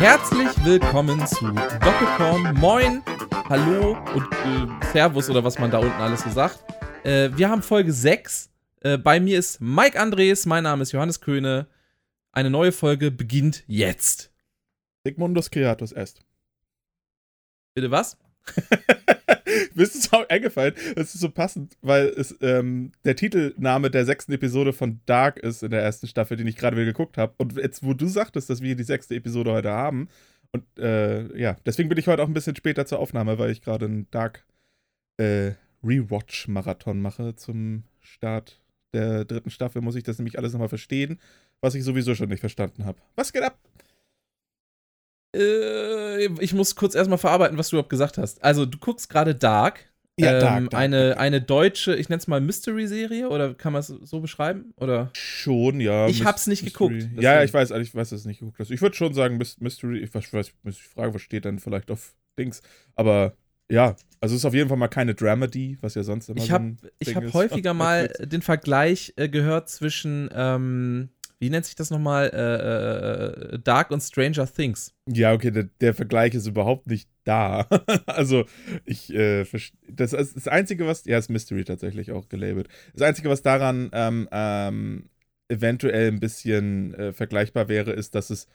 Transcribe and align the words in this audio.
Herzlich 0.00 0.48
willkommen 0.64 1.26
zu 1.26 1.52
Doppelkorn. 1.52 2.54
Moin, 2.54 3.02
Hallo 3.50 3.98
und 4.14 4.24
äh, 4.32 4.86
Servus 4.92 5.28
oder 5.28 5.44
was 5.44 5.58
man 5.58 5.70
da 5.70 5.78
unten 5.78 6.00
alles 6.00 6.22
so 6.22 6.30
sagt. 6.30 6.64
Äh, 7.04 7.28
wir 7.36 7.50
haben 7.50 7.60
Folge 7.60 7.92
6. 7.92 8.48
Äh, 8.80 8.96
bei 8.96 9.20
mir 9.20 9.38
ist 9.38 9.60
Mike 9.60 10.00
Andres, 10.00 10.46
mein 10.46 10.64
Name 10.64 10.84
ist 10.84 10.92
Johannes 10.92 11.20
Köhne. 11.20 11.66
Eine 12.32 12.48
neue 12.48 12.72
Folge 12.72 13.10
beginnt 13.10 13.62
jetzt. 13.66 14.32
Sigmundus 15.04 15.50
Creatus 15.50 15.92
est. 15.92 16.24
Bitte 17.74 17.90
was? 17.90 18.16
Mir 19.74 19.82
ist 19.82 19.94
es 19.94 20.12
auch 20.12 20.28
eingefallen, 20.28 20.74
das 20.94 21.14
ist 21.14 21.20
so 21.20 21.30
passend, 21.30 21.76
weil 21.82 22.06
es 22.08 22.36
ähm, 22.40 22.92
der 23.04 23.16
Titelname 23.16 23.90
der 23.90 24.04
sechsten 24.04 24.32
Episode 24.32 24.72
von 24.72 25.00
Dark 25.06 25.38
ist 25.38 25.62
in 25.62 25.70
der 25.70 25.82
ersten 25.82 26.06
Staffel, 26.06 26.36
den 26.36 26.46
ich 26.46 26.56
gerade 26.56 26.76
wieder 26.76 26.86
geguckt 26.86 27.18
habe. 27.18 27.34
Und 27.38 27.56
jetzt, 27.56 27.84
wo 27.84 27.94
du 27.94 28.06
sagtest, 28.06 28.50
dass 28.50 28.62
wir 28.62 28.76
die 28.76 28.84
sechste 28.84 29.14
Episode 29.14 29.52
heute 29.52 29.70
haben, 29.70 30.08
und 30.52 30.64
äh, 30.78 31.36
ja, 31.38 31.56
deswegen 31.64 31.88
bin 31.88 31.98
ich 31.98 32.08
heute 32.08 32.22
auch 32.22 32.26
ein 32.26 32.34
bisschen 32.34 32.56
später 32.56 32.86
zur 32.86 32.98
Aufnahme, 32.98 33.38
weil 33.38 33.50
ich 33.50 33.62
gerade 33.62 33.86
einen 33.86 34.10
Dark 34.10 34.44
äh, 35.16 35.52
Rewatch-Marathon 35.84 37.00
mache 37.00 37.36
zum 37.36 37.84
Start 38.00 38.60
der 38.92 39.24
dritten 39.24 39.50
Staffel. 39.50 39.82
Muss 39.82 39.94
ich 39.94 40.02
das 40.02 40.18
nämlich 40.18 40.38
alles 40.38 40.52
nochmal 40.52 40.68
verstehen, 40.68 41.20
was 41.60 41.74
ich 41.74 41.84
sowieso 41.84 42.14
schon 42.14 42.28
nicht 42.28 42.40
verstanden 42.40 42.84
habe. 42.84 42.98
Was 43.14 43.32
geht 43.32 43.42
ab? 43.42 43.58
Äh, 45.34 46.26
ich 46.42 46.52
muss 46.54 46.74
kurz 46.76 46.94
erstmal 46.94 47.18
verarbeiten, 47.18 47.56
was 47.58 47.68
du 47.70 47.76
überhaupt 47.76 47.90
gesagt 47.90 48.18
hast. 48.18 48.42
Also, 48.42 48.66
du 48.66 48.78
guckst 48.78 49.08
gerade 49.08 49.34
Dark. 49.34 49.86
Ja, 50.18 50.34
ähm, 50.34 50.40
Dark, 50.40 50.70
Dark, 50.70 50.82
eine, 50.82 51.08
Dark. 51.10 51.20
eine 51.20 51.40
deutsche, 51.40 51.96
ich 51.96 52.08
nenne 52.10 52.18
es 52.18 52.26
mal 52.26 52.40
Mystery-Serie 52.42 53.28
oder 53.30 53.54
kann 53.54 53.72
man 53.72 53.80
es 53.80 53.86
so 53.86 54.20
beschreiben? 54.20 54.74
Oder? 54.76 55.10
Schon, 55.14 55.80
ja. 55.80 56.08
Ich 56.08 56.20
Mys- 56.20 56.24
hab's 56.26 56.46
nicht 56.46 56.62
Mystery. 56.62 56.98
geguckt, 56.98 57.12
Ja, 57.16 57.22
ja, 57.22 57.40
deswegen. 57.40 57.44
ich 57.46 57.54
weiß, 57.54 57.70
ich 57.70 57.94
weiß, 57.94 58.10
dass 58.10 58.20
es 58.20 58.26
nicht 58.26 58.40
geguckt 58.40 58.58
hast. 58.58 58.70
Ich 58.70 58.82
würde 58.82 58.94
schon 58.96 59.14
sagen, 59.14 59.38
Mys- 59.40 59.56
Mystery, 59.60 60.00
ich 60.00 60.12
weiß, 60.14 60.30
weiß, 60.32 60.52
muss 60.62 60.74
ich 60.74 60.82
fragen, 60.82 61.14
was 61.14 61.22
steht 61.22 61.46
dann 61.46 61.58
vielleicht 61.58 61.90
auf 61.90 62.12
Dings. 62.38 62.60
Aber 62.96 63.32
ja, 63.70 63.96
also 64.20 64.34
es 64.34 64.42
ist 64.42 64.44
auf 64.44 64.52
jeden 64.52 64.68
Fall 64.68 64.76
mal 64.76 64.88
keine 64.88 65.14
Dramedy, 65.14 65.78
was 65.80 65.94
ja 65.94 66.02
sonst 66.02 66.28
immer 66.28 66.38
Ich 66.38 66.48
so 66.48 66.52
habe 66.52 66.64
ein 66.64 66.78
ich 66.98 67.14
hab 67.16 67.22
ist. 67.24 67.32
häufiger 67.32 67.72
mal 67.74 68.08
den 68.20 68.42
Vergleich 68.42 69.14
äh, 69.16 69.28
gehört 69.30 69.70
zwischen, 69.70 70.28
ähm, 70.34 71.08
wie 71.40 71.48
nennt 71.48 71.64
sich 71.64 71.74
das 71.74 71.90
nochmal? 71.90 72.30
Äh, 72.34 73.54
äh, 73.54 73.58
Dark 73.58 73.90
und 73.90 74.02
Stranger 74.02 74.46
Things. 74.46 74.94
Ja, 75.08 75.32
okay, 75.32 75.50
der, 75.50 75.64
der 75.80 75.94
Vergleich 75.94 76.34
ist 76.34 76.46
überhaupt 76.46 76.86
nicht 76.86 77.08
da. 77.24 77.62
also, 78.06 78.44
ich, 78.84 79.12
äh, 79.14 79.44
das 79.88 80.12
ist 80.12 80.36
das 80.36 80.48
Einzige, 80.48 80.86
was, 80.86 81.06
ja, 81.06 81.16
ist 81.16 81.30
Mystery 81.30 81.64
tatsächlich 81.64 82.12
auch 82.12 82.28
gelabelt. 82.28 82.68
Das 82.92 83.02
Einzige, 83.02 83.30
was 83.30 83.40
daran 83.40 83.88
ähm, 83.94 84.28
ähm, 84.30 85.08
eventuell 85.48 86.08
ein 86.08 86.20
bisschen 86.20 86.94
äh, 86.94 87.12
vergleichbar 87.14 87.68
wäre, 87.68 87.92
ist, 87.92 88.14
dass 88.14 88.28
es 88.28 88.46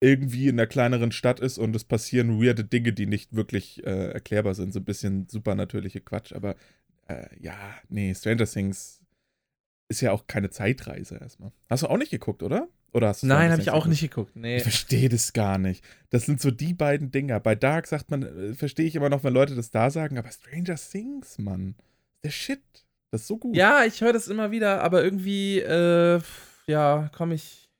irgendwie 0.00 0.48
in 0.48 0.58
einer 0.58 0.66
kleineren 0.66 1.12
Stadt 1.12 1.40
ist 1.40 1.56
und 1.56 1.74
es 1.74 1.84
passieren 1.84 2.42
weirde 2.42 2.64
Dinge, 2.64 2.92
die 2.92 3.06
nicht 3.06 3.34
wirklich 3.34 3.86
äh, 3.86 4.10
erklärbar 4.12 4.54
sind. 4.54 4.74
So 4.74 4.80
ein 4.80 4.84
bisschen 4.84 5.28
supernatürliche 5.28 6.02
Quatsch. 6.02 6.34
Aber 6.34 6.56
äh, 7.08 7.26
ja, 7.40 7.56
nee, 7.88 8.14
Stranger 8.14 8.46
Things 8.46 9.01
ist 9.92 10.00
ja 10.00 10.12
auch 10.12 10.26
keine 10.26 10.50
Zeitreise 10.50 11.18
erstmal. 11.18 11.52
Hast 11.70 11.84
du 11.84 11.86
auch 11.86 11.96
nicht 11.96 12.10
geguckt, 12.10 12.42
oder? 12.42 12.68
Oder 12.92 13.08
hast 13.08 13.22
du 13.22 13.26
Nein, 13.26 13.50
habe 13.50 13.62
ich 13.62 13.70
auch 13.70 13.86
nicht 13.86 14.00
geguckt. 14.00 14.36
Nee. 14.36 14.56
ich 14.56 14.62
verstehe 14.64 15.08
das 15.08 15.32
gar 15.32 15.58
nicht. 15.58 15.82
Das 16.10 16.26
sind 16.26 16.40
so 16.40 16.50
die 16.50 16.74
beiden 16.74 17.10
Dinger. 17.10 17.40
Bei 17.40 17.54
Dark 17.54 17.86
sagt 17.86 18.10
man, 18.10 18.22
äh, 18.22 18.54
verstehe 18.54 18.86
ich 18.86 18.94
immer 18.94 19.08
noch, 19.08 19.24
wenn 19.24 19.32
Leute 19.32 19.54
das 19.54 19.70
da 19.70 19.90
sagen, 19.90 20.18
aber 20.18 20.30
Stranger 20.30 20.76
Things, 20.76 21.38
Mann. 21.38 21.74
Der 22.22 22.30
Shit. 22.30 22.60
Das 23.10 23.22
ist 23.22 23.28
so 23.28 23.38
gut. 23.38 23.56
Ja, 23.56 23.84
ich 23.84 24.00
höre 24.00 24.12
das 24.12 24.28
immer 24.28 24.50
wieder, 24.50 24.82
aber 24.82 25.04
irgendwie, 25.04 25.58
äh, 25.60 26.20
ja, 26.66 27.10
komme 27.14 27.34
ich, 27.34 27.70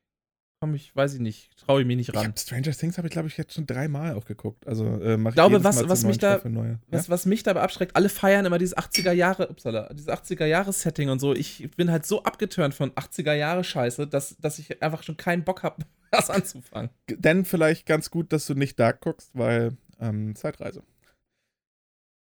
komme 0.62 0.76
ich, 0.76 0.94
weiß 0.94 1.14
ich 1.14 1.20
nicht, 1.20 1.50
traue 1.58 1.80
ich 1.80 1.86
mich 1.88 1.96
nicht 1.96 2.10
ich 2.10 2.14
ran. 2.14 2.28
hab 2.28 2.38
Stranger 2.38 2.70
Things 2.70 2.96
habe 2.98 3.08
ich, 3.08 3.12
glaube 3.12 3.26
ich, 3.26 3.36
jetzt 3.36 3.52
schon 3.52 3.66
dreimal 3.66 4.14
auch 4.14 4.24
geguckt. 4.24 4.64
Also, 4.68 4.84
äh, 5.00 5.16
mach 5.16 5.30
ich 5.32 5.34
glaube, 5.34 5.64
was- 5.64 5.88
was 5.88 6.04
mich 6.04 6.18
da- 6.18 6.40
Neue. 6.48 6.78
Was, 6.88 7.10
was 7.10 7.26
mich 7.26 7.42
dabei 7.42 7.62
abschreckt, 7.62 7.96
alle 7.96 8.08
feiern 8.08 8.46
immer 8.46 8.58
dieses 8.58 8.76
80er 8.76 9.10
Jahre, 9.10 9.48
upsala, 9.48 9.88
dieses 9.92 10.08
80er 10.08 10.46
Jahre 10.46 10.72
Setting 10.72 11.08
und 11.08 11.18
so. 11.18 11.34
Ich 11.34 11.68
bin 11.76 11.90
halt 11.90 12.06
so 12.06 12.22
abgeturnt 12.22 12.74
von 12.74 12.92
80er 12.92 13.34
Jahre 13.34 13.64
Scheiße, 13.64 14.06
dass, 14.06 14.36
dass 14.38 14.60
ich 14.60 14.80
einfach 14.82 15.02
schon 15.02 15.16
keinen 15.16 15.42
Bock 15.42 15.64
habe, 15.64 15.82
das 16.12 16.30
anzufangen. 16.30 16.90
Ja? 17.10 17.16
Denn 17.16 17.44
vielleicht 17.44 17.84
ganz 17.86 18.08
gut, 18.10 18.32
dass 18.32 18.46
du 18.46 18.54
nicht 18.54 18.78
Dark 18.78 19.00
guckst, 19.00 19.30
weil 19.34 19.76
ähm, 20.00 20.36
Zeitreise. 20.36 20.84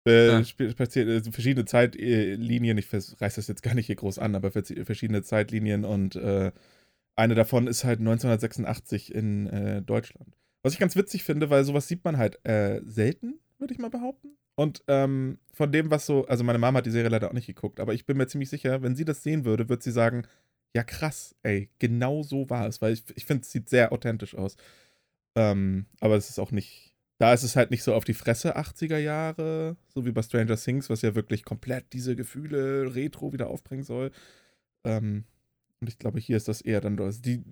Äh, 0.06 0.28
Ah. 0.30 0.40
sp- 0.46 0.70
passiert, 0.76 1.08
äh, 1.08 1.32
verschiedene 1.32 1.64
Zeitlinien, 1.64 2.78
ich 2.78 2.86
vers- 2.86 3.16
reiß 3.20 3.34
das 3.36 3.48
jetzt 3.48 3.62
gar 3.64 3.74
nicht 3.74 3.86
hier 3.86 3.96
groß 3.96 4.18
an, 4.20 4.34
aber 4.36 4.52
vers- 4.52 4.72
verschiedene 4.84 5.22
Zeitlinien 5.22 5.84
und 5.84 6.14
äh, 6.16 6.52
eine 7.16 7.34
davon 7.34 7.66
ist 7.66 7.84
halt 7.84 7.98
1986 8.00 9.14
in 9.14 9.46
äh, 9.46 9.82
Deutschland. 9.82 10.36
Was 10.62 10.74
ich 10.74 10.78
ganz 10.78 10.96
witzig 10.96 11.24
finde, 11.24 11.50
weil 11.50 11.64
sowas 11.64 11.88
sieht 11.88 12.04
man 12.04 12.18
halt 12.18 12.44
äh, 12.44 12.80
selten, 12.84 13.40
würde 13.58 13.72
ich 13.72 13.78
mal 13.78 13.90
behaupten. 13.90 14.36
Und 14.54 14.82
ähm, 14.88 15.38
von 15.52 15.70
dem, 15.70 15.90
was 15.90 16.06
so, 16.06 16.26
also 16.26 16.42
meine 16.44 16.58
Mama 16.58 16.78
hat 16.78 16.86
die 16.86 16.90
Serie 16.90 17.10
leider 17.10 17.28
auch 17.28 17.34
nicht 17.34 17.46
geguckt, 17.46 17.78
aber 17.78 17.94
ich 17.94 18.06
bin 18.06 18.16
mir 18.16 18.26
ziemlich 18.26 18.48
sicher, 18.48 18.82
wenn 18.82 18.96
sie 18.96 19.04
das 19.04 19.22
sehen 19.22 19.44
würde, 19.44 19.68
würde 19.68 19.82
sie 19.82 19.90
sagen, 19.90 20.26
ja 20.74 20.82
krass, 20.82 21.34
ey, 21.42 21.70
genau 21.78 22.22
so 22.22 22.48
war 22.50 22.66
es, 22.66 22.80
weil 22.82 22.92
ich, 22.94 23.04
ich 23.14 23.26
finde, 23.26 23.42
es 23.42 23.52
sieht 23.52 23.68
sehr 23.68 23.92
authentisch 23.92 24.34
aus. 24.34 24.56
Ähm, 25.36 25.86
aber 26.00 26.16
es 26.16 26.30
ist 26.30 26.38
auch 26.38 26.50
nicht, 26.50 26.94
da 27.18 27.32
ist 27.34 27.42
es 27.42 27.56
halt 27.56 27.70
nicht 27.70 27.82
so 27.82 27.94
auf 27.94 28.04
die 28.04 28.14
Fresse 28.14 28.56
80er 28.56 28.98
Jahre, 28.98 29.76
so 29.88 30.06
wie 30.06 30.12
bei 30.12 30.22
Stranger 30.22 30.56
Things, 30.56 30.90
was 30.90 31.02
ja 31.02 31.14
wirklich 31.14 31.44
komplett 31.44 31.92
diese 31.92 32.16
Gefühle 32.16 32.94
retro 32.94 33.32
wieder 33.32 33.48
aufbringen 33.48 33.84
soll. 33.84 34.10
Ähm, 34.84 35.24
und 35.80 35.88
ich 35.88 35.98
glaube, 35.98 36.18
hier 36.20 36.36
ist 36.36 36.48
das 36.48 36.60
eher 36.60 36.80
dann, 36.80 36.98
also 37.00 37.20
die, 37.20 37.42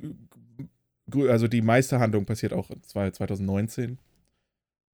grö- 1.11 1.29
also 1.31 1.49
die 1.49 1.63
meiste 1.63 1.99
Handlung 2.01 2.25
passiert 2.27 2.53
auch 2.53 2.71
in 2.71 2.83
zwei- 2.83 3.11
2019. 3.11 3.99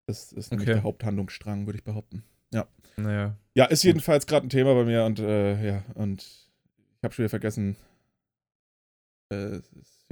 Das 0.06 0.32
ist 0.32 0.50
nämlich 0.50 0.68
Okay. 0.68 0.74
der 0.76 0.82
Haupthandlungsstrang, 0.82 1.66
würde 1.66 1.78
ich 1.78 1.84
behaupten. 1.84 2.24
Naja. 2.96 3.36
Ja, 3.54 3.64
ist 3.66 3.82
jedenfalls 3.84 4.26
gerade 4.26 4.46
ein 4.46 4.50
Thema 4.50 4.74
bei 4.74 4.84
mir 4.84 5.04
und 5.04 5.20
äh, 5.20 5.64
ja, 5.66 5.84
und 5.94 6.22
ich 6.22 7.02
habe 7.04 7.14
schon 7.14 7.22
wieder 7.22 7.30
vergessen, 7.30 7.76
äh, 9.30 9.60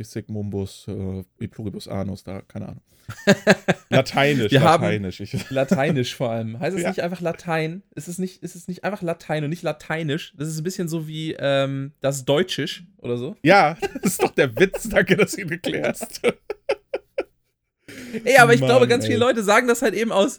Sigmumbus, 0.00 0.86
äh, 0.88 1.24
e 1.40 1.48
pluribus 1.48 1.88
anus, 1.88 2.22
da, 2.24 2.40
keine 2.42 2.68
Ahnung. 2.68 2.82
Lateinisch, 3.88 4.52
Wir 4.52 4.60
haben- 4.62 4.82
Lateinisch. 4.82 5.20
Ich, 5.20 5.50
Lateinisch 5.50 6.14
vor 6.14 6.30
allem. 6.30 6.60
Heißt 6.60 6.76
es 6.76 6.82
Ja. 6.82 6.88
nicht 6.90 7.00
einfach 7.00 7.20
Latein? 7.20 7.82
Ist 7.94 8.06
es 8.06 8.18
nicht, 8.18 8.42
ist 8.42 8.54
es 8.54 8.68
nicht 8.68 8.84
einfach 8.84 9.02
Latein 9.02 9.44
und 9.44 9.50
nicht 9.50 9.62
Lateinisch? 9.62 10.34
Das 10.36 10.46
ist 10.48 10.58
ein 10.58 10.62
bisschen 10.64 10.88
so 10.88 11.08
wie 11.08 11.34
ähm, 11.38 11.92
das 12.00 12.24
Deutschisch 12.26 12.84
oder 12.98 13.16
so. 13.16 13.34
ja, 13.42 13.76
das 14.02 14.12
ist 14.12 14.22
doch 14.22 14.30
der 14.30 14.54
Witz, 14.58 14.88
danke, 14.88 15.16
dass 15.16 15.32
du 15.32 15.40
ihn 15.40 15.50
erklärst. 15.50 16.20
Ey, 18.24 18.36
aber 18.38 18.54
ich 18.54 18.60
Mann, 18.60 18.68
glaube, 18.68 18.86
ganz 18.88 19.04
ey. 19.04 19.10
viele 19.12 19.20
Leute 19.20 19.42
sagen 19.42 19.66
das 19.68 19.82
halt 19.82 19.94
eben 19.94 20.12
aus, 20.12 20.38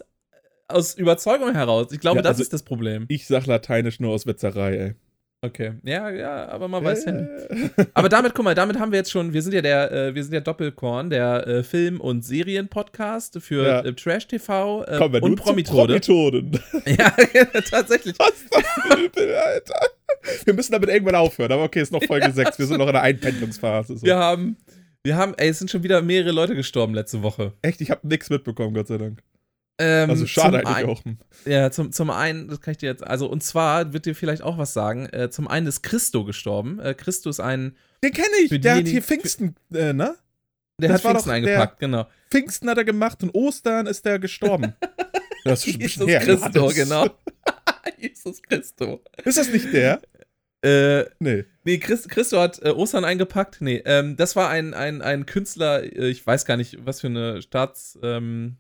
aus 0.68 0.94
Überzeugung 0.96 1.54
heraus. 1.54 1.92
Ich 1.92 2.00
glaube, 2.00 2.18
Ja, 2.18 2.22
das 2.22 2.30
also- 2.32 2.44
ist 2.44 2.54
das 2.54 2.64
Problem. 2.64 3.06
Ich 3.10 3.28
sag 3.28 3.46
Lateinisch 3.48 4.00
nur 4.00 4.12
aus 4.14 4.26
Witzerei, 4.26 4.78
ey. 4.78 4.96
Okay. 5.42 5.74
Ja, 5.84 6.10
ja, 6.10 6.50
aber 6.50 6.68
man 6.68 6.84
weiß 6.84 7.06
ja 7.06 7.12
nicht. 7.14 7.30
Äh, 7.78 7.86
Aber 7.94 8.10
damit, 8.10 8.34
guck 8.36 8.44
mal, 8.44 8.56
damit 8.56 8.78
haben 8.78 8.92
wir 8.92 8.98
jetzt 9.00 9.10
schon, 9.10 9.32
wir 9.32 9.42
sind 9.42 9.54
ja 9.54 9.62
der, 9.62 9.90
äh, 9.92 10.14
wir 10.16 10.22
sind 10.22 10.34
ja 10.34 10.42
Doppelkorn, 10.42 11.10
der 11.10 11.48
äh, 11.48 11.64
Film- 11.64 12.02
und 12.02 12.26
Serien-Podcast 12.26 13.40
für 13.42 13.66
Ja. 13.66 13.80
äh, 13.86 13.94
Trash 13.94 14.28
TV 14.28 14.84
äh, 14.84 14.98
Kommen 14.98 15.14
wir 15.14 15.24
und 15.24 15.36
Promitode. 15.38 15.94
Promitoden. 16.02 16.60
ja, 16.86 17.10
tatsächlich. 17.70 18.16
Was 18.20 18.32
ist 18.32 18.54
das 18.54 18.64
für 18.68 19.02
übel, 19.06 19.34
Alter? 19.34 19.80
Wir 20.44 20.54
müssen 20.54 20.74
damit 20.74 20.90
irgendwann 20.90 21.16
aufhören, 21.16 21.54
aber 21.54 21.64
okay, 21.64 21.82
ist 21.84 21.94
noch 21.94 22.04
Folge 22.04 22.32
6. 22.34 22.60
Wir 22.60 22.66
sind 22.66 22.78
noch 22.80 22.88
in 22.88 22.94
der 22.94 23.04
Einpendlungsphase. 23.04 23.98
So. 23.98 24.06
Wir 24.06 24.18
haben, 24.18 24.58
wir 25.04 25.16
haben, 25.16 25.36
ey, 25.38 25.48
es 25.48 25.60
sind 25.60 25.72
schon 25.72 25.84
wieder 25.84 26.02
mehrere 26.02 26.32
Leute 26.32 26.54
gestorben 26.54 26.94
letzte 26.94 27.24
Woche. 27.24 27.54
Echt, 27.62 27.80
ich 27.80 27.92
habe 27.92 28.06
nichts 28.06 28.30
mitbekommen, 28.30 28.74
Gott 28.74 28.88
sei 28.88 28.98
Dank. 28.98 29.24
Ähm, 29.80 30.10
Also 30.10 30.28
schade 30.28 30.66
eigentlich 30.66 30.86
auch. 30.86 31.02
Ja, 31.46 31.72
zum, 31.72 31.92
zum 31.92 32.10
einen, 32.10 32.50
das 32.50 32.60
kann 32.62 32.74
ich 32.74 32.78
dir 32.80 32.90
jetzt, 32.90 33.04
also 33.06 33.28
und 33.28 33.42
zwar 33.44 33.94
wird 33.94 34.06
dir 34.06 34.14
vielleicht 34.14 34.42
auch 34.42 34.58
was 34.58 34.74
sagen. 34.74 35.08
Äh, 35.08 35.30
zum 35.30 35.48
einen 35.48 35.68
ist 35.68 35.82
Christo 35.82 36.26
gestorben. 36.26 36.80
Äh, 36.80 36.94
Christo 36.94 37.30
ist 37.30 37.40
ein, 37.40 37.76
Den 38.04 38.12
kenne 38.12 38.28
ich, 38.44 38.62
der 38.62 38.76
hat 38.76 38.88
hier 38.88 39.02
Pfingsten, 39.02 39.56
äh, 39.74 39.94
ne? 39.94 40.16
der 40.80 40.90
Das 40.90 41.04
hat 41.04 41.12
Pfingsten 41.12 41.32
eingepackt, 41.32 41.80
genau. 41.80 42.08
Pfingsten 42.30 42.70
hat 42.70 42.78
er 42.78 42.84
gemacht 42.84 43.24
und 43.24 43.32
Ostern 43.34 43.88
ist 43.88 44.06
er 44.06 44.20
gestorben. 44.20 44.74
Das 45.46 45.66
ist 45.66 45.80
Jesus 45.82 46.06
her, 46.06 46.20
Christo, 46.20 46.68
genau. 46.68 47.08
Jesus 47.98 48.42
Christo. 48.42 49.02
Ist 49.24 49.38
das 49.38 49.50
nicht 49.50 49.72
der? 49.72 50.02
Äh, 50.62 51.06
Nee. 51.20 51.46
Nee, 51.64 51.78
Christ, 51.78 52.10
Christo 52.10 52.40
hat 52.40 52.62
äh, 52.62 52.72
Ostern 52.72 53.06
eingepackt. 53.06 53.62
Nee, 53.62 53.82
ähm, 53.86 54.18
das 54.18 54.36
war 54.36 54.50
ein, 54.50 54.74
ein, 54.74 55.02
ein 55.02 55.26
Künstler, 55.26 55.82
äh, 55.84 56.10
ich 56.10 56.28
weiß 56.28 56.44
gar 56.44 56.58
nicht, 56.58 56.86
was 56.86 57.00
für 57.00 57.08
eine 57.08 57.42
Staats, 57.42 57.98
ähm, 58.04 58.58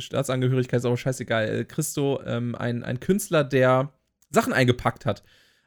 Staatsangehörigkeit 0.00 0.78
ist 0.78 0.84
aber 0.86 0.96
scheißegal. 0.96 1.48
Äh, 1.60 1.64
Christo, 1.64 2.20
ähm, 2.26 2.54
ein, 2.54 2.82
ein 2.84 3.00
Künstler, 3.00 3.44
der 3.44 3.92
Sachen 4.30 4.52
eingepackt 4.52 5.06
hat. 5.06 5.22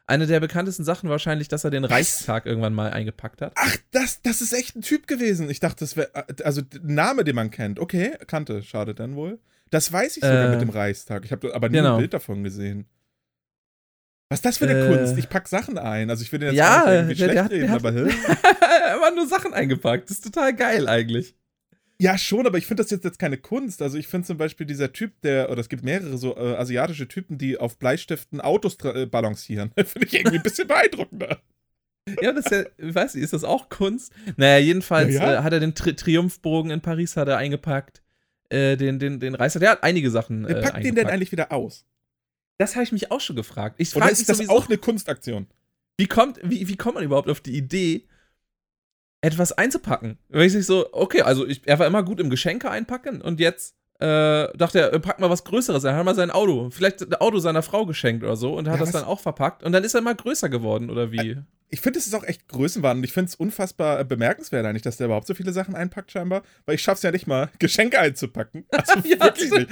Eine 0.06 0.26
der 0.26 0.40
bekanntesten 0.40 0.84
Sachen 0.84 1.10
wahrscheinlich, 1.10 1.48
dass 1.48 1.64
er 1.64 1.70
den 1.70 1.82
Was? 1.82 1.90
Reichstag 1.90 2.46
irgendwann 2.46 2.72
mal 2.72 2.90
eingepackt 2.90 3.42
hat. 3.42 3.52
Ach, 3.56 3.76
das, 3.90 4.22
das 4.22 4.40
ist 4.40 4.54
echt 4.54 4.74
ein 4.74 4.80
Typ 4.82 5.06
gewesen. 5.06 5.50
Ich 5.50 5.60
dachte, 5.60 5.80
das 5.80 5.96
wäre, 5.96 6.10
also 6.44 6.62
ein 6.62 6.94
Name, 6.94 7.24
den 7.24 7.34
man 7.36 7.50
kennt. 7.50 7.78
Okay, 7.78 8.12
kannte, 8.26 8.62
schade 8.62 8.94
dann 8.94 9.16
wohl. 9.16 9.38
Das 9.70 9.92
weiß 9.92 10.16
ich 10.16 10.22
sogar 10.24 10.46
Äh, 10.46 10.50
mit 10.52 10.62
dem 10.62 10.70
Reichstag. 10.70 11.26
Ich 11.26 11.32
habe 11.32 11.54
aber 11.54 11.68
nie 11.68 11.76
genau. 11.76 11.94
ein 11.96 11.98
Bild 11.98 12.14
davon 12.14 12.42
gesehen. 12.42 12.86
Was 14.30 14.38
ist 14.38 14.44
das 14.46 14.58
für 14.58 14.68
eine 14.68 14.86
Äh, 14.86 14.96
Kunst? 14.96 15.18
Ich 15.18 15.28
pack 15.28 15.46
Sachen 15.48 15.76
ein. 15.78 16.08
Also 16.10 16.22
ich 16.22 16.32
will 16.32 16.38
den 16.38 16.48
jetzt 16.50 16.58
Ja, 16.58 16.90
irgendwie 16.90 17.14
der- 17.14 17.28
der 17.28 17.32
schlecht 17.34 17.44
hat- 17.44 17.52
der 17.52 17.58
reden, 17.58 17.70
hat- 17.70 17.78
aber 17.80 17.92
hä? 17.92 18.08
er 18.86 19.00
hat 19.00 19.14
nur 19.14 19.26
Sachen 19.26 19.52
eingepackt. 19.54 20.04
Das 20.08 20.18
ist 20.18 20.24
total 20.24 20.54
geil 20.54 20.88
eigentlich. 20.88 21.34
Ja, 22.00 22.16
schon, 22.16 22.46
aber 22.46 22.58
ich 22.58 22.66
finde 22.66 22.82
das 22.82 22.90
jetzt, 22.90 23.04
jetzt 23.04 23.18
keine 23.18 23.38
Kunst. 23.38 23.82
Also 23.82 23.98
ich 23.98 24.06
finde 24.06 24.26
zum 24.26 24.36
Beispiel 24.36 24.66
dieser 24.66 24.92
Typ, 24.92 25.20
der, 25.22 25.50
oder 25.50 25.60
es 25.60 25.68
gibt 25.68 25.82
mehrere 25.82 26.16
so 26.16 26.36
äh, 26.36 26.54
asiatische 26.54 27.08
Typen, 27.08 27.38
die 27.38 27.58
auf 27.58 27.78
Bleistiften 27.78 28.40
Autos 28.40 28.76
äh, 28.84 29.06
balancieren. 29.06 29.72
finde 29.76 30.06
ich 30.06 30.14
irgendwie 30.14 30.36
ein 30.36 30.42
bisschen 30.42 30.68
beeindruckender. 30.68 31.40
Ja, 32.22 32.32
das 32.32 32.46
ist 32.46 32.52
ja, 32.52 32.64
ich 32.78 32.94
weiß 32.94 33.14
nicht, 33.14 33.24
ist 33.24 33.32
das 33.32 33.44
auch 33.44 33.68
Kunst? 33.68 34.12
Naja, 34.36 34.58
jedenfalls 34.58 35.12
Ja, 35.14 35.32
ja. 35.32 35.40
Äh, 35.40 35.42
hat 35.42 35.52
er 35.52 35.60
den 35.60 35.74
Tri 35.74 35.94
Triumphbogen 35.94 36.70
in 36.70 36.80
Paris 36.80 37.16
hat 37.16 37.28
er 37.28 37.36
eingepackt. 37.36 38.02
Äh, 38.48 38.76
den, 38.76 38.98
den, 38.98 39.20
den 39.20 39.34
Reißer, 39.34 39.60
der 39.60 39.72
hat 39.72 39.82
einige 39.82 40.10
Sachen. 40.10 40.44
Äh, 40.46 40.62
packt 40.62 40.84
den 40.84 40.94
denn 40.94 41.06
eigentlich 41.08 41.32
wieder 41.32 41.52
aus? 41.52 41.84
Das 42.58 42.76
habe 42.76 42.84
ich 42.84 42.92
mich 42.92 43.10
auch 43.10 43.20
schon 43.20 43.36
gefragt. 43.36 43.74
Ich 43.78 43.94
Oder 43.94 44.04
frage 44.04 44.12
ist 44.12 44.18
mich 44.20 44.26
das 44.28 44.36
sowieso, 44.38 44.52
auch 44.52 44.66
eine 44.68 44.78
Kunstaktion? 44.78 45.48
wie, 45.98 46.06
kommt, 46.06 46.38
wie, 46.42 46.66
wie 46.68 46.76
kommt 46.76 46.94
man 46.94 47.04
überhaupt 47.04 47.28
auf 47.28 47.40
die 47.40 47.56
Idee, 47.56 48.06
etwas 49.20 49.52
einzupacken? 49.52 50.18
Weil 50.28 50.46
ich 50.46 50.52
sich 50.52 50.66
so, 50.66 50.88
okay, 50.92 51.22
also 51.22 51.46
ich, 51.46 51.62
er 51.66 51.78
war 51.78 51.86
immer 51.86 52.02
gut 52.02 52.20
im 52.20 52.30
Geschenke 52.30 52.70
einpacken 52.70 53.20
und 53.20 53.40
jetzt 53.40 53.74
äh, 54.00 54.46
dachte 54.56 54.80
er, 54.80 54.92
äh, 54.92 55.00
pack 55.00 55.18
mal 55.18 55.28
was 55.30 55.42
Größeres. 55.44 55.82
Er 55.84 55.96
hat 55.96 56.04
mal 56.04 56.14
sein 56.14 56.30
Auto, 56.30 56.70
vielleicht 56.70 57.00
das 57.00 57.20
Auto 57.20 57.38
seiner 57.40 57.62
Frau 57.62 57.84
geschenkt 57.84 58.22
oder 58.22 58.36
so 58.36 58.54
und 58.56 58.68
hat 58.68 58.74
Ja, 58.74 58.80
das 58.80 58.88
was- 58.94 59.00
dann 59.00 59.04
auch 59.10 59.20
verpackt 59.20 59.64
und 59.64 59.72
dann 59.72 59.82
ist 59.82 59.94
er 59.94 60.00
immer 60.00 60.14
größer 60.14 60.48
geworden 60.48 60.88
oder 60.90 61.10
wie? 61.10 61.36
Ich 61.70 61.80
finde, 61.82 61.98
es 61.98 62.06
ist 62.06 62.14
auch 62.14 62.22
echt 62.24 62.48
Größenwahn 62.48 62.98
und 62.98 63.04
ich 63.04 63.12
finde 63.12 63.28
es 63.28 63.34
unfassbar 63.34 64.00
äh, 64.00 64.04
bemerkenswert 64.04 64.64
eigentlich, 64.64 64.82
dass 64.82 64.96
der 64.98 65.06
überhaupt 65.06 65.26
so 65.26 65.34
viele 65.34 65.52
Sachen 65.52 65.74
einpackt 65.74 66.12
scheinbar, 66.12 66.42
weil 66.64 66.76
ich 66.76 66.82
schaff's 66.82 67.02
ja 67.02 67.10
nicht 67.10 67.26
mal, 67.26 67.50
Geschenke 67.58 67.98
einzupacken. 67.98 68.64
Also 68.70 69.00
Ja, 69.06 69.20
wirklich 69.24 69.50
nicht. 69.50 69.68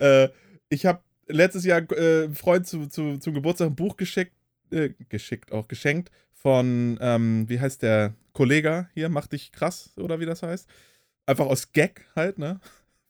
Äh, 0.00 0.28
ich 0.68 0.84
habe 0.86 1.00
letztes 1.26 1.64
Jahr 1.64 1.80
äh, 1.92 2.24
einem 2.24 2.34
Freund 2.34 2.66
zu, 2.66 2.86
zu, 2.86 3.18
zum 3.18 3.32
Geburtstag 3.34 3.68
ein 3.68 3.74
Buch 3.76 3.96
geschickt, 3.96 4.32
äh, 4.70 4.90
geschickt, 5.08 5.52
auch 5.52 5.66
geschenkt 5.68 6.10
von, 6.42 6.98
ähm, 7.00 7.48
wie 7.48 7.60
heißt 7.60 7.82
der 7.82 8.14
Kollege 8.32 8.88
hier, 8.94 9.08
mach 9.08 9.26
dich 9.26 9.52
krass 9.52 9.92
oder 9.96 10.20
wie 10.20 10.26
das 10.26 10.42
heißt. 10.42 10.68
Einfach 11.26 11.46
aus 11.46 11.72
Gag 11.72 12.06
halt, 12.16 12.38
ne? 12.38 12.60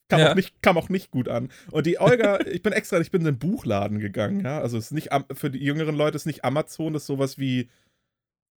Kam, 0.09 0.19
Ja. 0.21 0.31
auch 0.33 0.35
nicht, 0.35 0.61
kam 0.63 0.77
auch 0.77 0.89
nicht 0.89 1.13
gut 1.13 1.29
an. 1.29 1.51
Und 1.71 1.87
die 1.87 2.01
Olga, 2.01 2.41
ich 2.47 2.63
bin 2.63 2.73
extra, 2.73 2.99
ich 3.01 3.13
bin 3.13 3.21
in 3.21 3.27
den 3.27 3.39
Buchladen 3.39 4.01
gegangen, 4.01 4.45
ja. 4.45 4.61
Also 4.61 4.77
es 4.79 4.87
ist 4.87 4.93
nicht, 4.93 5.11
für 5.35 5.51
die 5.51 5.61
jüngeren 5.63 5.95
Leute 5.95 6.17
ist 6.17 6.27
nicht 6.27 6.45
Amazon, 6.45 6.93
das 6.93 7.03
ist 7.03 7.07
sowas 7.07 7.39
wie, 7.39 7.71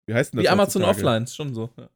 wie 0.06 0.14
heißt 0.14 0.32
denn 0.32 0.38
das? 0.38 0.44
Wie 0.44 0.48
Amazon 0.48 0.82
heutzutage? 0.82 1.06
Offline, 1.06 1.22
ist 1.24 1.36
schon 1.36 1.54
so. 1.54 1.70
Ja. 1.76 1.88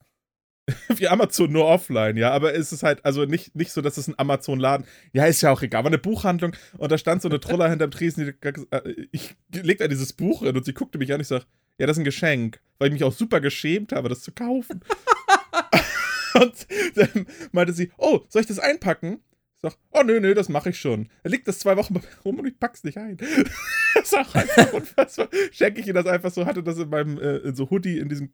Wie 0.96 1.06
Amazon 1.06 1.52
nur 1.52 1.67
offline, 1.67 2.17
ja. 2.17 2.32
Aber 2.32 2.52
es 2.52 2.72
ist 2.72 2.82
halt, 2.82 3.05
also 3.05 3.25
nicht, 3.25 3.55
nicht 3.55 3.70
so, 3.70 3.82
dass 3.82 3.99
es 3.99 4.08
ein 4.08 4.19
Amazon-Laden, 4.19 4.84
ja, 5.12 5.25
ist 5.26 5.40
ja 5.40 5.52
auch 5.52 5.62
egal, 5.62 5.84
war 5.84 5.90
eine 5.90 5.99
Buchhandlung 5.99 6.56
und 6.76 6.90
da 6.90 6.99
stand 6.99 7.22
so 7.22 7.29
eine 7.29 7.38
Troller 7.38 7.69
hinterm 7.70 7.93
Tresen, 7.93 8.34
die, 8.43 8.49
äh, 8.72 9.06
ich 9.12 9.37
legte 9.55 9.84
da 9.84 9.88
dieses 9.88 10.12
Buch 10.12 10.43
hin 10.43 10.56
und 10.56 10.64
sie 10.64 10.75
guckte 10.75 10.99
mich 10.99 11.12
an, 11.12 11.20
ich 11.20 11.29
sag, 11.29 11.46
ja, 11.78 11.87
das 11.87 11.96
ist 11.96 12.00
ein 12.00 12.05
Geschenk, 12.05 12.61
weil 12.78 12.88
ich 12.88 12.93
mich 12.94 13.05
auch 13.05 13.12
super 13.12 13.40
geschämt 13.40 13.93
habe, 13.93 14.08
das 14.08 14.23
zu 14.23 14.32
kaufen. 14.32 14.82
und 16.40 16.67
dann 16.94 17.26
meinte 17.52 17.73
sie, 17.73 17.90
oh, 17.99 18.20
soll 18.28 18.43
ich 18.43 18.49
das 18.49 18.58
einpacken? 18.58 19.20
Ich 19.56 19.62
sag, 19.62 19.76
oh, 19.90 20.02
nö, 20.02 20.20
nö, 20.20 20.34
das 20.34 20.49
mache 20.49 20.70
ich 20.70 20.78
schon. 20.78 21.08
Er 21.23 21.31
liegt 21.31 21.49
das 21.49 21.58
zwei 21.58 21.76
Wochen 21.76 21.94
bei 21.94 22.00
mir 22.00 22.23
rum 22.25 22.38
und 22.38 22.46
ich 22.46 22.58
pack's 22.58 22.84
nicht 22.84 22.99
ein. 22.99 23.17
das 23.94 24.05
ist 24.05 24.14
auch 24.14 24.34
einfach 24.34 24.73
unfassbar. 24.73 25.28
Schenke 25.50 25.81
ich 25.81 25.87
ihr 25.87 25.94
das 25.94 26.06
einfach 26.06 26.31
so, 26.31 26.46
hatte 26.46 26.62
das 26.62 26.78
in 26.78 26.90
meinem, 26.90 27.19
äh, 27.19 27.38
in 27.38 27.55
so 27.55 27.70
Hoodie, 27.70 27.99
in 27.99 28.08
diesem 28.08 28.32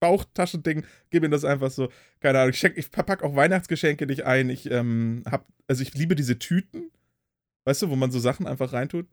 Bauchtaschending, 0.00 0.84
gebe 1.10 1.26
ihm 1.26 1.30
das 1.30 1.44
einfach 1.44 1.70
so, 1.70 1.90
keine 2.20 2.40
Ahnung, 2.40 2.50
ich, 2.50 2.58
schenk, 2.58 2.76
ich 2.76 2.90
pack 2.90 3.22
auch 3.22 3.36
Weihnachtsgeschenke 3.36 4.06
nicht 4.06 4.24
ein. 4.24 4.50
Ich 4.50 4.70
ähm, 4.70 5.22
hab, 5.30 5.46
also 5.68 5.82
ich 5.82 5.94
liebe 5.94 6.16
diese 6.16 6.38
Tüten, 6.38 6.90
weißt 7.64 7.82
du, 7.82 7.90
wo 7.90 7.96
man 7.96 8.10
so 8.10 8.18
Sachen 8.18 8.46
einfach 8.46 8.72
reintut. 8.72 9.06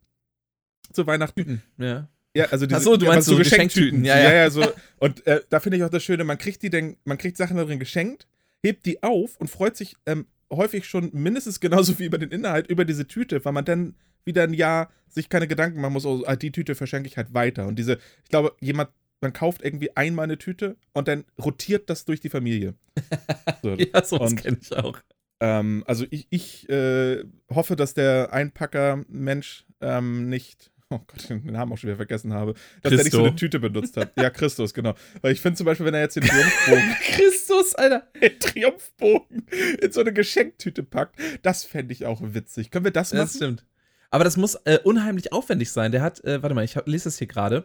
Zu 0.92 1.08
Weihnachten. 1.08 1.62
Ja. 1.78 2.10
Ja, 2.36 2.46
also 2.46 2.66
diese, 2.66 2.80
Ach 2.80 2.84
so, 2.84 2.98
du 2.98 3.06
ja, 3.06 3.12
meinst 3.12 3.30
aber 3.30 3.38
so 3.38 3.44
Geschenktüten. 3.44 4.04
Ja, 4.06 4.18
ja. 4.18 4.50
so. 4.50 4.66
Und 4.98 5.26
äh, 5.28 5.42
da 5.50 5.60
finde 5.60 5.78
ich 5.78 5.84
auch 5.84 5.90
das 5.90 6.04
Schöne, 6.04 6.24
man 6.24 6.38
kriegt 6.38 6.64
die 6.64 6.70
denn, 6.70 6.98
man 7.06 7.18
kriegt 7.18 7.38
Sachen 7.38 7.58
darin 7.58 7.80
geschenkt, 7.80 8.28
hebt 8.64 8.86
die 8.86 9.04
auf 9.04 9.38
und 9.38 9.50
freut 9.50 9.78
sich 9.78 9.96
ähm, 10.06 10.26
häufig 10.52 10.86
schon 10.86 11.10
mindestens 11.14 11.60
genauso 11.60 12.00
wie 12.00 12.06
über 12.06 12.18
den 12.18 12.32
Inhalt 12.32 12.68
über 12.68 12.86
diese 12.86 13.08
Tüte, 13.08 13.44
weil 13.46 13.54
man 13.54 13.66
dann 13.66 13.96
wieder 14.26 14.44
ein 14.44 14.54
Jahr 14.54 14.90
sich 15.10 15.30
keine 15.30 15.48
Gedanken 15.48 15.82
machen 15.82 15.94
muss, 15.94 16.06
oh, 16.06 16.24
ah, 16.26 16.36
die 16.36 16.52
Tüte 16.52 16.76
verschenke 16.76 17.08
ich 17.08 17.18
halt 17.18 17.34
weiter. 17.34 17.68
Und 17.68 17.78
diese, 17.78 18.00
ich 18.24 18.30
glaube, 18.30 18.54
jemand, 18.60 18.90
man 19.22 19.34
kauft 19.34 19.64
irgendwie 19.64 19.96
einmal 19.96 20.24
eine 20.24 20.38
Tüte 20.38 20.76
und 20.94 21.08
dann 21.08 21.26
rotiert 21.42 21.90
das 21.90 22.06
durch 22.06 22.20
die 22.20 22.30
Familie. 22.30 22.76
So. 23.62 23.76
Ja, 23.76 24.04
sowas 24.04 24.36
kenne 24.36 24.58
ich 24.62 24.76
auch. 24.76 25.00
Ähm, 25.40 25.86
also 25.88 26.06
ich, 26.10 26.28
ich 26.32 26.68
äh, 26.68 27.24
hoffe, 27.50 27.78
dass 27.78 27.94
der 27.94 28.34
Einpacker-Mensch 28.34 29.66
ähm, 29.80 30.28
nicht, 30.28 30.73
oh 30.96 31.06
Gott, 31.08 31.30
den 31.30 31.46
Namen 31.46 31.72
auch 31.72 31.78
schon 31.78 31.90
wieder 31.90 31.98
vergessen 31.98 32.34
habe, 32.34 32.54
dass 32.82 32.92
der 32.92 33.04
nicht 33.04 33.12
so 33.12 33.18
Christo. 33.20 33.26
eine 33.26 33.36
Tüte 33.36 33.60
benutzt 33.60 33.98
hat. 33.98 34.14
Ja, 34.18 34.30
Christus, 34.30 34.74
genau. 34.74 34.96
Weil 35.22 35.34
ich 35.34 35.42
finde 35.42 35.58
zum 35.58 35.66
Beispiel, 35.66 35.86
wenn 35.86 35.94
er 35.94 36.02
jetzt 36.02 36.16
den 36.16 36.24
Triumphbogen, 36.24 36.96
Christus, 37.02 37.76
Alter. 37.76 38.08
den 38.22 38.40
Triumphbogen 38.40 39.48
in 39.82 39.92
so 39.92 40.02
eine 40.02 40.14
Geschenktüte 40.14 40.84
packt, 40.84 41.20
das 41.42 41.64
fände 41.64 41.94
ich 41.94 42.06
auch 42.06 42.22
witzig. 42.24 42.72
Können 42.72 42.86
wir 42.86 42.92
das 42.92 43.14
machen? 43.14 43.24
Das 43.24 43.36
stimmt. 43.36 43.66
Aber 44.10 44.24
das 44.24 44.38
muss 44.38 44.56
äh, 44.66 44.80
unheimlich 44.84 45.34
aufwendig 45.34 45.72
sein. 45.72 45.92
Der 45.92 46.02
hat, 46.02 46.24
äh, 46.24 46.42
warte 46.44 46.54
mal, 46.54 46.64
ich 46.64 46.78
hab, 46.78 46.88
lese 46.88 47.06
das 47.06 47.18
hier 47.18 47.28
gerade. 47.28 47.64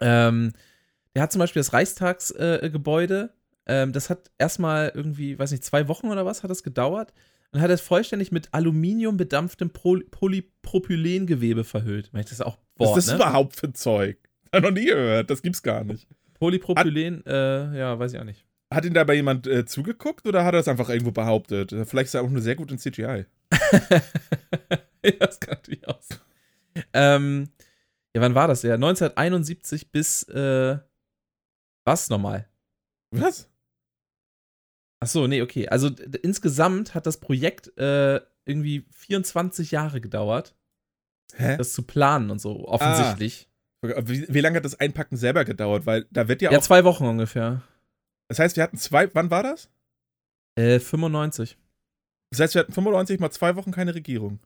Ähm, 0.00 0.52
der 1.14 1.22
hat 1.22 1.32
zum 1.32 1.40
Beispiel 1.40 1.60
das 1.60 1.72
Reichstagsgebäude. 1.72 2.64
Äh, 2.64 2.70
Gebäude. 2.70 3.30
ähm, 3.66 3.92
das 3.92 4.10
hat 4.10 4.30
erstmal 4.38 4.92
irgendwie, 4.94 5.38
weiß 5.38 5.50
nicht, 5.50 5.64
zwei 5.64 5.88
Wochen 5.88 6.08
oder 6.08 6.24
was 6.24 6.42
hat 6.42 6.50
das 6.50 6.62
gedauert. 6.62 7.12
Und 7.54 7.60
hat 7.60 7.70
es 7.70 7.80
vollständig 7.80 8.32
mit 8.32 8.52
Aluminium 8.52 9.16
bedampftem 9.16 9.70
Pro 9.70 10.00
Polypropylengewebe 10.10 11.62
verhüllt. 11.62 12.10
Ich, 12.12 12.22
Das 12.22 12.32
ist 12.32 12.40
auch 12.40 12.58
Was 12.76 12.88
Wort, 12.88 12.98
ist 12.98 13.08
das 13.08 13.16
ne? 13.16 13.24
überhaupt 13.24 13.54
für 13.54 13.68
ein 13.68 13.74
Zeug? 13.74 14.18
Hab 14.52 14.64
noch 14.64 14.72
nie 14.72 14.86
gehört, 14.86 15.30
das 15.30 15.40
gibt's 15.40 15.62
gar 15.62 15.84
nicht. 15.84 16.08
Polypropylen, 16.34 17.24
äh, 17.26 17.78
ja, 17.78 17.96
weiß 17.96 18.12
ich 18.12 18.18
auch 18.18 18.24
nicht. 18.24 18.44
Hat 18.72 18.84
ihn 18.84 18.92
dabei 18.92 19.14
jemand 19.14 19.46
äh, 19.46 19.64
zugeguckt 19.64 20.26
oder 20.26 20.44
hat 20.44 20.54
er 20.54 20.58
das 20.58 20.68
einfach 20.68 20.88
irgendwo 20.88 21.12
behauptet? 21.12 21.70
Vielleicht 21.86 22.06
ist 22.06 22.14
er 22.14 22.22
auch 22.22 22.28
nur 22.28 22.42
sehr 22.42 22.56
gut 22.56 22.72
in 22.72 22.78
CGI. 22.78 23.24
ja, 25.04 25.10
das 25.20 25.38
kann 25.38 25.54
natürlich 25.54 25.86
auch 25.86 26.02
sein. 26.02 26.18
Ähm, 26.92 27.48
ja, 28.16 28.20
wann 28.20 28.34
war 28.34 28.48
das? 28.48 28.62
Ja, 28.62 28.74
1971 28.74 29.92
bis, 29.92 30.24
äh, 30.24 30.76
was 31.84 32.10
nochmal? 32.10 32.48
Was? 33.12 33.48
Ach 35.04 35.08
so, 35.08 35.26
nee, 35.26 35.42
okay. 35.42 35.68
Also 35.68 35.90
insgesamt 36.22 36.94
hat 36.94 37.06
das 37.06 37.18
Projekt 37.18 37.76
äh, 37.78 38.20
irgendwie 38.46 38.84
24 38.92 39.70
Jahre 39.70 40.00
gedauert, 40.00 40.54
Hä? 41.34 41.56
das 41.56 41.72
zu 41.72 41.82
planen 41.82 42.30
und 42.30 42.40
so, 42.40 42.66
offensichtlich. 42.68 43.48
Wie, 43.82 44.26
wie 44.32 44.40
lange 44.40 44.56
hat 44.56 44.64
das 44.64 44.80
Einpacken 44.80 45.16
selber 45.16 45.44
gedauert? 45.44 45.84
Weil 45.84 46.06
da 46.10 46.26
wird 46.28 46.40
ja, 46.42 46.50
ja, 46.50 46.58
auch. 46.58 46.62
zwei 46.62 46.84
Wochen 46.84 47.04
ungefähr. 47.04 47.62
Das 48.28 48.38
heißt, 48.38 48.56
wir 48.56 48.62
hatten 48.62 48.78
zwei. 48.78 49.14
Wann 49.14 49.30
war 49.30 49.42
das? 49.42 49.68
Äh, 50.58 50.78
95. 50.80 51.58
Das 52.30 52.40
heißt, 52.40 52.54
wir 52.54 52.60
hatten 52.60 52.72
95 52.72 53.20
mal 53.20 53.30
zwei 53.30 53.56
Wochen 53.56 53.72
keine 53.72 53.94
Regierung. 53.94 54.38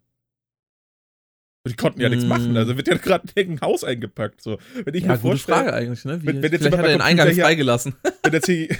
Die 1.67 1.77
konnten 1.77 2.01
ja 2.01 2.09
nichts 2.09 2.25
Mm. 2.25 2.29
machen. 2.29 2.57
Also 2.57 2.77
wird 2.77 2.89
ja 2.89 2.97
gerade 2.99 3.29
ein 3.37 3.61
Haus 3.61 3.85
eingepackt. 3.85 4.41
So. 4.43 4.59
Wenn 4.85 4.95
ich 4.95 5.03
Ja, 5.03 5.09
mir 5.11 5.15
gute 5.19 5.21
vorstelle, 5.37 5.57
Frage 5.59 5.73
eigentlich, 5.75 6.05
ne? 6.05 6.23
Wie, 6.23 6.27
wenn- 6.27 6.43
wenn 6.43 6.51
vielleicht 6.51 6.77
hat 6.79 6.85
er 6.85 6.89
den 6.93 7.01
Eingang 7.03 7.29
hier- 7.31 7.45
freigelassen. 7.45 7.95
wenn 8.23 8.33
jetzt 8.33 8.47
hier. 8.47 8.77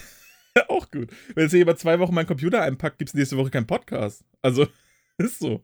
auch 0.69 0.91
gut. 0.91 1.11
Wenn 1.35 1.45
jetzt 1.45 1.51
hier 1.53 1.61
jemand 1.61 1.79
zwei 1.79 1.99
Wochen 1.99 2.15
meinen 2.15 2.27
Computer 2.27 2.63
einpackt, 2.63 2.99
gibt 2.99 3.11
es 3.11 3.15
nächste 3.15 3.37
Woche 3.37 3.51
keinen 3.51 3.67
Podcast. 3.67 4.25
Also, 4.43 4.67
ist 5.19 5.39
so. 5.39 5.63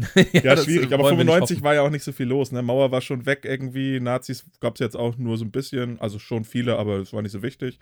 Ja, 0.32 0.56
das, 0.56 0.64
schwierig. 0.64 0.92
Aber 0.92 1.04
wollen 1.04 1.18
wir 1.18 1.24
nicht 1.24 1.34
95 1.34 1.56
hoffen. 1.58 1.64
war 1.64 1.74
ja 1.74 1.82
auch 1.82 1.90
nicht 1.90 2.02
so 2.02 2.10
viel 2.10 2.26
los. 2.26 2.50
Ne? 2.50 2.62
Mauer 2.62 2.90
war 2.90 3.00
schon 3.00 3.26
weg 3.26 3.44
irgendwie. 3.44 4.00
Nazis 4.00 4.44
gab 4.60 4.74
es 4.74 4.80
jetzt 4.80 4.96
auch 4.96 5.16
nur 5.18 5.38
so 5.38 5.44
ein 5.44 5.52
bisschen. 5.52 6.00
Also 6.00 6.18
schon 6.18 6.44
viele, 6.44 6.76
aber 6.78 6.96
es 6.98 7.12
war 7.12 7.22
nicht 7.22 7.30
so 7.32 7.42
wichtig. 7.42 7.78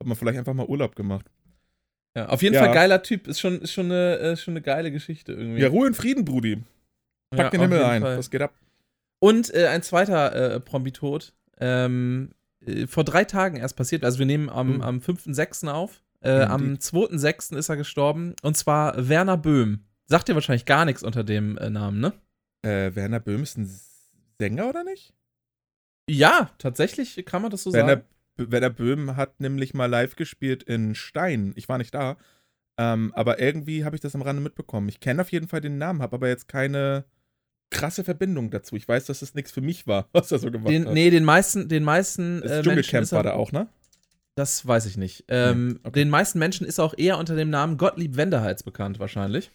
Hat 0.00 0.08
man 0.08 0.16
vielleicht 0.16 0.38
einfach 0.38 0.54
mal 0.54 0.66
Urlaub 0.66 0.96
gemacht. 0.96 1.26
Ja, 2.16 2.28
auf 2.28 2.42
jeden 2.42 2.54
Ja. 2.54 2.64
Fall 2.64 2.74
geiler 2.74 3.02
Typ. 3.02 3.28
Ist 3.28 3.40
schon, 3.40 3.60
ist 3.60 3.72
schon, 3.72 3.86
eine, 3.86 4.18
äh, 4.18 4.36
schon 4.36 4.52
eine 4.52 4.62
geile 4.62 4.90
Geschichte 4.90 5.32
irgendwie. 5.32 5.60
Ja, 5.60 5.68
Ruhe 5.68 5.86
in 5.86 5.94
Frieden, 5.94 6.24
Brudi. 6.24 6.56
Pack 7.30 7.38
Ja, 7.38 7.50
den 7.50 7.60
Himmel 7.60 7.84
ein. 7.84 8.02
Fall. 8.02 8.18
Was 8.18 8.30
geht 8.30 8.42
ab? 8.42 8.54
Und 9.20 9.54
äh, 9.54 9.68
ein 9.68 9.82
zweiter 9.82 10.54
äh, 10.56 10.60
Promi-Tod. 10.60 11.32
Ähm, 11.60 12.30
äh, 12.66 12.86
vor 12.86 13.04
drei 13.04 13.24
Tagen 13.24 13.56
erst 13.56 13.76
passiert. 13.76 14.04
Also 14.04 14.18
wir 14.18 14.26
nehmen 14.26 14.48
am, 14.48 14.76
Mhm. 14.76 14.82
am 14.82 14.98
5.6. 15.00 15.68
auf. 15.68 16.02
Äh, 16.20 16.44
Mhm, 16.46 16.50
am 16.50 16.74
2.6. 16.78 17.56
ist 17.56 17.68
er 17.68 17.76
gestorben. 17.76 18.34
Und 18.42 18.56
zwar 18.56 19.08
Werner 19.08 19.36
Böhm. 19.36 19.84
Sagt 20.06 20.28
dir 20.28 20.34
wahrscheinlich 20.34 20.64
gar 20.66 20.84
nichts 20.84 21.02
unter 21.02 21.24
dem 21.24 21.56
äh, 21.58 21.70
Namen, 21.70 22.00
ne? 22.00 22.12
Äh, 22.62 22.94
Werner 22.94 23.20
Böhm 23.20 23.42
ist 23.42 23.56
ein 23.58 23.70
Sänger 24.38 24.68
oder 24.68 24.84
nicht? 24.84 25.12
Ja, 26.08 26.50
tatsächlich 26.58 27.24
kann 27.24 27.42
man 27.42 27.50
das 27.50 27.62
so 27.62 27.72
Werner, 27.72 28.02
sagen. 28.36 28.50
Werner 28.52 28.70
Böhm 28.70 29.16
hat 29.16 29.40
nämlich 29.40 29.74
mal 29.74 29.86
live 29.86 30.16
gespielt 30.16 30.62
in 30.62 30.94
Stein. 30.94 31.52
Ich 31.56 31.68
war 31.68 31.78
nicht 31.78 31.94
da. 31.94 32.16
Ähm, 32.76 33.12
aber 33.14 33.38
irgendwie 33.40 33.84
habe 33.84 33.94
ich 33.96 34.02
das 34.02 34.14
am 34.14 34.22
Rande 34.22 34.42
mitbekommen. 34.42 34.88
Ich 34.88 35.00
kenne 35.00 35.22
auf 35.22 35.30
jeden 35.30 35.46
Fall 35.48 35.60
den 35.60 35.78
Namen, 35.78 36.02
habe 36.02 36.16
aber 36.16 36.28
jetzt 36.28 36.48
keine 36.48 37.04
krasse 37.74 38.04
Verbindung 38.04 38.50
dazu. 38.50 38.76
Ich 38.76 38.86
weiß, 38.88 39.06
dass 39.06 39.20
das 39.20 39.34
nichts 39.34 39.52
für 39.52 39.60
mich 39.60 39.86
war, 39.86 40.08
was 40.12 40.32
er 40.32 40.38
so 40.38 40.50
gemacht 40.50 40.70
Den, 40.72 40.86
hat. 40.86 40.94
nee, 40.94 41.10
den 41.10 41.24
meisten, 41.24 41.68
den 41.68 41.82
meisten 41.84 42.40
das 42.40 42.50
äh, 42.50 42.62
Dschungelcamp 42.62 43.12
war 43.12 43.22
da 43.22 43.32
auch, 43.34 43.52
ne? 43.52 43.68
Das 44.36 44.66
weiß 44.66 44.86
ich 44.86 44.96
nicht. 44.96 45.24
Ähm, 45.28 45.78
okay. 45.84 46.00
Den 46.00 46.10
meisten 46.10 46.38
Menschen 46.40 46.66
ist 46.66 46.80
auch 46.80 46.94
eher 46.96 47.18
unter 47.18 47.36
dem 47.36 47.50
Namen 47.50 47.76
Gottlieb 47.76 48.16
Wenderhals 48.16 48.64
bekannt, 48.64 48.98
wahrscheinlich. 48.98 49.50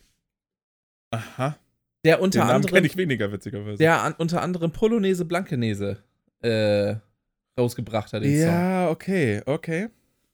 Aha. 1.12 1.58
Der 2.06 2.18
Den 2.18 2.24
unter 2.24 2.40
Namen 2.40 2.52
anderem 2.52 2.74
kenne 2.76 2.88
ich 2.88 2.96
weniger, 2.96 3.32
witzigerweise. 3.32 3.78
der 3.78 4.02
an, 4.02 4.14
unter 4.18 4.42
anderem 4.42 4.72
Polonaise 4.72 5.26
Blankenese 5.26 5.98
äh, 6.42 6.96
rausgebracht 7.60 8.14
hat, 8.14 8.24
den 8.24 8.38
Song. 8.38 8.48
ja, 8.48 8.90
okay, 8.90 9.42
okay. 9.46 9.90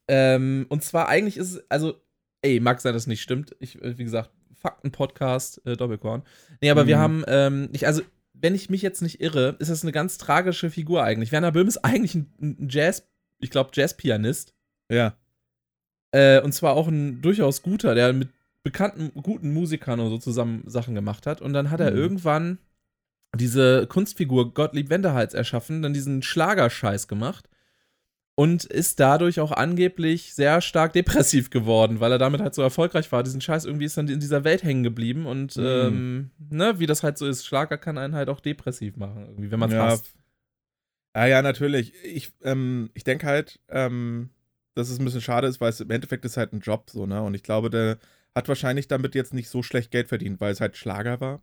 Ähm, 0.06 0.66
und 0.68 0.84
zwar 0.84 1.08
eigentlich 1.08 1.36
ist 1.36 1.54
es, 1.54 1.70
also 1.70 2.00
ey, 2.42 2.60
mag 2.60 2.80
sein, 2.80 2.92
dass 2.92 3.02
es 3.02 3.06
nicht 3.08 3.22
stimmt. 3.22 3.56
Ich, 3.58 3.82
äh, 3.82 3.98
wie 3.98 4.04
gesagt, 4.04 4.30
Fakten-Podcast, 4.70 5.64
äh, 5.64 5.76
Doppelkorn. 5.76 6.22
Nee, 6.60 6.70
aber 6.70 6.86
wir 6.86 6.96
Mhm. 6.96 7.00
haben, 7.00 7.24
ähm, 7.28 7.68
ich, 7.72 7.86
also, 7.86 8.02
wenn 8.34 8.54
ich 8.54 8.68
mich 8.68 8.82
jetzt 8.82 9.00
nicht 9.00 9.20
irre, 9.20 9.56
ist 9.60 9.70
das 9.70 9.82
eine 9.82 9.92
ganz 9.92 10.18
tragische 10.18 10.70
Figur 10.70 11.02
eigentlich. 11.04 11.30
Werner 11.32 11.52
Böhm 11.52 11.68
ist 11.68 11.78
eigentlich 11.84 12.14
ein, 12.16 12.32
ein 12.40 12.68
Jazz, 12.68 13.06
ich 13.38 13.50
glaube, 13.50 13.70
Jazzpianist. 13.74 14.52
Ja. 14.90 15.14
Äh, 16.12 16.40
und 16.40 16.52
zwar 16.52 16.74
auch 16.74 16.88
ein 16.88 17.22
durchaus 17.22 17.62
guter, 17.62 17.94
der 17.94 18.12
mit 18.12 18.28
bekannten, 18.64 19.12
guten 19.22 19.52
Musikern 19.52 20.00
und 20.00 20.10
so 20.10 20.18
zusammen 20.18 20.64
Sachen 20.66 20.94
gemacht 20.96 21.26
hat. 21.26 21.40
Und 21.40 21.52
dann 21.52 21.70
hat 21.70 21.80
er 21.80 21.92
Mhm. 21.92 21.96
irgendwann 21.96 22.58
diese 23.36 23.86
Kunstfigur 23.86 24.52
Gottlieb 24.54 24.90
Wendehals 24.90 25.34
erschaffen, 25.34 25.82
dann 25.82 25.92
diesen 25.92 26.22
Schlagerscheiß 26.22 27.06
gemacht 27.06 27.48
und 28.36 28.64
ist 28.64 29.00
dadurch 29.00 29.40
auch 29.40 29.50
angeblich 29.50 30.34
sehr 30.34 30.60
stark 30.60 30.92
depressiv 30.92 31.50
geworden, 31.50 32.00
weil 32.00 32.12
er 32.12 32.18
damit 32.18 32.40
halt 32.42 32.54
so 32.54 32.62
erfolgreich 32.62 33.10
war. 33.10 33.22
Diesen 33.22 33.40
Scheiß 33.40 33.64
irgendwie 33.64 33.86
ist 33.86 33.96
dann 33.96 34.08
in 34.08 34.20
dieser 34.20 34.44
Welt 34.44 34.62
hängen 34.62 34.82
geblieben 34.84 35.26
und 35.26 35.56
Mhm. 35.56 35.64
ähm, 35.64 36.30
ne, 36.50 36.78
wie 36.78 36.86
das 36.86 37.02
halt 37.02 37.18
so 37.18 37.26
ist, 37.26 37.46
Schlager 37.46 37.78
kann 37.78 37.98
einen 37.98 38.14
halt 38.14 38.28
auch 38.28 38.40
depressiv 38.40 38.96
machen, 38.96 39.24
irgendwie, 39.26 39.50
wenn 39.50 39.58
man 39.58 39.70
es 39.70 39.74
ja. 39.74 39.86
hasst. 39.86 40.14
Ah 41.14 41.26
ja, 41.26 41.40
natürlich. 41.40 41.94
Ich, 42.04 42.32
ähm, 42.42 42.90
ich 42.92 43.02
denke 43.02 43.26
halt, 43.26 43.58
ähm, 43.70 44.28
dass 44.74 44.90
es 44.90 44.98
ein 44.98 45.04
bisschen 45.06 45.22
schade 45.22 45.46
ist, 45.46 45.62
weil 45.62 45.70
es 45.70 45.80
im 45.80 45.90
Endeffekt 45.90 46.26
ist 46.26 46.36
halt 46.36 46.52
ein 46.52 46.60
Job 46.60 46.90
so, 46.90 47.06
ne? 47.06 47.22
Und 47.22 47.32
ich 47.34 47.42
glaube, 47.42 47.70
der 47.70 47.96
hat 48.34 48.48
wahrscheinlich 48.48 48.86
damit 48.86 49.14
jetzt 49.14 49.32
nicht 49.32 49.48
so 49.48 49.62
schlecht 49.62 49.90
Geld 49.90 50.08
verdient, 50.08 50.42
weil 50.42 50.52
es 50.52 50.60
halt 50.60 50.76
Schlager 50.76 51.20
war. 51.22 51.40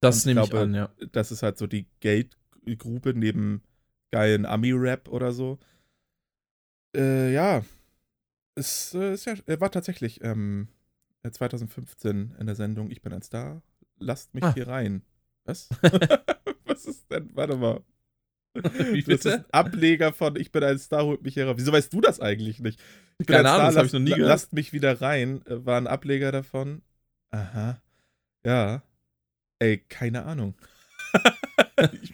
Das 0.00 0.24
nehme 0.24 0.42
ich 0.42 0.54
an, 0.54 0.72
ja. 0.72 0.88
Das 1.12 1.30
ist 1.30 1.42
halt 1.42 1.58
so 1.58 1.66
die 1.66 1.86
Geldgrube 2.00 3.12
neben 3.12 3.62
geilen 4.10 4.46
Ami-Rap 4.46 5.08
oder 5.08 5.32
so. 5.32 5.58
Äh, 6.96 7.32
ja. 7.32 7.62
Es 8.54 8.94
äh, 8.94 9.14
ist 9.14 9.24
ja, 9.26 9.34
er 9.46 9.60
war 9.60 9.70
tatsächlich 9.70 10.22
ähm, 10.24 10.68
2015 11.30 12.34
in 12.38 12.46
der 12.46 12.54
Sendung 12.56 12.90
Ich 12.90 13.02
bin 13.02 13.12
ein 13.12 13.22
Star. 13.22 13.62
Lasst 13.98 14.34
mich 14.34 14.42
Ah. 14.44 14.54
hier 14.54 14.66
rein. 14.68 15.02
Was? 15.44 15.68
Was 16.64 16.86
ist 16.86 17.10
denn? 17.10 17.30
Warte 17.34 17.56
mal. 17.56 17.82
Wie 18.54 19.02
Das 19.02 19.20
ist 19.20 19.26
ein 19.26 19.44
Ableger 19.52 20.12
von 20.12 20.34
Ich 20.36 20.50
bin 20.50 20.64
ein 20.64 20.78
Star, 20.78 21.04
holt 21.04 21.22
mich 21.22 21.34
hier 21.34 21.46
raus. 21.46 21.54
Wieso 21.58 21.72
weißt 21.72 21.92
du 21.92 22.00
das 22.00 22.18
eigentlich 22.20 22.58
nicht? 22.60 22.80
Ich 23.18 23.26
bin 23.26 23.36
Keine 23.36 23.48
ein 23.50 23.54
Ahnung, 23.60 23.66
das 23.68 23.76
hab 23.76 23.84
ich 23.86 23.92
noch 23.92 24.00
nie 24.00 24.10
gehört. 24.10 24.28
Lasst 24.28 24.52
mich 24.52 24.72
wieder 24.72 25.00
rein, 25.00 25.44
äh, 25.46 25.64
war 25.64 25.76
ein 25.76 25.86
Ableger 25.86 26.32
davon. 26.32 26.82
Aha. 27.30 27.80
Ja. 28.44 28.82
Ey, 29.60 29.78
keine 29.78 30.24
Ahnung. 30.24 30.54
Ich- 32.02 32.12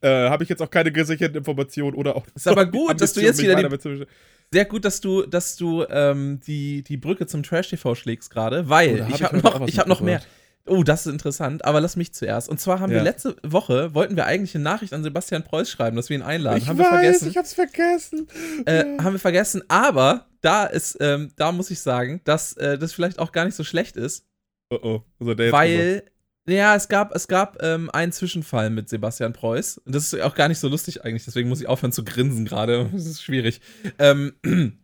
äh, 0.00 0.28
Habe 0.28 0.42
ich 0.42 0.48
jetzt 0.48 0.62
auch 0.62 0.70
keine 0.70 0.92
gesicherten 0.92 1.36
Informationen 1.38 1.94
oder 1.96 2.16
auch. 2.16 2.26
Ist 2.34 2.48
aber 2.48 2.66
gut, 2.70 3.00
dass 3.00 3.12
du 3.12 3.20
jetzt 3.20 3.40
wieder 3.42 3.56
besch- 3.58 4.06
Sehr 4.52 4.64
gut, 4.64 4.84
dass 4.84 5.00
du, 5.00 5.22
dass 5.26 5.56
du 5.56 5.84
ähm, 5.88 6.40
die, 6.46 6.82
die 6.82 6.96
Brücke 6.96 7.26
zum 7.26 7.42
Trash-TV 7.42 7.94
schlägst 7.94 8.30
gerade, 8.30 8.68
weil 8.68 9.00
Oh, 9.00 9.04
hab 9.04 9.14
ich 9.14 9.22
habe 9.22 9.36
noch, 9.38 9.68
ich 9.68 9.78
hab 9.78 9.86
noch 9.86 10.00
mehr. 10.00 10.20
Oh, 10.66 10.82
das 10.82 11.06
ist 11.06 11.12
interessant, 11.12 11.64
aber 11.64 11.80
lass 11.80 11.96
mich 11.96 12.12
zuerst. 12.12 12.48
Und 12.48 12.60
zwar 12.60 12.80
haben 12.80 12.90
wir 12.90 12.98
Ja. 12.98 13.02
letzte 13.02 13.34
Woche, 13.42 13.94
wollten 13.94 14.14
wir 14.14 14.26
eigentlich 14.26 14.54
eine 14.54 14.62
Nachricht 14.62 14.92
an 14.92 15.02
Sebastian 15.02 15.42
Preuß 15.42 15.68
schreiben, 15.70 15.96
dass 15.96 16.10
wir 16.10 16.16
ihn 16.18 16.22
einladen. 16.22 16.58
Ich 16.58 16.68
haben 16.68 16.78
weiß, 16.78 16.84
wir 16.86 16.98
vergessen. 17.00 17.28
ich 17.30 17.36
hab's 17.38 17.54
vergessen. 17.54 18.28
äh, 18.66 18.76
Ja. 18.96 19.02
Haben 19.02 19.14
wir 19.14 19.18
vergessen, 19.18 19.62
aber 19.68 20.26
da 20.42 20.66
ist, 20.66 20.98
ähm, 21.00 21.32
da 21.36 21.50
muss 21.52 21.70
ich 21.70 21.80
sagen, 21.80 22.20
dass 22.24 22.52
äh, 22.58 22.76
das 22.78 22.92
vielleicht 22.92 23.18
auch 23.18 23.32
gar 23.32 23.46
nicht 23.46 23.54
so 23.54 23.64
schlecht 23.64 23.96
ist, 23.96 24.26
oh 24.70 24.78
oh. 24.82 25.02
Also 25.18 25.34
der 25.34 25.46
jetzt 25.46 25.52
weil, 25.54 26.02
ja, 26.50 26.74
es 26.74 26.88
gab, 26.88 27.14
es 27.14 27.28
gab 27.28 27.62
ähm, 27.62 27.90
einen 27.90 28.12
Zwischenfall 28.12 28.70
mit 28.70 28.88
Sebastian 28.88 29.32
Preuß. 29.32 29.78
Und 29.78 29.94
das 29.94 30.12
ist 30.12 30.20
auch 30.20 30.34
gar 30.34 30.48
nicht 30.48 30.58
so 30.58 30.68
lustig 30.68 31.04
eigentlich, 31.04 31.24
deswegen 31.24 31.48
muss 31.48 31.60
ich 31.60 31.68
aufhören 31.68 31.92
zu 31.92 32.04
grinsen 32.04 32.44
gerade. 32.44 32.88
Das 32.92 33.06
ist 33.06 33.22
schwierig. 33.22 33.60
Ähm, 33.98 34.34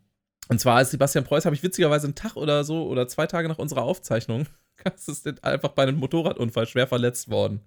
und 0.48 0.60
zwar 0.60 0.80
ist 0.80 0.90
Sebastian 0.90 1.24
Preuß, 1.24 1.44
habe 1.44 1.56
ich 1.56 1.62
witzigerweise 1.62 2.06
einen 2.06 2.14
Tag 2.14 2.36
oder 2.36 2.64
so 2.64 2.86
oder 2.86 3.08
zwei 3.08 3.26
Tage 3.26 3.48
nach 3.48 3.58
unserer 3.58 3.82
Aufzeichnung, 3.82 4.46
das 4.84 5.08
ist 5.08 5.44
einfach 5.44 5.70
bei 5.70 5.82
einem 5.82 5.98
Motorradunfall 5.98 6.66
schwer 6.66 6.86
verletzt 6.86 7.30
worden. 7.30 7.60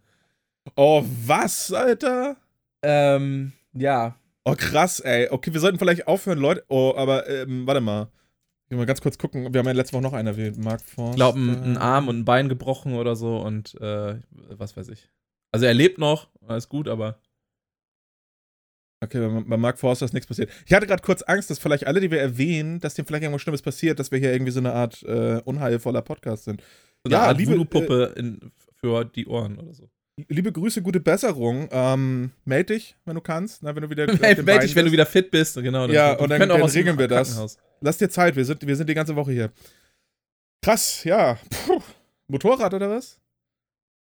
Oh, 0.75 1.03
was, 1.25 1.71
Alter? 1.71 2.37
Ähm, 2.81 3.53
ja. 3.73 4.15
Oh, 4.45 4.55
krass, 4.55 4.99
ey. 4.99 5.29
Okay, 5.29 5.53
wir 5.53 5.59
sollten 5.59 5.79
vielleicht 5.79 6.07
aufhören, 6.07 6.39
Leute. 6.39 6.63
Oh, 6.69 6.93
aber, 6.95 7.27
ähm, 7.29 7.65
warte 7.67 7.81
mal. 7.81 8.09
Mal 8.71 8.85
ganz 8.85 9.01
kurz 9.01 9.17
gucken. 9.17 9.51
Wir 9.53 9.59
haben 9.59 9.65
ja 9.65 9.71
letzte 9.73 9.93
Woche 9.93 10.03
noch 10.03 10.13
einen 10.13 10.27
erwähnt. 10.27 10.57
Mark 10.57 10.81
Forster. 10.81 11.09
Ich 11.11 11.15
glaube, 11.15 11.39
ein, 11.39 11.63
ein 11.63 11.77
Arm 11.77 12.07
und 12.07 12.19
ein 12.19 12.25
Bein 12.25 12.49
gebrochen 12.49 12.93
oder 12.93 13.15
so 13.15 13.37
und 13.39 13.73
äh, 13.81 14.15
was 14.49 14.77
weiß 14.77 14.89
ich. 14.89 15.09
Also 15.51 15.65
er 15.65 15.73
lebt 15.73 15.97
noch, 15.97 16.29
alles 16.47 16.69
gut, 16.69 16.87
aber. 16.87 17.19
Okay, 19.03 19.19
bei, 19.27 19.41
bei 19.47 19.57
Mark 19.57 19.79
Forster 19.79 20.05
ist 20.05 20.13
nichts 20.13 20.27
passiert. 20.27 20.51
Ich 20.65 20.73
hatte 20.73 20.85
gerade 20.85 21.01
kurz 21.01 21.21
Angst, 21.23 21.49
dass 21.49 21.57
vielleicht 21.57 21.87
alle, 21.87 22.01
die 22.01 22.11
wir 22.11 22.19
erwähnen, 22.19 22.79
dass 22.79 22.93
denen 22.95 23.07
vielleicht 23.07 23.23
irgendwas 23.23 23.41
Schlimmes 23.41 23.61
passiert, 23.61 23.97
dass 23.99 24.11
wir 24.11 24.19
hier 24.19 24.31
irgendwie 24.33 24.51
so 24.51 24.59
eine 24.59 24.73
Art 24.73 25.01
äh, 25.03 25.41
unheilvoller 25.45 26.01
Podcast 26.01 26.43
sind. 26.43 26.61
So 27.05 27.11
Ja, 27.11 27.31
liebe, 27.31 27.53
Voodoo-Puppe 27.53 28.13
in- 28.17 28.51
für 28.75 29.05
die 29.05 29.25
Ohren 29.27 29.57
oder 29.57 29.73
so. 29.73 29.89
Liebe 30.27 30.51
Grüße, 30.51 30.81
gute 30.81 30.99
Besserung. 30.99 31.69
Ähm, 31.71 32.31
meld 32.43 32.69
dich, 32.71 32.97
wenn 33.05 33.15
du 33.15 33.21
kannst. 33.21 33.63
Na, 33.63 33.73
wenn 33.73 33.83
du 33.83 33.89
wieder. 33.89 34.05
Meld 34.19 34.45
meld 34.45 34.63
dich, 34.63 34.75
wenn 34.75 34.85
du 34.85 34.91
wieder 34.91 35.05
fit 35.05 35.31
bist. 35.31 35.55
Genau. 35.55 35.87
Ja, 35.87 36.11
wir 36.17 36.19
und 36.19 36.29
dann- 36.29 36.39
dann 36.49 36.57
dem 36.59 36.65
regeln 36.65 36.97
wir 36.99 37.07
das. 37.07 37.57
Lass 37.81 37.97
dir 37.97 38.09
Zeit, 38.09 38.35
wir 38.35 38.45
sind, 38.45 38.65
wir 38.65 38.75
sind 38.75 38.89
die 38.89 38.93
ganze 38.93 39.15
Woche 39.15 39.31
hier. 39.31 39.51
Krass, 40.61 41.03
ja. 41.03 41.37
Puh. 41.49 41.81
Motorrad 42.27 42.73
oder 42.73 42.89
was? 42.89 43.19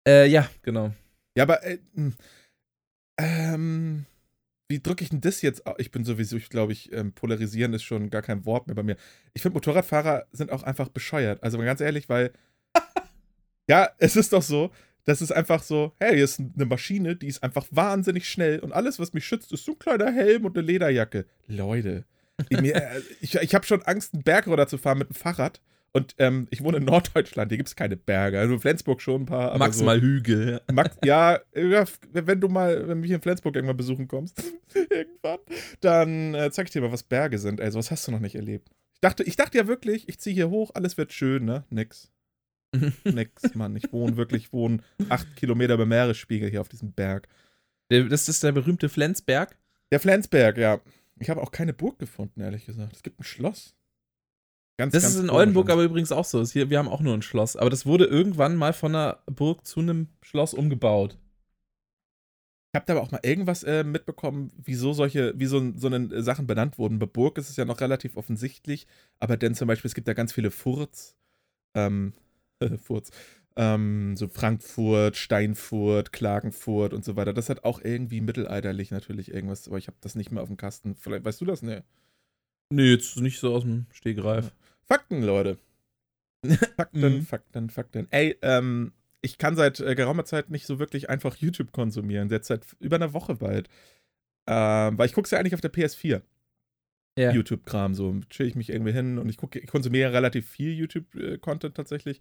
Äh, 0.06 0.28
ja, 0.28 0.48
genau. 0.62 0.92
Ja, 1.36 1.44
aber 1.44 1.64
äh, 1.64 1.78
mh. 1.94 2.12
ähm, 3.18 4.06
wie 4.68 4.80
drücke 4.80 5.04
ich 5.04 5.10
denn 5.10 5.20
das 5.20 5.42
jetzt? 5.42 5.62
Ich 5.78 5.90
bin 5.90 6.04
sowieso, 6.04 6.36
ich 6.36 6.48
glaube, 6.48 6.72
ich 6.72 6.92
ähm, 6.92 7.12
polarisieren 7.12 7.72
ist 7.72 7.82
schon 7.82 8.10
gar 8.10 8.22
kein 8.22 8.44
Wort 8.44 8.66
mehr 8.66 8.76
bei 8.76 8.82
mir. 8.82 8.96
Ich 9.32 9.42
finde, 9.42 9.54
Motorradfahrer 9.54 10.26
sind 10.32 10.52
auch 10.52 10.62
einfach 10.62 10.88
bescheuert. 10.88 11.42
Also 11.42 11.58
mal 11.58 11.64
ganz 11.64 11.80
ehrlich, 11.80 12.08
weil 12.08 12.32
ja, 13.68 13.90
es 13.98 14.16
ist 14.16 14.32
doch 14.32 14.42
so, 14.42 14.70
das 15.04 15.20
ist 15.20 15.32
einfach 15.32 15.62
so, 15.62 15.92
hey, 15.98 16.14
hier 16.14 16.24
ist 16.24 16.40
eine 16.40 16.66
Maschine, 16.66 17.16
die 17.16 17.26
ist 17.26 17.42
einfach 17.42 17.66
wahnsinnig 17.70 18.28
schnell 18.28 18.60
und 18.60 18.72
alles, 18.72 18.98
was 18.98 19.12
mich 19.12 19.26
schützt, 19.26 19.52
ist 19.52 19.64
so 19.64 19.72
ein 19.72 19.78
kleiner 19.78 20.10
Helm 20.12 20.44
und 20.44 20.56
eine 20.56 20.66
Lederjacke. 20.66 21.26
Leute, 21.46 22.04
ich, 22.48 22.58
äh, 22.58 23.00
ich, 23.20 23.34
ich 23.36 23.54
habe 23.54 23.66
schon 23.66 23.82
Angst, 23.82 24.14
einen 24.14 24.22
Berg 24.22 24.46
runterzufahren 24.46 24.98
mit 24.98 25.08
dem 25.08 25.14
Fahrrad. 25.14 25.60
Und 25.96 26.16
ähm, 26.18 26.48
ich 26.50 26.60
wohne 26.64 26.78
in 26.78 26.84
Norddeutschland, 26.84 27.52
hier 27.52 27.56
gibt 27.56 27.68
es 27.68 27.76
keine 27.76 27.96
Berge. 27.96 28.40
Also 28.40 28.54
in 28.54 28.60
Flensburg 28.60 29.00
schon 29.00 29.22
ein 29.22 29.26
paar. 29.26 29.56
Maximal 29.56 30.00
Hügel. 30.00 30.60
So, 30.68 30.74
Max, 30.74 30.96
ja, 31.04 31.38
wenn 31.52 32.40
du 32.40 32.48
mal, 32.48 32.88
wenn 32.88 32.98
mich 32.98 33.12
in 33.12 33.22
Flensburg 33.22 33.54
irgendwann 33.54 33.76
besuchen 33.76 34.08
kommst, 34.08 34.42
irgendwann, 34.74 35.38
dann 35.80 36.34
äh, 36.34 36.50
zeig 36.50 36.66
ich 36.66 36.72
dir 36.72 36.82
mal, 36.82 36.90
was 36.90 37.04
Berge 37.04 37.38
sind. 37.38 37.60
Ey, 37.60 37.70
sowas 37.70 37.92
hast 37.92 38.08
du 38.08 38.12
noch 38.12 38.18
nicht 38.18 38.34
erlebt. 38.34 38.70
Ich 38.94 39.00
dachte, 39.00 39.22
ich 39.22 39.36
dachte 39.36 39.56
ja 39.56 39.68
wirklich, 39.68 40.08
ich 40.08 40.18
ziehe 40.18 40.34
hier 40.34 40.50
hoch, 40.50 40.72
alles 40.74 40.98
wird 40.98 41.12
schön, 41.12 41.44
ne? 41.44 41.64
Nix. 41.70 42.10
Nix, 43.04 43.54
Mann. 43.54 43.76
Ich 43.76 43.92
wohne 43.92 44.16
wirklich, 44.16 44.46
ich 44.46 44.52
wohne 44.52 44.78
acht 45.10 45.36
Kilometer 45.36 45.76
beim 45.76 45.88
Meeresspiegel 45.90 46.50
hier 46.50 46.60
auf 46.60 46.68
diesem 46.68 46.92
Berg. 46.92 47.28
Das 47.88 48.28
ist 48.28 48.42
der 48.42 48.50
berühmte 48.50 48.88
Flensberg. 48.88 49.56
Der 49.92 50.00
Flensberg, 50.00 50.58
ja. 50.58 50.80
Ich 51.20 51.30
habe 51.30 51.40
auch 51.42 51.52
keine 51.52 51.72
Burg 51.72 51.98
gefunden, 51.98 52.40
ehrlich 52.40 52.66
gesagt. 52.66 52.94
Es 52.94 53.02
gibt 53.02 53.20
ein 53.20 53.24
Schloss. 53.24 53.76
Ganz, 54.76 54.92
Das 54.92 55.04
ganz 55.04 55.14
ist 55.14 55.20
in. 55.22 55.30
Oldenburg 55.30 55.70
aber 55.70 55.84
übrigens 55.84 56.10
auch 56.10 56.24
so. 56.24 56.44
Hier, 56.44 56.70
wir 56.70 56.78
haben 56.78 56.88
auch 56.88 57.00
nur 57.00 57.14
ein 57.14 57.22
Schloss. 57.22 57.56
Aber 57.56 57.70
das 57.70 57.86
wurde 57.86 58.06
irgendwann 58.06 58.56
mal 58.56 58.72
von 58.72 58.94
einer 58.94 59.18
Burg 59.26 59.66
zu 59.66 59.80
einem 59.80 60.08
Schloss 60.22 60.52
umgebaut. 60.54 61.16
Ich 62.72 62.76
habe 62.76 62.86
da 62.86 62.94
aber 62.94 63.02
auch 63.02 63.12
mal 63.12 63.20
irgendwas 63.22 63.62
äh, 63.62 63.84
mitbekommen, 63.84 64.50
wieso 64.56 64.92
solche, 64.92 65.38
wie 65.38 65.46
so, 65.46 65.72
so 65.76 65.86
eine 65.86 66.24
Sachen 66.24 66.48
benannt 66.48 66.76
wurden. 66.76 66.98
Bei 66.98 67.06
Burg 67.06 67.38
ist 67.38 67.48
es 67.48 67.56
ja 67.56 67.64
noch 67.64 67.80
relativ 67.80 68.16
offensichtlich, 68.16 68.88
aber 69.20 69.36
denn 69.36 69.54
zum 69.54 69.68
Beispiel, 69.68 69.88
es 69.88 69.94
gibt 69.94 70.08
da 70.08 70.12
ganz 70.12 70.32
viele 70.32 70.50
Furz, 70.50 71.16
ähm, 71.76 72.14
Furz, 72.82 73.12
ähm, 73.56 74.16
so 74.16 74.28
Frankfurt, 74.28 75.16
Steinfurt, 75.16 76.12
Klagenfurt 76.12 76.92
und 76.92 77.04
so 77.04 77.16
weiter. 77.16 77.32
Das 77.32 77.48
hat 77.48 77.64
auch 77.64 77.80
irgendwie 77.80 78.20
mittelalterlich 78.20 78.90
natürlich 78.90 79.32
irgendwas, 79.32 79.68
aber 79.68 79.78
ich 79.78 79.86
habe 79.86 79.96
das 80.00 80.14
nicht 80.14 80.30
mehr 80.32 80.42
auf 80.42 80.48
dem 80.48 80.56
Kasten. 80.56 80.94
Vielleicht 80.96 81.24
weißt 81.24 81.40
du 81.40 81.44
das? 81.44 81.62
Nee. 81.62 81.82
Nee, 82.70 82.90
jetzt 82.92 83.16
nicht 83.20 83.38
so 83.38 83.54
aus 83.54 83.62
dem 83.62 83.86
Stegreif. 83.92 84.52
Fakten, 84.86 85.22
Leute. 85.22 85.58
Fakten, 86.76 87.00
Mhm. 87.00 87.26
Fakten, 87.26 87.70
Fakten. 87.70 88.08
Ey, 88.10 88.36
ähm, 88.42 88.92
ich 89.22 89.38
kann 89.38 89.56
seit 89.56 89.80
äh, 89.80 89.94
geraumer 89.94 90.24
Zeit 90.24 90.50
nicht 90.50 90.66
so 90.66 90.78
wirklich 90.78 91.08
einfach 91.08 91.36
YouTube 91.36 91.72
konsumieren. 91.72 92.28
Jetzt 92.28 92.48
seit 92.48 92.66
über 92.80 92.96
einer 92.96 93.12
Woche 93.14 93.36
bald. 93.36 93.68
Ähm, 94.46 94.98
weil 94.98 95.06
ich 95.06 95.14
gucke 95.14 95.28
ja 95.30 95.38
eigentlich 95.38 95.54
auf 95.54 95.60
der 95.62 95.72
PS4. 95.72 96.20
Ja. 97.16 97.30
YouTube-Kram, 97.32 97.94
so 97.94 98.20
chill 98.28 98.46
ich 98.48 98.56
mich 98.56 98.70
irgendwie 98.70 98.92
hin 98.92 99.18
und 99.18 99.28
ich 99.28 99.36
gucke, 99.36 99.60
ich 99.60 99.68
konsumiere 99.68 100.12
relativ 100.12 100.48
viel 100.48 100.72
YouTube-Content 100.72 101.76
tatsächlich. 101.76 102.20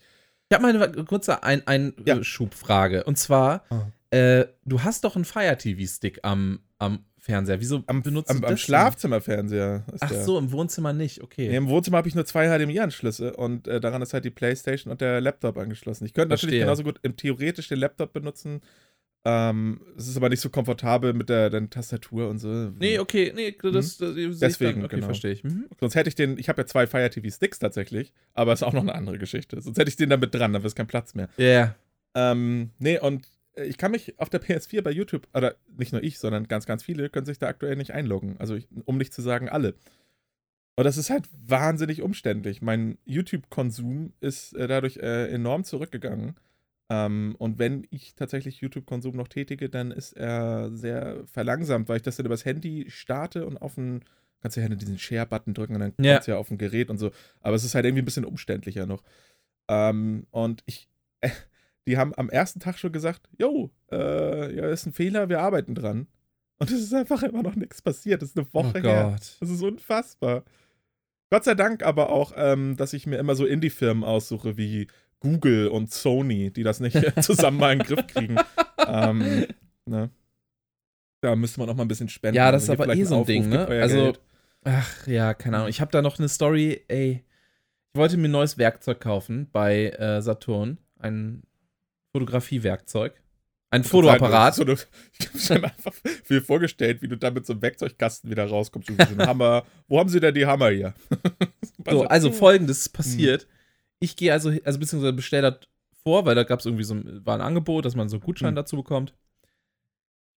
Ich 0.49 0.55
habe 0.55 0.63
mal 0.63 0.83
eine 0.83 1.03
kurze 1.05 1.41
ein, 1.43 1.65
ein 1.67 1.93
Ja. 2.05 2.23
Schubfrage. 2.23 3.03
Und 3.05 3.17
zwar, 3.17 3.63
Ah. 3.69 3.87
äh, 4.15 4.47
du 4.65 4.83
hast 4.83 5.03
doch 5.03 5.15
einen 5.15 5.25
Fire 5.25 5.57
TV-Stick 5.57 6.19
am, 6.23 6.59
am 6.77 7.05
Fernseher. 7.17 7.59
Wieso 7.61 7.83
Am, 7.87 8.03
benutzt 8.03 8.29
am, 8.29 8.41
du 8.41 8.47
am 8.47 8.51
das 8.51 8.59
denn? 8.59 8.65
Schlafzimmerfernseher. 8.65 9.85
Ach 10.01 10.09
der. 10.09 10.23
so, 10.25 10.37
im 10.37 10.51
Wohnzimmer 10.51 10.91
nicht, 10.93 11.21
okay. 11.23 11.47
Nee, 11.47 11.55
Im 11.55 11.69
Wohnzimmer 11.69 11.97
habe 11.97 12.07
ich 12.09 12.15
nur 12.15 12.25
zwei 12.25 12.47
HDMI-Anschlüsse 12.49 13.33
und 13.35 13.67
äh, 13.67 13.79
daran 13.79 14.01
ist 14.01 14.13
halt 14.13 14.25
die 14.25 14.29
Playstation 14.29 14.91
und 14.91 14.99
der 15.01 15.21
Laptop 15.21 15.57
angeschlossen. 15.57 16.05
Ich 16.05 16.13
könnte 16.13 16.29
natürlich 16.35 16.59
genauso 16.59 16.83
gut 16.83 16.99
im 17.03 17.15
theoretisch 17.15 17.69
den 17.69 17.79
Laptop 17.79 18.11
benutzen, 18.11 18.61
Ähm, 19.25 19.79
es 19.97 20.07
ist 20.09 20.17
aber 20.17 20.27
nicht 20.27 20.41
so 20.41 20.49
komfortabel 20.49 21.13
mit 21.13 21.29
der, 21.29 21.49
der 21.49 21.69
Tastatur 21.69 22.29
und 22.29 22.39
so. 22.39 22.47
Nee, 22.77 22.99
okay, 22.99 23.31
nee, 23.33 23.55
das, 23.61 23.97
das, 23.97 24.15
das 24.15 24.39
Deswegen, 24.39 24.81
dann, 24.81 24.85
okay, 24.85 24.95
genau. 24.95 25.07
verstehe 25.07 25.31
ich. 25.31 25.43
Mhm. 25.45 25.65
Sonst 25.79 25.95
hätte 25.95 26.09
ich 26.09 26.15
den, 26.15 26.37
ich 26.37 26.49
habe 26.49 26.61
ja 26.61 26.65
zwei 26.65 26.87
Fire 26.87 27.09
TV 27.09 27.29
Sticks 27.29 27.59
tatsächlich, 27.59 28.11
aber 28.33 28.51
ist 28.51 28.63
auch 28.63 28.73
noch 28.73 28.81
eine 28.81 28.95
andere 28.95 29.17
Geschichte. 29.17 29.61
Sonst 29.61 29.77
hätte 29.77 29.89
ich 29.89 29.95
den 29.95 30.09
damit 30.09 30.35
dran, 30.35 30.51
dann 30.51 30.61
wäre 30.61 30.67
es 30.67 30.75
kein 30.75 30.87
Platz 30.87 31.15
mehr. 31.15 31.29
Ja, 31.37 31.45
yeah. 31.45 31.75
Ähm, 32.15 32.71
nee, 32.79 32.99
und 32.99 33.27
äh, 33.55 33.65
ich 33.65 33.77
kann 33.77 33.91
mich 33.91 34.19
auf 34.19 34.29
der 34.29 34.41
PS4 34.41 34.81
bei 34.81 34.91
YouTube, 34.91 35.27
oder 35.33 35.55
nicht 35.77 35.93
nur 35.93 36.03
ich, 36.03 36.19
sondern 36.19 36.47
ganz, 36.47 36.65
ganz 36.65 36.83
viele, 36.83 37.09
können 37.09 37.25
sich 37.25 37.39
da 37.39 37.47
aktuell 37.47 37.75
nicht 37.75 37.91
einloggen. 37.91 38.35
Also, 38.39 38.55
ich, 38.55 38.67
um 38.85 38.97
nicht 38.97 39.13
zu 39.13 39.21
sagen, 39.21 39.49
alle. 39.49 39.75
Und 40.75 40.85
das 40.85 40.97
ist 40.97 41.09
halt 41.09 41.29
wahnsinnig 41.47 42.01
umständlich. 42.01 42.61
Mein 42.61 42.97
YouTube-Konsum 43.05 44.13
ist 44.19 44.53
äh, 44.53 44.67
dadurch 44.67 44.97
äh, 44.97 45.27
enorm 45.29 45.63
zurückgegangen. 45.63 46.35
Ähm, 46.89 47.35
und 47.39 47.59
wenn 47.59 47.87
ich 47.91 48.13
tatsächlich 48.15 48.59
YouTube-Konsum 48.61 49.15
noch 49.15 49.27
tätige, 49.27 49.69
dann 49.69 49.91
ist 49.91 50.13
er 50.13 50.69
sehr 50.75 51.25
verlangsamt, 51.27 51.87
weil 51.89 51.97
ich 51.97 52.03
das 52.03 52.17
dann 52.17 52.25
übers 52.25 52.45
Handy 52.45 52.85
starte 52.89 53.45
und 53.45 53.57
auf 53.61 53.75
den, 53.75 54.03
kannst 54.41 54.57
du 54.57 54.61
ja 54.61 54.67
diesen 54.69 54.99
Share-Button 54.99 55.53
drücken 55.53 55.75
und 55.75 55.79
dann 55.79 55.93
Ja. 55.99 56.13
kommt 56.13 56.21
es 56.21 56.27
ja 56.27 56.37
auf 56.37 56.51
ein 56.51 56.57
Gerät 56.57 56.89
und 56.89 56.97
so. 56.97 57.11
Aber 57.41 57.55
es 57.55 57.63
ist 57.63 57.73
halt 57.75 57.85
irgendwie 57.85 58.01
ein 58.01 58.05
bisschen 58.05 58.25
umständlicher 58.25 58.85
noch. 58.85 59.03
Ähm, 59.69 60.27
und 60.31 60.61
ich, 60.65 60.89
die 61.87 61.97
haben 61.97 62.13
am 62.15 62.29
ersten 62.29 62.59
Tag 62.59 62.77
schon 62.77 62.91
gesagt, 62.91 63.29
jo, 63.37 63.71
äh, 63.91 64.55
ja, 64.55 64.67
ist 64.69 64.85
ein 64.85 64.93
Fehler, 64.93 65.29
wir 65.29 65.39
arbeiten 65.39 65.75
dran. 65.75 66.07
Und 66.59 66.69
es 66.71 66.81
ist 66.81 66.93
einfach 66.93 67.23
immer 67.23 67.43
noch 67.43 67.55
nichts 67.55 67.81
passiert. 67.81 68.21
Das 68.21 68.29
ist 68.29 68.37
eine 68.37 68.47
Oh 68.51 68.53
Woche 68.63 68.79
her. 68.81 69.09
Gott. 69.11 69.37
Das 69.39 69.49
ist 69.49 69.61
unfassbar. 69.61 70.43
Gott 71.29 71.45
sei 71.45 71.55
Dank 71.55 71.81
aber 71.83 72.09
auch, 72.09 72.33
ähm, 72.35 72.77
dass 72.77 72.93
ich 72.93 73.07
mir 73.07 73.17
immer 73.17 73.35
so 73.35 73.45
Indie-Firmen 73.45 74.03
aussuche 74.03 74.55
wie 74.55 74.87
Google 75.23 75.69
und 75.69 75.91
Sony, 75.91 76.51
die 76.51 76.63
das 76.63 76.79
nicht 76.79 76.95
zusammen 77.23 77.57
mal 77.57 77.73
in 77.73 77.79
den 77.79 77.87
Griff 77.87 78.07
kriegen. 78.07 78.35
ähm, 78.85 79.47
ne? 79.85 80.09
Da 81.21 81.35
müsste 81.35 81.61
man 81.61 81.69
auch 81.69 81.75
mal 81.75 81.83
ein 81.83 81.87
bisschen 81.87 82.09
spenden. 82.09 82.35
Ja, 82.35 82.51
das 82.51 82.63
ist 82.63 82.69
Wenn 82.69 82.77
ihr 82.79 82.83
aber 82.83 82.95
eh 82.95 83.03
so 83.05 83.19
ein 83.19 83.25
Ding, 83.25 83.49
ne? 83.49 83.65
Also, 83.65 83.95
Geld. 83.95 84.21
ach 84.65 85.07
ja, 85.07 85.33
keine 85.33 85.57
Ahnung. 85.57 85.69
Ich 85.69 85.79
habe 85.79 85.91
da 85.91 86.01
noch 86.01 86.19
eine 86.19 86.27
Story, 86.27 86.83
ey. 86.89 87.23
Ich 87.93 87.99
wollte 87.99 88.17
mir 88.17 88.27
ein 88.27 88.31
neues 88.31 88.57
Werkzeug 88.57 88.99
kaufen 88.99 89.47
bei 89.51 89.91
äh, 89.91 90.21
Saturn. 90.21 90.79
Ein 90.99 91.43
Fotografiewerkzeug. 92.11 93.13
Ein 93.69 93.83
Fotoapparat. 93.83 94.55
So 94.55 94.63
eine, 94.63 94.73
ich 95.33 95.49
habe 95.49 95.61
mir 95.61 95.67
einfach 95.67 95.93
viel 96.25 96.41
vorgestellt, 96.41 97.01
wie 97.01 97.07
du 97.07 97.17
da 97.17 97.31
mit 97.31 97.45
so 97.45 97.53
einem 97.53 97.61
Werkzeugkasten 97.61 98.29
wieder 98.29 98.45
rauskommst. 98.45 98.89
So 98.89 99.25
Hammer. 99.25 99.63
Wo 99.87 99.99
haben 99.99 100.09
sie 100.09 100.19
denn 100.19 100.35
die 100.35 100.45
Hammer 100.45 100.69
hier? 100.69 100.93
So, 101.85 102.03
also 102.03 102.31
folgendes 102.31 102.77
ist 102.79 102.89
passiert. 102.89 103.45
Ich 104.03 104.15
gehe 104.17 104.33
also, 104.33 104.51
also 104.65 104.79
beziehungsweise 104.79 105.13
bestelle 105.13 105.51
das 105.51 105.59
vor, 106.03 106.25
weil 106.25 106.35
da 106.35 106.43
gab 106.43 106.59
es 106.59 106.65
irgendwie 106.65 106.83
so 106.83 106.93
ein, 106.95 107.25
war 107.25 107.35
ein 107.35 107.41
Angebot, 107.41 107.85
dass 107.85 107.95
man 107.95 108.09
so 108.09 108.17
einen 108.17 108.23
Gutschein 108.23 108.49
Hm. 108.49 108.55
dazu 108.55 108.75
bekommt. 108.75 109.13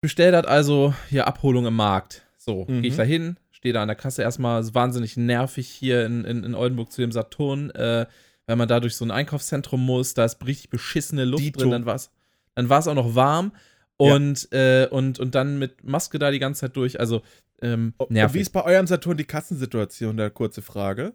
Bestell 0.00 0.32
das 0.32 0.46
also 0.46 0.94
hier 1.08 1.26
Abholung 1.26 1.66
im 1.66 1.74
Markt. 1.74 2.22
So, 2.36 2.66
Mhm. 2.68 2.82
gehe 2.82 2.90
ich 2.90 2.96
da 2.96 3.02
hin, 3.04 3.38
stehe 3.50 3.72
da 3.72 3.80
an 3.80 3.88
der 3.88 3.96
Kasse 3.96 4.20
erstmal, 4.22 4.60
ist 4.60 4.74
wahnsinnig 4.74 5.16
nervig 5.16 5.66
hier 5.68 6.04
in, 6.04 6.24
in, 6.26 6.44
in 6.44 6.54
Oldenburg 6.54 6.92
zu 6.92 7.00
dem 7.00 7.10
Saturn, 7.10 7.70
äh, 7.70 8.04
wenn 8.46 8.58
man 8.58 8.68
da 8.68 8.80
durch 8.80 8.96
so 8.96 9.04
ein 9.06 9.10
Einkaufszentrum 9.10 9.82
muss, 9.84 10.12
da 10.12 10.26
ist 10.26 10.44
richtig 10.44 10.68
beschissene 10.68 11.24
Luft 11.24 11.42
Dito. 11.42 11.60
drin, 11.60 11.70
dann 11.70 11.86
war 11.86 11.94
es 11.94 12.10
dann 12.54 12.68
war's 12.68 12.86
auch 12.86 12.94
noch 12.94 13.14
warm 13.14 13.52
Ja. 13.98 14.14
und, 14.14 14.52
äh, 14.52 14.86
und, 14.90 15.18
und 15.18 15.34
dann 15.34 15.58
mit 15.58 15.82
Maske 15.84 16.18
da 16.18 16.30
die 16.30 16.38
ganze 16.38 16.60
Zeit 16.62 16.76
durch, 16.76 17.00
also 17.00 17.22
ähm, 17.62 17.94
Und 17.96 18.10
wie 18.10 18.14
nervig. 18.14 18.42
ist 18.42 18.50
bei 18.50 18.62
eurem 18.62 18.86
Saturn 18.86 19.16
die 19.16 19.24
Kassensituation? 19.24 20.18
Da 20.18 20.28
kurze 20.28 20.60
Frage. 20.60 21.14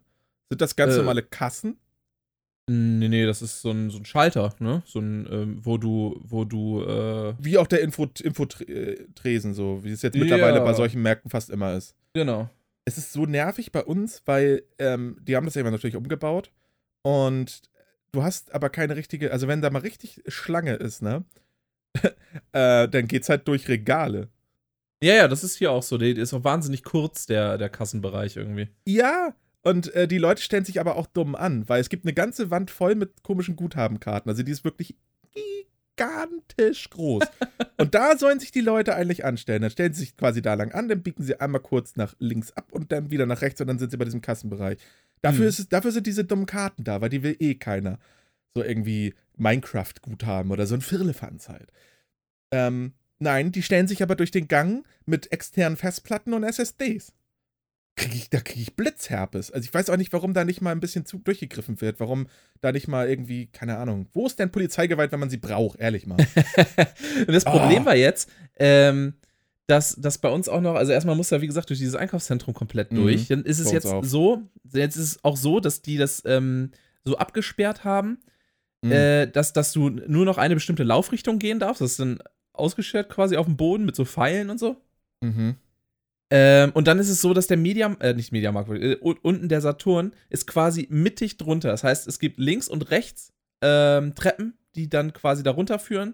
Sind 0.49 0.61
das 0.61 0.75
ganz 0.75 0.95
Äh, 0.95 0.97
normale 0.97 1.21
Kassen? 1.21 1.77
Nee, 2.71 3.07
nee, 3.09 3.25
das 3.25 3.41
ist 3.41 3.61
so 3.61 3.71
ein, 3.71 3.89
so 3.89 3.97
ein 3.97 4.05
Schalter, 4.05 4.53
ne? 4.59 4.83
So 4.85 4.99
ein, 4.99 5.27
ähm, 5.31 5.59
wo 5.63 5.77
du, 5.79 6.19
wo 6.23 6.45
du, 6.45 6.83
äh, 6.83 7.33
Wie 7.39 7.57
auch 7.57 7.65
der 7.65 7.81
Info- 7.81 8.07
Infotresen, 8.21 9.53
so 9.55 9.83
wie 9.83 9.91
es 9.91 10.03
jetzt 10.03 10.15
mittlerweile 10.15 10.57
Ja. 10.59 10.63
bei 10.63 10.73
solchen 10.73 11.01
Märkten 11.01 11.31
fast 11.31 11.49
immer 11.49 11.73
ist. 11.75 11.95
genau. 12.13 12.49
Es 12.85 12.97
ist 12.97 13.13
so 13.13 13.25
nervig 13.27 13.71
bei 13.71 13.83
uns, 13.83 14.23
weil 14.25 14.63
ähm, 14.79 15.17
die 15.21 15.35
haben 15.35 15.45
das 15.45 15.53
ja 15.53 15.61
immer 15.61 15.69
natürlich 15.69 15.95
umgebaut 15.95 16.51
und 17.03 17.61
du 18.11 18.23
hast 18.23 18.51
aber 18.53 18.69
keine 18.71 18.95
richtige, 18.95 19.31
also 19.31 19.47
wenn 19.47 19.61
da 19.61 19.69
mal 19.69 19.79
richtig 19.83 20.23
Schlange 20.27 20.73
ist, 20.73 21.03
ne, 21.03 21.23
äh, 22.51 22.87
dann 22.87 23.07
geht's 23.07 23.29
halt 23.29 23.47
durch 23.47 23.67
Regale. 23.67 24.29
Ja, 25.03 25.13
ja, 25.13 25.27
das 25.27 25.43
ist 25.43 25.57
hier 25.57 25.71
auch 25.71 25.83
so. 25.83 25.97
Der 25.99 26.09
ist 26.17 26.33
auch 26.33 26.43
wahnsinnig 26.43 26.83
kurz, 26.83 27.25
der, 27.27 27.57
der 27.59 27.69
Kassenbereich 27.69 28.35
irgendwie. 28.37 28.69
Ja, 28.87 29.35
und 29.61 29.93
äh, 29.93 30.07
die 30.07 30.17
Leute 30.17 30.41
stellen 30.41 30.65
sich 30.65 30.79
aber 30.79 30.95
auch 30.95 31.07
dumm 31.07 31.35
an, 31.35 31.67
weil 31.67 31.81
es 31.81 31.89
gibt 31.89 32.05
eine 32.05 32.13
ganze 32.13 32.49
Wand 32.51 32.71
voll 32.71 32.95
mit 32.95 33.23
komischen 33.23 33.55
Guthabenkarten. 33.55 34.29
Also 34.29 34.43
die 34.43 34.51
ist 34.51 34.63
wirklich 34.63 34.95
gigantisch 35.97 36.89
groß. 36.89 37.23
und 37.77 37.93
da 37.93 38.17
sollen 38.17 38.39
sich 38.39 38.51
die 38.51 38.61
Leute 38.61 38.95
eigentlich 38.95 39.25
anstellen. 39.25 39.61
Dann 39.61 39.71
stellen 39.71 39.93
sie 39.93 40.01
sich 40.01 40.17
quasi 40.17 40.41
da 40.41 40.53
lang 40.53 40.71
an, 40.71 40.87
dann 40.87 41.03
biegen 41.03 41.23
sie 41.23 41.39
einmal 41.39 41.61
kurz 41.61 41.95
nach 41.95 42.15
links 42.19 42.51
ab 42.53 42.71
und 42.71 42.91
dann 42.91 43.11
wieder 43.11 43.25
nach 43.25 43.41
rechts 43.41 43.59
und 43.61 43.67
dann 43.67 43.79
sind 43.79 43.91
sie 43.91 43.97
bei 43.97 44.05
diesem 44.05 44.21
Kassenbereich. 44.21 44.79
Dafür, 45.21 45.43
Mhm. 45.43 45.49
ist 45.49 45.59
es, 45.59 45.69
dafür 45.69 45.91
sind 45.91 46.07
diese 46.07 46.23
dummen 46.23 46.45
Karten 46.45 46.83
da, 46.85 47.01
weil 47.01 47.09
die 47.09 47.23
will 47.23 47.35
eh 47.39 47.55
keiner. 47.55 47.99
So 48.55 48.63
irgendwie 48.63 49.13
Minecraft-Guthaben 49.37 50.51
oder 50.51 50.65
so 50.65 50.75
ein 50.75 50.81
Firlefanz 50.81 51.49
halt. 51.49 51.71
Ähm, 52.51 52.93
nein, 53.19 53.51
die 53.51 53.61
stellen 53.61 53.87
sich 53.87 54.01
aber 54.01 54.15
durch 54.15 54.31
den 54.31 54.47
Gang 54.47 54.85
mit 55.05 55.31
externen 55.31 55.77
Festplatten 55.77 56.33
und 56.33 56.43
SSDs 56.43 57.13
krieg 57.99 58.15
ich, 58.15 58.29
da 58.29 58.39
kriege 58.39 58.61
ich 58.61 58.75
Blitzherpes. 58.75 59.51
Also 59.51 59.65
ich 59.65 59.73
weiß 59.73 59.89
auch 59.89 59.97
nicht, 59.97 60.11
warum 60.13 60.33
da 60.33 60.45
nicht 60.45 60.61
mal 60.61 60.71
ein 60.71 60.79
bisschen 60.79 61.05
zu 61.05 61.17
durchgegriffen 61.19 61.81
wird. 61.81 61.99
Warum 61.99 62.27
da 62.61 62.71
nicht 62.71 62.87
mal 62.87 63.09
irgendwie, 63.09 63.47
keine 63.47 63.77
Ahnung. 63.77 64.07
Wo 64.13 64.25
ist 64.25 64.39
denn 64.39 64.51
Polizeigewalt, 64.51 65.11
wenn 65.11 65.19
man 65.19 65.29
sie 65.29 65.37
braucht? 65.37 65.79
Ehrlich 65.79 66.07
mal. 66.07 66.17
Und 67.27 67.33
das 67.33 67.45
Problem 67.45 67.83
Ah. 67.83 67.85
war 67.87 67.95
jetzt, 67.95 68.29
ähm, 68.57 69.13
dass, 69.67 69.95
dass 69.95 70.17
bei 70.17 70.29
uns 70.29 70.49
auch 70.49 70.61
noch, 70.61 70.75
also 70.75 70.91
erstmal 70.91 71.15
muss 71.15 71.31
er, 71.31 71.41
wie 71.41 71.47
gesagt, 71.47 71.69
durch 71.69 71.79
dieses 71.79 71.95
Einkaufszentrum 71.95 72.53
komplett 72.53 72.91
Mhm. 72.91 72.95
durch. 72.97 73.27
Dann 73.27 73.43
ist 73.43 73.59
es 73.59 73.71
jetzt 73.71 73.85
auch. 73.85 74.03
so, 74.03 74.41
jetzt 74.73 74.95
ist 74.95 75.03
es 75.03 75.23
auch 75.23 75.37
so, 75.37 75.59
dass 75.59 75.81
die 75.81 75.97
das 75.97 76.23
ähm, 76.25 76.71
so 77.03 77.17
abgesperrt 77.17 77.83
haben, 77.83 78.19
Mhm. 78.81 78.91
äh, 78.93 79.27
dass, 79.27 79.51
dass 79.53 79.73
du 79.73 79.89
nur 79.89 80.25
noch 80.25 80.37
eine 80.37 80.55
bestimmte 80.55 80.83
Laufrichtung 80.83 81.37
gehen 81.37 81.59
darfst. 81.59 81.81
Das 81.81 81.91
ist 81.91 81.99
dann 81.99 82.19
ausgeschert 82.53 83.09
quasi 83.09 83.35
auf 83.37 83.45
dem 83.45 83.57
Boden 83.57 83.85
mit 83.85 83.95
so 83.95 84.05
Pfeilen 84.05 84.49
und 84.49 84.57
so. 84.57 84.77
Mhm. 85.21 85.55
Ähm, 86.31 86.71
und 86.73 86.87
dann 86.87 86.99
ist 86.99 87.09
es 87.09 87.21
so, 87.21 87.33
dass 87.33 87.47
der 87.47 87.57
Mediam, 87.57 87.97
äh, 88.01 88.13
nicht 88.13 88.31
Mediamarkt, 88.31 88.69
äh, 88.71 88.97
un- 89.01 89.17
unten 89.21 89.49
der 89.49 89.61
Saturn 89.61 90.13
ist 90.29 90.45
quasi 90.45 90.87
mittig 90.91 91.37
drunter. 91.37 91.69
Das 91.69 91.83
heißt, 91.83 92.07
es 92.07 92.19
gibt 92.19 92.37
links 92.39 92.67
und 92.67 92.91
rechts 92.91 93.33
ähm, 93.61 94.13
Treppen, 94.15 94.53
die 94.75 94.89
dann 94.89 95.11
quasi 95.13 95.41
da 95.43 95.51
runterführen. 95.51 96.13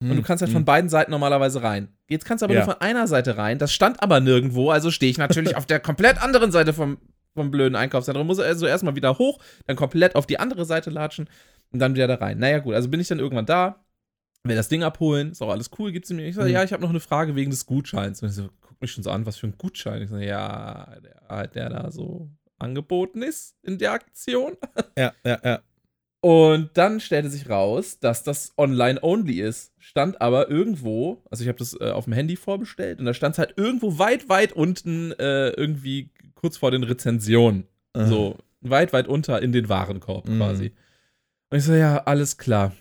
Und 0.00 0.16
du 0.16 0.22
kannst 0.22 0.42
halt 0.42 0.50
von 0.50 0.64
beiden 0.64 0.90
Seiten 0.90 1.12
normalerweise 1.12 1.62
rein. 1.62 1.86
Jetzt 2.08 2.24
kannst 2.24 2.42
du 2.42 2.46
aber. 2.46 2.54
Ja. 2.54 2.64
nur 2.64 2.72
von 2.72 2.80
einer 2.80 3.06
Seite 3.06 3.36
rein. 3.36 3.58
Das 3.60 3.72
stand 3.72 4.02
aber 4.02 4.18
nirgendwo, 4.18 4.70
also 4.70 4.90
stehe 4.90 5.10
ich 5.10 5.16
natürlich 5.18 5.54
auf 5.56 5.64
der 5.64 5.78
komplett 5.78 6.20
anderen 6.20 6.50
Seite 6.50 6.72
vom, 6.72 6.98
vom 7.36 7.52
blöden 7.52 7.76
Einkaufszentrum. 7.76 8.26
Muss 8.26 8.40
also 8.40 8.66
erstmal 8.66 8.96
wieder 8.96 9.16
hoch, 9.18 9.38
dann 9.66 9.76
komplett 9.76 10.16
auf 10.16 10.26
die 10.26 10.40
andere 10.40 10.64
Seite 10.64 10.90
latschen 10.90 11.28
und 11.70 11.78
dann 11.78 11.94
wieder 11.94 12.08
da 12.08 12.16
rein. 12.16 12.38
Naja, 12.38 12.58
gut, 12.58 12.74
also 12.74 12.88
bin 12.88 12.98
ich 12.98 13.06
dann 13.06 13.20
irgendwann 13.20 13.46
da, 13.46 13.84
will 14.42 14.56
das 14.56 14.68
Ding 14.68 14.82
abholen, 14.82 15.30
ist 15.30 15.40
auch 15.40 15.50
alles 15.50 15.70
cool, 15.78 15.92
gibt's 15.92 16.10
mir. 16.10 16.26
Ich 16.26 16.34
sage, 16.34 16.48
Mhm. 16.48 16.54
ja, 16.54 16.64
ich 16.64 16.72
habe 16.72 16.82
noch 16.82 16.90
eine 16.90 16.98
Frage 17.00 17.36
wegen 17.36 17.52
des 17.52 17.66
Gutscheins. 17.66 18.22
Und 18.22 18.30
ich 18.30 18.34
so, 18.34 18.48
mich 18.82 18.92
schon 18.92 19.04
so 19.04 19.10
an, 19.10 19.26
was 19.26 19.36
für 19.36 19.46
ein 19.46 19.56
Gutschein. 19.58 20.02
Ich 20.02 20.10
so, 20.10 20.16
ja, 20.18 20.96
der, 21.02 21.22
halt, 21.28 21.54
der 21.54 21.68
da 21.70 21.90
so 21.90 22.28
angeboten 22.58 23.22
ist 23.22 23.56
in 23.62 23.78
der 23.78 23.92
Aktion. 23.92 24.56
Ja, 24.98 25.12
ja, 25.24 25.40
ja. 25.42 25.60
Und 26.20 26.70
dann 26.74 27.00
stellte 27.00 27.30
sich 27.30 27.48
raus, 27.48 27.98
dass 27.98 28.22
das 28.22 28.52
online-only 28.56 29.40
ist. 29.40 29.72
Stand 29.78 30.20
aber 30.20 30.48
irgendwo, 30.48 31.20
also 31.30 31.42
ich 31.42 31.48
habe 31.48 31.58
das 31.58 31.74
äh, 31.80 31.90
auf 31.90 32.04
dem 32.04 32.12
Handy 32.12 32.36
vorbestellt 32.36 33.00
und 33.00 33.06
da 33.06 33.14
stand 33.14 33.34
es 33.34 33.38
halt 33.40 33.54
irgendwo 33.56 33.98
weit, 33.98 34.28
weit 34.28 34.52
unten, 34.52 35.10
äh, 35.12 35.48
irgendwie 35.50 36.10
kurz 36.34 36.58
vor 36.58 36.70
den 36.70 36.84
Rezensionen. 36.84 37.66
Äh. 37.94 38.04
So, 38.04 38.36
weit, 38.60 38.92
weit 38.92 39.08
unter 39.08 39.42
in 39.42 39.50
den 39.50 39.68
Warenkorb 39.68 40.28
Mhm. 40.28 40.36
quasi. 40.36 40.72
Und 41.50 41.58
ich 41.58 41.64
so, 41.64 41.74
ja, 41.74 42.04
alles 42.04 42.38
klar. 42.38 42.72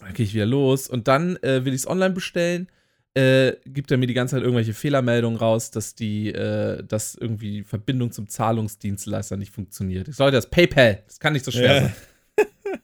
Dann 0.00 0.12
gehe 0.12 0.26
ich 0.26 0.34
wieder 0.34 0.46
los 0.46 0.88
und 0.88 1.08
dann 1.08 1.36
äh, 1.38 1.64
will 1.64 1.72
ich 1.72 1.80
es 1.80 1.88
online 1.88 2.14
bestellen. 2.14 2.68
Äh, 3.14 3.56
gibt 3.66 3.90
er 3.90 3.96
mir 3.96 4.06
die 4.06 4.14
ganze 4.14 4.36
Zeit 4.36 4.42
irgendwelche 4.42 4.74
Fehlermeldungen 4.74 5.38
raus, 5.38 5.70
dass 5.70 5.94
die, 5.94 6.28
äh, 6.32 6.84
dass 6.84 7.14
irgendwie 7.14 7.50
die 7.52 7.64
Verbindung 7.64 8.12
zum 8.12 8.28
Zahlungsdienstleister 8.28 9.36
nicht 9.36 9.52
funktioniert. 9.52 10.06
Ich 10.08 10.16
sollte 10.16 10.36
das 10.36 10.48
PayPal, 10.50 11.02
das 11.06 11.18
kann 11.18 11.32
nicht 11.32 11.44
so 11.44 11.50
schwer 11.50 11.74
Ja. 11.74 11.80
sein. 11.82 11.94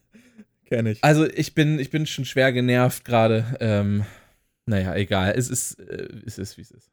Kenn 0.65 0.87
ich. 0.87 1.05
Also 1.05 1.27
ich 1.29 1.55
bin, 1.55 1.79
ich 1.79 1.91
bin 1.91 2.07
schon 2.07 2.25
schwer 2.25 2.53
genervt 2.53 3.05
gerade. 3.05 3.45
Ähm, 3.61 4.05
naja, 4.67 4.95
egal. 4.97 5.35
Es 5.37 5.51
ist, 5.51 5.79
äh, 5.79 6.09
es 6.27 6.39
ist, 6.39 6.57
wie 6.57 6.63
es 6.63 6.71
ist. 6.71 6.91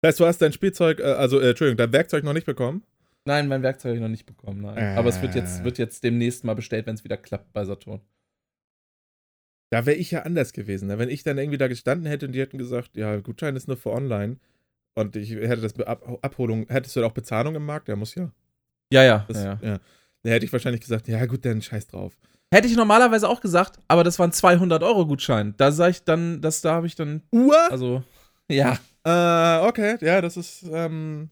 Das 0.00 0.08
heißt, 0.10 0.20
du 0.20 0.26
hast 0.26 0.38
dein 0.38 0.52
Spielzeug, 0.52 1.00
äh, 1.00 1.04
also, 1.04 1.38
äh, 1.38 1.50
Entschuldigung, 1.50 1.76
dein 1.76 1.92
Werkzeug 1.92 2.24
noch 2.24 2.32
nicht 2.32 2.46
bekommen? 2.46 2.82
Nein, 3.24 3.46
mein 3.48 3.62
Werkzeug 3.62 3.90
habe 3.90 3.96
ich 3.96 4.02
noch 4.02 4.08
nicht 4.08 4.26
bekommen, 4.26 4.62
nein. 4.62 4.96
Aber 4.96 5.08
es 5.08 5.20
wird 5.20 5.34
jetzt, 5.34 5.64
wird 5.64 5.78
jetzt 5.78 6.02
demnächst 6.04 6.44
mal 6.44 6.54
bestellt, 6.54 6.86
wenn 6.86 6.94
es 6.94 7.02
wieder 7.04 7.16
klappt 7.16 7.52
bei 7.52 7.64
Saturn. 7.64 8.00
Da 9.70 9.84
wäre 9.84 9.96
ich 9.96 10.12
ja 10.12 10.22
anders 10.22 10.52
gewesen. 10.52 10.88
ne? 10.88 10.98
Wenn 10.98 11.08
ich 11.08 11.22
dann 11.22 11.38
irgendwie 11.38 11.58
da 11.58 11.68
gestanden 11.68 12.06
hätte 12.06 12.26
und 12.26 12.32
die 12.32 12.40
hätten 12.40 12.58
gesagt, 12.58 12.96
ja, 12.96 13.16
Gutschein 13.16 13.56
ist 13.56 13.66
nur 13.68 13.76
für 13.76 13.90
online 13.90 14.36
und 14.94 15.16
ich 15.16 15.30
hätte 15.30 15.62
das 15.62 15.78
Ab 15.80 16.18
Abholung, 16.22 16.66
hättest 16.68 16.96
du 16.96 17.00
da 17.00 17.06
auch 17.06 17.12
Bezahlung 17.12 17.54
im 17.54 17.66
Markt? 17.66 17.88
Ja, 17.88 17.96
muss 17.96 18.14
ja. 18.14 18.30
Ja, 18.92 19.02
ja. 19.02 19.24
Das, 19.28 19.42
ja, 19.42 19.58
ja. 19.62 19.80
Dann 20.22 20.32
hätte 20.32 20.46
ich 20.46 20.52
wahrscheinlich 20.52 20.80
gesagt, 20.80 21.08
ja 21.08 21.24
gut, 21.26 21.44
dann 21.44 21.60
scheiß 21.62 21.88
drauf. 21.88 22.16
Hätte 22.52 22.68
ich 22.68 22.76
normalerweise 22.76 23.28
auch 23.28 23.40
gesagt, 23.40 23.80
aber 23.88 24.04
das 24.04 24.18
waren 24.18 24.30
200 24.30 24.82
Euro 24.82 25.06
Gutschein. 25.06 25.54
Da 25.56 25.72
sag 25.72 25.90
ich 25.90 26.04
dann, 26.04 26.40
das 26.40 26.60
da 26.60 26.74
habe 26.74 26.86
ich 26.86 26.94
dann, 26.94 27.22
Uhr? 27.32 27.58
also, 27.70 28.04
ja. 28.48 28.78
Äh, 29.04 29.66
okay, 29.66 29.98
ja, 30.00 30.20
das 30.20 30.36
ist, 30.36 30.64
ähm, 30.72 31.30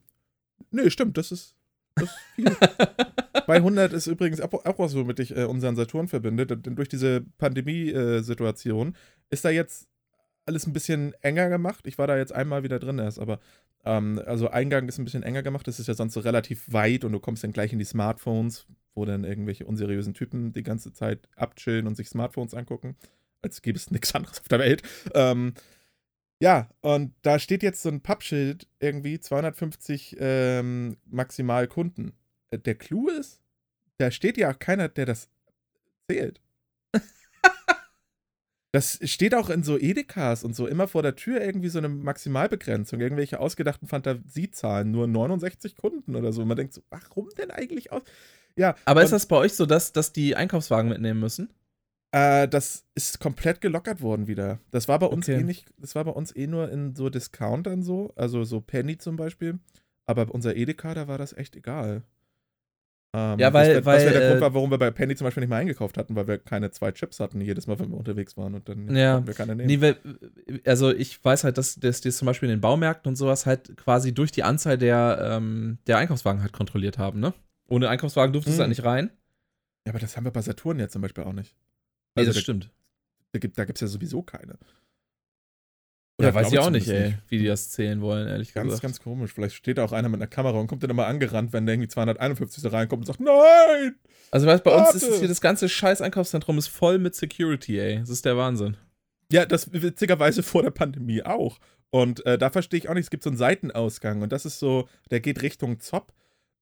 nö, 0.70 0.90
stimmt, 0.90 1.16
das 1.16 1.30
ist, 1.30 1.54
das 1.94 2.04
ist 2.04 2.18
viel. 2.34 2.56
200 3.44 3.92
ist 3.92 4.06
übrigens 4.06 4.40
auch, 4.40 4.78
was, 4.78 4.94
womit 4.94 5.18
ich 5.20 5.36
äh, 5.36 5.44
unseren 5.44 5.76
Saturn 5.76 6.08
verbinde, 6.08 6.46
denn 6.46 6.76
durch 6.76 6.88
diese 6.88 7.22
Pandemie-Situation 7.38 8.96
ist 9.30 9.44
da 9.44 9.50
jetzt 9.50 9.88
alles 10.46 10.66
ein 10.66 10.72
bisschen 10.72 11.14
enger 11.20 11.48
gemacht. 11.48 11.86
Ich 11.86 11.98
war 11.98 12.06
da 12.06 12.16
jetzt 12.16 12.32
einmal 12.32 12.62
wieder 12.62 12.78
drin 12.78 12.98
erst, 12.98 13.18
aber 13.18 13.40
ähm, 13.84 14.20
also 14.26 14.48
Eingang 14.48 14.88
ist 14.88 14.98
ein 14.98 15.04
bisschen 15.04 15.22
enger 15.22 15.42
gemacht. 15.42 15.66
Das 15.66 15.78
ist 15.78 15.86
ja 15.86 15.94
sonst 15.94 16.14
so 16.14 16.20
relativ 16.20 16.72
weit 16.72 17.04
und 17.04 17.12
du 17.12 17.20
kommst 17.20 17.44
dann 17.44 17.52
gleich 17.52 17.72
in 17.72 17.78
die 17.78 17.84
Smartphones, 17.84 18.66
wo 18.94 19.04
dann 19.04 19.24
irgendwelche 19.24 19.66
unseriösen 19.66 20.14
Typen 20.14 20.52
die 20.52 20.62
ganze 20.62 20.92
Zeit 20.92 21.28
abchillen 21.36 21.86
und 21.86 21.96
sich 21.96 22.08
Smartphones 22.08 22.54
angucken, 22.54 22.96
als 23.42 23.62
gäbe 23.62 23.78
es 23.78 23.90
nichts 23.90 24.14
anderes 24.14 24.40
auf 24.40 24.48
der 24.48 24.58
Welt. 24.58 24.82
Ähm, 25.14 25.54
ja, 26.44 26.68
und 26.82 27.14
da 27.22 27.38
steht 27.38 27.62
jetzt 27.62 27.80
so 27.80 27.88
ein 27.88 28.02
Pappschild 28.02 28.68
irgendwie 28.78 29.18
250 29.18 30.18
ähm, 30.20 30.98
maximal 31.06 31.66
Kunden. 31.66 32.12
Äh, 32.50 32.58
der 32.58 32.74
Clou 32.74 33.08
ist, 33.08 33.40
da 33.96 34.10
steht 34.10 34.36
ja 34.36 34.50
auch 34.50 34.58
keiner, 34.58 34.90
der 34.90 35.06
das 35.06 35.30
zählt. 36.06 36.42
Das 38.72 38.98
steht 39.04 39.36
auch 39.36 39.50
in 39.50 39.62
so 39.62 39.78
Edekas 39.78 40.42
und 40.42 40.56
so 40.56 40.66
immer 40.66 40.88
vor 40.88 41.02
der 41.02 41.14
Tür 41.14 41.40
irgendwie 41.40 41.68
so 41.68 41.78
eine 41.78 41.88
Maximalbegrenzung, 41.88 43.00
irgendwelche 43.00 43.38
ausgedachten 43.38 43.86
Fantasiezahlen, 43.86 44.90
nur 44.90 45.06
69 45.06 45.76
Kunden 45.76 46.16
oder 46.16 46.32
so. 46.32 46.44
man 46.44 46.56
denkt 46.56 46.74
so, 46.74 46.82
warum 46.90 47.28
denn 47.38 47.52
eigentlich 47.52 47.92
aus? 47.92 48.02
Ja. 48.56 48.74
Aber 48.84 49.04
ist 49.04 49.12
das 49.12 49.26
bei 49.26 49.36
euch 49.36 49.52
so, 49.52 49.64
dass, 49.64 49.92
dass 49.92 50.12
die 50.12 50.34
Einkaufswagen 50.34 50.88
mitnehmen 50.88 51.20
müssen? 51.20 51.50
Äh, 52.14 52.46
das 52.48 52.84
ist 52.94 53.18
komplett 53.18 53.60
gelockert 53.60 54.00
worden 54.00 54.28
wieder. 54.28 54.60
Das 54.70 54.86
war 54.86 54.98
bei 55.00 55.06
uns 55.06 55.28
Okay. 55.28 55.40
eh 55.40 55.42
nicht, 55.42 55.66
das 55.78 55.94
war 55.96 56.04
bei 56.04 56.12
uns 56.12 56.34
eh 56.36 56.46
nur 56.46 56.70
in 56.70 56.94
so 56.94 57.10
Discountern 57.10 57.82
so, 57.82 58.12
also 58.14 58.44
so 58.44 58.60
Penny 58.60 58.98
zum 58.98 59.16
Beispiel. 59.16 59.58
Aber 60.06 60.32
unser 60.32 60.54
Edeka, 60.54 60.94
da 60.94 61.08
war 61.08 61.18
das 61.18 61.32
echt 61.32 61.56
egal. 61.56 62.02
Ähm, 63.16 63.38
Ja, 63.38 63.52
weil- 63.52 63.74
das 63.74 63.74
wär, 63.74 63.80
das 63.80 63.86
weil, 63.86 64.12
der 64.12 64.28
Grund 64.28 64.38
äh, 64.38 64.40
war, 64.42 64.54
warum 64.54 64.70
wir 64.70 64.78
bei 64.78 64.90
Penny 64.90 65.16
zum 65.16 65.24
Beispiel 65.24 65.40
nicht 65.40 65.48
mehr 65.50 65.58
eingekauft 65.58 65.96
hatten, 65.98 66.14
weil 66.14 66.26
wir 66.28 66.38
keine 66.38 66.70
zwei 66.70 66.92
Chips 66.92 67.18
hatten, 67.20 67.40
jedes 67.40 67.66
Mal, 67.66 67.78
wenn 67.80 67.90
wir 67.90 67.96
unterwegs 67.96 68.36
waren 68.36 68.54
und 68.54 68.68
dann 68.68 68.94
Ja. 68.94 69.14
konnten 69.14 69.26
wir 69.28 69.34
keine 69.34 69.56
nehmen. 69.56 69.66
Nee, 69.68 69.80
weil, 69.80 69.96
also 70.66 70.90
ich 70.92 71.24
weiß 71.24 71.42
halt, 71.44 71.58
dass, 71.58 71.76
es 71.82 72.00
zum 72.00 72.26
Beispiel 72.26 72.48
in 72.48 72.56
den 72.56 72.60
Baumärkten 72.60 73.08
und 73.10 73.16
sowas 73.16 73.46
halt 73.46 73.76
quasi 73.76 74.12
durch 74.14 74.30
die 74.30 74.42
Anzahl 74.44 74.78
der, 74.78 75.18
ähm, 75.20 75.78
der 75.86 75.98
Einkaufswagen 75.98 76.42
halt 76.42 76.52
kontrolliert 76.52 76.98
haben, 76.98 77.18
ne? 77.20 77.34
Ohne 77.68 77.88
Einkaufswagen 77.88 78.32
durftest 78.32 78.56
du 78.58 78.60
Mhm. 78.60 78.62
halt 78.62 78.68
nicht 78.68 78.84
rein. 78.84 79.10
Ja, 79.86 79.92
aber 79.92 79.98
das 80.00 80.16
haben 80.16 80.24
wir 80.24 80.30
bei 80.32 80.42
Saturn 80.42 80.78
jetzt 80.78 80.92
zum 80.92 81.02
Beispiel 81.02 81.24
auch 81.24 81.32
nicht. 81.32 81.56
Nee, 82.14 82.20
Also 82.20 82.30
das 82.30 82.36
da, 82.36 82.40
stimmt. 82.40 82.70
da 83.32 83.38
gibt 83.38 83.58
es 83.76 83.80
ja 83.80 83.86
sowieso 83.86 84.22
keine. 84.22 84.58
Ja, 86.20 86.32
weiß 86.32 86.52
ich 86.52 86.58
auch 86.60 86.70
nicht, 86.70 86.86
ey, 86.86 87.16
wie 87.26 87.38
die 87.38 87.46
das 87.46 87.70
zählen 87.70 88.00
wollen, 88.00 88.28
ehrlich 88.28 88.54
Ganz, 88.54 88.66
gesagt. 88.66 88.82
ganz 88.82 89.00
komisch. 89.00 89.32
Vielleicht 89.32 89.56
steht 89.56 89.78
da 89.78 89.84
auch 89.84 89.90
einer 89.90 90.08
mit 90.08 90.20
einer 90.20 90.28
Kamera 90.28 90.58
und 90.60 90.68
kommt 90.68 90.84
dann 90.84 90.90
immer 90.90 91.06
angerannt, 91.06 91.52
wenn 91.52 91.66
der 91.66 91.74
irgendwie 91.74 91.88
251 91.88 92.62
da 92.62 92.68
reinkommt 92.68 93.00
und 93.00 93.06
sagt, 93.06 93.18
nein! 93.20 93.96
also 94.30 94.46
weißt, 94.46 94.62
bei 94.62 94.70
uns 94.70 94.84
Warte! 94.84 94.96
ist 94.98 95.08
es 95.08 95.18
hier 95.18 95.26
das 95.28 95.40
ganze 95.40 95.68
scheiß 95.68 96.00
Einkaufszentrum 96.00 96.56
ist 96.58 96.68
voll 96.68 96.98
mit 97.00 97.16
Security, 97.16 97.80
ey. 97.80 97.98
Das 97.98 98.10
ist 98.10 98.24
der 98.24 98.36
Wahnsinn. 98.36 98.76
Ja, 99.32 99.44
das 99.44 99.72
witzigerweise 99.72 100.44
vor 100.44 100.62
der 100.62 100.70
Pandemie 100.70 101.24
auch. 101.24 101.58
Und 101.90 102.24
äh, 102.26 102.38
da 102.38 102.50
verstehe 102.50 102.78
ich 102.78 102.88
auch 102.88 102.94
nicht, 102.94 103.04
es 103.04 103.10
gibt 103.10 103.24
so 103.24 103.30
einen 103.30 103.36
Seitenausgang 103.36 104.22
und 104.22 104.30
das 104.30 104.46
ist 104.46 104.60
so, 104.60 104.88
der 105.10 105.18
geht 105.18 105.42
Richtung 105.42 105.80
Zopp. 105.80 106.12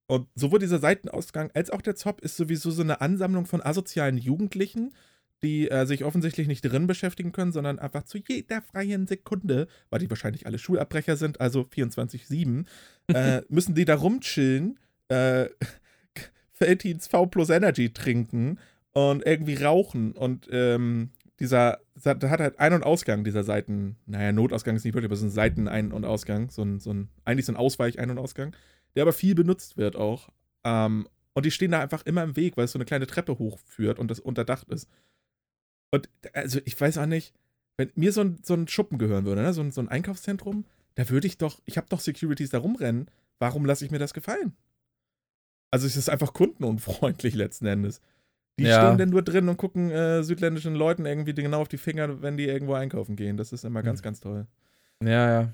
Und 0.06 0.28
sowohl 0.34 0.60
dieser 0.60 0.78
Seitenausgang 0.78 1.50
als 1.52 1.70
auch 1.70 1.82
der 1.82 1.94
Zopp 1.94 2.22
ist 2.22 2.36
sowieso 2.38 2.70
so 2.70 2.82
eine 2.82 3.02
Ansammlung 3.02 3.44
von 3.44 3.62
asozialen 3.62 4.16
Jugendlichen, 4.16 4.94
die 5.42 5.70
äh, 5.70 5.86
sich 5.86 6.04
offensichtlich 6.04 6.46
nicht 6.46 6.62
drin 6.62 6.86
beschäftigen 6.86 7.32
können, 7.32 7.52
sondern 7.52 7.78
einfach 7.78 8.04
zu 8.04 8.18
jeder 8.18 8.62
freien 8.62 9.06
Sekunde, 9.06 9.66
weil 9.90 10.00
die 10.00 10.10
wahrscheinlich 10.10 10.46
alle 10.46 10.58
Schulabbrecher 10.58 11.16
sind, 11.16 11.40
also 11.40 11.62
24-7, 11.62 12.64
äh, 13.08 13.42
müssen 13.48 13.74
die 13.74 13.84
da 13.84 13.96
rumchillen, 13.96 14.78
äh, 15.08 15.46
Feltins 16.52 17.08
V 17.08 17.26
plus 17.26 17.50
Energy 17.50 17.92
trinken 17.92 18.58
und 18.92 19.26
irgendwie 19.26 19.56
rauchen. 19.56 20.12
Und 20.12 20.48
ähm, 20.52 21.10
dieser, 21.40 21.80
da 21.96 22.30
hat 22.30 22.40
halt 22.40 22.60
Ein- 22.60 22.74
und 22.74 22.84
Ausgang 22.84 23.24
dieser 23.24 23.42
Seiten, 23.42 23.96
naja, 24.06 24.30
Notausgang 24.32 24.76
ist 24.76 24.84
nicht 24.84 24.94
wirklich, 24.94 25.10
aber 25.10 25.16
so 25.16 25.26
ein 25.26 25.30
Seiten-Ein- 25.30 25.92
und 25.92 26.04
Ausgang, 26.04 26.50
so 26.50 26.62
ein, 26.62 26.78
so 26.78 26.92
ein, 26.92 27.08
eigentlich 27.24 27.46
so 27.46 27.52
ein 27.52 27.56
Ausweich-Ein- 27.56 28.10
und 28.10 28.18
Ausgang, 28.18 28.54
der 28.94 29.02
aber 29.02 29.12
viel 29.12 29.34
benutzt 29.34 29.76
wird 29.76 29.96
auch. 29.96 30.28
Ähm, 30.62 31.08
und 31.34 31.46
die 31.46 31.50
stehen 31.50 31.70
da 31.70 31.80
einfach 31.80 32.04
immer 32.04 32.22
im 32.22 32.36
Weg, 32.36 32.56
weil 32.56 32.66
es 32.66 32.72
so 32.72 32.78
eine 32.78 32.84
kleine 32.84 33.06
Treppe 33.06 33.38
hochführt 33.38 33.98
und 33.98 34.10
das 34.10 34.20
unterdacht 34.20 34.68
ist. 34.68 34.88
Und 35.92 36.08
also 36.32 36.58
ich 36.64 36.78
weiß 36.80 36.98
auch 36.98 37.06
nicht, 37.06 37.32
wenn 37.76 37.90
mir 37.94 38.12
so 38.12 38.22
ein, 38.22 38.38
so 38.42 38.54
ein 38.54 38.66
Schuppen 38.66 38.98
gehören 38.98 39.24
würde, 39.24 39.42
ne? 39.42 39.52
so, 39.52 39.60
ein, 39.60 39.70
so 39.70 39.80
ein 39.80 39.88
Einkaufszentrum, 39.88 40.64
da 40.96 41.08
würde 41.08 41.26
ich 41.26 41.38
doch, 41.38 41.60
ich 41.64 41.76
habe 41.76 41.86
doch 41.88 42.00
Securities 42.00 42.50
da 42.50 42.58
rumrennen, 42.58 43.06
warum 43.38 43.64
lasse 43.64 43.84
ich 43.84 43.90
mir 43.90 43.98
das 43.98 44.12
gefallen? 44.14 44.52
Also 45.70 45.86
es 45.86 45.96
ist 45.96 46.10
einfach 46.10 46.32
kundenunfreundlich 46.34 47.34
letzten 47.36 47.66
Endes. 47.66 48.00
Die 48.58 48.64
Ja. 48.64 48.76
stehen 48.76 48.98
dann 48.98 49.08
nur 49.10 49.22
drin 49.22 49.48
und 49.48 49.56
gucken 49.56 49.90
äh, 49.90 50.22
südländischen 50.22 50.74
Leuten 50.74 51.06
irgendwie 51.06 51.32
genau 51.34 51.62
auf 51.62 51.68
die 51.68 51.78
Finger, 51.78 52.20
wenn 52.20 52.36
die 52.36 52.44
irgendwo 52.46 52.74
einkaufen 52.74 53.16
gehen. 53.16 53.36
Das 53.38 53.52
ist 53.52 53.64
immer 53.64 53.82
ganz, 53.82 54.00
Hm. 54.00 54.04
ganz 54.04 54.20
toll. 54.20 54.46
Ja, 55.02 55.08
ja. 55.42 55.52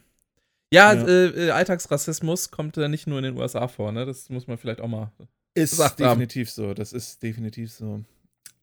Ja, 0.73 0.93
Ja. 0.93 1.07
Äh, 1.07 1.47
äh, 1.47 1.51
Alltagsrassismus 1.51 2.51
kommt 2.51 2.77
äh, 2.77 2.89
nicht 2.89 3.07
nur 3.07 3.19
in 3.19 3.25
den 3.25 3.39
USA 3.39 3.69
vor, 3.69 3.93
ne? 3.93 4.05
Das 4.05 4.29
muss 4.29 4.47
man 4.49 4.59
vielleicht 4.59 4.81
auch 4.81 4.89
mal. 4.89 5.13
Ist 5.55 5.77
Sagt 5.77 6.01
haben. 6.01 6.19
definitiv 6.19 6.51
so. 6.51 6.75
Das 6.75 6.93
ist 6.93 7.23
definitiv 7.23 7.73
so. 7.73 8.05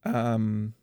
Ähm, 0.03 0.73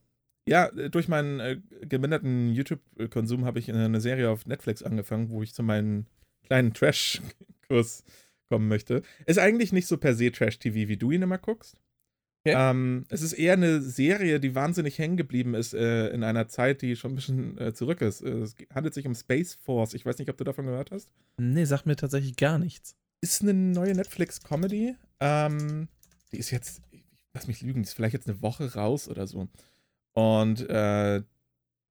ja, 0.46 0.66
äh, 0.66 0.90
durch 0.90 1.08
meinen 1.08 1.40
äh, 1.40 1.60
geminderten 1.82 2.50
YouTube-Konsum 2.50 3.44
habe 3.44 3.58
ich 3.58 3.68
äh, 3.68 3.72
eine 3.72 4.00
Serie 4.00 4.30
auf 4.30 4.46
Netflix 4.46 4.82
angefangen, 4.82 5.30
wo 5.30 5.42
ich 5.42 5.54
zu 5.54 5.62
meinem 5.62 6.06
kleinen 6.44 6.74
Trash-Kurs 6.74 8.04
kommen 8.48 8.68
möchte. 8.68 9.02
Ist 9.26 9.38
eigentlich 9.38 9.72
nicht 9.72 9.86
so 9.86 9.96
per 9.96 10.14
se 10.14 10.32
Trash-TV, 10.32 10.88
wie 10.88 10.96
du 10.96 11.10
ihn 11.10 11.22
immer 11.22 11.38
guckst. 11.38 11.76
Okay. 12.44 12.56
Ähm, 12.58 13.04
es 13.08 13.22
ist 13.22 13.34
eher 13.34 13.52
eine 13.52 13.80
Serie, 13.80 14.40
die 14.40 14.56
wahnsinnig 14.56 14.98
hängen 14.98 15.16
geblieben 15.16 15.54
ist 15.54 15.74
äh, 15.74 16.08
in 16.08 16.24
einer 16.24 16.48
Zeit, 16.48 16.82
die 16.82 16.96
schon 16.96 17.12
ein 17.12 17.14
bisschen 17.14 17.56
äh, 17.58 17.72
zurück 17.72 18.00
ist. 18.00 18.20
Äh, 18.20 18.40
es 18.40 18.56
handelt 18.74 18.94
sich 18.94 19.06
um 19.06 19.14
Space 19.14 19.54
Force. 19.54 19.94
Ich 19.94 20.04
weiß 20.04 20.18
nicht, 20.18 20.28
ob 20.28 20.36
du 20.38 20.42
davon 20.42 20.66
gehört 20.66 20.90
hast. 20.90 21.12
Nee, 21.36 21.64
sagt 21.64 21.86
mir 21.86 21.94
tatsächlich 21.94 22.34
gar 22.36 22.58
nichts. 22.58 22.96
Ist 23.20 23.42
eine 23.42 23.54
neue 23.54 23.94
Netflix-Comedy. 23.94 24.96
Ähm, 25.20 25.86
die 26.32 26.38
ist 26.38 26.50
jetzt, 26.50 26.82
lass 27.32 27.46
mich 27.46 27.62
lügen, 27.62 27.82
die 27.82 27.86
ist 27.86 27.94
vielleicht 27.94 28.14
jetzt 28.14 28.28
eine 28.28 28.42
Woche 28.42 28.74
raus 28.74 29.08
oder 29.08 29.28
so. 29.28 29.48
Und 30.14 30.68
äh, 30.68 31.22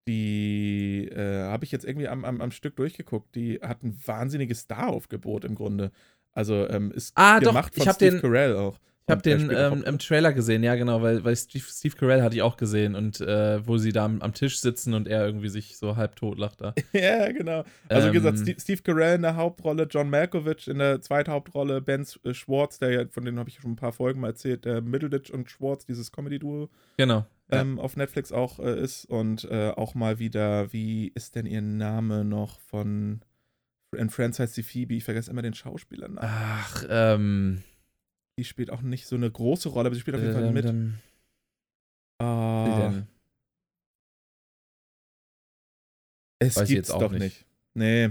die 0.08 1.08
äh, 1.12 1.44
habe 1.44 1.64
ich 1.66 1.72
jetzt 1.72 1.86
irgendwie 1.86 2.08
am, 2.08 2.26
am, 2.26 2.42
am 2.42 2.52
Stück 2.52 2.76
durchgeguckt. 2.76 3.36
Die 3.36 3.60
hat 3.62 3.84
ein 3.84 3.98
wahnsinniges 4.06 4.62
Staraufgebot 4.62 5.46
im 5.46 5.56
Grunde. 5.56 5.92
Also 6.34 6.68
ähm, 6.70 6.92
ist 6.92 7.12
Ah, 7.16 7.40
doch, 7.40 7.50
gemacht 7.50 7.74
von 7.74 7.84
ich 7.84 7.88
hab 7.88 7.96
Steve 7.96 8.12
den- 8.14 8.22
Carell 8.22 8.56
auch. 8.56 8.78
Ich 9.08 9.12
habe 9.12 9.24
den 9.24 9.50
ähm, 9.50 9.58
Hauptrolle. 9.58 9.84
im 9.88 10.00
Trailer 10.00 10.32
gesehen, 10.32 10.64
ja, 10.64 10.76
genau, 10.76 11.02
weil, 11.02 11.24
weil 11.26 11.36
Steve, 11.36 11.66
Steve 11.68 11.96
Carell 11.98 12.22
hatte 12.22 12.36
ich 12.36 12.44
auch 12.44 12.56
gesehen 12.56 12.96
und 12.96 13.20
äh, 13.20 13.66
wo 13.68 13.78
sie 13.78 13.92
da 13.92 14.06
am, 14.06 14.22
am 14.22 14.34
Tisch 14.34 14.60
sitzen 14.62 14.94
und 14.94 15.08
er 15.08 15.26
irgendwie 15.26 15.50
sich 15.50 15.76
so 15.78 15.98
halb 15.98 16.16
tot 16.16 16.38
lacht 16.38 16.62
da. 16.62 16.74
ja, 16.94 17.30
genau. 17.32 17.66
Also 17.90 18.10
wie 18.10 18.14
gesagt, 18.14 18.38
Ähm, 18.38 18.44
Steve, 18.44 18.60
Steve 18.62 18.82
Carell 18.84 19.16
in 19.16 19.24
der 19.24 19.36
Hauptrolle, 19.36 19.88
John 19.90 20.10
Malkovich 20.10 20.68
in 20.70 20.78
der 20.78 21.02
Zweithauptrolle, 21.02 21.82
Ben 21.82 22.06
äh, 22.24 22.34
Schwartz, 22.34 22.78
der 22.80 22.92
ja, 22.92 23.06
von 23.10 23.26
denen 23.26 23.40
habe 23.40 23.50
ich 23.50 23.60
schon 23.60 23.72
ein 23.72 23.76
paar 23.76 23.92
Folgen 23.92 24.22
mal 24.22 24.28
erzählt, 24.30 24.64
der 24.64 24.82
Middleditch 24.82 25.32
und 25.32 25.50
Schwartz, 25.50 25.84
dieses 25.86 26.12
Comedy-Duo. 26.12 26.70
Genau. 26.96 27.26
Ja. 27.52 27.62
ähm, 27.62 27.80
auf 27.80 27.98
Netflix 27.98 28.32
auch 28.32 28.60
äh, 28.60 28.80
ist 28.80 29.06
und 29.06 29.46
äh, 29.46 29.70
auch 29.70 29.94
mal 29.96 30.20
wieder, 30.20 30.72
wie 30.74 31.12
ist 31.16 31.36
denn 31.36 31.46
ihr 31.46 31.62
Name 31.62 32.24
noch 32.24 32.60
von 32.60 33.22
in 33.98 34.10
Friends 34.10 34.40
heißt 34.40 34.54
sie 34.54 34.64
Phoebe, 34.64 34.94
ich 34.96 35.04
vergesse 35.04 35.32
immer 35.32 35.42
den 35.42 35.54
Schauspielernamen. 35.54 36.20
Ach, 36.22 36.86
ähm. 36.90 37.64
Die 38.40 38.46
spielt 38.46 38.72
auch 38.72 38.82
nicht 38.82 39.06
so 39.06 39.18
eine 39.18 39.30
große 39.30 39.70
Rolle, 39.70 39.88
aber 39.88 39.96
sie 39.96 40.02
spielt 40.02 40.16
auf 40.16 40.22
jeden 40.22 40.34
Fall 40.34 40.46
ähm, 40.46 40.54
mit. 40.54 40.66
ähm, 40.66 41.00
denn? 42.20 43.08
es 46.40 46.56
Weiß 46.58 46.70
gibt's 46.70 46.90
doch 46.90 47.12
nicht. 47.12 47.22
nicht. 47.22 47.46
Nee. 47.74 48.10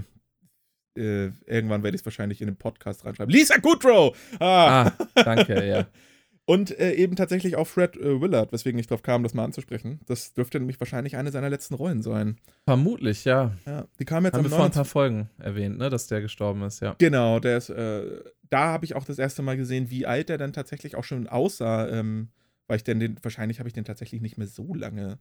Äh, 0.97 1.31
irgendwann 1.45 1.83
werde 1.83 1.95
ich 1.95 2.01
es 2.01 2.05
wahrscheinlich 2.05 2.41
in 2.41 2.47
den 2.47 2.57
Podcast 2.57 3.05
reinschreiben. 3.05 3.33
Lisa 3.33 3.57
Kudrow! 3.59 4.15
Ah. 4.39 4.87
Ah, 4.87 5.23
danke, 5.23 5.65
ja. 5.65 5.87
Und 6.45 6.77
äh, 6.79 6.93
eben 6.93 7.15
tatsächlich 7.15 7.55
auch 7.55 7.67
Fred 7.67 7.95
äh, 7.97 8.19
Willard, 8.19 8.51
weswegen 8.51 8.79
ich 8.79 8.87
drauf 8.87 9.03
kam, 9.03 9.23
das 9.23 9.33
mal 9.33 9.43
anzusprechen. 9.43 9.99
Das 10.07 10.33
dürfte 10.33 10.59
nämlich 10.59 10.79
wahrscheinlich 10.79 11.15
eine 11.15 11.31
seiner 11.31 11.49
letzten 11.49 11.75
Rollen 11.75 12.01
sein. 12.01 12.37
Vermutlich, 12.65 13.25
ja. 13.25 13.55
Ja, 13.65 13.85
die 13.99 14.05
kam 14.05 14.25
jetzt 14.25 14.33
Haben 14.33 14.43
wir 14.43 14.49
vor 14.49 14.59
ein 14.59 14.71
29. 14.71 14.75
paar 14.75 14.85
Folgen 14.85 15.29
erwähnt, 15.37 15.77
ne, 15.77 15.89
dass 15.89 16.07
der 16.07 16.21
gestorben 16.21 16.63
ist, 16.63 16.81
ja. 16.81 16.95
Genau, 16.97 17.39
der 17.39 17.57
ist, 17.57 17.69
äh, 17.69 18.23
da 18.49 18.65
habe 18.71 18.85
ich 18.85 18.95
auch 18.95 19.05
das 19.05 19.19
erste 19.19 19.43
Mal 19.43 19.55
gesehen, 19.55 19.89
wie 19.91 20.05
alt 20.05 20.29
er 20.29 20.37
dann 20.37 20.51
tatsächlich 20.51 20.95
auch 20.95 21.03
schon 21.03 21.27
aussah, 21.27 21.87
ähm, 21.87 22.29
weil 22.67 22.77
ich 22.77 22.83
denn 22.83 22.99
den, 22.99 23.17
wahrscheinlich 23.21 23.59
habe 23.59 23.69
ich 23.69 23.73
den 23.73 23.85
tatsächlich 23.85 24.21
nicht 24.21 24.37
mehr 24.37 24.47
so 24.47 24.73
lange, 24.73 25.19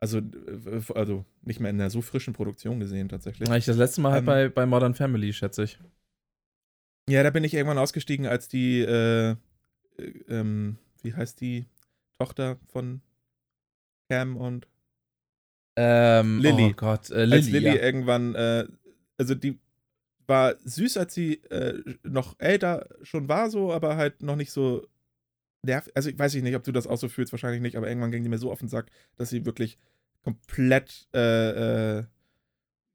also, 0.00 0.18
äh, 0.18 0.80
also 0.94 1.24
nicht 1.42 1.58
mehr 1.60 1.70
in 1.70 1.80
einer 1.80 1.90
so 1.90 2.00
frischen 2.00 2.32
Produktion 2.32 2.78
gesehen 2.78 3.08
tatsächlich. 3.08 3.48
War 3.48 3.56
ich 3.56 3.64
das 3.64 3.76
letzte 3.76 4.00
Mal 4.00 4.12
halt 4.12 4.20
Ähm, 4.20 4.26
bei, 4.26 4.48
bei 4.48 4.66
Modern 4.66 4.94
Family, 4.94 5.32
schätze 5.32 5.64
ich. 5.64 5.78
Ja, 7.08 7.22
da 7.22 7.30
bin 7.30 7.44
ich 7.44 7.54
irgendwann 7.54 7.78
ausgestiegen, 7.78 8.26
als 8.26 8.48
die, 8.48 8.80
äh, 8.80 9.36
äh, 9.98 10.12
ähm, 10.28 10.78
wie 11.02 11.14
heißt 11.14 11.40
die 11.40 11.66
Tochter 12.18 12.58
von 12.68 13.00
Cam 14.08 14.36
und 14.36 14.66
Ähm, 15.76 16.38
Lilly. 16.40 16.70
Oh 16.70 16.72
Gott, 16.76 17.10
äh, 17.10 17.24
Lilly. 17.24 17.34
als 17.34 17.50
Lilly 17.50 17.66
ja. 17.66 17.74
irgendwann, 17.82 18.34
äh, 18.34 18.66
also 19.18 19.34
die 19.34 19.58
war 20.26 20.54
süß, 20.64 20.96
als 20.96 21.14
sie 21.14 21.34
äh, 21.44 21.82
noch 22.02 22.36
älter 22.38 22.88
schon 23.02 23.28
war, 23.28 23.50
so, 23.50 23.72
aber 23.72 23.96
halt 23.96 24.22
noch 24.22 24.36
nicht 24.36 24.52
so 24.52 24.86
nervig. 25.62 25.92
Also 25.96 26.10
ich 26.10 26.18
weiß 26.18 26.34
nicht, 26.34 26.56
ob 26.56 26.64
du 26.64 26.72
das 26.72 26.86
auch 26.86 26.96
so 26.96 27.08
fühlst, 27.08 27.32
wahrscheinlich 27.32 27.60
nicht, 27.60 27.76
aber 27.76 27.88
irgendwann 27.88 28.10
ging 28.10 28.22
die 28.22 28.28
mir 28.28 28.38
so 28.38 28.52
auf 28.52 28.60
den 28.60 28.68
Sack, 28.68 28.90
dass 29.16 29.30
sie 29.30 29.44
wirklich 29.44 29.78
komplett 30.22 31.08
äh, 31.14 31.98
äh, 31.98 32.04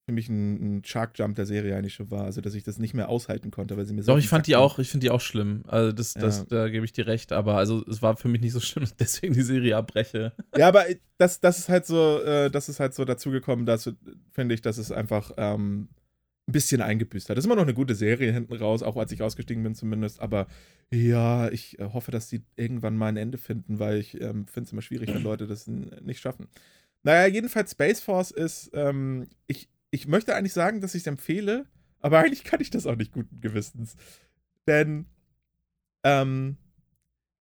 für 0.10 0.14
mich 0.14 0.28
ein, 0.28 0.78
ein 0.80 0.84
Shark 0.84 1.18
Jump 1.20 1.36
der 1.36 1.46
Serie 1.46 1.76
eigentlich 1.76 1.94
schon 1.94 2.10
war. 2.10 2.24
Also 2.26 2.42
dass 2.42 2.56
ich 2.56 2.64
das 2.64 2.80
nicht 2.80 2.96
mehr 2.96 3.10
aushalten 3.10 3.52
konnte, 3.52 3.78
weil 3.78 3.86
sie 3.86 3.94
mir 3.94 4.02
so 4.02 4.12
Doch, 4.14 4.18
ich 4.18 4.28
fand 4.28 4.46
Sack 4.46 4.46
die 4.48 4.56
auch, 4.56 4.80
ich 4.80 4.90
finde 4.90 5.06
die 5.06 5.12
auch 5.12 5.22
schlimm. 5.22 5.64
Also 5.68 5.92
das, 5.92 6.16
das, 6.16 6.40
Ja. 6.40 6.46
da 6.50 6.70
gebe 6.70 6.84
ich 6.84 6.94
dir 6.94 7.06
recht, 7.06 7.32
aber 7.32 7.58
also 7.58 7.86
es 7.86 8.02
war 8.02 8.18
für 8.18 8.28
mich 8.28 8.42
nicht 8.42 8.54
so 8.54 8.60
schlimm, 8.60 8.84
dass 8.86 8.96
deswegen 8.96 9.34
die 9.36 9.44
Serie 9.44 9.78
abbreche. 9.78 10.34
Ja, 10.58 10.68
aber 10.68 10.86
das, 11.20 11.40
das 11.40 11.60
ist 11.60 11.70
halt 11.70 11.86
so, 11.86 12.20
äh, 12.24 12.50
das 12.50 12.70
ist 12.70 12.80
halt 12.80 12.96
so 12.96 13.06
dazugekommen, 13.06 13.66
dass, 13.68 13.92
finde 14.32 14.56
ich, 14.56 14.62
dass 14.62 14.80
es 14.80 14.92
einfach 14.92 15.32
ähm, 15.38 15.90
ein 16.48 16.52
bisschen 16.52 16.82
eingebüßt 16.82 17.30
hat. 17.30 17.38
Das 17.38 17.44
ist 17.44 17.46
immer 17.46 17.56
noch 17.56 17.64
eine 17.64 17.76
gute 17.76 17.94
Serie 17.94 18.32
hinten 18.32 18.56
raus, 18.56 18.82
auch 18.82 18.98
als 18.98 19.12
ich 19.12 19.22
ausgestiegen 19.22 19.62
bin 19.62 19.76
zumindest. 19.76 20.20
Aber 20.20 20.48
ja, 20.92 21.52
ich 21.52 21.78
äh, 21.78 21.86
hoffe, 21.94 22.10
dass 22.10 22.28
die 22.30 22.42
irgendwann 22.56 22.98
mal 22.98 23.08
ein 23.10 23.18
Ende 23.18 23.38
finden, 23.38 23.78
weil 23.78 23.98
ich 24.00 24.20
ähm, 24.20 24.48
finde 24.48 24.66
es 24.68 24.72
immer 24.74 24.82
schwierig, 24.82 25.14
wenn 25.14 25.22
Leute 25.22 25.46
das 25.46 25.68
nicht 25.68 26.20
schaffen. 26.20 26.48
Naja, 27.04 27.28
jedenfalls 27.28 27.72
Space 27.72 28.02
Force 28.02 28.32
ist, 28.32 28.72
ähm, 28.74 29.28
ich, 29.48 29.70
ich 29.92 30.08
möchte 30.08 30.36
eigentlich 30.36 30.54
sagen, 30.54 30.82
dass 30.82 30.96
ich 30.96 31.04
es 31.04 31.08
empfehle, 31.08 31.66
aber 32.00 32.20
eigentlich 32.20 32.44
kann 32.44 32.62
ich 32.62 32.70
das 32.70 32.86
auch 32.86 32.96
nicht 32.96 33.12
guten 33.12 33.42
Gewissens. 33.42 33.96
Denn, 34.68 35.06
ähm, 36.04 36.58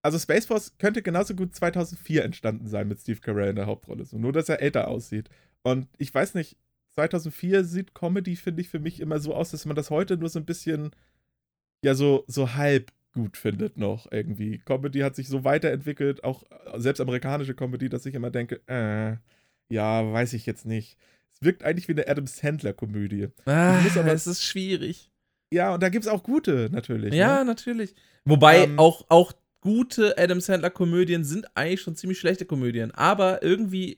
also 0.01 0.17
Space 0.17 0.45
Force 0.45 0.77
könnte 0.77 1.01
genauso 1.01 1.35
gut 1.35 1.55
2004 1.55 2.23
entstanden 2.23 2.67
sein 2.67 2.87
mit 2.87 2.99
Steve 2.99 3.19
Carell 3.19 3.49
in 3.49 3.55
der 3.55 3.67
Hauptrolle. 3.67 4.05
So, 4.05 4.17
nur, 4.17 4.31
dass 4.31 4.49
er 4.49 4.61
älter 4.61 4.87
aussieht. 4.87 5.29
Und 5.61 5.87
ich 5.97 6.13
weiß 6.13 6.35
nicht, 6.35 6.57
2004 6.91 7.63
sieht 7.63 7.93
Comedy, 7.93 8.35
finde 8.35 8.61
ich, 8.61 8.69
für 8.69 8.79
mich 8.79 8.99
immer 8.99 9.19
so 9.19 9.33
aus, 9.33 9.51
dass 9.51 9.65
man 9.65 9.75
das 9.75 9.89
heute 9.89 10.17
nur 10.17 10.29
so 10.29 10.39
ein 10.39 10.45
bisschen, 10.45 10.91
ja, 11.83 11.95
so, 11.95 12.23
so 12.27 12.55
halb 12.55 12.91
gut 13.13 13.37
findet 13.37 13.77
noch 13.77 14.11
irgendwie. 14.11 14.59
Comedy 14.59 14.99
hat 14.99 15.15
sich 15.15 15.27
so 15.27 15.43
weiterentwickelt, 15.43 16.23
auch 16.23 16.43
selbst 16.77 17.01
amerikanische 17.01 17.55
Comedy, 17.55 17.89
dass 17.89 18.05
ich 18.05 18.15
immer 18.15 18.31
denke, 18.31 18.61
äh, 18.67 19.17
ja, 19.73 20.11
weiß 20.11 20.33
ich 20.33 20.45
jetzt 20.45 20.65
nicht. 20.65 20.97
Es 21.41 21.45
wirkt 21.45 21.63
eigentlich 21.63 21.87
wie 21.87 21.93
eine 21.93 22.07
Adam 22.07 22.27
Sandler-Komödie. 22.27 23.27
Ah, 23.45 23.79
es 23.85 24.27
ist 24.27 24.43
schwierig. 24.43 25.11
Ja, 25.51 25.73
und 25.73 25.81
da 25.81 25.89
gibt 25.89 26.05
es 26.05 26.11
auch 26.11 26.21
gute 26.23 26.69
natürlich. 26.71 27.13
Ja, 27.13 27.39
Ne? 27.39 27.45
natürlich. 27.45 27.95
Wobei 28.25 28.63
Ähm, 28.65 28.77
auch, 28.79 29.05
auch 29.09 29.31
gute 29.61 30.17
Adam 30.17 30.41
Sandler-Komödien 30.41 31.23
sind 31.23 31.47
eigentlich 31.55 31.81
schon 31.81 31.95
ziemlich 31.95 32.19
schlechte 32.19 32.45
Komödien. 32.45 32.91
Aber 32.91 33.41
irgendwie 33.41 33.97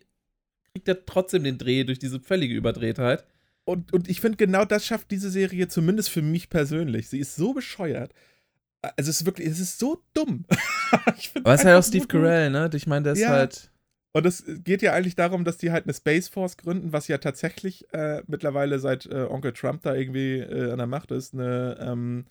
kriegt 0.71 0.87
er 0.87 1.05
trotzdem 1.05 1.43
den 1.43 1.57
Dreh 1.57 1.83
durch 1.83 1.99
diese 1.99 2.19
völlige 2.19 2.53
Überdrehtheit. 2.55 3.25
Und, 3.65 3.91
und 3.91 4.07
ich 4.09 4.21
finde, 4.21 4.37
genau 4.37 4.63
das 4.65 4.85
schafft 4.85 5.11
diese 5.11 5.29
Serie 5.29 5.67
zumindest 5.67 6.09
für 6.09 6.21
mich 6.21 6.49
persönlich. 6.49 7.09
Sie 7.09 7.19
ist 7.19 7.35
so 7.35 7.53
bescheuert. 7.53 8.13
Also 8.81 9.09
es 9.09 9.21
ist 9.21 9.25
wirklich, 9.25 9.47
es 9.47 9.59
ist 9.59 9.77
so 9.79 10.03
dumm. 10.13 10.45
ich 11.17 11.31
Aber 11.35 11.53
es 11.53 11.61
ist 11.61 11.65
halt 11.65 11.77
auch 11.79 11.83
Steve. 11.87 12.07
Carell, 12.07 12.49
ne? 12.51 12.69
Ich 12.73 12.87
meine, 12.87 13.03
der 13.03 13.13
ist 13.13 13.19
Ja. 13.19 13.29
halt. 13.29 13.70
Und 14.13 14.25
es 14.25 14.43
geht 14.63 14.81
ja 14.81 14.93
eigentlich 14.93 15.15
darum, 15.15 15.45
dass 15.45 15.57
die 15.57 15.71
halt 15.71 15.85
eine 15.85 15.93
Space 15.93 16.27
Force 16.27 16.57
gründen, 16.57 16.91
was 16.91 17.07
ja 17.07 17.17
tatsächlich 17.17 17.91
äh, 17.93 18.21
mittlerweile 18.27 18.79
seit 18.79 19.05
äh, 19.05 19.27
Onkel 19.29 19.53
Trump 19.53 19.83
da 19.83 19.95
irgendwie 19.95 20.39
äh, 20.39 20.71
an 20.71 20.79
der 20.79 20.87
Macht 20.87 21.11
ist, 21.11 21.33
eine, 21.33 21.77
ähm, 21.79 22.25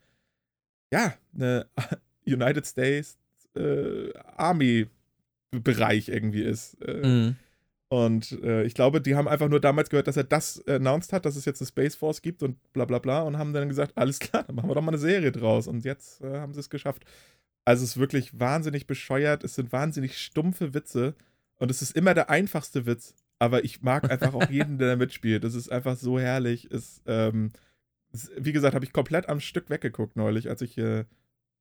ja, 0.93 1.15
eine 1.35 1.67
United 2.27 2.67
States 2.67 3.19
äh, 3.57 4.13
Army 4.37 4.89
Bereich 5.53 6.09
irgendwie 6.09 6.43
ist. 6.43 6.75
Äh, 6.83 7.07
mh. 7.07 7.35
Und 7.93 8.41
äh, 8.45 8.63
ich 8.63 8.75
glaube, 8.75 9.01
die 9.01 9.17
haben 9.17 9.27
einfach 9.27 9.49
nur 9.49 9.61
damals 9.61 9.91
gehört, 9.91 10.07
dass 10.07 10.17
er 10.17 10.23
das 10.23 10.65
announced 10.69 11.13
hat, 11.13 11.27
dass 11.27 11.35
es 11.35 11.45
jetzt 11.45 11.61
eine 11.61 11.67
Space 11.67 11.97
Force 11.97 12.23
gibt 12.23 12.45
und 12.45 12.57
bla 12.73 12.85
bla 12.85 13.01
bla 13.01 13.23
und 13.23 13.37
haben 13.37 13.53
dann 13.53 13.69
gesagt, 13.69 13.93
alles 13.97 14.21
klar, 14.21 14.45
dann 14.45 14.55
machen 14.55 14.71
wir 14.71 14.77
doch 14.77 14.83
mal 14.83 14.93
eine 14.93 14.99
Serie 14.99 15.33
draus. 15.33 15.67
Und 15.67 15.85
jetzt 15.85 16.21
äh, 16.21 16.39
haben 16.39 16.55
sie 16.55 16.61
es 16.61 16.71
geschafft. 16.71 17.05
Also 17.65 17.83
es 17.83 17.91
ist 17.91 17.97
wirklich 17.97 18.39
wahnsinnig 18.39 18.87
bescheuert, 18.87 19.43
es 19.43 19.57
sind 19.57 19.73
wahnsinnig 19.73 20.19
stumpfe 20.19 20.73
Witze 20.73 21.15
und 21.61 21.71
es 21.71 21.83
ist 21.83 21.95
immer 21.95 22.15
der 22.15 22.31
einfachste 22.31 22.87
Witz. 22.87 23.15
Aber 23.39 23.65
ich 23.65 23.83
mag 23.83 24.11
einfach 24.11 24.35
auch 24.35 24.51
jeden, 24.51 24.79
der 24.79 24.89
da 24.89 24.97
mitspielt. 24.97 25.45
Es 25.45 25.55
ist 25.55 25.71
einfach 25.71 25.97
so 25.97 26.19
herrlich. 26.19 26.69
Es, 26.71 27.03
ähm, 27.07 27.53
es, 28.13 28.31
wie 28.37 28.53
gesagt, 28.53 28.75
habe 28.75 28.85
ich 28.85 28.93
komplett 28.93 29.29
am 29.29 29.41
Stück 29.41 29.71
weggeguckt 29.71 30.17
neulich, 30.17 30.49
als 30.49 30.63
ich, 30.63 30.77
äh, 30.79 31.05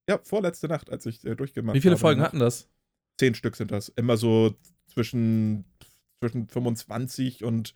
ja, 0.09 0.19
vorletzte 0.23 0.67
Nacht, 0.67 0.89
als 0.89 1.05
ich 1.05 1.23
äh, 1.25 1.35
durchgemacht 1.35 1.71
habe. 1.71 1.77
Wie 1.77 1.81
viele 1.81 1.97
Folgen 1.97 2.21
noch. 2.21 2.27
hatten 2.27 2.39
das? 2.39 2.69
Zehn 3.17 3.35
Stück 3.35 3.57
sind 3.57 3.71
das. 3.71 3.89
Immer 3.89 4.15
so 4.17 4.55
zwischen, 4.87 5.65
zwischen 6.19 6.47
25 6.47 7.43
und 7.43 7.73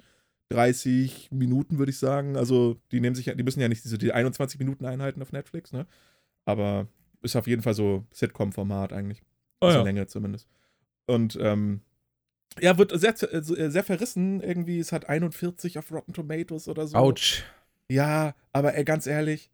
30 0.50 1.30
Minuten, 1.32 1.78
würde 1.78 1.92
ich 1.92 2.00
sagen. 2.00 2.38
Also, 2.38 2.80
die 2.92 3.02
nehmen 3.02 3.16
sich 3.16 3.26
ja, 3.26 3.36
die 3.36 3.44
müssen 3.44 3.60
ja 3.60 3.68
nicht 3.68 3.84
diese 3.84 3.98
die 3.98 4.14
21 4.14 4.60
Minuten 4.60 4.86
einhalten 4.86 5.22
auf 5.22 5.34
Netflix, 5.34 5.74
ne? 5.74 5.88
Aber 6.46 6.88
ist 7.22 7.36
auf 7.36 7.48
jeden 7.48 7.62
Fall 7.62 7.74
so 7.74 8.06
Sitcom-Format 8.12 8.94
eigentlich. 8.94 9.24
Oh 9.62 9.68
also 9.68 9.80
ja. 9.80 9.84
Länge 9.84 10.08
zumindest. 10.08 10.48
Und, 11.06 11.38
ähm, 11.42 11.82
ja, 12.60 12.78
wird 12.78 12.98
sehr, 13.00 13.16
äh, 13.34 13.70
sehr 13.72 13.84
verrissen 13.84 14.42
irgendwie. 14.42 14.80
Es 14.80 14.92
hat 14.92 15.10
41 15.10 15.78
auf 15.78 15.92
Rotten 15.92 16.14
Tomatoes 16.14 16.68
oder 16.68 16.88
so. 16.88 16.96
Autsch. 16.98 17.44
Ja, 17.90 18.36
aber 18.52 18.76
ey, 18.76 18.84
ganz 18.84 19.08
ehrlich, 19.08 19.50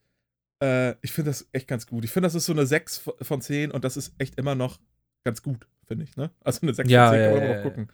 äh, 0.61 0.95
ich 1.01 1.11
finde 1.11 1.31
das 1.31 1.47
echt 1.51 1.67
ganz 1.67 1.87
gut. 1.87 2.05
Ich 2.05 2.11
finde, 2.11 2.27
das 2.27 2.35
ist 2.35 2.45
so 2.45 2.53
eine 2.53 2.65
6 2.65 3.09
von 3.21 3.41
10 3.41 3.71
und 3.71 3.83
das 3.83 3.97
ist 3.97 4.13
echt 4.17 4.37
immer 4.37 4.55
noch 4.55 4.79
ganz 5.23 5.41
gut, 5.41 5.67
finde 5.85 6.03
ich, 6.03 6.15
ne? 6.15 6.31
Also 6.41 6.61
eine 6.61 6.73
6 6.73 6.89
Ja, 6.89 7.09
von 7.09 7.15
10 7.15 7.21
ja, 7.21 7.27
kann 7.29 7.37
man 7.37 7.43
ja, 7.43 7.49
noch 7.49 7.63
ja. 7.63 7.69
gucken. 7.69 7.91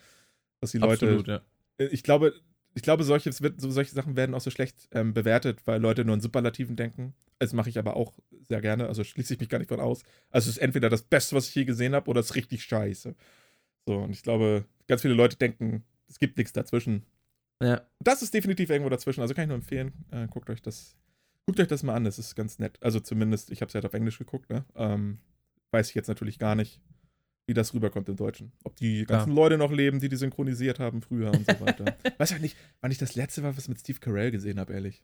Was 0.61 0.71
die 0.71 0.77
Leute. 0.77 1.05
Absolut, 1.05 1.27
ja. 1.27 1.41
Äh, 1.77 1.85
Ich 1.87 2.03
glaube, 2.03 2.33
ich 2.73 2.81
glaube, 2.81 3.03
solche, 3.05 3.31
solche 3.31 3.95
Sachen 3.95 4.17
werden 4.17 4.35
auch 4.35 4.41
so 4.41 4.49
schlecht 4.49 4.89
ähm, 4.91 5.13
bewertet, 5.13 5.59
weil 5.65 5.81
Leute 5.81 6.03
nur 6.03 6.15
in 6.15 6.21
Superlativen 6.21 6.75
denken. 6.75 7.13
Das 7.39 7.53
mache 7.53 7.69
ich 7.69 7.79
aber 7.79 7.95
auch 7.95 8.13
sehr 8.47 8.61
gerne, 8.61 8.87
also 8.87 9.03
schließe 9.03 9.33
ich 9.33 9.39
mich 9.39 9.49
gar 9.49 9.59
nicht 9.59 9.69
von 9.69 9.79
aus. 9.79 10.03
Also 10.29 10.49
es 10.49 10.57
ist 10.57 10.61
entweder 10.61 10.89
das 10.89 11.01
Beste, 11.01 11.35
was 11.35 11.47
ich 11.47 11.55
je 11.55 11.65
gesehen 11.65 11.95
habe, 11.95 12.09
oder 12.09 12.19
es 12.19 12.27
ist 12.27 12.35
richtig 12.35 12.63
scheiße. 12.63 13.15
So, 13.85 13.97
und 13.97 14.11
ich 14.11 14.23
glaube, 14.23 14.65
ganz 14.87 15.01
viele 15.01 15.13
Leute 15.13 15.37
denken, 15.37 15.83
es 16.07 16.19
gibt 16.19 16.37
nichts 16.37 16.53
dazwischen. 16.53 17.05
ja. 17.61 17.81
Das 17.99 18.21
ist 18.21 18.33
definitiv 18.33 18.69
irgendwo 18.69 18.89
dazwischen. 18.89 19.21
Also 19.21 19.33
kann 19.33 19.43
ich 19.43 19.47
nur 19.47 19.55
empfehlen. 19.55 19.93
Äh, 20.11 20.27
guckt 20.27 20.49
euch 20.49 20.61
das, 20.61 20.95
guckt 21.45 21.59
euch 21.59 21.67
das 21.67 21.83
mal 21.83 21.95
an. 21.95 22.03
Das 22.03 22.19
ist 22.19 22.35
ganz 22.35 22.59
nett. 22.59 22.77
Also 22.81 22.99
zumindest, 22.99 23.49
ich 23.51 23.61
habe 23.61 23.67
es 23.67 23.73
ja 23.73 23.79
halt 23.79 23.85
auf 23.85 23.93
Englisch 23.93 24.17
geguckt. 24.17 24.49
Ne? 24.49 24.65
Ähm, 24.75 25.19
weiß 25.71 25.89
ich 25.89 25.95
jetzt 25.95 26.07
natürlich 26.07 26.37
gar 26.39 26.55
nicht, 26.55 26.81
wie 27.47 27.53
das 27.53 27.73
rüberkommt 27.73 28.09
im 28.09 28.15
Deutschen. 28.15 28.51
Ob 28.63 28.75
die 28.75 29.05
ganzen 29.05 29.31
Leute 29.33 29.57
noch 29.57 29.71
leben, 29.71 29.99
die 29.99 30.09
die 30.09 30.15
synchronisiert 30.15 30.79
haben 30.79 31.01
früher 31.01 31.31
und 31.31 31.45
so 31.49 31.59
weiter. 31.59 31.85
weiß 32.17 32.31
halt 32.31 32.41
nicht, 32.41 32.55
wann 32.81 32.91
ich 32.91 32.97
das 32.97 33.15
letzte 33.15 33.41
war, 33.43 33.55
was 33.57 33.67
mit 33.67 33.79
Steve 33.79 33.99
Carell 33.99 34.31
gesehen 34.31 34.59
habe, 34.59 34.73
ehrlich. 34.73 35.03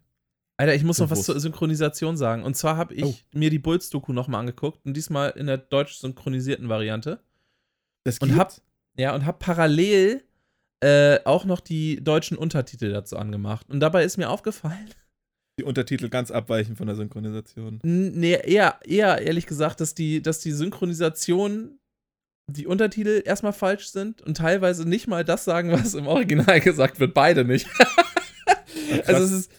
Alter, 0.57 0.75
ich 0.75 0.83
muss 0.83 0.99
noch 0.99 1.05
was 1.09 1.19
Bewusst. 1.19 1.25
zur 1.25 1.39
Synchronisation 1.39 2.17
sagen. 2.17 2.43
Und 2.43 2.55
zwar 2.55 2.77
habe 2.77 2.93
ich 2.93 3.25
Oh. 3.33 3.37
mir 3.39 3.49
die 3.49 3.57
Bulls-Doku 3.57 4.13
nochmal 4.13 4.41
angeguckt 4.41 4.85
und 4.85 4.95
diesmal 4.95 5.31
in 5.31 5.47
der 5.47 5.57
deutsch 5.57 5.95
synchronisierten 5.95 6.69
Variante. 6.69 7.23
Das 8.03 8.19
Und 8.19 8.27
gibt's? 8.29 8.39
hab, 8.39 8.61
ja, 8.97 9.13
und 9.13 9.25
hab 9.25 9.39
parallel 9.39 10.23
äh, 10.81 11.19
auch 11.25 11.45
noch 11.45 11.59
die 11.59 12.03
deutschen 12.03 12.37
Untertitel 12.37 12.91
dazu 12.91 13.17
angemacht. 13.17 13.69
Und 13.69 13.79
dabei 13.79 14.03
ist 14.03 14.17
mir 14.17 14.29
aufgefallen, 14.29 14.89
die 15.59 15.63
Untertitel 15.63 16.09
ganz 16.09 16.31
abweichen 16.31 16.75
von 16.75 16.87
der 16.87 16.95
Synchronisation. 16.95 17.79
nee, 17.83 18.39
eher, 18.43 18.79
eher 18.85 19.21
ehrlich 19.21 19.45
gesagt, 19.45 19.79
dass 19.79 19.93
die, 19.93 20.21
dass 20.21 20.39
die 20.39 20.51
Synchronisation, 20.51 21.79
die 22.47 22.67
Untertitel 22.67 23.21
erstmal 23.23 23.53
falsch 23.53 23.89
sind 23.89 24.21
und 24.21 24.37
teilweise 24.37 24.87
nicht 24.87 25.07
mal 25.07 25.23
das 25.23 25.43
sagen, 25.43 25.71
was 25.71 25.93
im 25.93 26.07
Original 26.07 26.59
gesagt 26.59 26.99
wird. 26.99 27.13
Beide 27.13 27.45
nicht. 27.45 27.67
also 29.05 29.23
es 29.23 29.31
ist, 29.31 29.51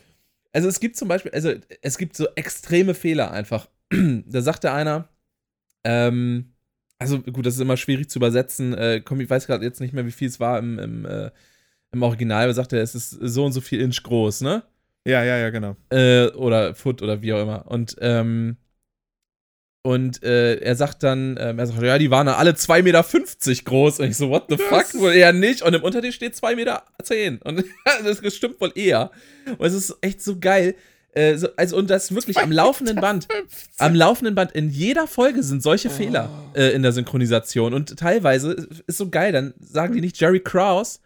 also 0.53 0.69
es 0.69 0.81
gibt 0.81 0.97
zum 0.97 1.09
Beispiel, 1.09 1.33
also 1.33 1.55
es 1.81 1.99
gibt 1.99 2.17
so 2.17 2.27
extreme 2.35 2.95
Fehler 2.95 3.31
einfach. 3.31 3.69
da 3.91 4.43
sagte 4.43 4.73
einer, 4.73 5.09
ähm, 5.85 6.52
also 7.03 7.21
gut, 7.21 7.45
das 7.47 7.55
ist 7.55 7.61
immer 7.61 7.77
schwierig 7.77 8.09
zu 8.11 8.19
übersetzen. 8.19 8.73
Äh, 8.75 9.01
komm, 9.05 9.21
ich 9.21 9.29
weiß 9.31 9.47
gerade 9.47 9.65
jetzt 9.65 9.81
nicht 9.81 9.93
mehr, 9.95 10.07
wie 10.07 10.11
viel 10.13 10.29
es 10.29 10.41
war 10.41 10.59
im, 10.59 10.79
im, 10.79 11.05
äh, 11.05 11.31
im 11.93 12.03
Original, 12.03 12.45
aber 12.45 12.55
sagte 12.55 12.77
er, 12.77 12.83
es 12.83 12.95
ist 12.95 13.11
so 13.11 13.45
und 13.45 13.53
so 13.53 13.61
viel 13.61 13.81
Inch 13.81 14.03
groß, 14.03 14.41
ne? 14.41 14.63
Ja, 15.07 15.23
ja, 15.25 15.37
ja, 15.37 15.51
genau. 15.51 15.77
äh, 15.91 16.29
oder 16.29 16.75
Foot 16.75 17.03
oder 17.03 17.23
wie 17.23 17.33
auch 17.33 17.43
immer. 17.43 17.67
Und, 17.71 17.97
ähm, 18.01 18.57
und 19.85 20.23
äh, 20.23 20.57
er 20.61 20.77
sagt 20.77 21.03
dann, 21.03 21.37
ähm, 21.41 21.59
er 21.59 21.67
sagt, 21.67 21.83
ja, 21.83 21.99
die 21.99 22.11
waren 22.13 22.29
alle 22.29 22.53
2,50 22.53 22.83
Meter 22.85 23.65
groß. 23.65 23.99
Und 23.99 24.07
ich 24.07 24.17
so, 24.17 24.31
what 24.31 24.45
the 24.49 24.57
fuck? 24.57 24.83
Das- 24.83 24.95
Wohl 25.01 25.13
eher 25.13 25.33
nicht. 25.33 25.63
Und 25.63 25.75
im 25.75 25.83
Untertitel 25.83 26.13
steht 26.13 26.35
2,10 26.35 26.55
Meter. 26.55 26.85
Und 27.45 27.65
das 28.05 28.35
stimmt 28.35 28.61
wohl 28.61 28.71
eher. 28.77 29.11
Und 29.59 29.67
es 29.67 29.75
ist 29.75 29.97
echt 30.01 30.23
so 30.23 30.39
geil. 30.39 30.77
Äh, 31.15 31.37
so, 31.37 31.49
also, 31.57 31.77
und 31.77 31.91
das 31.91 32.15
wirklich 32.15 32.39
am 32.39 32.51
laufenden 32.53 32.97
Band. 32.97 33.29
Am 33.79 33.95
laufenden 33.95 34.35
Band 34.35 34.53
in 34.53 34.71
jeder 34.71 35.07
Folge 35.07 35.43
sind 35.43 35.63
solche 35.63 35.89
Oh. 35.89 35.93
Fehler 35.93 36.29
äh, 36.55 36.71
in 36.73 36.83
der 36.83 36.93
Synchronisation. 36.93 37.75
Und 37.75 37.97
teilweise 37.99 38.53
ist 38.87 38.97
so 38.99 39.09
geil, 39.11 39.33
dann 39.33 39.55
sagen 39.61 39.95
die 39.95 40.01
nicht 40.01 40.19
Jerry 40.21 40.41
Krause, 40.41 41.01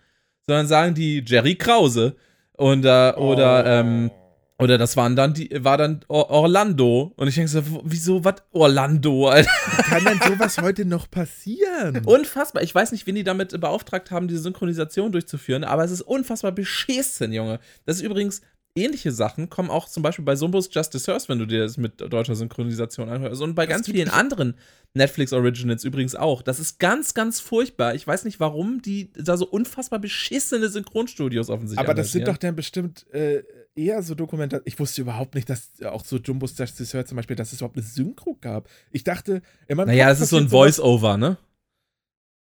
sondern 0.46 0.66
sagen 0.68 0.94
die 0.94 1.24
Jerry 1.26 1.56
Krause. 1.56 2.14
Und, 2.52 2.84
äh, 2.84 3.12
oder, 3.16 3.64
Oh. 3.64 3.68
ähm, 3.68 4.10
Oder 4.58 4.78
das 4.78 4.96
waren 4.96 5.16
dann 5.16 5.34
die, 5.34 5.50
war 5.64 5.76
dann 5.76 6.00
Orlando. 6.08 7.12
Und 7.16 7.28
ich 7.28 7.34
denke 7.34 7.50
so, 7.50 7.62
wieso, 7.84 8.24
was? 8.24 8.36
Orlando, 8.52 9.28
Alter. 9.28 9.50
Wie 9.76 9.82
kann 9.82 10.04
denn 10.04 10.18
sowas 10.32 10.56
heute 10.62 10.86
noch 10.86 11.10
passieren? 11.10 12.02
Unfassbar. 12.06 12.62
Ich 12.62 12.74
weiß 12.74 12.92
nicht, 12.92 13.06
wen 13.06 13.16
die 13.16 13.22
damit 13.24 13.60
beauftragt 13.60 14.10
haben, 14.10 14.28
diese 14.28 14.40
Synchronisation 14.40 15.12
durchzuführen, 15.12 15.62
aber 15.62 15.84
es 15.84 15.90
ist 15.90 16.00
unfassbar 16.00 16.52
beschissen, 16.52 17.34
Junge. 17.34 17.60
Das 17.84 17.96
ist 17.96 18.02
übrigens, 18.02 18.40
ähnliche 18.76 19.12
Sachen 19.12 19.50
kommen 19.50 19.70
auch 19.70 19.88
zum 19.88 20.02
Beispiel 20.02 20.24
bei 20.24 20.36
Sumbus 20.36 20.68
Justice 20.72 21.10
Earth, 21.12 21.28
wenn 21.28 21.38
du 21.38 21.46
dir 21.46 21.60
das 21.60 21.76
mit 21.76 22.00
deutscher 22.00 22.34
Synchronisation 22.34 23.08
anhörst. 23.08 23.42
Und 23.42 23.54
bei 23.54 23.66
das 23.66 23.74
ganz 23.74 23.86
vielen 23.86 24.08
anderen 24.08 24.54
Netflix 24.94 25.32
Originals 25.32 25.84
übrigens 25.84 26.14
auch. 26.14 26.42
Das 26.42 26.58
ist 26.58 26.78
ganz, 26.78 27.14
ganz 27.14 27.40
furchtbar. 27.40 27.94
Ich 27.94 28.06
weiß 28.06 28.24
nicht, 28.24 28.40
warum 28.40 28.82
die 28.82 29.12
da 29.12 29.36
so 29.36 29.46
unfassbar 29.46 29.98
beschissene 29.98 30.68
Synchronstudios 30.68 31.50
offensichtlich 31.50 31.86
Aber 31.86 31.94
das 31.94 32.12
sind 32.12 32.28
doch 32.28 32.36
dann 32.36 32.56
bestimmt 32.56 33.06
äh, 33.12 33.42
eher 33.74 34.02
so 34.02 34.14
Dokumentationen. 34.14 34.66
Ich 34.66 34.78
wusste 34.78 35.02
überhaupt 35.02 35.34
nicht, 35.34 35.48
dass 35.48 35.70
auch 35.84 36.04
so 36.04 36.16
Jumbos 36.16 36.56
Justice 36.58 36.96
Earth 36.96 37.08
zum 37.08 37.16
Beispiel, 37.16 37.36
dass 37.36 37.52
es 37.52 37.60
überhaupt 37.60 37.76
eine 37.76 37.86
Synchro 37.86 38.36
gab. 38.40 38.68
Ich 38.90 39.04
dachte, 39.04 39.42
immer. 39.68 39.86
Naja, 39.86 40.08
das 40.08 40.20
ist 40.20 40.30
so 40.30 40.38
ein 40.38 40.48
Voice-Over, 40.48 41.16
ne? 41.16 41.36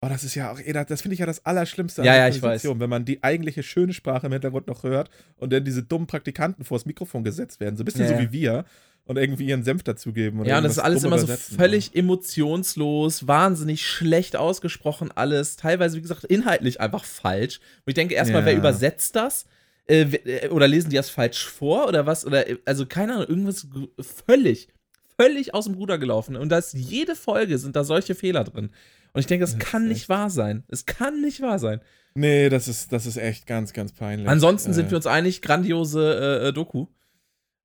Oh, 0.03 0.09
das 0.09 0.23
ist 0.23 0.33
ja 0.33 0.51
auch, 0.51 0.59
das 0.59 1.01
finde 1.01 1.13
ich 1.13 1.19
ja 1.19 1.27
das 1.27 1.45
Allerschlimmste 1.45 2.01
an 2.01 2.07
ja, 2.07 2.15
ja, 2.15 2.27
ich 2.27 2.41
weiß. 2.41 2.63
wenn 2.63 2.89
man 2.89 3.05
die 3.05 3.21
eigentliche 3.21 3.61
schöne 3.61 3.93
Sprache 3.93 4.25
im 4.25 4.33
Hintergrund 4.33 4.65
noch 4.65 4.81
hört 4.81 5.11
und 5.37 5.53
dann 5.53 5.63
diese 5.63 5.83
dummen 5.83 6.07
Praktikanten 6.07 6.65
vors 6.65 6.87
Mikrofon 6.87 7.23
gesetzt 7.23 7.59
werden, 7.59 7.77
so 7.77 7.83
ein 7.83 7.85
bisschen 7.85 8.01
ja, 8.01 8.07
so 8.07 8.19
wie 8.19 8.31
wir 8.31 8.65
und 9.05 9.17
irgendwie 9.17 9.45
ihren 9.45 9.63
Senf 9.63 9.83
dazugeben. 9.83 10.43
Ja, 10.45 10.57
und 10.57 10.63
das 10.63 10.73
ist 10.73 10.79
alles 10.79 11.03
immer 11.03 11.19
so 11.19 11.27
völlig 11.27 11.95
emotionslos, 11.95 13.27
wahnsinnig 13.27 13.85
schlecht 13.85 14.35
ausgesprochen, 14.35 15.11
alles. 15.13 15.55
Teilweise, 15.55 15.97
wie 15.97 16.01
gesagt, 16.01 16.23
inhaltlich 16.23 16.79
einfach 16.79 17.03
falsch. 17.03 17.59
Und 17.59 17.89
ich 17.91 17.93
denke 17.95 18.15
erstmal, 18.15 18.41
ja. 18.41 18.47
wer 18.47 18.55
übersetzt 18.55 19.15
das? 19.15 19.45
Äh, 19.87 20.01
äh, 20.01 20.49
oder 20.49 20.67
lesen 20.67 20.89
die 20.89 20.95
das 20.95 21.09
falsch 21.09 21.45
vor 21.45 21.87
oder 21.87 22.05
was? 22.05 22.25
Oder, 22.25 22.45
also 22.65 22.85
keine 22.85 23.13
Ahnung, 23.15 23.27
irgendwas 23.27 23.67
völlig, 24.25 24.69
völlig 25.17 25.53
aus 25.53 25.65
dem 25.65 25.73
Ruder 25.75 25.97
gelaufen. 25.97 26.35
Und 26.35 26.49
da 26.49 26.59
ist 26.59 26.73
jede 26.73 27.15
Folge 27.15 27.57
sind 27.57 27.75
da 27.75 27.83
solche 27.83 28.15
Fehler 28.15 28.43
drin. 28.43 28.71
Und 29.13 29.19
ich 29.19 29.27
denke, 29.27 29.43
das, 29.43 29.57
das 29.57 29.59
kann 29.59 29.87
nicht 29.87 30.09
wahr 30.09 30.29
sein. 30.29 30.63
Es 30.67 30.85
kann 30.85 31.21
nicht 31.21 31.41
wahr 31.41 31.59
sein. 31.59 31.81
Nee, 32.13 32.49
das 32.49 32.67
ist, 32.67 32.91
das 32.91 33.05
ist 33.05 33.17
echt 33.17 33.47
ganz, 33.47 33.73
ganz 33.73 33.93
peinlich. 33.93 34.27
Ansonsten 34.27 34.71
äh. 34.71 34.73
sind 34.73 34.91
wir 34.91 34.97
uns 34.97 35.07
einig, 35.07 35.41
grandiose 35.41 36.41
äh, 36.43 36.47
äh 36.49 36.53
Doku. 36.53 36.87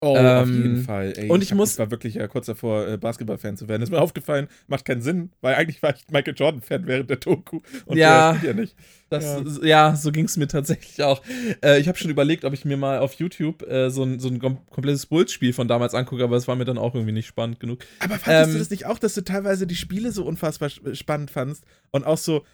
Oh, 0.07 0.17
ähm, 0.17 0.27
auf 0.27 0.49
jeden 0.49 0.85
Fall. 0.85 1.13
Ey, 1.17 1.29
und 1.29 1.43
ich, 1.43 1.51
ich 1.51 1.55
muss. 1.55 1.73
Ich 1.73 1.79
war 1.79 1.91
wirklich 1.91 2.15
ja 2.15 2.29
kurz 2.29 2.47
davor, 2.47 2.87
äh, 2.87 2.97
Basketball-Fan 2.97 3.57
zu 3.57 3.69
werden. 3.69 3.81
Das 3.81 3.89
ist 3.89 3.93
mir 3.93 4.01
aufgefallen, 4.03 4.49
macht 4.69 4.85
keinen 4.85 5.03
Sinn, 5.03 5.31
weil 5.41 5.55
eigentlich 5.55 5.83
war 5.83 5.95
ich 5.95 6.05
Michael 6.11 6.35
Jordan-Fan 6.37 6.87
während 6.87 7.11
der 7.11 7.17
Doku. 7.17 7.61
Und 7.87 7.97
ja, 7.97 8.37
ja 8.43 8.53
nicht. 8.53 8.77
Das, 9.09 9.25
ja. 9.63 9.67
ja 9.67 9.97
so 9.97 10.11
ging 10.13 10.25
es 10.25 10.37
mir 10.37 10.49
tatsächlich 10.49 11.03
auch. 11.03 11.23
Äh, 11.63 11.81
ich 11.81 11.89
habe 11.89 11.99
schon 11.99 12.11
überlegt, 12.11 12.45
ob 12.45 12.53
ich 12.53 12.65
mir 12.65 12.77
mal 12.77 12.99
auf 12.99 13.15
YouTube 13.15 13.63
äh, 13.69 13.91
so, 13.91 14.03
ein, 14.03 14.19
so 14.19 14.29
ein 14.29 14.41
komplettes 14.41 15.07
Bulls-Spiel 15.07 15.53
von 15.53 15.69
damals 15.69 15.95
angucke, 15.95 16.25
aber 16.25 16.37
es 16.37 16.49
war 16.49 16.57
mir 16.57 16.65
dann 16.65 16.79
auch 16.79 16.95
irgendwie 16.95 17.13
nicht 17.13 17.27
spannend 17.27 17.61
genug. 17.61 17.81
Aber 18.01 18.19
fandest 18.19 18.49
ähm, 18.49 18.53
du 18.55 18.59
das 18.59 18.71
nicht 18.71 18.87
auch, 18.87 18.99
dass 18.99 19.15
du 19.15 19.23
teilweise 19.23 19.67
die 19.67 19.77
Spiele 19.77 20.13
so 20.13 20.25
unfassbar 20.25 20.71
spannend 20.71 21.31
fandst 21.31 21.65
und 21.91 22.05
auch 22.05 22.19
so, 22.19 22.45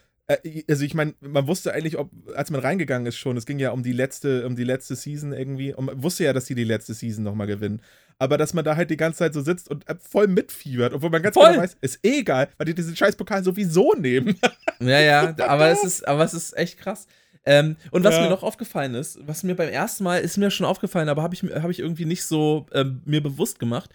also 0.68 0.84
ich 0.84 0.94
meine, 0.94 1.14
man 1.20 1.46
wusste 1.46 1.72
eigentlich, 1.72 1.98
ob, 1.98 2.10
als 2.34 2.50
man 2.50 2.60
reingegangen 2.60 3.06
ist 3.06 3.16
schon, 3.16 3.36
es 3.36 3.46
ging 3.46 3.58
ja 3.58 3.70
um 3.70 3.82
die 3.82 3.92
letzte, 3.92 4.46
um 4.46 4.56
die 4.56 4.64
letzte 4.64 4.94
Season 4.94 5.32
irgendwie, 5.32 5.74
und 5.74 5.86
man 5.86 6.02
wusste 6.02 6.24
ja, 6.24 6.32
dass 6.32 6.46
sie 6.46 6.54
die 6.54 6.64
letzte 6.64 6.94
Season 6.94 7.24
nochmal 7.24 7.46
gewinnen. 7.46 7.82
Aber 8.18 8.38
dass 8.38 8.54
man 8.54 8.64
da 8.64 8.76
halt 8.76 8.90
die 8.90 8.96
ganze 8.96 9.18
Zeit 9.18 9.34
so 9.34 9.40
sitzt 9.40 9.68
und 9.68 9.88
äh, 9.88 9.96
voll 10.00 10.28
mitfiebert, 10.28 10.92
obwohl 10.92 11.10
man 11.10 11.22
ganz 11.22 11.34
voll. 11.34 11.50
genau 11.50 11.62
weiß, 11.62 11.76
ist 11.80 12.04
eh 12.04 12.20
egal, 12.20 12.48
weil 12.56 12.66
die 12.66 12.74
diesen 12.74 12.94
scheiß 12.94 13.16
Pokal 13.16 13.42
sowieso 13.42 13.94
nehmen. 13.94 14.38
Ja, 14.80 14.98
ja, 14.98 15.36
aber 15.46 15.68
es 15.68 15.84
ist, 15.84 16.08
aber 16.08 16.24
es 16.24 16.34
ist 16.34 16.56
echt 16.56 16.76
krass. 16.76 17.06
Ähm, 17.44 17.76
und 17.92 18.02
was 18.02 18.16
ja. 18.16 18.22
mir 18.22 18.30
noch 18.30 18.42
aufgefallen 18.42 18.96
ist, 18.96 19.16
was 19.24 19.44
mir 19.44 19.54
beim 19.54 19.68
ersten 19.68 20.02
Mal 20.02 20.18
ist 20.18 20.38
mir 20.38 20.50
schon 20.50 20.66
aufgefallen, 20.66 21.08
aber 21.08 21.22
habe 21.22 21.36
ich, 21.36 21.42
hab 21.42 21.70
ich 21.70 21.78
irgendwie 21.78 22.04
nicht 22.04 22.24
so 22.24 22.66
ähm, 22.72 23.00
mir 23.04 23.22
bewusst 23.22 23.60
gemacht 23.60 23.90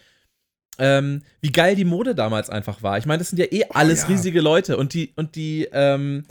ähm, 0.79 1.21
wie 1.41 1.51
geil 1.51 1.75
die 1.75 1.85
Mode 1.85 2.15
damals 2.15 2.49
einfach 2.49 2.83
war. 2.83 2.97
Ich 2.97 3.05
meine, 3.05 3.19
das 3.19 3.29
sind 3.29 3.39
ja 3.39 3.45
eh 3.51 3.63
oh 3.65 3.73
alles 3.73 4.03
oh, 4.03 4.07
ja. 4.07 4.15
riesige 4.15 4.41
Leute 4.41 4.77
und 4.77 4.93
die, 4.93 5.13
und 5.15 5.35
die, 5.35 5.67
ähm, 5.71 6.23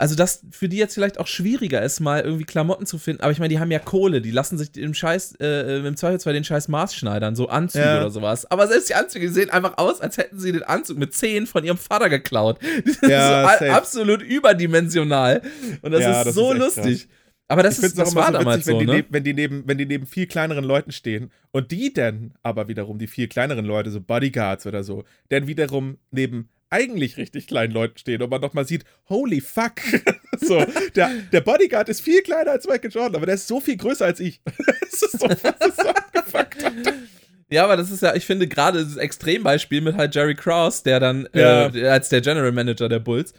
also 0.00 0.14
das 0.14 0.44
für 0.52 0.68
die 0.68 0.76
jetzt 0.76 0.94
vielleicht 0.94 1.18
auch 1.18 1.26
schwieriger 1.26 1.82
ist, 1.82 1.98
mal 1.98 2.20
irgendwie 2.20 2.44
Klamotten 2.44 2.86
zu 2.86 2.98
finden, 2.98 3.20
aber 3.20 3.32
ich 3.32 3.40
meine, 3.40 3.48
die 3.48 3.58
haben 3.58 3.72
ja 3.72 3.80
Kohle, 3.80 4.20
die 4.20 4.30
lassen 4.30 4.56
sich 4.56 4.76
im 4.76 4.94
Scheiß, 4.94 5.36
äh, 5.40 5.78
im 5.78 5.96
Zweifelsfall 5.96 6.34
den 6.34 6.44
Scheiß 6.44 6.68
Maß 6.68 6.94
schneidern, 6.94 7.34
so 7.34 7.48
Anzüge 7.48 7.84
ja. 7.84 8.00
oder 8.00 8.10
sowas. 8.10 8.48
Aber 8.48 8.68
selbst 8.68 8.88
die 8.88 8.94
Anzüge 8.94 9.28
sehen 9.28 9.50
einfach 9.50 9.76
aus, 9.76 10.00
als 10.00 10.16
hätten 10.16 10.38
sie 10.38 10.52
den 10.52 10.62
Anzug 10.62 10.98
mit 10.98 11.14
10 11.14 11.48
von 11.48 11.64
ihrem 11.64 11.78
Vater 11.78 12.08
geklaut. 12.08 12.60
Die 12.86 12.92
sind 12.92 13.10
ja, 13.10 13.58
so 13.58 13.64
absolut 13.66 14.22
überdimensional. 14.22 15.42
Und 15.82 15.90
das 15.90 16.02
ja, 16.02 16.20
ist 16.20 16.26
das 16.28 16.34
so 16.34 16.52
ist 16.52 16.58
lustig. 16.58 17.08
Krass. 17.08 17.17
Aber 17.50 17.62
das, 17.62 17.78
ist, 17.78 17.98
das 17.98 18.14
war 18.14 18.26
so 18.26 18.32
damals 18.32 18.66
witzig, 18.66 18.74
so, 18.74 18.78
wenn, 18.80 18.86
ne? 18.86 18.92
die 18.92 18.96
neben, 18.96 19.08
wenn, 19.10 19.24
die 19.24 19.34
neben, 19.34 19.62
wenn 19.66 19.78
die 19.78 19.86
neben 19.86 20.06
viel 20.06 20.26
kleineren 20.26 20.64
Leuten 20.64 20.92
stehen 20.92 21.30
und 21.50 21.70
die 21.70 21.94
dann 21.94 22.34
aber 22.42 22.68
wiederum, 22.68 22.98
die 22.98 23.06
viel 23.06 23.26
kleineren 23.26 23.64
Leute, 23.64 23.90
so 23.90 24.02
Bodyguards 24.02 24.66
oder 24.66 24.84
so, 24.84 25.04
dann 25.30 25.46
wiederum 25.46 25.96
neben 26.10 26.50
eigentlich 26.68 27.16
richtig 27.16 27.46
kleinen 27.46 27.72
Leuten 27.72 27.96
stehen 27.96 28.20
und 28.20 28.28
man 28.28 28.42
doch 28.42 28.52
mal 28.52 28.66
sieht, 28.66 28.84
holy 29.08 29.40
fuck. 29.40 29.80
so, 30.38 30.62
der, 30.94 31.10
der 31.32 31.40
Bodyguard 31.40 31.88
ist 31.88 32.02
viel 32.02 32.20
kleiner 32.20 32.50
als 32.50 32.66
Michael 32.66 32.90
Jordan, 32.90 33.16
aber 33.16 33.24
der 33.24 33.36
ist 33.36 33.48
so 33.48 33.60
viel 33.60 33.78
größer 33.78 34.04
als 34.04 34.20
ich. 34.20 34.42
das 34.80 35.02
ist 35.02 35.18
so, 35.18 35.26
das 35.26 35.38
ist 35.38 35.80
so 35.80 35.88
abgefuckt. 35.88 36.66
Ja, 37.50 37.64
aber 37.64 37.78
das 37.78 37.90
ist 37.90 38.02
ja, 38.02 38.14
ich 38.14 38.26
finde 38.26 38.46
gerade 38.46 38.84
das 38.84 38.96
Extrembeispiel 38.96 39.80
mit 39.80 39.96
halt 39.96 40.14
Jerry 40.14 40.34
Krause, 40.34 40.82
der 40.84 41.00
dann 41.00 41.24
äh, 41.32 41.40
ja. 41.40 41.74
äh, 41.74 41.88
als 41.88 42.10
der 42.10 42.20
General 42.20 42.52
Manager 42.52 42.90
der 42.90 42.98
Bulls, 42.98 43.32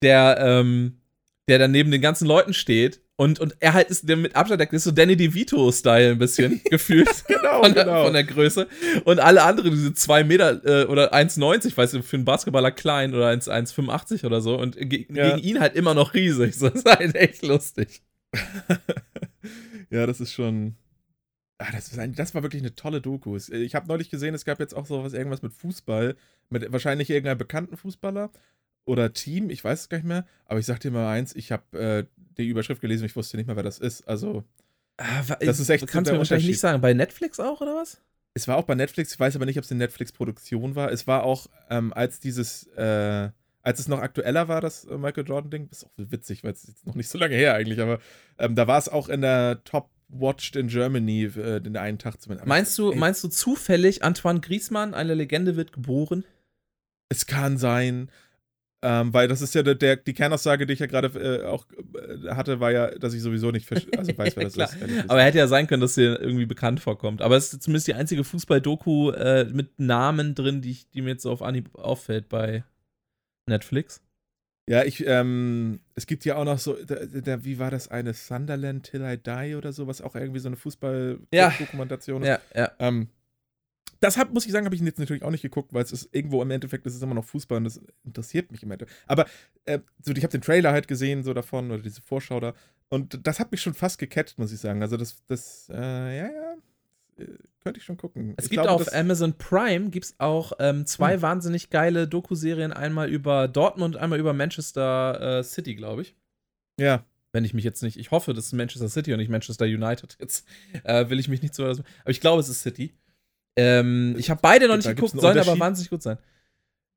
der, 0.00 0.38
ähm, 0.40 1.00
der 1.48 1.58
dann 1.58 1.72
neben 1.72 1.90
den 1.90 2.00
ganzen 2.00 2.28
Leuten 2.28 2.54
steht 2.54 3.00
und, 3.20 3.40
und 3.40 3.56
er 3.58 3.74
halt 3.74 3.90
ist 3.90 4.08
der 4.08 4.16
mit 4.16 4.36
Abstand, 4.36 4.60
der 4.60 4.72
ist 4.72 4.84
so 4.84 4.92
Danny 4.92 5.16
DeVito-Style 5.16 6.12
ein 6.12 6.18
bisschen 6.18 6.60
gefühlt. 6.70 7.24
genau, 7.26 7.64
von 7.64 7.74
der, 7.74 7.84
genau. 7.84 8.04
Von 8.04 8.12
der 8.12 8.22
Größe. 8.22 8.68
Und 9.04 9.18
alle 9.18 9.42
anderen, 9.42 9.72
diese 9.72 9.92
2 9.92 10.22
Meter 10.22 10.64
äh, 10.64 10.86
oder 10.86 11.12
1,90, 11.12 11.76
weißt 11.76 11.94
du, 11.94 12.02
für 12.04 12.16
einen 12.16 12.24
Basketballer 12.24 12.70
klein 12.70 13.14
oder 13.14 13.28
1,85 13.30 14.24
oder 14.24 14.40
so. 14.40 14.56
Und 14.56 14.76
ge 14.78 15.06
ja. 15.12 15.30
gegen 15.30 15.44
ihn 15.44 15.58
halt 15.58 15.74
immer 15.74 15.94
noch 15.94 16.14
riesig. 16.14 16.54
So, 16.54 16.68
das 16.68 16.84
ist 16.84 16.88
halt 16.88 17.16
echt 17.16 17.42
lustig. 17.42 18.02
ja, 19.90 20.06
das 20.06 20.20
ist 20.20 20.32
schon. 20.32 20.76
Ah, 21.58 21.72
das, 21.72 21.88
ist 21.88 21.98
ein, 21.98 22.14
das 22.14 22.36
war 22.36 22.44
wirklich 22.44 22.62
eine 22.62 22.76
tolle 22.76 23.00
Doku. 23.00 23.36
Ich 23.36 23.74
habe 23.74 23.88
neulich 23.88 24.10
gesehen, 24.10 24.32
es 24.32 24.44
gab 24.44 24.60
jetzt 24.60 24.76
auch 24.76 24.86
so 24.86 25.02
was, 25.02 25.12
irgendwas 25.12 25.42
mit 25.42 25.52
Fußball, 25.54 26.14
mit 26.50 26.70
wahrscheinlich 26.70 27.10
irgendeinem 27.10 27.38
bekannten 27.38 27.76
Fußballer 27.76 28.30
oder 28.88 29.12
Team, 29.12 29.50
ich 29.50 29.62
weiß 29.62 29.82
es 29.82 29.88
gar 29.88 29.98
nicht 29.98 30.06
mehr, 30.06 30.26
aber 30.46 30.58
ich 30.58 30.66
sag 30.66 30.80
dir 30.80 30.90
mal 30.90 31.12
eins, 31.12 31.36
ich 31.36 31.52
habe 31.52 31.78
äh, 31.78 32.04
die 32.38 32.48
Überschrift 32.48 32.80
gelesen, 32.80 33.04
ich 33.04 33.14
wusste 33.14 33.36
nicht 33.36 33.46
mehr, 33.46 33.56
wer 33.56 33.62
das 33.62 33.78
ist. 33.78 34.08
Also, 34.08 34.44
ah, 34.96 35.22
das 35.40 35.60
ist 35.60 35.68
echt 35.68 35.86
Kannst 35.86 36.08
du 36.08 36.14
mir 36.14 36.18
wahrscheinlich 36.18 36.48
nicht 36.48 36.60
sagen, 36.60 36.80
bei 36.80 36.94
Netflix 36.94 37.38
auch 37.38 37.60
oder 37.60 37.76
was? 37.76 38.00
Es 38.34 38.48
war 38.48 38.56
auch 38.56 38.64
bei 38.64 38.74
Netflix, 38.74 39.12
ich 39.12 39.20
weiß 39.20 39.36
aber 39.36 39.46
nicht, 39.46 39.58
ob 39.58 39.64
es 39.64 39.70
eine 39.70 39.78
Netflix-Produktion 39.78 40.74
war. 40.74 40.90
Es 40.90 41.06
war 41.06 41.24
auch, 41.24 41.48
ähm, 41.70 41.92
als 41.92 42.18
dieses, 42.20 42.66
äh, 42.76 43.28
als 43.62 43.80
es 43.80 43.88
noch 43.88 43.98
aktueller 43.98 44.48
war, 44.48 44.60
das 44.60 44.84
äh, 44.84 44.96
Michael 44.96 45.26
Jordan-Ding, 45.26 45.68
ist 45.70 45.84
auch 45.84 45.90
witzig, 45.96 46.42
weil 46.44 46.52
es 46.52 46.66
jetzt 46.66 46.86
noch 46.86 46.94
nicht 46.94 47.08
so 47.08 47.18
lange 47.18 47.34
her 47.34 47.54
eigentlich, 47.54 47.80
aber 47.80 48.00
ähm, 48.38 48.54
da 48.54 48.66
war 48.66 48.78
es 48.78 48.88
auch 48.88 49.08
in 49.08 49.20
der 49.20 49.62
Top 49.64 49.90
Watched 50.08 50.56
in 50.56 50.68
Germany 50.68 51.24
äh, 51.24 51.60
den 51.60 51.76
einen 51.76 51.98
Tag 51.98 52.22
zumindest. 52.22 52.48
Meinst 52.48 52.78
du, 52.78 52.94
meinst 52.94 53.22
du 53.22 53.28
zufällig, 53.28 54.02
Antoine 54.02 54.40
Griezmann, 54.40 54.94
eine 54.94 55.12
Legende, 55.12 55.56
wird 55.56 55.72
geboren? 55.72 56.24
Es 57.10 57.26
kann 57.26 57.58
sein. 57.58 58.10
Ähm, 58.80 59.12
weil 59.12 59.26
das 59.26 59.42
ist 59.42 59.54
ja 59.56 59.64
der, 59.64 59.74
der, 59.74 59.96
die 59.96 60.14
Kernaussage, 60.14 60.64
die 60.64 60.72
ich 60.72 60.78
ja 60.78 60.86
gerade 60.86 61.08
äh, 61.18 61.44
auch 61.46 61.66
äh, 61.94 62.28
hatte, 62.30 62.60
war 62.60 62.70
ja, 62.70 62.90
dass 62.92 63.12
ich 63.12 63.22
sowieso 63.22 63.50
nicht 63.50 63.68
also 63.72 64.16
weiß, 64.16 64.36
wer 64.36 64.44
das 64.50 64.56
ist. 64.56 64.76
Aber 65.08 65.18
er 65.18 65.26
hätte 65.26 65.38
ja 65.38 65.48
sein 65.48 65.66
können, 65.66 65.80
dass 65.80 65.98
er 65.98 66.20
irgendwie 66.20 66.46
bekannt 66.46 66.78
vorkommt. 66.78 67.20
Aber 67.20 67.36
es 67.36 67.52
ist 67.52 67.62
zumindest 67.62 67.88
die 67.88 67.94
einzige 67.94 68.22
Fußball-Doku 68.22 69.10
äh, 69.10 69.46
mit 69.46 69.80
Namen 69.80 70.36
drin, 70.36 70.62
die, 70.62 70.76
die 70.94 71.02
mir 71.02 71.10
jetzt 71.10 71.22
so 71.22 71.32
auf 71.32 71.42
Anhieb 71.42 71.74
auffällt 71.74 72.28
bei 72.28 72.62
Netflix. 73.46 74.00
Ja, 74.68 74.84
ich, 74.84 75.04
ähm, 75.06 75.80
es 75.94 76.06
gibt 76.06 76.24
ja 76.24 76.36
auch 76.36 76.44
noch 76.44 76.58
so, 76.58 76.74
der, 76.74 77.06
der, 77.06 77.44
wie 77.44 77.58
war 77.58 77.70
das 77.70 77.88
eine? 77.88 78.12
Sunderland 78.12 78.84
Till 78.84 79.02
I 79.02 79.16
Die 79.16 79.56
oder 79.56 79.72
so, 79.72 79.86
was 79.86 80.02
auch 80.02 80.14
irgendwie 80.14 80.40
so 80.40 80.48
eine 80.48 80.56
Fußball-Dokumentation 80.56 82.22
ja. 82.22 82.34
ist. 82.34 82.42
Ja, 82.54 82.60
ja. 82.60 82.72
Ähm, 82.78 83.08
das 84.00 84.16
hab, 84.16 84.32
muss 84.32 84.46
ich 84.46 84.52
sagen, 84.52 84.64
habe 84.64 84.74
ich 84.74 84.80
jetzt 84.80 84.98
natürlich 84.98 85.22
auch 85.22 85.30
nicht 85.30 85.42
geguckt, 85.42 85.72
weil 85.72 85.82
es 85.82 85.92
ist 85.92 86.08
irgendwo 86.12 86.40
im 86.42 86.50
Endeffekt, 86.50 86.86
es 86.86 86.94
ist 86.94 87.02
immer 87.02 87.14
noch 87.14 87.24
Fußball 87.24 87.58
und 87.58 87.64
das 87.64 87.80
interessiert 88.04 88.52
mich 88.52 88.62
im 88.62 88.70
Endeffekt. 88.70 88.98
Aber 89.06 89.26
äh, 89.64 89.80
so, 90.00 90.12
ich 90.12 90.22
habe 90.22 90.30
den 90.30 90.40
Trailer 90.40 90.72
halt 90.72 90.88
gesehen, 90.88 91.22
so 91.22 91.34
davon, 91.34 91.70
oder 91.70 91.82
diese 91.82 92.00
Vorschau 92.00 92.40
da. 92.40 92.54
Und 92.88 93.26
das 93.26 93.40
hat 93.40 93.50
mich 93.50 93.60
schon 93.60 93.74
fast 93.74 93.98
gecatcht, 93.98 94.38
muss 94.38 94.52
ich 94.52 94.60
sagen. 94.60 94.82
Also 94.82 94.96
das, 94.96 95.24
das, 95.26 95.68
äh, 95.70 95.76
ja, 96.18 96.30
ja, 96.30 96.54
äh, 97.18 97.26
könnte 97.60 97.80
ich 97.80 97.84
schon 97.84 97.96
gucken. 97.96 98.34
Es 98.36 98.46
ich 98.46 98.50
gibt 98.52 98.62
glaube, 98.62 98.82
auf 98.82 98.94
Amazon 98.94 99.34
Prime 99.34 99.90
gibt's 99.90 100.14
auch 100.18 100.52
ähm, 100.58 100.86
zwei 100.86 101.14
hm. 101.14 101.22
wahnsinnig 101.22 101.70
geile 101.70 102.06
Doku-Serien, 102.06 102.72
einmal 102.72 103.10
über 103.10 103.48
Dortmund, 103.48 103.96
einmal 103.96 104.18
über 104.18 104.32
Manchester 104.32 105.38
äh, 105.40 105.44
City, 105.44 105.74
glaube 105.74 106.02
ich. 106.02 106.14
Ja. 106.78 107.04
Wenn 107.32 107.44
ich 107.44 107.52
mich 107.52 107.64
jetzt 107.64 107.82
nicht, 107.82 107.98
ich 107.98 108.10
hoffe, 108.10 108.32
das 108.32 108.46
ist 108.46 108.52
Manchester 108.54 108.88
City 108.88 109.12
und 109.12 109.18
nicht 109.18 109.28
Manchester 109.28 109.66
United. 109.66 110.16
Jetzt 110.18 110.46
äh, 110.84 111.10
will 111.10 111.18
ich 111.18 111.28
mich 111.28 111.42
nicht 111.42 111.54
so. 111.54 111.64
Aber 111.64 111.82
ich 112.06 112.20
glaube, 112.20 112.40
es 112.40 112.48
ist 112.48 112.62
City. 112.62 112.94
Ähm, 113.58 114.14
ich 114.16 114.30
habe 114.30 114.40
beide 114.40 114.68
noch 114.68 114.76
nicht 114.76 114.88
geguckt, 114.88 115.20
sollen 115.20 115.36
aber 115.36 115.58
wahnsinnig 115.58 115.90
gut 115.90 116.02
sein. 116.02 116.16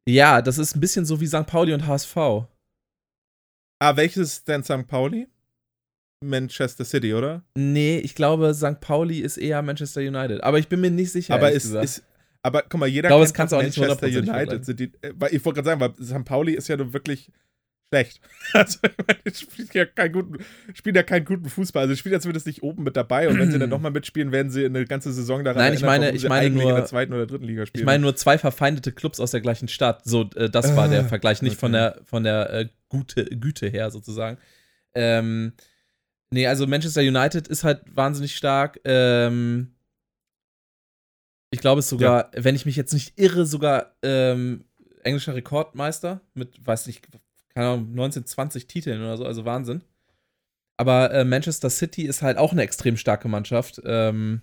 Ja, 0.07 0.43
das 0.43 0.59
ist 0.59 0.75
ein 0.75 0.79
bisschen 0.79 1.05
so 1.05 1.19
wie 1.19 1.25
St. 1.25 1.47
Pauli 1.47 1.73
und 1.73 1.87
HSV. 1.87 2.15
Ah, 3.79 3.95
welches 3.95 4.33
ist 4.33 4.47
denn 4.47 4.63
St. 4.63 4.87
Pauli? 4.87 5.27
Manchester 6.23 6.85
City, 6.85 7.15
oder? 7.15 7.43
Nee, 7.55 7.97
ich 7.97 8.13
glaube, 8.13 8.53
St. 8.53 8.79
Pauli 8.79 9.21
ist 9.21 9.37
eher 9.37 9.63
Manchester 9.63 10.01
United. 10.01 10.43
Aber 10.43 10.59
ich 10.59 10.67
bin 10.67 10.81
mir 10.81 10.91
nicht 10.91 11.11
sicher. 11.11 11.33
aber 11.33 11.51
ist, 11.51 11.73
ist, 11.73 12.03
aber 12.43 12.61
guck 12.61 12.79
mal, 12.79 12.85
jeder 12.85 13.07
Ich 13.07 13.09
glaube, 13.09 13.25
kennt 13.25 13.29
das 13.29 13.33
kannst 13.33 13.53
auch 13.55 13.63
nicht 13.63 13.77
Manchester 13.77 14.07
100% 14.07 14.29
United. 14.29 14.65
Sind 14.65 14.79
die, 14.79 14.91
äh, 15.01 15.13
weil 15.15 15.33
ich 15.33 15.43
wollte 15.43 15.63
gerade 15.63 15.79
sagen, 15.79 15.81
weil 15.81 16.05
St. 16.05 16.25
Pauli 16.25 16.53
ist 16.53 16.67
ja 16.67 16.77
nur 16.77 16.93
wirklich 16.93 17.31
schlecht. 17.91 18.21
Also, 18.53 18.79
ich 18.83 18.91
meine, 19.07 19.35
spielt 19.35 19.73
ja 19.75 19.85
keinen 19.85 20.11
guten, 20.11 20.43
spielen 20.73 20.95
ja 20.95 21.03
keinen 21.03 21.23
guten 21.25 21.47
Fußball. 21.47 21.83
Also, 21.83 21.93
die 21.93 21.97
spielen 21.97 22.13
ja 22.13 22.19
zumindest 22.19 22.47
nicht 22.47 22.63
oben 22.63 22.83
mit 22.83 22.97
dabei. 22.97 23.29
Und 23.29 23.39
wenn 23.39 23.49
sie 23.51 23.59
dann 23.59 23.69
nochmal 23.69 23.91
mitspielen, 23.91 24.31
werden 24.33 24.51
sie 24.51 24.65
eine 24.65 24.83
ganze 24.85 25.13
Saison 25.13 25.43
daran 25.45 25.61
Nein, 25.61 25.73
ich 25.73 25.81
meine- 25.83 26.11
ich 26.11 26.23
meine 26.27 26.47
eigentlich 26.47 26.63
in 26.63 26.69
nur- 26.69 26.77
der 26.77 26.85
zweiten 26.85 27.13
oder 27.13 27.27
dritten 27.27 27.45
Liga 27.45 27.65
spielen. 27.65 27.83
Ich 27.83 27.85
meine 27.85 28.01
nur 28.01 28.15
zwei 28.15 28.37
verfeindete 28.37 28.91
Clubs 28.91 29.19
aus 29.21 29.31
der 29.31 29.39
gleichen 29.41 29.67
Stadt. 29.69 30.01
So, 30.05 30.29
äh, 30.35 30.49
das 30.49 30.75
war 30.75 30.89
der 30.89 31.01
Ah, 31.01 31.07
Vergleich, 31.07 31.41
nicht 31.41 31.57
von 31.57 31.73
okay. 31.73 31.93
der, 31.95 32.01
von 32.05 32.23
der 32.23 32.49
äh, 32.53 32.67
Gute, 32.89 33.25
Güte 33.25 33.67
her 33.69 33.89
sozusagen. 33.91 34.37
Ähm, 34.95 35.53
nee, 36.31 36.47
also 36.47 36.67
Manchester 36.67 37.01
United 37.01 37.47
ist 37.47 37.63
halt 37.63 37.83
wahnsinnig 37.95 38.35
stark. 38.35 38.81
Ähm, 38.83 39.75
ich 41.51 41.59
glaube 41.61 41.79
es 41.79 41.87
sogar, 41.89 42.31
wenn 42.35 42.55
ich 42.55 42.65
mich 42.65 42.75
jetzt 42.75 42.93
nicht 42.93 43.17
irre, 43.19 43.45
sogar 43.45 43.95
ähm, 44.03 44.65
englischer 45.03 45.35
Rekordmeister 45.35 46.21
mit, 46.33 46.65
weiß 46.65 46.87
nicht, 46.87 47.07
keine 47.53 47.67
Ahnung, 47.67 47.93
19, 47.93 48.25
20 48.25 48.67
Titeln 48.67 49.01
oder 49.01 49.17
so, 49.17 49.25
also 49.25 49.45
Wahnsinn. 49.45 49.81
Aber 50.77 51.11
äh, 51.13 51.25
Manchester 51.25 51.69
City 51.69 52.03
ist 52.03 52.21
halt 52.21 52.37
auch 52.37 52.51
eine 52.53 52.63
extrem 52.63 52.97
starke 52.97 53.27
Mannschaft. 53.27 53.81
Ähm, 53.85 54.41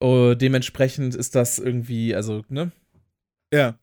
oh, 0.00 0.34
dementsprechend 0.34 1.14
ist 1.14 1.34
das 1.34 1.58
irgendwie, 1.58 2.14
also, 2.14 2.42
ne? 2.48 2.70
Ja. 3.52 3.78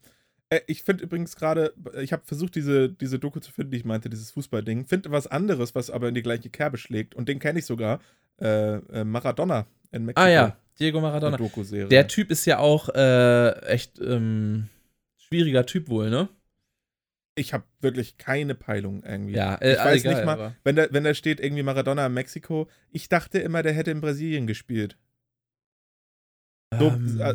Äh, 0.49 0.61
Ich 0.67 0.83
finde 0.83 1.03
übrigens 1.03 1.35
gerade, 1.35 1.73
ich 1.99 2.13
habe 2.13 2.23
versucht, 2.25 2.55
diese, 2.55 2.89
diese 2.89 3.17
Doku 3.17 3.39
zu 3.39 3.51
finden, 3.51 3.71
die 3.71 3.77
ich 3.77 3.85
meinte, 3.85 4.09
dieses 4.09 4.31
Fußballding. 4.31 4.85
Finde 4.85 5.11
was 5.11 5.27
anderes, 5.27 5.73
was 5.73 5.89
aber 5.89 6.07
in 6.09 6.15
die 6.15 6.21
gleiche 6.21 6.49
Kerbe 6.49 6.77
schlägt. 6.77 7.15
Und 7.15 7.27
den 7.29 7.39
kenne 7.39 7.59
ich 7.59 7.65
sogar. 7.65 7.99
Äh, 8.39 8.75
äh, 8.75 9.03
Maradona 9.03 9.65
in 9.91 10.05
Mexiko. 10.05 10.21
Ah 10.25 10.29
ja, 10.29 10.57
Diego 10.79 10.99
Maradona. 10.99 11.37
Doku-Serie. 11.37 11.87
Der 11.89 12.07
Typ 12.07 12.31
ist 12.31 12.45
ja 12.45 12.57
auch 12.59 12.89
äh, 12.89 13.51
echt 13.67 13.99
ähm, 13.99 14.67
schwieriger 15.17 15.65
Typ 15.65 15.89
wohl, 15.89 16.09
ne? 16.09 16.27
Ich 17.35 17.53
habe 17.53 17.63
wirklich 17.79 18.17
keine 18.17 18.55
Peilung 18.55 19.03
irgendwie. 19.03 19.33
Ja, 19.35 19.55
äh, 19.55 19.73
Ich 19.73 19.79
weiß 19.79 20.01
egal, 20.01 20.13
nicht 20.15 20.25
mal- 20.25 20.33
aber- 20.33 20.55
Wenn 20.63 20.75
da, 20.75 20.87
wenn 20.91 21.03
da 21.03 21.13
steht 21.13 21.39
irgendwie 21.39 21.63
Maradona 21.63 22.05
in 22.05 22.13
Mexiko, 22.13 22.69
ich 22.91 23.09
dachte 23.09 23.39
immer, 23.39 23.63
der 23.63 23.73
hätte 23.73 23.91
in 23.91 24.01
Brasilien 24.01 24.47
gespielt. 24.47 24.97
So, 26.77 26.87
Ähm, 26.89 27.19
äh, 27.19 27.33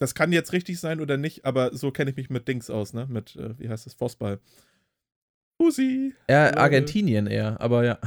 Das 0.00 0.14
kann 0.14 0.30
jetzt 0.30 0.52
richtig 0.52 0.78
sein 0.78 1.00
oder 1.00 1.16
nicht, 1.16 1.44
aber 1.44 1.74
so 1.76 1.90
kenne 1.90 2.10
ich 2.12 2.16
mich 2.16 2.30
mit 2.30 2.46
Dings 2.46 2.70
aus, 2.70 2.92
ne? 2.92 3.06
Mit, 3.08 3.34
äh, 3.34 3.58
wie 3.58 3.68
heißt 3.68 3.84
das, 3.86 3.94
Fußball. 3.94 4.38
Pussy. 5.60 6.14
ja. 6.30 6.56
Argentinien 6.56 7.26
eher, 7.26 7.60
aber 7.60 7.84
ja. 7.84 7.98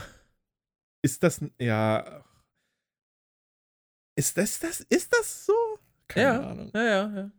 Ist 1.04 1.22
das, 1.24 1.42
ja. 1.60 2.24
Ist 4.18 4.38
das, 4.38 4.60
das, 4.60 4.82
ist 4.90 5.12
das 5.14 5.46
so? 5.46 5.54
Keine 6.08 6.26
Ja. 6.28 6.50
Ahnung. 6.50 6.72
Ja, 6.74 6.84
ja, 6.84 7.12
ja. 7.16 7.32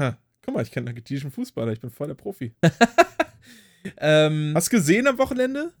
Ha, 0.00 0.18
guck 0.42 0.54
mal, 0.54 0.62
ich 0.62 0.70
kenne 0.70 0.88
argentinischen 0.90 1.30
Fußballer, 1.30 1.72
ich 1.72 1.80
bin 1.80 1.90
voll 1.90 2.08
der 2.08 2.14
Profi. 2.14 2.52
ähm, 3.98 4.52
Hast 4.54 4.72
du 4.72 4.76
gesehen 4.76 5.06
am 5.06 5.18
Wochenende? 5.18 5.72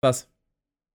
was? 0.00 0.28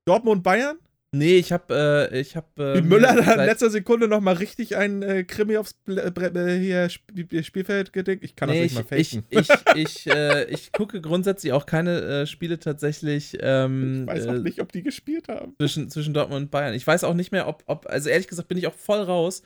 Dortmund 0.06 0.44
Bayern? 0.44 0.78
Nee, 1.16 1.38
ich 1.38 1.52
hab, 1.52 1.70
äh, 1.70 2.20
ich 2.20 2.36
hab. 2.36 2.58
Wie 2.58 2.62
Ähm, 2.80 2.88
Müller 2.88 3.14
da 3.16 3.34
in 3.34 3.40
letzter 3.46 3.70
Sekunde 3.70 4.08
nochmal 4.08 4.34
richtig 4.36 4.78
ein 4.78 5.04
äh, 5.04 5.24
Krimi 5.24 5.58
aufs 5.58 5.76
Ble- 5.88 6.10
Bre- 6.10 6.36
äh, 6.36 6.60
hier 6.60 6.86
Sp 6.90 7.14
Spielfeld 7.44 7.94
gedickt. 7.94 8.24
Ich 8.24 8.36
kann 8.36 8.50
nee, 8.50 8.64
das 8.68 8.74
nicht 8.74 8.90
mal 8.90 8.98
ich, 9.00 9.10
faken. 9.12 9.28
ich, 9.30 9.50
ich, 9.76 10.08
ich, 10.08 10.08
äh, 10.08 10.46
ich 10.46 10.72
gucke 10.72 11.02
grundsätzlich 11.02 11.54
auch 11.54 11.68
keine 11.68 12.02
äh, 12.02 12.26
Spiele 12.26 12.58
tatsächlich 12.58 13.38
ähm, 13.42 14.02
Ich 14.02 14.08
weiß 14.16 14.28
auch 14.28 14.34
äh, 14.34 14.40
nicht, 14.40 14.60
ob 14.60 14.72
die 14.72 14.82
gespielt 14.82 15.28
haben. 15.28 15.54
zwischen, 15.60 15.90
zwischen 15.92 16.16
Dortmund 16.16 16.46
und 16.46 16.52
Bayern. 16.52 16.74
Ich 16.74 16.88
weiß 16.88 17.04
auch 17.04 17.14
nicht 17.14 17.32
mehr, 17.32 17.48
ob, 17.48 17.62
ob 17.68 17.86
also 17.88 18.10
ehrlich 18.10 18.28
gesagt 18.28 18.48
bin 18.48 18.58
ich 18.58 18.66
auch 18.66 18.74
voll 18.74 19.02
raus. 19.02 19.44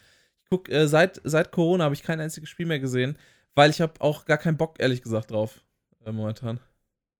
Guck, 0.49 0.69
äh, 0.69 0.87
seit, 0.87 1.21
seit 1.23 1.51
Corona 1.51 1.83
habe 1.83 1.95
ich 1.95 2.03
kein 2.03 2.19
einziges 2.19 2.49
Spiel 2.49 2.65
mehr 2.65 2.79
gesehen, 2.79 3.17
weil 3.55 3.69
ich 3.69 3.81
habe 3.81 3.99
auch 3.99 4.25
gar 4.25 4.37
keinen 4.37 4.57
Bock, 4.57 4.75
ehrlich 4.79 5.01
gesagt, 5.01 5.31
drauf 5.31 5.65
äh, 6.05 6.11
momentan. 6.11 6.59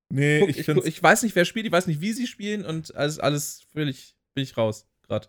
Nee, 0.10 0.40
Guck, 0.40 0.50
ich 0.50 0.60
ich, 0.60 0.66
finde 0.66 0.82
guck, 0.82 0.88
ich 0.88 1.02
weiß 1.04 1.24
nicht, 1.24 1.36
wer 1.36 1.46
spielt, 1.46 1.66
ich 1.66 1.72
weiß 1.72 1.88
nicht, 1.88 2.00
wie 2.00 2.14
sie 2.14 2.28
spielen 2.28 2.66
und 2.66 2.96
alles, 2.96 3.20
alles 3.20 3.66
völlig, 3.74 4.16
bin 4.34 4.44
ich 4.44 4.56
raus, 4.56 4.88
gerade. 5.04 5.28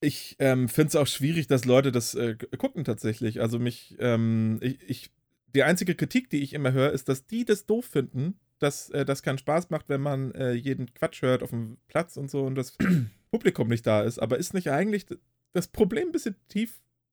ich 0.00 0.36
ähm, 0.40 0.68
es 0.76 0.96
auch 0.96 1.06
schwierig, 1.06 1.46
dass 1.46 1.64
Leute 1.64 1.92
das 1.92 2.14
äh, 2.14 2.34
gucken 2.56 2.84
tatsächlich. 2.84 3.40
Also 3.40 3.58
mich, 3.58 3.96
ähm, 4.00 4.58
ich, 4.60 4.78
ich, 4.88 5.10
die 5.54 5.62
einzige 5.62 5.94
Kritik, 5.94 6.30
die 6.30 6.42
ich 6.42 6.52
immer 6.52 6.72
höre, 6.72 6.90
ist, 6.90 7.08
dass 7.08 7.26
die 7.26 7.44
das 7.44 7.66
doof 7.66 7.86
finden, 7.86 8.40
dass 8.58 8.90
äh, 8.90 9.04
das 9.04 9.22
keinen 9.22 9.38
Spaß 9.38 9.70
macht, 9.70 9.88
wenn 9.88 10.00
man 10.00 10.32
äh, 10.32 10.52
jeden 10.52 10.92
Quatsch 10.94 11.22
hört 11.22 11.44
auf 11.44 11.50
dem 11.50 11.78
Platz 11.86 12.16
und 12.16 12.30
so 12.30 12.44
und 12.44 12.56
das 12.56 12.76
Publikum 13.30 13.68
nicht 13.68 13.86
da 13.86 14.02
ist. 14.02 14.18
Aber 14.18 14.38
ist 14.38 14.54
nicht 14.54 14.70
eigentlich 14.70 15.06
das 15.52 15.68
Problem 15.68 16.08
ein 16.08 16.12
bisschen 16.12 16.36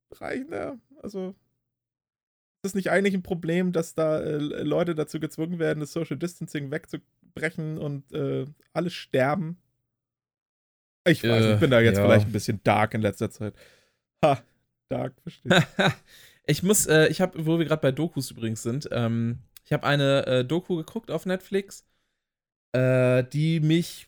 tiefreichender? 0.09 0.79
Also 1.01 1.29
ist 1.29 2.71
das 2.71 2.75
nicht 2.75 2.89
eigentlich 2.89 3.13
ein 3.13 3.23
Problem, 3.23 3.71
dass 3.71 3.93
da 3.93 4.19
äh, 4.19 4.37
Leute 4.37 4.95
dazu 4.95 5.19
gezwungen 5.19 5.59
werden, 5.59 5.79
das 5.81 5.93
Social 5.93 6.17
Distancing 6.17 6.71
wegzubrechen 6.71 7.77
und 7.77 8.11
äh, 8.11 8.45
alle 8.73 8.89
sterben? 8.89 9.61
Ich 11.07 11.23
weiß, 11.23 11.45
Äh, 11.45 11.53
ich 11.53 11.59
bin 11.59 11.69
da 11.69 11.79
jetzt 11.79 11.97
ja. 11.97 12.03
vielleicht 12.03 12.27
ein 12.27 12.31
bisschen 12.31 12.61
dark 12.63 12.93
in 12.95 13.01
letzter 13.01 13.29
Zeit. 13.29 13.53
Ha, 14.23 14.41
dark, 14.89 15.13
verstehe. 15.21 15.63
ich 16.47 16.63
muss, 16.63 16.87
äh, 16.87 17.07
ich 17.07 17.21
habe, 17.21 17.45
wo 17.45 17.59
wir 17.59 17.65
gerade 17.65 17.81
bei 17.81 17.91
Dokus 17.91 18.31
übrigens 18.31 18.63
sind, 18.63 18.89
ähm, 18.91 19.39
ich 19.63 19.73
habe 19.73 19.85
eine 19.85 20.25
äh, 20.25 20.45
Doku 20.45 20.75
geguckt 20.77 21.11
auf 21.11 21.25
Netflix, 21.25 21.85
äh, 22.73 23.23
die 23.23 23.59
mich 23.59 24.07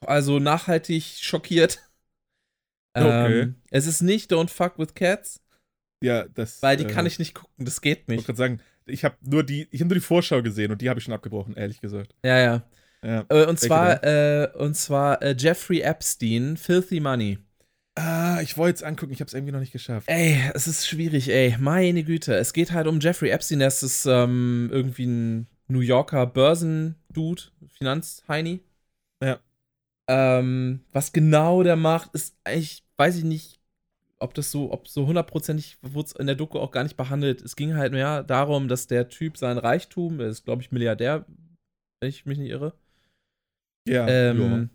also 0.00 0.38
nachhaltig 0.38 1.02
schockiert. 1.20 1.85
Okay. 3.04 3.40
Ähm, 3.42 3.54
es 3.70 3.86
ist 3.86 4.02
nicht 4.02 4.32
Don't 4.32 4.48
Fuck 4.50 4.78
with 4.78 4.94
Cats, 4.94 5.40
ja, 6.02 6.24
das. 6.28 6.62
weil 6.62 6.76
die 6.76 6.84
äh, 6.84 6.88
kann 6.88 7.06
ich 7.06 7.18
nicht 7.18 7.34
gucken, 7.34 7.64
das 7.64 7.80
geht 7.80 8.06
Ich 8.08 8.08
wollte 8.08 8.12
nicht. 8.12 8.26
gerade 8.26 8.36
sagen, 8.38 8.60
ich 8.86 9.04
habe 9.04 9.16
nur 9.22 9.42
die, 9.44 9.68
ich 9.70 9.80
habe 9.80 9.88
nur 9.88 9.96
die 9.96 10.00
Vorschau 10.00 10.42
gesehen 10.42 10.70
und 10.72 10.80
die 10.80 10.88
habe 10.88 10.98
ich 11.00 11.04
schon 11.04 11.14
abgebrochen, 11.14 11.54
ehrlich 11.56 11.80
gesagt. 11.80 12.14
Ja, 12.24 12.38
ja. 12.38 12.62
Ja. 13.02 13.24
Äh, 13.28 13.46
und 13.46 13.60
Welche 13.62 13.66
zwar, 13.66 14.04
äh, 14.04 14.48
und 14.56 14.74
zwar 14.76 15.22
äh, 15.22 15.34
Jeffrey 15.38 15.80
Epstein, 15.80 16.56
Filthy 16.56 17.00
Money. 17.00 17.38
Ah, 17.94 18.40
ich 18.42 18.56
wollte 18.58 18.76
es 18.76 18.82
angucken, 18.82 19.12
ich 19.12 19.20
habe 19.20 19.28
es 19.28 19.34
irgendwie 19.34 19.52
noch 19.52 19.60
nicht 19.60 19.72
geschafft. 19.72 20.08
Ey, 20.08 20.38
es 20.54 20.66
ist 20.66 20.86
schwierig, 20.86 21.28
ey. 21.30 21.56
Meine 21.58 22.04
Güte. 22.04 22.34
Es 22.34 22.52
geht 22.52 22.72
halt 22.72 22.86
um 22.86 23.00
Jeffrey 23.00 23.30
Epstein. 23.30 23.60
Das 23.60 23.82
ist 23.82 24.04
ähm, 24.06 24.68
irgendwie 24.70 25.06
ein 25.06 25.46
New 25.68 25.80
Yorker 25.80 26.26
Börsendude, 26.26 27.42
Finanzheini. 27.78 28.60
Ja. 29.22 29.40
Ähm, 30.08 30.84
was 30.92 31.12
genau 31.12 31.62
der 31.62 31.76
macht, 31.76 32.14
ist 32.14 32.36
eigentlich, 32.44 32.84
weiß 32.96 33.16
ich 33.16 33.24
nicht, 33.24 33.60
ob 34.18 34.34
das 34.34 34.50
so, 34.50 34.72
ob 34.72 34.88
so 34.88 35.06
hundertprozentig 35.06 35.78
wurde 35.82 36.06
es 36.06 36.12
in 36.12 36.26
der 36.26 36.36
Doku 36.36 36.58
auch 36.58 36.70
gar 36.70 36.84
nicht 36.84 36.96
behandelt. 36.96 37.42
Es 37.42 37.56
ging 37.56 37.76
halt 37.76 37.92
mehr 37.92 38.22
darum, 38.22 38.68
dass 38.68 38.86
der 38.86 39.08
Typ 39.08 39.36
sein 39.36 39.58
Reichtum, 39.58 40.20
er 40.20 40.28
ist, 40.28 40.44
glaube 40.44 40.62
ich, 40.62 40.72
Milliardär, 40.72 41.26
wenn 42.00 42.08
ich 42.08 42.26
mich 42.26 42.38
nicht 42.38 42.50
irre. 42.50 42.74
Ja, 43.86 44.06
Ähm, 44.08 44.70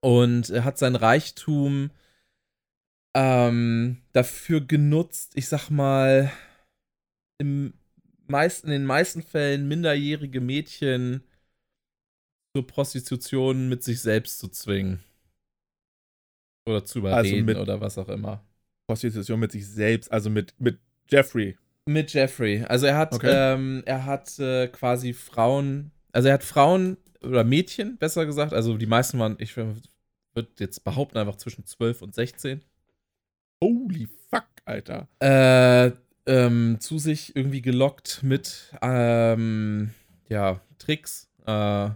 und 0.00 0.50
er 0.50 0.64
hat 0.64 0.78
sein 0.78 0.96
Reichtum 0.96 1.90
ähm, 3.14 4.02
dafür 4.12 4.60
genutzt, 4.60 5.32
ich 5.36 5.48
sag 5.48 5.70
mal, 5.70 6.30
im 7.38 7.74
meisten, 8.26 8.68
in 8.68 8.72
den 8.72 8.86
meisten 8.86 9.22
Fällen 9.22 9.68
minderjährige 9.68 10.40
Mädchen 10.40 11.22
zur 12.54 12.66
Prostitution 12.66 13.68
mit 13.68 13.82
sich 13.82 14.00
selbst 14.00 14.38
zu 14.38 14.48
zwingen. 14.48 15.02
Oder 16.66 16.84
zu 16.84 16.98
überreden 17.00 17.44
mit- 17.44 17.56
oder 17.56 17.80
was 17.80 17.98
auch 17.98 18.08
immer. 18.08 18.44
Prostitution 18.86 19.40
mit 19.40 19.52
sich 19.52 19.66
selbst, 19.66 20.10
also 20.12 20.30
mit, 20.30 20.54
mit 20.58 20.78
Jeffrey. 21.08 21.56
Mit 21.86 22.12
Jeffrey. 22.12 22.64
Also 22.68 22.86
er 22.86 22.96
hat, 22.96 23.12
Okay. 23.14 23.30
ähm, 23.32 23.82
er 23.86 24.04
hat 24.04 24.38
äh, 24.38 24.68
quasi 24.68 25.12
Frauen, 25.12 25.90
also 26.12 26.28
er 26.28 26.34
hat 26.34 26.44
Frauen 26.44 26.96
oder 27.22 27.42
Mädchen, 27.44 27.96
besser 27.98 28.26
gesagt, 28.26 28.52
also 28.52 28.76
die 28.76 28.86
meisten 28.86 29.18
waren, 29.18 29.36
ich 29.38 29.56
würde 29.56 29.80
jetzt 30.58 30.84
behaupten, 30.84 31.18
einfach 31.18 31.36
zwischen 31.36 31.64
12 31.66 32.02
und 32.02 32.14
16, 32.14 32.62
Holy 33.62 34.08
fuck, 34.30 34.44
Alter. 34.64 35.08
äh, 35.20 35.92
ähm, 36.26 36.76
zu 36.80 36.98
sich 36.98 37.34
irgendwie 37.36 37.62
gelockt 37.62 38.20
mit, 38.22 38.72
ähm, 38.82 39.90
ja, 40.28 40.60
Tricks. 40.78 41.28
Äh, 41.46 41.90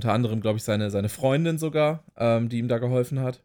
unter 0.00 0.12
anderem, 0.14 0.40
glaube 0.40 0.56
ich, 0.56 0.64
seine, 0.64 0.90
seine 0.90 1.08
Freundin 1.10 1.58
sogar, 1.58 2.04
ähm, 2.16 2.48
die 2.48 2.58
ihm 2.58 2.68
da 2.68 2.78
geholfen 2.78 3.20
hat. 3.20 3.42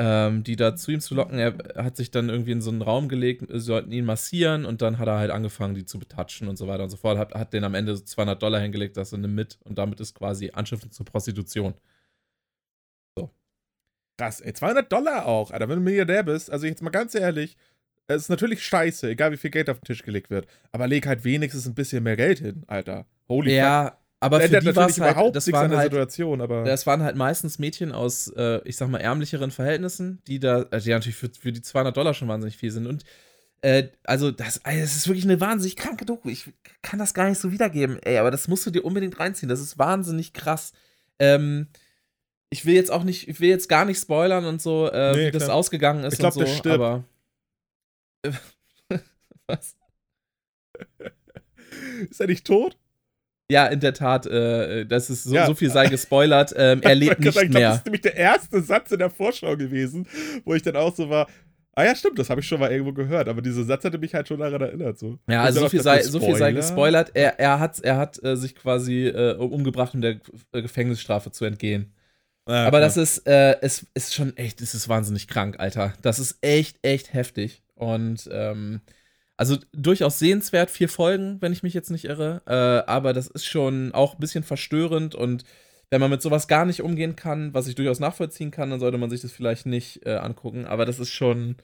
Ähm, 0.00 0.44
die 0.44 0.54
da 0.54 0.76
zu 0.76 0.92
ihm 0.92 1.00
zu 1.00 1.14
locken. 1.16 1.38
Er 1.40 1.54
hat 1.76 1.96
sich 1.96 2.12
dann 2.12 2.28
irgendwie 2.28 2.52
in 2.52 2.60
so 2.60 2.70
einen 2.70 2.82
Raum 2.82 3.08
gelegt, 3.08 3.46
sie 3.48 3.58
sollten 3.58 3.90
ihn 3.90 4.04
massieren 4.04 4.64
und 4.64 4.80
dann 4.80 4.98
hat 4.98 5.08
er 5.08 5.18
halt 5.18 5.32
angefangen, 5.32 5.74
die 5.74 5.86
zu 5.86 5.98
betatschen 5.98 6.46
und 6.46 6.56
so 6.56 6.68
weiter 6.68 6.84
und 6.84 6.90
so 6.90 6.96
fort. 6.96 7.18
Hat, 7.18 7.34
hat 7.34 7.52
den 7.52 7.64
am 7.64 7.74
Ende 7.74 7.96
so 7.96 8.04
200 8.04 8.40
Dollar 8.40 8.60
hingelegt, 8.60 8.96
das 8.96 9.10
nimm 9.10 9.34
mit 9.34 9.58
und 9.64 9.76
damit 9.78 9.98
ist 10.00 10.14
quasi 10.14 10.50
Anstiftung 10.50 10.92
zur 10.92 11.06
Prostitution. 11.06 11.74
Krass, 14.18 14.40
ey. 14.40 14.52
200 14.52 14.92
Dollar 14.92 15.26
auch, 15.26 15.52
Alter. 15.52 15.68
Wenn 15.68 15.78
du 15.78 15.84
Milliardär 15.84 16.24
bist, 16.24 16.50
also 16.50 16.66
jetzt 16.66 16.82
mal 16.82 16.90
ganz 16.90 17.14
ehrlich, 17.14 17.56
es 18.08 18.22
ist 18.22 18.28
natürlich 18.30 18.62
scheiße, 18.64 19.10
egal 19.10 19.32
wie 19.32 19.36
viel 19.36 19.50
Geld 19.50 19.70
auf 19.70 19.78
den 19.78 19.84
Tisch 19.84 20.02
gelegt 20.02 20.30
wird. 20.30 20.48
Aber 20.72 20.88
leg 20.88 21.06
halt 21.06 21.24
wenigstens 21.24 21.66
ein 21.66 21.74
bisschen 21.74 22.02
mehr 22.02 22.16
Geld 22.16 22.40
hin, 22.40 22.64
Alter. 22.66 23.06
Holy 23.28 23.52
fuck. 23.90 23.97
Aber 24.20 24.40
für 24.40 24.48
die 24.58 24.74
war 24.74 24.88
es 24.88 24.98
halt, 25.00 25.36
das 25.36 25.52
waren 25.52 25.76
halt, 25.76 25.92
Situation, 25.92 26.40
aber. 26.40 26.64
das 26.64 26.86
waren 26.86 27.02
halt 27.02 27.16
meistens 27.16 27.58
Mädchen 27.58 27.92
aus, 27.92 28.28
äh, 28.36 28.60
ich 28.64 28.76
sag 28.76 28.88
mal, 28.88 28.98
ärmlicheren 28.98 29.52
Verhältnissen, 29.52 30.20
die 30.26 30.40
da, 30.40 30.62
äh, 30.70 30.80
die 30.80 30.90
natürlich 30.90 31.16
für, 31.16 31.30
für 31.38 31.52
die 31.52 31.62
200 31.62 31.96
Dollar 31.96 32.14
schon 32.14 32.26
wahnsinnig 32.26 32.56
viel 32.56 32.72
sind. 32.72 32.86
Und 32.88 33.04
äh, 33.60 33.88
also, 34.04 34.32
das, 34.32 34.64
also, 34.64 34.80
das 34.80 34.96
ist 34.96 35.06
wirklich 35.06 35.24
eine 35.24 35.40
wahnsinnig 35.40 35.76
kranke 35.76 36.04
Doku. 36.04 36.28
Ich 36.30 36.52
kann 36.82 36.98
das 36.98 37.14
gar 37.14 37.28
nicht 37.28 37.38
so 37.38 37.52
wiedergeben, 37.52 38.00
ey, 38.02 38.18
aber 38.18 38.32
das 38.32 38.48
musst 38.48 38.66
du 38.66 38.70
dir 38.70 38.84
unbedingt 38.84 39.20
reinziehen. 39.20 39.48
Das 39.48 39.60
ist 39.60 39.78
wahnsinnig 39.78 40.32
krass. 40.32 40.72
Ähm, 41.20 41.68
ich 42.50 42.66
will 42.66 42.74
jetzt 42.74 42.90
auch 42.90 43.04
nicht, 43.04 43.28
ich 43.28 43.40
will 43.40 43.50
jetzt 43.50 43.68
gar 43.68 43.84
nicht 43.84 44.00
spoilern 44.00 44.46
und 44.46 44.60
so, 44.60 44.90
äh, 44.90 45.12
Nee, 45.12 45.26
wie 45.28 45.30
das 45.30 45.44
klar. 45.44 45.56
ausgegangen 45.56 46.02
ist 46.02 46.14
Ich 46.14 46.18
glaub, 46.18 46.34
und 46.36 46.40
so, 46.40 46.44
der 46.44 46.52
stirbt. 46.56 46.74
aber. 46.74 47.04
Was? 49.46 49.76
ist 52.10 52.20
er 52.20 52.26
nicht 52.26 52.44
tot? 52.46 52.76
Ja, 53.50 53.66
in 53.66 53.80
der 53.80 53.94
Tat, 53.94 54.26
äh, 54.26 54.84
das 54.84 55.08
ist 55.08 55.24
so, 55.24 55.34
Ja. 55.34 55.46
so 55.46 55.54
viel 55.54 55.70
sei 55.70 55.86
gespoilert. 55.88 56.52
Ähm, 56.56 56.80
er 56.82 56.94
lebt 56.94 57.20
nicht 57.20 57.32
sagen, 57.32 57.46
ich 57.46 57.50
glaub, 57.52 57.62
Das 57.62 57.70
mehr. 57.70 57.74
ist 57.76 57.84
nämlich 57.86 58.02
der 58.02 58.16
erste 58.16 58.60
Satz 58.62 58.90
in 58.92 58.98
der 58.98 59.08
Vorschau 59.10 59.56
gewesen, 59.56 60.06
wo 60.44 60.54
ich 60.54 60.62
dann 60.62 60.76
auch 60.76 60.94
so 60.94 61.08
war. 61.08 61.26
Ah 61.74 61.84
ja, 61.84 61.94
stimmt, 61.94 62.18
das 62.18 62.28
habe 62.28 62.40
ich 62.40 62.48
schon 62.48 62.58
mal 62.58 62.70
irgendwo 62.72 62.92
gehört, 62.92 63.28
aber 63.28 63.40
dieser 63.40 63.62
Satz 63.64 63.84
hatte 63.84 63.98
mich 63.98 64.12
halt 64.12 64.26
schon 64.26 64.40
daran 64.40 64.60
erinnert. 64.60 64.98
So. 64.98 65.16
Ja, 65.28 65.44
also 65.44 65.60
so 65.60 65.68
viel, 65.68 65.80
sei, 65.80 66.02
so 66.02 66.18
viel 66.18 66.30
sei 66.32 66.50
Spoiler? 66.50 66.52
gespoilert. 66.52 67.10
Er, 67.14 67.38
er 67.38 67.60
hat, 67.60 67.78
er 67.80 67.96
hat 67.96 68.22
äh, 68.24 68.36
sich 68.36 68.54
quasi 68.56 69.06
äh, 69.06 69.34
umgebracht, 69.36 69.94
um 69.94 70.00
der 70.00 70.18
äh, 70.52 70.60
Gefängnisstrafe 70.62 71.30
zu 71.30 71.44
entgehen. 71.44 71.92
Ah, 72.46 72.62
Aber 72.66 72.78
klar. 72.78 72.80
das 72.80 72.96
ist, 72.96 73.26
äh, 73.28 73.56
es 73.60 73.86
ist 73.94 74.12
schon 74.14 74.36
echt, 74.36 74.60
es 74.60 74.74
ist 74.74 74.88
wahnsinnig 74.88 75.28
krank, 75.28 75.60
Alter. 75.60 75.94
Das 76.02 76.18
ist 76.18 76.38
echt, 76.40 76.78
echt 76.82 77.14
heftig. 77.14 77.62
Und 77.76 78.28
ähm, 78.32 78.80
also 79.38 79.56
durchaus 79.72 80.18
sehenswert, 80.18 80.70
vier 80.70 80.88
Folgen, 80.88 81.40
wenn 81.40 81.52
ich 81.52 81.62
mich 81.62 81.72
jetzt 81.72 81.90
nicht 81.90 82.04
irre. 82.04 82.42
Äh, 82.46 82.90
aber 82.90 83.12
das 83.14 83.28
ist 83.28 83.46
schon 83.46 83.94
auch 83.94 84.14
ein 84.14 84.20
bisschen 84.20 84.44
verstörend 84.44 85.14
und 85.14 85.44
wenn 85.90 86.00
man 86.00 86.10
mit 86.10 86.20
sowas 86.20 86.48
gar 86.48 86.66
nicht 86.66 86.82
umgehen 86.82 87.16
kann, 87.16 87.54
was 87.54 87.66
ich 87.66 87.74
durchaus 87.74 88.00
nachvollziehen 88.00 88.50
kann, 88.50 88.68
dann 88.68 88.80
sollte 88.80 88.98
man 88.98 89.08
sich 89.08 89.22
das 89.22 89.32
vielleicht 89.32 89.64
nicht 89.64 90.04
äh, 90.04 90.16
angucken. 90.16 90.66
Aber 90.66 90.84
das 90.84 90.98
ist 90.98 91.10
schon. 91.10 91.56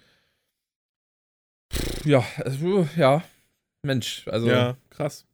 Pff, 1.73 2.07
Ja, 2.07 2.25
also, 2.39 2.89
ja. 2.97 3.23
Mensch, 3.83 4.27
also 4.29 4.49
ja, 4.49 4.79
krass. 4.89 5.27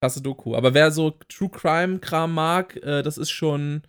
krasse 0.00 0.20
Doku. 0.20 0.56
Aber 0.56 0.74
wer 0.74 0.90
so 0.90 1.10
True 1.28 1.50
Crime-Kram 1.50 2.34
mag, 2.34 2.76
äh, 2.82 3.02
das 3.02 3.18
ist 3.18 3.30
schon, 3.30 3.82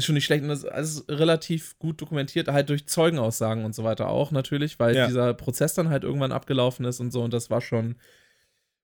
ist 0.00 0.06
schon 0.06 0.14
nicht 0.16 0.24
schlecht. 0.26 0.42
Und 0.42 0.48
das 0.48 0.60
ist 0.64 0.68
alles 0.68 1.04
relativ 1.08 1.78
gut 1.78 2.00
dokumentiert, 2.00 2.48
halt 2.48 2.68
durch 2.68 2.86
Zeugenaussagen 2.86 3.64
und 3.64 3.74
so 3.74 3.84
weiter 3.84 4.08
auch 4.08 4.30
natürlich, 4.32 4.78
weil 4.78 4.94
Ja. 4.96 5.06
dieser 5.06 5.32
Prozess 5.34 5.74
dann 5.74 5.88
halt 5.88 6.02
irgendwann 6.04 6.32
abgelaufen 6.32 6.84
ist 6.84 7.00
und 7.00 7.12
so. 7.12 7.22
Und 7.22 7.32
das 7.32 7.48
war 7.50 7.60
schon. 7.60 7.96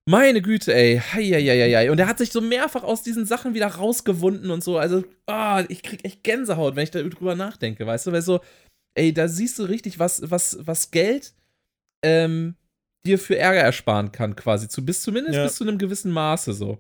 Meine 0.09 0.41
Güte, 0.41 0.73
ey. 0.73 0.99
Heieieiei. 1.01 1.91
Und 1.91 1.99
er 1.99 2.07
hat 2.07 2.19
sich 2.19 2.31
so 2.31 2.41
mehrfach 2.41 2.85
aus 2.85 3.03
diesen 3.03 3.27
Sachen 3.27 3.55
wieder 3.55 3.67
rausgewunden 3.67 4.53
und 4.53 4.63
so. 4.63 4.79
Also, 4.79 5.03
ah, 5.27 5.65
ich 5.69 5.83
krieg 5.83 6.05
echt 6.05 6.23
Gänsehaut, 6.23 6.77
wenn 6.77 6.85
ich 6.85 6.93
darüber 6.93 7.35
nachdenke, 7.35 7.85
weißt 7.85 8.07
du? 8.07 8.13
Weil 8.13 8.23
so, 8.23 8.41
ey, 8.95 9.13
da 9.13 9.27
siehst 9.27 9.59
du 9.59 9.65
richtig, 9.65 9.99
was, 9.99 10.23
was, 10.31 10.59
was 10.61 10.93
Geld 10.93 11.35
ähm, 12.05 12.55
dir 13.05 13.19
für 13.19 13.37
Ärger 13.37 13.61
ersparen 13.61 14.13
kann, 14.13 14.37
quasi. 14.37 14.69
Zu, 14.69 14.85
bis 14.85 15.03
zumindest 15.03 15.35
Ja. 15.37 15.43
bis 15.45 15.57
zu 15.57 15.65
einem 15.65 15.77
gewissen 15.79 16.13
Maße 16.13 16.53
so. 16.53 16.79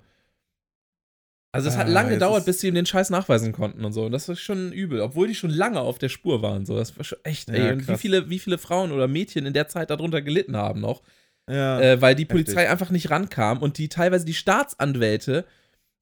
Also 1.57 1.69
es 1.69 1.77
hat 1.77 1.87
Ah, 1.87 1.91
lange 1.91 2.11
jetzt 2.11 2.21
gedauert, 2.21 2.45
bis 2.45 2.61
sie 2.61 2.69
ihm 2.69 2.75
den 2.75 2.87
Scheiß 2.87 3.11
nachweisen 3.11 3.53
konnten 3.53 3.85
und 3.85 3.93
so. 3.93 4.05
Und 4.07 4.13
das 4.13 4.29
ist 4.29 4.41
schon 4.41 4.73
übel, 4.73 5.01
obwohl 5.01 5.27
die 5.29 5.35
schon 5.35 5.51
lange 5.51 5.81
auf 5.81 5.99
der 5.99 6.09
Spur 6.09 6.43
waren. 6.43 6.65
So, 6.67 6.77
das 6.77 6.97
war 6.97 7.05
schon 7.05 7.19
echt, 7.25 7.49
ey. 7.51 7.67
Ja, 7.67 7.73
und 7.73 7.89
wie 7.89 7.97
viele, 7.97 8.31
wie 8.31 8.39
viele 8.39 8.59
Frauen 8.59 8.93
oder 8.93 9.09
Mädchen 9.09 9.47
in 9.47 9.53
der 9.53 9.69
Zeit 9.69 9.91
darunter 9.91 10.23
gelitten 10.23 10.57
haben 10.57 10.81
noch, 10.81 11.03
Ja. 11.51 11.81
äh, 11.81 12.01
weil 12.01 12.15
die 12.15 12.23
heftig. 12.23 12.45
Polizei 12.47 12.71
einfach 12.71 12.91
nicht 12.91 13.11
rankam 13.11 13.59
und 13.63 13.79
die 13.79 13.89
teilweise 13.89 14.25
die 14.25 14.35
Staatsanwälte 14.35 15.45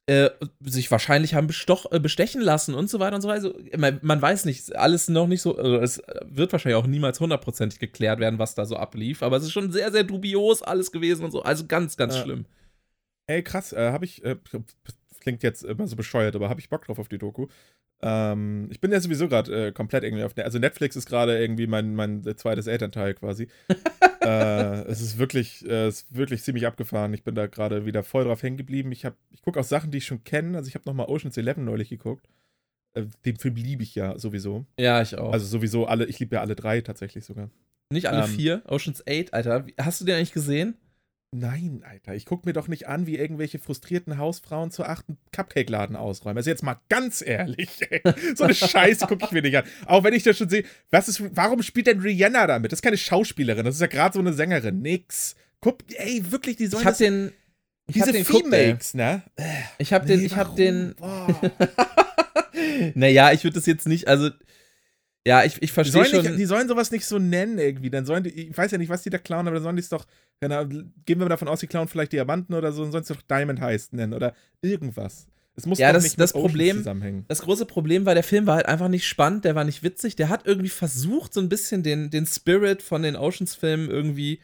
äh, 0.06 0.28
sich 0.60 0.90
wahrscheinlich 0.90 1.32
haben 1.34 1.46
bestoch, 1.46 1.90
äh, 1.90 1.98
bestechen 1.98 2.42
lassen 2.42 2.74
und 2.74 2.90
so 2.90 3.00
weiter 3.00 3.16
und 3.16 3.22
so 3.22 3.28
weiter. 3.28 3.46
Also, 3.46 3.58
man, 3.78 4.00
man 4.02 4.20
weiß 4.20 4.44
nicht, 4.44 4.76
alles 4.76 5.08
noch 5.08 5.26
nicht 5.26 5.40
so, 5.40 5.56
also 5.56 5.76
es 5.78 6.02
wird 6.26 6.52
wahrscheinlich 6.52 6.76
auch 6.76 6.86
niemals 6.86 7.20
hundertprozentig 7.20 7.78
geklärt 7.78 8.20
werden, 8.20 8.38
was 8.38 8.54
da 8.54 8.66
so 8.66 8.76
ablief, 8.76 9.22
aber 9.22 9.38
es 9.38 9.44
ist 9.44 9.52
schon 9.52 9.72
sehr, 9.72 9.90
sehr 9.92 10.04
dubios 10.04 10.62
alles 10.62 10.92
gewesen 10.92 11.24
und 11.24 11.30
so. 11.30 11.42
Also 11.42 11.64
ganz, 11.66 11.96
ganz 11.96 12.18
schlimm. 12.18 12.44
Ey, 13.26 13.42
krass, 13.42 13.72
äh, 13.72 13.92
habe 13.92 14.04
ich, 14.04 14.22
äh, 14.22 14.36
klingt 15.24 15.42
jetzt 15.42 15.64
immer 15.64 15.88
so 15.88 15.96
bescheuert, 15.96 16.36
aber 16.36 16.48
habe 16.48 16.60
ich 16.60 16.68
Bock 16.68 16.84
drauf 16.84 17.00
auf 17.00 17.08
die 17.08 17.18
Doku. 17.18 17.48
Ähm, 18.02 18.68
ich 18.70 18.80
bin 18.80 18.92
ja 18.92 19.00
sowieso 19.00 19.26
gerade 19.28 19.68
äh, 19.68 19.72
komplett 19.72 20.04
irgendwie 20.04 20.22
auf, 20.24 20.32
also 20.38 20.58
Netflix 20.58 20.94
ist 20.94 21.06
gerade 21.06 21.38
irgendwie 21.40 21.66
mein, 21.66 21.94
mein 21.96 22.22
zweites 22.36 22.66
Elternteil 22.68 23.14
quasi. 23.14 23.48
äh, 24.22 24.82
es 24.86 25.00
ist 25.00 25.18
wirklich, 25.18 25.64
äh, 25.66 25.86
es 25.86 26.02
ist 26.02 26.14
wirklich 26.16 26.42
ziemlich 26.42 26.66
abgefahren. 26.66 27.14
Ich 27.14 27.24
bin 27.24 27.34
da 27.34 27.46
gerade 27.46 27.86
wieder 27.86 28.02
voll 28.02 28.24
drauf 28.24 28.42
hängen 28.42 28.56
geblieben. 28.56 28.92
Ich, 28.92 29.04
hab- 29.04 29.16
ich 29.30 29.42
gucke 29.42 29.58
auch 29.58 29.64
Sachen, 29.64 29.90
die 29.90 29.98
ich 29.98 30.06
schon 30.06 30.22
kenne. 30.24 30.56
Also 30.58 30.68
ich 30.68 30.74
habe 30.74 30.84
nochmal 30.86 31.06
Ocean's 31.06 31.36
Eleven 31.36 31.64
neulich 31.64 31.88
geguckt. 31.88 32.28
Äh, 32.94 33.06
den 33.24 33.36
Film 33.36 33.56
liebe 33.56 33.82
ich 33.82 33.94
ja 33.94 34.18
sowieso. 34.18 34.66
Ja, 34.78 35.00
ich 35.02 35.16
auch. 35.16 35.32
Also 35.32 35.46
sowieso 35.46 35.86
alle, 35.86 36.04
ich 36.06 36.18
liebe 36.18 36.36
ja 36.36 36.42
alle 36.42 36.54
drei 36.56 36.80
tatsächlich 36.80 37.24
sogar. 37.24 37.48
nicht 37.90 38.06
alle 38.08 38.24
ähm, 38.24 38.30
vier. 38.30 38.62
Oceans 38.66 39.02
8, 39.08 39.32
Alter. 39.32 39.66
Hast 39.80 40.00
du 40.00 40.04
den 40.04 40.16
eigentlich 40.16 40.32
gesehen? 40.32 40.76
Nein, 41.36 41.82
Alter, 41.84 42.14
ich 42.14 42.26
gucke 42.26 42.46
mir 42.46 42.52
doch 42.52 42.68
nicht 42.68 42.86
an, 42.86 43.08
wie 43.08 43.16
irgendwelche 43.16 43.58
frustrierten 43.58 44.18
Hausfrauen 44.18 44.70
zu 44.70 44.84
achten 44.84 45.18
Cupcake-Laden 45.32 45.96
ausräumen. 45.96 46.36
Also 46.36 46.48
jetzt 46.48 46.62
mal 46.62 46.76
ganz 46.88 47.22
ehrlich, 47.26 47.70
ey. 47.90 48.02
so 48.36 48.44
eine 48.44 48.54
Scheiße 48.54 49.08
gucke 49.08 49.24
ich 49.24 49.32
mir 49.32 49.42
nicht 49.42 49.56
an. 49.56 49.64
Auch 49.86 50.04
wenn 50.04 50.14
ich 50.14 50.22
das 50.22 50.38
schon 50.38 50.48
sehe, 50.48 50.62
was 50.90 51.08
ist, 51.08 51.20
warum 51.36 51.62
spielt 51.62 51.88
denn 51.88 51.98
Rihanna 51.98 52.46
damit? 52.46 52.70
Das 52.70 52.78
ist 52.78 52.82
keine 52.82 52.96
Schauspielerin, 52.96 53.64
das 53.64 53.74
ist 53.74 53.80
ja 53.80 53.88
gerade 53.88 54.14
so 54.14 54.20
eine 54.20 54.32
Sängerin. 54.32 54.80
Nix. 54.80 55.34
Guck, 55.60 55.78
ey, 55.96 56.22
wirklich, 56.30 56.54
die 56.56 56.66
sollen 56.66 56.82
Ich 56.82 56.86
hab 56.86 56.92
das, 56.92 56.98
den. 56.98 57.32
Ich 57.88 57.94
diese 57.94 58.06
hab 58.06 58.12
den 58.12 58.16
ey. 58.20 58.24
Femakes, 58.24 58.94
ne? 58.94 59.22
Ich 59.78 59.92
hab 59.92 60.06
den, 60.06 60.20
Nee, 60.20 60.26
ich 60.26 60.36
hab 60.36 60.46
warum? 60.46 60.56
den. 60.56 60.94
Boah. 60.94 61.40
naja, 62.94 63.32
ich 63.32 63.42
würde 63.42 63.54
das 63.56 63.66
jetzt 63.66 63.88
nicht, 63.88 64.06
also. 64.06 64.30
Ja, 65.26 65.42
ich, 65.44 65.62
ich 65.62 65.72
verstehe 65.72 66.04
schon. 66.04 66.22
nicht, 66.22 66.38
die 66.38 66.44
sollen 66.44 66.68
sowas 66.68 66.90
nicht 66.90 67.06
so 67.06 67.18
nennen 67.18 67.58
irgendwie. 67.58 67.88
Dann 67.90 68.04
sollen 68.04 68.24
die, 68.24 68.30
ich 68.30 68.56
weiß 68.58 68.70
ja 68.72 68.78
nicht, 68.78 68.90
was 68.90 69.02
die 69.02 69.10
da 69.10 69.16
klauen, 69.18 69.46
aber 69.46 69.54
dann 69.54 69.62
sollen 69.62 69.76
die 69.76 69.80
es 69.82 69.88
doch, 69.88 70.06
genau, 70.40 70.66
gehen 70.66 70.84
wir 71.06 71.16
mal 71.18 71.28
davon 71.30 71.48
aus, 71.48 71.60
die 71.60 71.66
klauen 71.66 71.88
vielleicht 71.88 72.12
Diamanten 72.12 72.54
oder 72.54 72.72
so, 72.72 72.82
dann 72.82 72.92
sollen 72.92 73.02
es 73.02 73.08
doch 73.08 73.22
Diamond 73.22 73.60
Heist 73.60 73.94
nennen 73.94 74.12
oder 74.12 74.34
irgendwas. 74.60 75.26
Es 75.56 75.64
muss 75.66 75.78
Ja, 75.78 75.88
doch 75.88 75.94
das- 75.94 76.02
nicht 76.04 76.20
das 76.20 76.32
Problem- 76.32 76.78
zusammenhängen. 76.78 77.24
Das 77.28 77.40
große 77.42 77.64
Problem 77.64 78.04
war, 78.04 78.14
der 78.14 78.24
Film 78.24 78.46
war 78.46 78.56
halt 78.56 78.66
einfach 78.66 78.88
nicht 78.88 79.06
spannend, 79.06 79.44
der 79.46 79.54
war 79.54 79.64
nicht 79.64 79.82
witzig, 79.82 80.14
der 80.16 80.28
hat 80.28 80.46
irgendwie 80.46 80.68
versucht, 80.68 81.32
so 81.32 81.40
ein 81.40 81.48
bisschen 81.48 81.82
den, 81.82 82.10
den 82.10 82.26
Spirit 82.26 82.82
von 82.82 83.02
den 83.02 83.16
Oceans-Filmen 83.16 83.88
irgendwie 83.90 84.40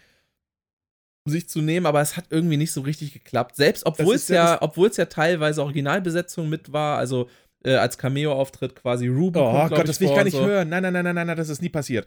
sich 1.28 1.48
zu 1.48 1.60
nehmen, 1.60 1.84
aber 1.86 2.00
es 2.00 2.16
hat 2.16 2.24
irgendwie 2.30 2.56
nicht 2.56 2.72
so 2.72 2.80
richtig 2.80 3.12
geklappt. 3.12 3.54
Selbst 3.56 3.84
obwohl 3.86 4.14
es 4.14 4.28
ja, 4.28 4.62
obwohl 4.62 4.88
es 4.88 4.96
ja 4.96 5.04
teilweise 5.04 5.62
Originalbesetzung 5.62 6.48
mit 6.48 6.72
war, 6.72 6.96
also 6.98 7.28
äh, 7.64 7.74
als 7.74 7.98
Cameo-Auftritt 7.98 8.74
quasi 8.74 9.08
Ruben. 9.08 9.38
Oh 9.40 9.52
kommt, 9.52 9.70
Gott, 9.70 9.88
das 9.88 10.00
will 10.00 10.08
ich 10.08 10.14
gar 10.14 10.24
nicht 10.24 10.36
so. 10.36 10.44
hören. 10.46 10.68
Nein, 10.68 10.82
nein, 10.82 10.92
nein, 10.92 11.04
nein, 11.14 11.26
nein, 11.26 11.36
das 11.36 11.48
ist 11.48 11.62
nie 11.62 11.68
passiert. 11.68 12.06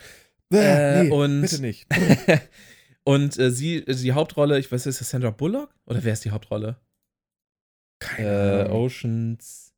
Äh, 0.51 1.04
nee, 1.04 1.10
und- 1.12 1.41
bitte 1.41 1.62
nicht. 1.62 1.88
und 3.04 3.38
äh, 3.39 3.51
sie, 3.51 3.84
die 3.86 4.12
Hauptrolle, 4.14 4.60
ich 4.60 4.72
weiß, 4.72 4.86
ist 4.86 5.01
das 5.01 5.10
Sandra 5.10 5.32
Bullock? 5.32 5.74
Oder 5.86 6.04
wer 6.04 6.14
ist 6.14 6.26
die 6.26 6.32
Hauptrolle? 6.32 6.78
Keine 7.99 8.28
Äh, 8.28 8.62
Ahnung. 8.66 8.84
Oceans. 8.84 9.74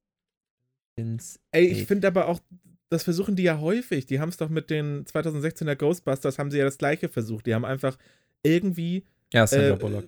Oceans 0.97 1.39
Ey, 1.51 1.65
ich 1.67 1.85
finde 1.85 2.07
aber 2.07 2.27
auch, 2.27 2.39
das 2.89 3.03
versuchen 3.03 3.35
die 3.35 3.43
ja 3.43 3.59
häufig. 3.59 4.05
Die 4.05 4.19
haben 4.19 4.29
es 4.29 4.37
doch 4.37 4.49
mit 4.49 4.69
den 4.69 5.05
2016er 5.05 5.75
Ghostbusters, 5.75 6.39
haben 6.39 6.51
sie 6.51 6.57
ja 6.57 6.65
das 6.65 6.77
gleiche 6.77 7.09
versucht. 7.09 7.45
Die 7.45 7.53
haben 7.53 7.65
einfach 7.65 7.97
irgendwie 8.43 9.05
Ja, 9.33 9.45
Sandra 9.47 9.75
äh, 9.75 9.77
Bullock. 9.77 10.05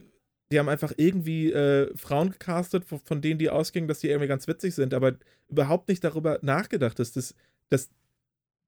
Die 0.51 0.59
haben 0.59 0.69
einfach 0.69 0.93
irgendwie 0.95 1.51
äh, 1.51 1.95
Frauen 1.95 2.31
gecastet, 2.31 2.85
von, 2.85 3.21
denen 3.21 3.39
die 3.39 3.49
ausgingen, 3.49 3.87
dass 3.87 3.99
die 3.99 4.07
irgendwie 4.07 4.27
ganz 4.27 4.47
witzig 4.47 4.75
sind, 4.75 4.93
aber 4.93 5.15
überhaupt 5.49 5.89
nicht 5.89 6.03
darüber 6.03 6.39
nachgedacht, 6.41 6.99
dass 6.99 7.11
das, 7.11 7.35
dass 7.69 7.89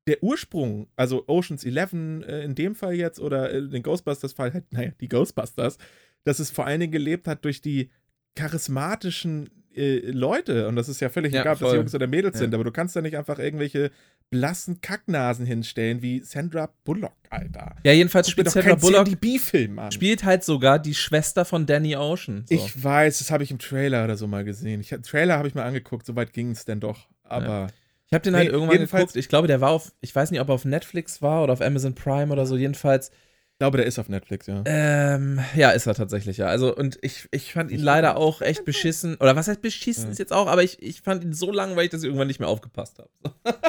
der 0.07 0.21
Ursprung, 0.23 0.87
also 0.95 1.23
Oceans 1.27 1.63
11 1.63 1.93
äh, 1.93 2.43
in 2.43 2.55
dem 2.55 2.75
Fall 2.75 2.95
jetzt 2.95 3.19
oder 3.19 3.51
in 3.51 3.69
den 3.69 3.83
Ghostbusters-Fall, 3.83 4.53
halt, 4.53 4.65
naja, 4.71 4.91
die 4.99 5.07
Ghostbusters, 5.07 5.77
dass 6.23 6.39
es 6.39 6.51
vor 6.51 6.65
allen 6.65 6.81
Dingen 6.81 6.91
gelebt 6.91 7.27
hat 7.27 7.45
durch 7.45 7.61
die 7.61 7.91
charismatischen 8.35 9.49
äh, 9.75 10.11
Leute. 10.11 10.67
Und 10.67 10.75
das 10.75 10.89
ist 10.89 10.99
ja 10.99 11.09
völlig 11.09 11.33
Ja, 11.33 11.41
egal, 11.41 11.53
ob 11.55 11.59
das. 11.59 11.73
Jungs 11.73 11.95
oder 11.95 12.07
Mädels 12.07 12.35
Ja. 12.35 12.39
sind, 12.41 12.53
aber 12.53 12.63
du 12.63 12.71
kannst 12.71 12.95
da 12.95 13.01
nicht 13.01 13.17
einfach 13.17 13.39
irgendwelche 13.39 13.91
blassen 14.31 14.81
Kacknasen 14.81 15.45
hinstellen 15.45 16.01
wie 16.01 16.19
Sandra 16.21 16.69
Bullock, 16.83 17.13
Alter. 17.29 17.75
Ja, 17.83 17.93
jedenfalls 17.93 18.27
Guck 18.27 18.31
spielt 18.33 18.51
Sandra 18.51 18.75
Bullock 18.75 19.05
CNDB-Film 19.07 19.79
an. 19.79 19.91
spielt 19.91 20.23
halt 20.23 20.43
sogar 20.43 20.77
die 20.79 20.93
Schwester 20.93 21.45
von 21.45 21.65
Danny 21.65 21.95
Ocean. 21.95 22.45
So. 22.47 22.53
Ich 22.55 22.83
weiß, 22.83 23.19
das 23.19 23.31
habe 23.31 23.43
ich 23.43 23.51
im 23.51 23.59
Trailer 23.59 24.03
oder 24.03 24.17
so 24.17 24.27
mal 24.27 24.43
gesehen. 24.43 24.81
Ich, 24.81 24.89
Trailer 24.89 25.37
habe 25.37 25.47
ich 25.47 25.55
mal 25.55 25.63
angeguckt, 25.63 26.05
soweit 26.05 26.33
ging 26.33 26.51
es 26.51 26.65
denn 26.65 26.79
doch. 26.79 27.07
Aber 27.23 27.67
Ich 28.07 28.13
habe 28.13 28.23
den 28.23 28.35
halt 28.35 28.47
Nee, 28.47 28.53
irgendwann 28.53 28.77
geguckt. 28.79 29.15
Ich 29.15 29.29
glaube, 29.29 29.47
der 29.47 29.61
war 29.61 29.69
auf, 29.71 29.91
ich 30.01 30.15
weiß 30.15 30.31
nicht, 30.31 30.41
ob 30.41 30.49
er 30.49 30.55
auf 30.55 30.65
Netflix 30.65 31.21
war 31.21 31.43
oder 31.43 31.53
auf 31.53 31.61
Amazon 31.61 31.93
Prime 31.95 32.31
oder 32.33 32.45
so. 32.45 32.55
Jedenfalls, 32.57 33.11
ich 33.59 33.61
glaube, 33.61 33.75
der 33.75 33.85
ist 33.87 33.99
auf 33.99 34.07
Netflix, 34.07 34.47
ja. 34.47 34.63
ähm, 34.65 35.41
ja, 35.53 35.71
ist 35.71 35.85
er 35.85 35.93
tatsächlich, 35.93 36.37
ja. 36.37 36.45
Also, 36.45 36.73
und 36.73 36.97
ich, 37.01 37.27
ich 37.31 37.51
fand 37.51 37.71
ihn 37.71 37.81
leider 37.81 38.15
auch 38.15 38.41
echt 38.41 38.63
beschissen. 38.63 39.15
Oder 39.15 39.35
was 39.35 39.49
heißt 39.49 39.61
beschissen 39.61 40.05
Ja. 40.05 40.11
ist 40.11 40.17
jetzt 40.17 40.31
auch, 40.31 40.47
aber 40.47 40.63
ich, 40.63 40.81
ich 40.81 41.01
fand 41.01 41.25
ihn 41.25 41.33
so 41.33 41.51
langweilig, 41.51 41.89
dass 41.89 42.01
ich 42.01 42.05
irgendwann 42.07 42.27
nicht 42.27 42.39
mehr 42.39 42.47
aufgepasst 42.47 42.99
habe. 42.99 43.09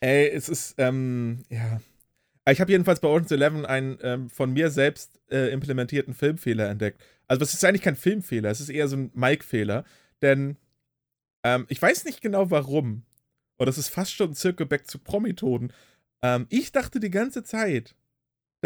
Ey, 0.00 0.30
es 0.30 0.48
ist, 0.48 0.76
ähm, 0.78 1.42
ja. 1.50 1.82
Ich 2.50 2.62
habe 2.62 2.72
jedenfalls 2.72 3.00
bei 3.00 3.08
Ocean's 3.08 3.30
Eleven 3.30 3.66
einen 3.66 3.98
ähm, 4.02 4.30
von 4.30 4.54
mir 4.54 4.70
selbst 4.70 5.20
äh, 5.30 5.52
implementierten 5.52 6.14
Filmfehler 6.14 6.70
entdeckt. 6.70 7.02
Also, 7.28 7.40
das 7.40 7.52
ist 7.52 7.62
eigentlich 7.62 7.82
kein 7.82 7.96
Filmfehler, 7.96 8.50
es 8.50 8.60
ist 8.62 8.70
eher 8.70 8.88
so 8.88 8.96
ein 8.96 9.10
Mike-Fehler. 9.12 9.84
Denn 10.22 10.56
Ähm, 11.44 11.66
ich 11.68 11.82
weiß 11.82 12.06
nicht 12.06 12.22
genau 12.22 12.50
warum. 12.50 13.02
Und 13.58 13.66
das 13.66 13.76
ist 13.76 13.90
fast 13.90 14.12
schon 14.12 14.30
ein 14.30 14.34
Circle 14.34 14.64
Back 14.64 14.86
zu 14.88 14.98
Promitoden. 14.98 15.74
Ähm, 16.22 16.46
ich 16.48 16.72
dachte 16.72 17.00
die 17.00 17.10
ganze 17.10 17.44
Zeit, 17.44 17.94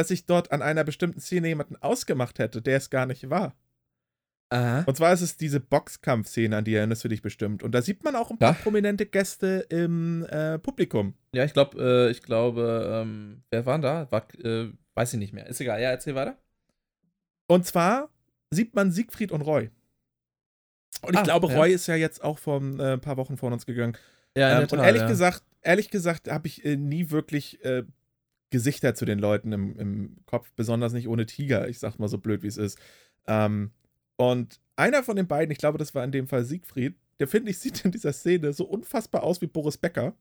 dass 0.01 0.11
ich 0.11 0.27
dort 0.27 0.51
an 0.51 0.63
einer 0.63 0.83
bestimmten 0.85 1.21
Szene 1.21 1.49
jemanden 1.49 1.77
ausgemacht 1.77 2.39
hätte, 2.39 2.63
der 2.63 2.79
es 2.79 2.89
gar 2.91 3.07
nicht 3.07 3.29
war. 3.31 3.55
Aha. 4.53 4.83
Und 4.87 4.97
zwar 4.97 5.13
ist 5.13 5.21
es 5.21 5.37
diese 5.37 5.61
Boxkampfszene, 5.61 6.57
an 6.57 6.65
die 6.65 6.75
erinnerst 6.75 7.05
du 7.05 7.09
dich 7.09 7.23
bestimmt. 7.23 7.63
Und 7.63 7.73
da 7.73 7.83
sieht 7.83 8.03
man 8.03 8.17
auch 8.17 8.31
ein 8.31 8.39
paar 8.39 8.55
Ja. 8.57 8.63
prominente 8.63 9.07
Gäste 9.07 9.67
im 9.69 10.25
äh, 10.25 10.59
Publikum. 10.59 11.15
Ja, 11.35 11.45
ich 11.45 11.53
glaube, 11.53 11.79
äh, 11.81 12.11
ich 12.11 12.23
glaube, 12.23 13.03
ähm, 13.05 13.43
wer 13.51 13.65
war 13.67 13.79
da? 13.79 14.11
War, 14.11 14.27
äh, 14.43 14.73
weiß 14.95 15.13
ich 15.13 15.19
nicht 15.21 15.33
mehr. 15.33 15.47
Ist 15.47 15.61
egal. 15.61 15.81
Ja, 15.81 15.91
erzähl 15.91 16.17
weiter. 16.17 16.37
Und 17.47 17.65
zwar 17.67 18.11
sieht 18.51 18.75
man 18.75 18.91
Siegfried 18.91 19.31
und 19.31 19.43
Roy. 19.43 19.71
Und 21.03 21.13
ich 21.15 21.21
Ah, 21.21 21.23
glaube, 21.23 21.49
ja. 21.49 21.57
Roy 21.57 21.73
ist 21.73 21.87
ja 21.87 21.95
jetzt 21.95 22.25
auch 22.25 22.39
vor 22.39 22.61
äh, 22.61 22.95
ein 22.95 23.01
paar 23.01 23.17
Wochen 23.19 23.37
von 23.37 23.53
uns 23.53 23.67
gegangen. 23.67 23.97
Ja, 24.37 24.61
Ähm, 24.61 24.69
und 24.71 24.79
ehrlich 24.81 25.07
gesagt, 25.07 25.45
ehrlich 25.63 25.91
gesagt, 25.91 26.29
habe 26.29 26.49
ich 26.49 26.65
äh, 26.65 26.77
nie 26.77 27.11
wirklich 27.11 27.65
äh, 27.65 27.85
Gesichter 28.51 28.95
zu 28.95 29.05
den 29.05 29.19
Leuten 29.19 29.53
im, 29.53 29.79
im 29.79 30.17
Kopf, 30.27 30.53
besonders 30.57 30.93
nicht 30.93 31.09
ohne 31.09 31.27
Tiger. 31.27 31.69
Ich 31.69 31.79
sag 31.79 31.99
mal 31.99 32.09
so 32.09 32.19
blöd, 32.19 32.43
wie 32.43 32.49
es 32.49 32.57
ist. 32.57 32.79
Ähm, 33.27 33.73
und 34.17 34.61
einer 34.77 35.03
von 35.03 35.17
den 35.17 35.29
beiden, 35.29 35.51
ich 35.51 35.59
glaube, 35.59 35.79
das 35.79 35.95
war 35.95 36.05
in 36.05 36.13
dem 36.13 36.29
Fall 36.29 36.45
Siegfried, 36.45 36.97
der 37.21 37.29
finde 37.29 37.51
ich, 37.51 37.59
sieht 37.61 37.85
in 37.85 37.93
dieser 37.93 38.13
Szene 38.13 38.53
so 38.53 38.65
unfassbar 38.65 39.23
aus 39.23 39.41
wie 39.41 39.47
Boris 39.47 39.79
Becker, 39.79 40.15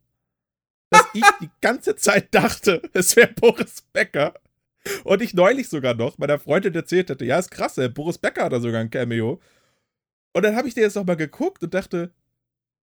dass 0.92 1.06
ich 1.14 1.26
die 1.42 1.50
ganze 1.62 1.96
Zeit 1.96 2.34
dachte, 2.34 2.82
es 2.94 3.16
wäre 3.16 3.34
Boris 3.34 3.82
Becker. 3.94 4.36
Und 5.04 5.22
ich 5.22 5.34
neulich 5.34 5.68
sogar 5.68 5.94
noch 5.94 6.18
meiner 6.18 6.40
Freundin 6.40 6.74
erzählt 6.74 7.10
hatte, 7.10 7.26
ja, 7.26 7.38
ist 7.38 7.52
krass, 7.52 7.78
ey, 7.78 7.90
Boris 7.90 8.18
Becker 8.18 8.46
hat 8.46 8.54
da 8.54 8.60
sogar 8.60 8.80
ein 8.80 8.90
Cameo. 8.90 9.42
Und 10.34 10.44
dann 10.44 10.56
habe 10.56 10.68
ich 10.68 10.74
dir 10.74 10.82
jetzt 10.82 10.96
nochmal 10.96 11.18
geguckt 11.18 11.64
und 11.64 11.74
dachte, 11.74 12.14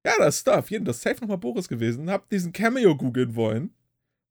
ja, 0.05 0.12
das 0.18 0.36
ist 0.36 0.47
da, 0.47 0.59
auf 0.59 0.70
jeden 0.70 0.84
Fall, 0.84 0.94
safe 0.94 1.20
nochmal 1.20 1.38
Boris 1.38 1.68
gewesen. 1.68 2.11
Hab 2.11 2.28
diesen 2.28 2.53
Cameo 2.53 2.97
googeln 2.97 3.34
wollen, 3.34 3.74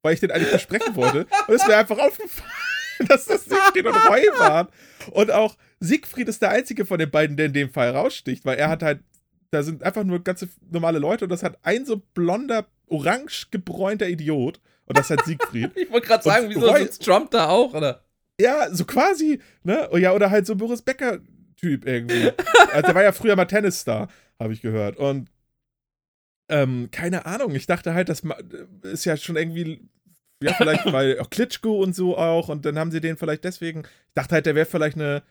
weil 0.06 0.14
ich 0.14 0.20
den 0.20 0.30
eigentlich 0.30 0.52
besprechen 0.52 0.96
wollte. 0.96 1.26
Und 1.48 1.54
es 1.54 1.62
ist 1.62 1.68
mir 1.68 1.76
einfach 1.76 1.98
aufgefallen, 1.98 2.50
dass 3.08 3.26
das 3.26 3.44
Siegfried 3.44 3.86
und 3.86 3.94
Roy 4.08 4.22
waren. 4.38 4.68
Und 5.10 5.30
auch 5.30 5.56
Siegfried 5.80 6.28
ist 6.28 6.40
der 6.40 6.50
einzige 6.50 6.86
von 6.86 6.98
den 6.98 7.10
beiden, 7.10 7.36
der 7.36 7.46
in 7.46 7.52
dem 7.52 7.70
Fall 7.70 7.90
raussticht, 7.90 8.44
weil 8.46 8.56
er 8.58 8.68
hat 8.68 8.82
halt, 8.82 9.00
da 9.50 9.62
sind 9.62 9.82
einfach 9.82 10.04
nur 10.04 10.22
ganze 10.24 10.48
normale 10.70 10.98
Leute 10.98 11.24
und 11.26 11.30
das 11.30 11.42
hat 11.42 11.58
ein 11.62 11.84
so 11.84 11.98
blonder, 12.14 12.66
orange 12.86 13.48
gebräunter 13.50 14.08
Idiot. 14.08 14.60
Und 14.86 14.96
das 14.96 15.06
ist 15.06 15.10
halt 15.10 15.24
Siegfried. 15.26 15.70
Ich 15.76 15.90
wollte 15.90 16.06
gerade 16.06 16.24
Und 16.28 16.32
sagen, 16.34 16.48
wieso 16.48 16.66
Roy- 16.68 16.82
sitzt 16.82 17.04
Trump 17.04 17.30
da 17.32 17.48
auch, 17.48 17.74
oder? 17.74 18.02
Ja, 18.40 18.72
so 18.72 18.84
quasi, 18.84 19.40
ne? 19.64 19.88
Oh 19.92 19.96
Ja, 19.96 20.12
oder 20.12 20.30
halt 20.30 20.46
so 20.46 20.54
Boris 20.56 20.82
Becker-Typ 20.82 21.86
irgendwie. 21.86 22.30
also, 22.72 22.82
der 22.82 22.94
war 22.94 23.02
ja 23.02 23.12
früher 23.12 23.34
mal 23.36 23.46
Tennisstar, 23.46 24.08
habe 24.38 24.52
ich 24.52 24.60
gehört. 24.62 24.96
Und 24.96 25.30
ähm, 26.48 26.88
keine 26.92 27.26
Ahnung, 27.26 27.54
ich 27.54 27.66
dachte 27.66 27.94
halt, 27.94 28.08
das 28.08 28.22
ma- 28.22 28.38
ist 28.82 29.04
ja 29.04 29.16
schon 29.16 29.36
irgendwie, 29.36 29.88
ja, 30.42 30.52
vielleicht 30.54 30.90
weil 30.92 31.18
auch 31.20 31.30
Klitschko 31.30 31.82
und 31.82 31.94
so 31.94 32.16
auch, 32.16 32.48
und 32.48 32.64
dann 32.64 32.78
haben 32.78 32.90
sie 32.90 33.00
den 33.00 33.16
vielleicht 33.16 33.44
deswegen, 33.44 33.80
ich 33.80 34.14
dachte 34.14 34.34
halt, 34.34 34.46
der 34.46 34.54
wäre 34.54 34.66
vielleicht 34.66 34.96
eine 34.96 35.22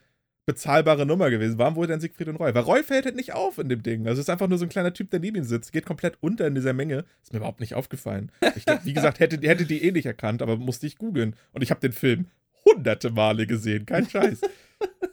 bezahlbare 0.47 1.05
Nummer 1.05 1.29
gewesen. 1.31 1.57
Warum 1.57 1.75
wurde 1.75 1.89
denn 1.89 1.99
Siegfried 1.99 2.27
und 2.27 2.35
Roy? 2.35 2.53
Weil 2.53 2.63
Roy 2.63 2.83
fällt 2.83 3.05
halt 3.05 3.15
nicht 3.15 3.33
auf 3.33 3.57
in 3.57 3.67
dem 3.67 3.81
Ding. 3.81 4.07
Also 4.07 4.19
es 4.19 4.25
ist 4.25 4.29
einfach 4.29 4.47
nur 4.47 4.59
so 4.59 4.65
ein 4.65 4.69
kleiner 4.69 4.93
Typ, 4.93 5.09
der 5.09 5.19
neben 5.19 5.37
ihm 5.37 5.43
sitzt, 5.43 5.71
geht 5.71 5.85
komplett 5.85 6.17
unter 6.21 6.45
in 6.45 6.53
dieser 6.53 6.73
Menge. 6.73 7.05
Ist 7.23 7.33
mir 7.33 7.37
überhaupt 7.37 7.61
nicht 7.61 7.73
aufgefallen. 7.73 8.31
Ich, 8.55 8.65
wie 8.83 8.93
gesagt, 8.93 9.19
hätte, 9.19 9.37
hätte 9.47 9.65
die 9.65 9.83
eh 9.83 9.91
nicht 9.91 10.05
erkannt, 10.05 10.43
aber 10.43 10.57
musste 10.57 10.85
ich 10.85 10.97
googeln. 10.97 11.35
Und 11.51 11.63
ich 11.63 11.71
habe 11.71 11.81
den 11.81 11.93
Film 11.93 12.27
hunderte 12.63 13.09
Male 13.09 13.47
gesehen, 13.47 13.85
kein 13.85 14.07
Scheiß. 14.07 14.41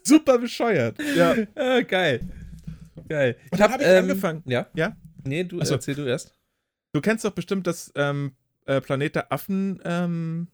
Super 0.02 0.38
bescheuert. 0.38 0.98
Ja. 1.16 1.34
Ah, 1.54 1.80
geil. 1.80 2.20
Geil. 3.08 3.36
Und 3.50 3.60
dann 3.60 3.72
hab 3.72 3.80
ich 3.80 3.86
angefangen. 3.86 4.42
Ja? 4.46 4.66
Ja? 4.74 4.96
Nee, 5.24 5.44
du 5.44 5.60
Achso. 5.60 5.74
erzähl 5.74 5.94
du 5.94 6.04
erst. 6.04 6.34
Du 6.92 7.00
kennst 7.00 7.24
doch 7.24 7.32
bestimmt 7.32 7.66
das 7.66 7.90
ähm, 7.94 8.32
äh, 8.66 8.80
Planet 8.80 9.16
der 9.16 9.32
Affen 9.32 9.80
ähm, 9.84 10.48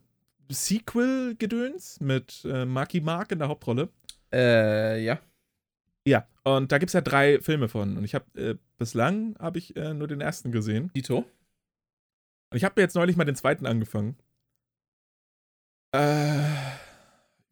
Sequel-Gedöns 0.49 1.99
mit 1.99 2.43
äh, 2.45 2.65
Marky 2.65 3.01
Mark 3.01 3.31
in 3.31 3.39
der 3.39 3.47
Hauptrolle. 3.47 3.89
Äh, 4.31 5.03
ja. 5.03 5.19
Ja, 6.07 6.27
und 6.43 6.71
da 6.71 6.77
gibt 6.77 6.89
es 6.89 6.93
ja 6.93 7.01
drei 7.01 7.39
Filme 7.41 7.67
von. 7.69 7.97
Und 7.97 8.03
ich 8.03 8.15
habe 8.15 8.25
äh, 8.39 8.55
bislang 8.77 9.37
habe 9.37 9.59
ich 9.59 9.75
äh, 9.75 9.93
nur 9.93 10.07
den 10.07 10.21
ersten 10.21 10.51
gesehen. 10.51 10.91
Dito. 10.95 11.17
Und 11.17 12.57
ich 12.57 12.63
habe 12.63 12.73
mir 12.77 12.83
jetzt 12.83 12.95
neulich 12.95 13.15
mal 13.15 13.25
den 13.25 13.35
zweiten 13.35 13.65
angefangen. 13.65 14.17
Äh, 15.91 16.43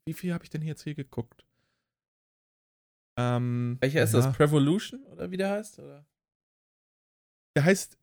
wie 0.05 0.13
viel 0.13 0.33
habe 0.33 0.43
ich 0.43 0.49
denn 0.49 0.61
jetzt 0.61 0.83
hier 0.83 0.95
geguckt? 0.95 1.45
Ähm, 3.19 3.77
Welcher 3.79 4.03
ist 4.03 4.13
ja, 4.13 4.21
das? 4.21 4.35
Prevolution 4.35 5.03
oder 5.05 5.29
wie 5.31 5.37
der 5.37 5.51
heißt? 5.51 5.79
Oder? 5.79 6.05
Der 7.55 7.65
heißt 7.65 7.97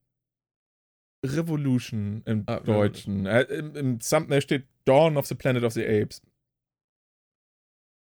Revolution 1.24 2.22
im 2.26 2.44
Ah, 2.46 2.60
Deutschen. 2.60 3.26
Äh, 3.26 3.42
im, 3.44 3.74
Im 3.74 3.98
Thumbnail 4.00 4.42
steht 4.42 4.66
Dawn 4.84 5.16
of 5.16 5.26
the 5.26 5.34
Planet 5.34 5.64
of 5.64 5.72
the 5.72 5.84
Apes. 5.86 6.22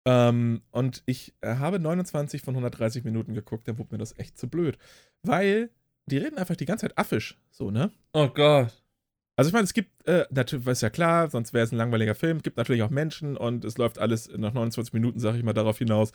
Ähm, 0.05 0.61
und 0.71 1.01
ich 1.05 1.33
äh, 1.41 1.55
habe 1.55 1.79
29 1.79 2.41
von 2.41 2.55
130 2.55 3.03
Minuten 3.05 3.33
geguckt, 3.33 3.67
dann 3.67 3.77
wurde 3.77 3.93
mir 3.93 3.99
das 3.99 4.17
echt 4.19 4.37
zu 4.37 4.49
blöd. 4.49 4.77
Weil 5.23 5.69
die 6.07 6.17
reden 6.17 6.37
einfach 6.37 6.57
die 6.57 6.65
ganze 6.65 6.87
Zeit 6.87 6.97
affisch, 6.97 7.39
so, 7.51 7.71
ne? 7.71 7.91
Oh 8.11 8.27
Gott. 8.27 8.83
Also 9.35 9.47
ich 9.47 9.53
meine, 9.53 9.63
es 9.63 9.73
gibt, 9.73 10.05
äh, 10.07 10.25
natürlich, 10.29 10.67
ist 10.67 10.81
ja 10.81 10.89
klar, 10.89 11.29
sonst 11.29 11.53
wäre 11.53 11.63
es 11.63 11.71
ein 11.71 11.77
langweiliger 11.77 12.13
Film, 12.15 12.37
es 12.37 12.43
gibt 12.43 12.57
natürlich 12.57 12.83
auch 12.83 12.89
Menschen 12.89 13.37
und 13.37 13.65
es 13.65 13.77
läuft 13.77 13.97
alles 13.97 14.29
nach 14.35 14.53
29 14.53 14.93
Minuten, 14.93 15.19
sage 15.19 15.37
ich 15.37 15.43
mal, 15.43 15.53
darauf 15.53 15.77
hinaus, 15.79 16.11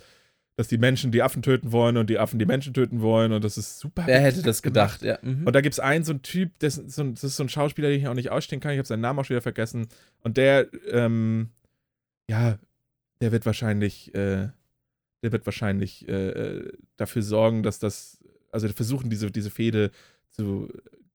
dass 0.58 0.66
die 0.66 0.76
Menschen 0.76 1.12
die 1.12 1.22
Affen 1.22 1.40
töten 1.40 1.70
wollen 1.70 1.96
und 1.96 2.10
die 2.10 2.18
Affen 2.18 2.40
die 2.40 2.44
Menschen 2.44 2.74
töten 2.74 3.00
wollen 3.00 3.30
und 3.30 3.44
das 3.44 3.56
ist 3.56 3.78
super. 3.78 4.02
Wer 4.06 4.18
hätte 4.18 4.42
das 4.42 4.60
gemacht. 4.60 4.98
gedacht? 5.00 5.22
Ja. 5.22 5.30
Mhm. 5.30 5.46
Und 5.46 5.52
da 5.52 5.60
gibt 5.60 5.74
es 5.74 5.78
einen, 5.78 6.02
so 6.04 6.10
einen 6.10 6.22
Typ, 6.22 6.50
das, 6.58 6.78
ist 6.78 6.96
so 6.96 7.02
ein- 7.02 7.14
das 7.14 7.22
ist 7.22 7.36
so 7.36 7.44
ein 7.44 7.48
Schauspieler, 7.48 7.88
den 7.90 8.00
ich 8.00 8.08
auch 8.08 8.14
nicht 8.14 8.30
ausstehen 8.32 8.58
kann. 8.60 8.72
Ich 8.72 8.78
habe 8.78 8.88
seinen 8.88 9.02
Namen 9.02 9.20
auch 9.20 9.24
schon 9.24 9.36
wieder 9.36 9.42
vergessen. 9.42 9.86
Und 10.22 10.36
der, 10.36 10.66
ähm, 10.90 11.50
ja, 12.28 12.58
der 13.20 13.30
wird 13.30 13.46
wahrscheinlich, 13.46 14.12
äh, 14.16 14.48
der 15.22 15.32
wird 15.32 15.46
wahrscheinlich 15.46 16.08
äh, 16.08 16.28
äh, 16.30 16.72
dafür 16.96 17.22
sorgen, 17.22 17.62
dass 17.62 17.78
das, 17.78 18.18
also 18.50 18.66
versuchen, 18.68 19.10
diese, 19.10 19.30
diese 19.30 19.50
Fehde 19.50 19.92
zu 20.30 20.72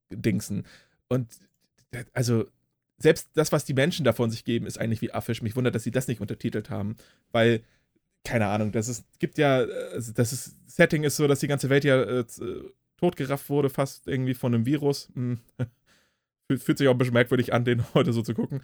dingsen. 0.10 0.64
Und 1.10 1.28
also, 2.14 2.46
selbst 2.98 3.30
das, 3.34 3.52
was 3.52 3.66
die 3.66 3.74
Menschen 3.74 4.06
davon 4.06 4.32
sich 4.32 4.46
geben, 4.46 4.66
ist 4.68 4.80
eigentlich 4.80 5.02
wie 5.02 5.12
affisch. 5.12 5.41
Mich 5.41 5.58
wundert, 5.58 5.76
dass 5.76 5.84
sie 5.84 5.91
das 5.91 6.08
nicht 6.08 6.22
untertitelt 6.22 6.70
haben, 6.70 6.96
weil 7.34 7.62
keine 8.24 8.47
Ahnung, 8.47 8.71
das 8.71 8.88
ist, 8.88 9.05
gibt 9.19 9.38
ja, 9.38 9.61
äh, 9.63 10.01
das 10.15 10.34
ist, 10.34 10.55
Setting 10.67 11.03
ist 11.03 11.17
so, 11.17 11.28
dass 11.28 11.39
die 11.39 11.47
ganze 11.47 11.69
Welt 11.69 11.84
ja 11.84 12.01
äh, 12.01 12.26
z- 12.28 12.74
totgerafft 12.97 13.49
wurde, 13.49 13.69
fast 13.69 14.07
irgendwie 14.07 14.34
von 14.34 14.53
einem 14.53 14.65
Virus. 14.65 15.09
Hm. 15.13 15.39
Fühlt 16.57 16.78
sich 16.78 16.88
auch 16.88 16.93
ein 16.93 16.97
bisschen 16.97 17.13
merkwürdig 17.13 17.53
an, 17.53 17.65
den 17.65 17.84
heute 17.93 18.13
so 18.13 18.21
zu 18.21 18.34
gucken. 18.34 18.61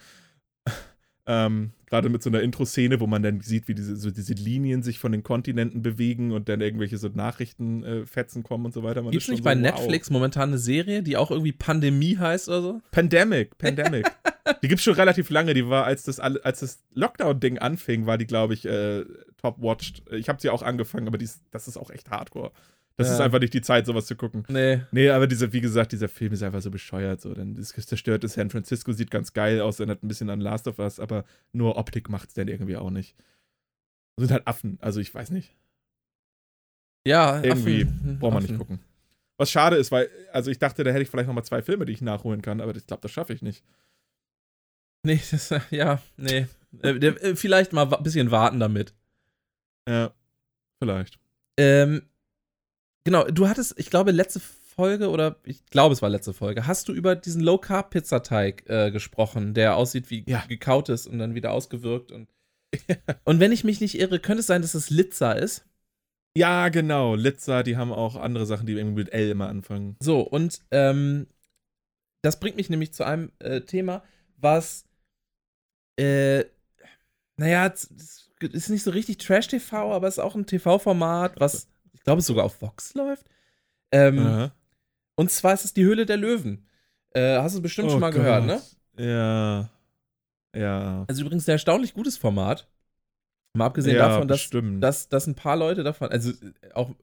Ähm, 1.26 1.72
Gerade 1.90 2.10
mit 2.10 2.22
so 2.22 2.30
einer 2.30 2.42
Intro-Szene, 2.42 3.00
wo 3.00 3.08
man 3.08 3.24
dann 3.24 3.42
sieht, 3.42 3.68
wie 3.68 3.74
diese, 3.74 3.96
so 3.96 4.12
diese 4.12 4.34
Linien 4.34 4.84
sich 4.84 5.00
von 5.00 5.12
den 5.12 5.24
Kontinenten 5.24 5.82
bewegen 5.82 6.32
und 6.32 6.48
dann 6.48 6.62
irgendwelche 6.62 6.98
so 6.98 7.08
Nachrichtenfetzen 7.08 8.44
kommen 8.44 8.66
und 8.66 8.74
so 8.74 8.84
weiter. 8.84 9.02
Gibt 9.04 9.24
es 9.24 9.28
nicht 9.28 9.44
bei 9.44 9.56
so, 9.56 9.62
wow. 9.62 9.72
Netflix 9.72 10.10
momentan 10.10 10.50
eine 10.50 10.60
Serie, 10.60 11.02
die 11.02 11.18
auch 11.18 11.32
irgendwie 11.32 11.52
Pandemie 11.52 12.18
heißt 12.18 12.48
oder 12.50 12.62
so? 12.62 12.82
Pandemic, 12.92 13.58
Pandemic. 13.58 14.06
die 14.62 14.68
gibt's 14.68 14.84
schon 14.84 14.94
relativ 14.94 15.30
lange. 15.30 15.54
Die 15.54 15.68
war, 15.68 15.86
als 15.86 16.04
das, 16.04 16.20
als 16.20 16.60
das 16.60 16.84
Lockdown-Ding 16.94 17.58
anfing, 17.58 18.06
war 18.06 18.18
die, 18.18 18.28
glaube 18.28 18.54
ich, 18.54 18.66
äh, 18.66 19.04
top-watched. 19.42 20.04
Ich 20.12 20.30
habe 20.30 20.40
sie 20.40 20.50
auch 20.50 20.62
angefangen, 20.62 21.08
aber 21.08 21.18
die 21.18 21.26
ist, 21.26 21.42
das 21.52 21.68
ist 21.68 21.78
auch 21.78 21.90
echt 21.90 22.10
hardcore. 22.12 22.52
Das 23.00 23.08
Ja. 23.08 23.14
ist 23.14 23.20
einfach 23.22 23.40
nicht 23.40 23.54
die 23.54 23.62
Zeit, 23.62 23.86
sowas 23.86 24.08
zu 24.08 24.18
gucken. 24.18 24.44
Nee. 24.50 24.82
Nee, 24.92 25.10
aber 25.10 25.26
dieser, 25.26 25.54
wie 25.54 25.62
gesagt, 25.62 25.94
dieser 25.94 26.10
Film 26.10 26.34
ist 26.34 26.44
einfach 26.44 26.62
so 26.62 26.70
bescheuert. 26.70 27.22
So. 27.22 27.34
Dann 27.34 27.56
das 27.56 27.70
zerstörte 27.70 28.28
San 28.28 28.50
Francisco 28.50 28.92
sieht 28.92 29.10
ganz 29.10 29.32
geil 29.32 29.62
aus, 29.62 29.80
erinnert 29.80 30.04
ein 30.04 30.10
bisschen 30.10 30.30
an 30.30 30.42
Last 30.42 30.68
of 30.68 30.80
Us, 30.80 31.00
aber 31.00 31.24
nur 31.54 31.78
Optik 31.78 32.10
macht's 32.10 32.34
dann 32.34 32.50
irgendwie 32.50 32.76
auch 32.76 32.90
nicht. 32.90 33.16
Das 34.18 34.28
sind 34.28 34.32
halt 34.34 34.46
Affen, 34.48 34.78
also 34.82 35.00
ich 35.00 35.14
weiß 35.16 35.30
nicht. 35.32 35.56
Ja, 37.08 37.42
Irgendwie 37.42 37.84
Affen, 37.86 38.20
Braucht 38.20 38.34
man 38.34 38.44
Affen. 38.44 38.52
nicht 38.52 38.60
gucken. 38.60 38.80
Was 39.38 39.50
schade 39.50 39.78
ist, 39.78 39.94
weil, 39.94 40.10
also 40.34 40.52
ich 40.52 40.60
dachte, 40.60 40.84
da 40.84 40.92
hätte 40.92 41.02
ich 41.04 41.10
vielleicht 41.10 41.28
nochmal 41.28 41.46
zwei 41.46 41.62
Filme, 41.62 41.86
die 41.86 41.94
ich 41.94 42.02
nachholen 42.02 42.42
kann, 42.42 42.60
aber 42.60 42.76
ich 42.76 42.86
glaube, 42.86 43.02
das 43.02 43.12
schaffe 43.12 43.32
ich 43.32 43.42
nicht. 43.42 43.64
Nee, 45.06 45.22
das, 45.32 45.54
ja, 45.72 46.02
nee. 46.18 46.48
Äh, 46.84 46.90
äh, 46.90 47.36
vielleicht 47.38 47.72
mal 47.72 47.92
ein 47.94 48.04
bisschen 48.04 48.30
warten 48.32 48.60
damit. 48.60 48.94
Ja, 49.88 50.14
vielleicht. 50.84 51.18
Ähm, 51.58 52.02
genau, 53.10 53.24
du 53.24 53.48
hattest, 53.48 53.74
ich 53.80 53.90
glaube, 53.90 54.12
letzte 54.12 54.40
Folge 54.40 55.10
oder 55.10 55.38
ich 55.44 55.66
glaube, 55.66 55.94
es 55.94 56.02
war 56.04 56.10
letzte 56.10 56.32
Folge, 56.32 56.68
hast 56.68 56.88
du 56.88 56.94
über 56.94 57.16
diesen 57.16 57.42
Low-Carb-Pizzateig 57.42 58.70
äh, 58.70 58.92
gesprochen, 58.92 59.56
der 59.56 59.76
aussieht 59.76 60.12
wie 60.12 60.24
Ja. 60.28 60.46
gekaut 60.48 60.90
ist 60.90 61.08
und 61.08 61.18
dann 61.18 61.34
wieder 61.34 61.52
ausgewirkt. 61.52 62.12
Und, 62.12 62.30
und 63.26 63.40
wenn 63.40 63.52
ich 63.52 63.64
mich 63.64 63.82
nicht 63.82 64.00
irre, 64.00 64.20
könnte 64.20 64.42
es 64.42 64.48
sein, 64.48 64.62
dass 64.62 64.76
es 64.76 64.92
Litza 64.92 65.32
ist. 65.32 65.66
Ja, 66.38 66.70
genau. 66.70 67.16
Litza, 67.16 67.64
die 67.64 67.78
haben 67.78 67.92
auch 67.92 68.16
andere 68.16 68.46
Sachen, 68.46 68.68
die 68.68 68.74
irgendwie 68.74 69.04
mit 69.04 69.12
L 69.12 69.32
immer 69.32 69.50
anfangen. 69.50 69.96
So, 70.02 70.22
und 70.22 70.62
ähm, 70.70 71.26
das 72.22 72.40
bringt 72.40 72.58
mich 72.58 72.70
nämlich 72.70 72.94
zu 72.94 73.04
einem 73.04 73.32
äh, 73.40 73.62
Thema, 73.62 74.04
was, 74.38 74.86
äh, 75.98 76.46
naja, 77.38 77.66
ist 77.66 78.70
nicht 78.70 78.84
so 78.84 78.92
richtig 78.92 79.18
Trash-TV, 79.18 79.94
aber 79.94 80.08
es 80.08 80.20
ist 80.20 80.24
auch 80.24 80.36
ein 80.36 80.46
TV-Format, 80.46 81.40
was, 81.40 81.68
ich 82.00 82.04
glaube, 82.06 82.22
sogar 82.22 82.46
auf 82.46 82.62
Vox 82.62 82.96
läuft. 82.96 83.26
Ähm, 83.92 84.20
Aha. 84.20 84.52
Und 85.16 85.30
zwar 85.32 85.54
ist 85.54 85.66
es 85.66 85.74
die 85.74 85.84
Höhle 85.84 86.06
der 86.06 86.18
Löwen. 86.18 86.66
Äh, 87.12 87.38
hast 87.40 87.56
du 87.56 87.62
bestimmt 87.62 87.90
Oh 87.90 87.92
schon 87.92 88.00
mal 88.00 88.12
gehört, 88.12 88.46
ne? 88.46 88.62
Gott. 88.96 89.06
Ja. 89.06 89.70
Ja. 90.56 91.06
Also 91.08 91.22
übrigens 91.22 91.48
ein 91.48 91.52
erstaunlich 91.52 91.94
gutes 91.94 92.18
Format. 92.18 92.68
Mal 93.54 93.66
abgesehen 93.66 93.98
ja, 93.98 94.08
davon, 94.08 94.28
dass, 94.28 94.50
dass, 94.80 95.10
dass 95.10 95.28
ein 95.28 95.36
paar 95.36 95.58
Leute 95.58 95.84
davon, 95.84 96.10
also 96.10 96.32
äh, 96.32 96.72
auch 96.74 96.92
äh, 96.92 96.94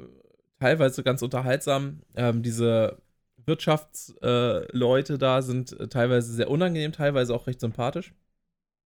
teilweise 0.58 1.02
ganz 1.02 1.22
unterhaltsam, 1.22 2.02
ähm, 2.14 2.42
diese 2.42 3.02
Wirtschaftsleute 3.44 5.14
äh, 5.14 5.18
da 5.18 5.42
sind 5.42 5.78
äh, 5.78 5.88
teilweise 5.88 6.32
sehr 6.32 6.50
unangenehm, 6.50 6.92
teilweise 6.92 7.34
auch 7.34 7.46
recht 7.46 7.60
sympathisch. 7.60 8.14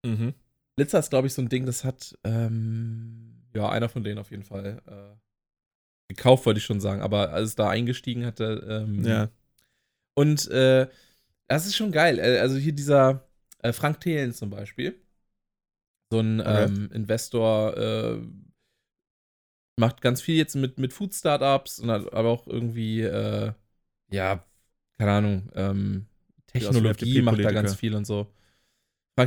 mhm. 0.04 0.34
Blitzer 0.76 0.98
ist, 0.98 1.11
glaube 1.11 1.26
ich, 1.26 1.34
so 1.34 1.42
ein 1.42 1.48
Ding, 1.50 1.66
das 1.66 1.84
hat, 1.84 2.16
ähm, 2.24 3.42
ja, 3.54 3.68
einer 3.68 3.88
von 3.88 4.02
denen 4.02 4.18
auf 4.18 4.30
jeden 4.30 4.44
Fall 4.44 4.80
äh, 4.86 5.16
gekauft, 6.11 6.44
wollte 6.44 6.58
ich 6.58 6.64
schon 6.64 6.80
sagen, 6.80 7.00
aber 7.00 7.32
als 7.32 7.50
es 7.50 7.54
da 7.56 7.70
eingestiegen 7.70 8.26
hatte, 8.26 8.66
ähm, 8.68 9.04
Ja. 9.04 9.30
Und 10.14 10.48
äh, 10.50 10.88
das 11.48 11.66
ist 11.66 11.76
schon 11.76 11.92
geil. 11.92 12.18
Äh, 12.18 12.40
Also 12.40 12.56
hier 12.56 12.72
dieser 12.72 13.26
äh, 13.62 13.72
Frank 13.72 14.00
Thelen 14.00 14.32
zum 14.34 14.50
Beispiel. 14.50 15.00
So 16.12 16.20
ein 16.20 16.40
Okay. 16.40 16.64
ähm, 16.64 16.90
Investor 16.92 17.76
äh, 17.76 18.18
macht 19.76 20.02
ganz 20.02 20.20
viel 20.20 20.36
jetzt 20.36 20.56
mit, 20.56 20.78
mit 20.78 20.92
Food-Startups 20.92 21.78
und 21.78 21.90
hat 21.90 22.12
aber 22.12 22.28
auch 22.28 22.46
irgendwie, 22.46 23.02
äh, 23.02 23.52
ja, 24.11 24.44
keine 24.98 25.12
Ahnung, 25.12 25.50
ähm, 25.54 26.06
Technologie 26.48 27.22
macht 27.22 27.44
da 27.44 27.52
ganz 27.52 27.76
viel 27.76 27.94
und 27.94 28.04
so. 28.04 28.26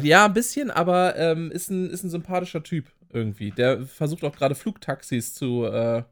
Ja, 0.02 0.26
ein 0.26 0.34
bisschen, 0.34 0.72
aber 0.72 1.16
ähm, 1.18 1.52
ist, 1.52 1.70
ein, 1.70 1.90
ist 1.90 2.04
ein 2.04 2.10
sympathischer 2.10 2.64
Typ 2.64 2.92
irgendwie. 3.10 3.52
Der 3.52 3.86
versucht 3.86 4.24
auch 4.24 4.36
gerade 4.36 4.56
Flugtaxis 4.56 5.34
zu, 5.34 5.66
äh, 5.66 6.04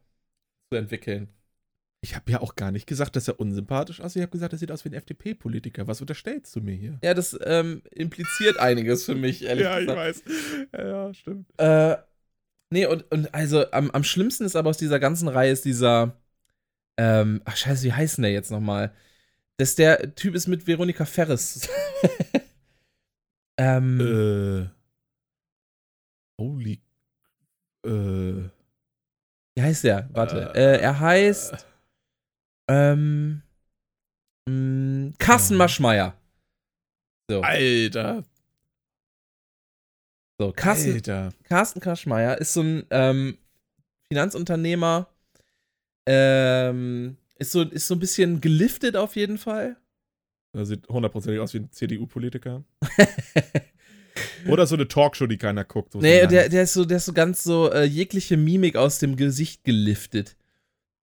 zu 0.71 0.77
entwickeln. 0.77 1.27
Ich 2.03 2.15
habe 2.15 2.31
ja 2.31 2.41
auch 2.41 2.55
gar 2.55 2.71
nicht 2.71 2.87
gesagt, 2.87 3.15
dass 3.15 3.27
er 3.27 3.39
unsympathisch 3.39 4.01
aussieht. 4.01 4.21
Ich 4.21 4.23
habe 4.23 4.31
gesagt, 4.31 4.53
er 4.53 4.59
sieht 4.59 4.71
aus 4.71 4.83
wie 4.85 4.89
ein 4.89 4.93
FDP-Politiker. 4.95 5.85
Was 5.85 6.01
unterstellst 6.01 6.55
du 6.55 6.61
mir 6.61 6.73
hier? 6.73 6.97
Ja, 7.03 7.13
das 7.13 7.37
ähm, 7.43 7.83
impliziert 7.91 8.57
einiges 8.57 9.05
für 9.05 9.13
mich, 9.13 9.43
ehrlich 9.43 9.67
gesagt. 9.67 9.87
weiß. 9.87 10.23
Ja, 10.73 10.87
ja, 10.87 11.13
stimmt. 11.13 11.47
Äh, 11.59 11.97
nee, 12.71 12.87
und, 12.87 13.03
und 13.11 13.31
also 13.35 13.69
am, 13.71 13.91
am 13.91 14.03
schlimmsten 14.03 14.45
ist 14.45 14.55
aber 14.55 14.71
aus 14.71 14.77
dieser 14.77 14.99
ganzen 14.99 15.27
Reihe 15.27 15.51
ist 15.51 15.65
dieser, 15.65 16.17
ähm, 16.97 17.41
ach 17.45 17.55
scheiße, 17.55 17.83
wie 17.83 17.93
heißt 17.93 18.17
denn 18.17 18.23
der 18.23 18.31
jetzt 18.31 18.49
nochmal? 18.49 18.93
Dass 19.57 19.75
der 19.75 20.15
Typ 20.15 20.33
ist 20.33 20.47
mit 20.47 20.65
Veronika 20.65 21.05
Ferris. 21.05 21.69
ähm, 23.57 24.69
Äh. 24.69 26.41
Holy. 26.41 26.81
Äh. 27.85 28.49
Wie 29.55 29.61
heißt 29.61 29.83
der? 29.83 30.09
Warte. 30.13 30.51
äh, 30.55 30.75
Äh, 30.77 30.81
er 30.81 30.99
heißt, 30.99 31.65
ähm, 32.69 33.41
mh, 34.47 35.13
Carsten 35.19 35.53
Ja. 35.55 35.57
Maschmeyer. 35.57 36.17
So, 37.29 37.41
Alter. 37.41 38.23
so 40.39 40.51
Carsten, 40.53 40.93
Alter. 40.93 41.29
Carsten 41.43 41.79
Kaschmeier 41.79 42.37
ist 42.39 42.53
so 42.53 42.61
ein 42.61 42.85
ähm, 42.89 43.37
Finanzunternehmer, 44.09 45.07
ähm, 46.07 47.17
ist 47.35 47.51
so, 47.51 47.61
ist 47.61 47.87
so 47.87 47.95
ein 47.95 47.99
bisschen 47.99 48.41
geliftet 48.41 48.95
auf 48.95 49.15
jeden 49.15 49.37
Fall. 49.37 49.77
Er 50.53 50.65
sieht 50.65 50.87
hundertprozentig 50.89 51.39
aus 51.39 51.53
wie 51.53 51.59
ein 51.59 51.71
CDU-Politiker. 51.71 52.63
Oder 54.47 54.67
so 54.67 54.75
eine 54.75 54.87
Talkshow, 54.87 55.27
die 55.27 55.37
keiner 55.37 55.63
guckt. 55.63 55.95
nee, 55.95 56.25
der, 56.27 56.45
ist. 56.45 56.53
der 56.53 56.63
ist 56.63 56.73
so, 56.73 56.85
der 56.85 56.97
ist 56.97 57.05
so 57.05 57.13
ganz 57.13 57.43
so 57.43 57.71
äh, 57.71 57.83
jegliche 57.83 58.37
Mimik 58.37 58.75
aus 58.75 58.99
dem 58.99 59.15
Gesicht 59.15 59.63
geliftet. 59.63 60.35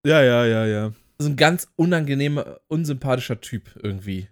Ja, 0.06 0.22
ja, 0.22 0.44
ja, 0.46 0.66
ja. 0.66 0.92
So 1.18 1.28
ein 1.28 1.36
ganz 1.36 1.68
unangenehmer, 1.76 2.60
unsympathischer 2.68 3.40
Typ 3.40 3.70
irgendwie. 3.82 4.28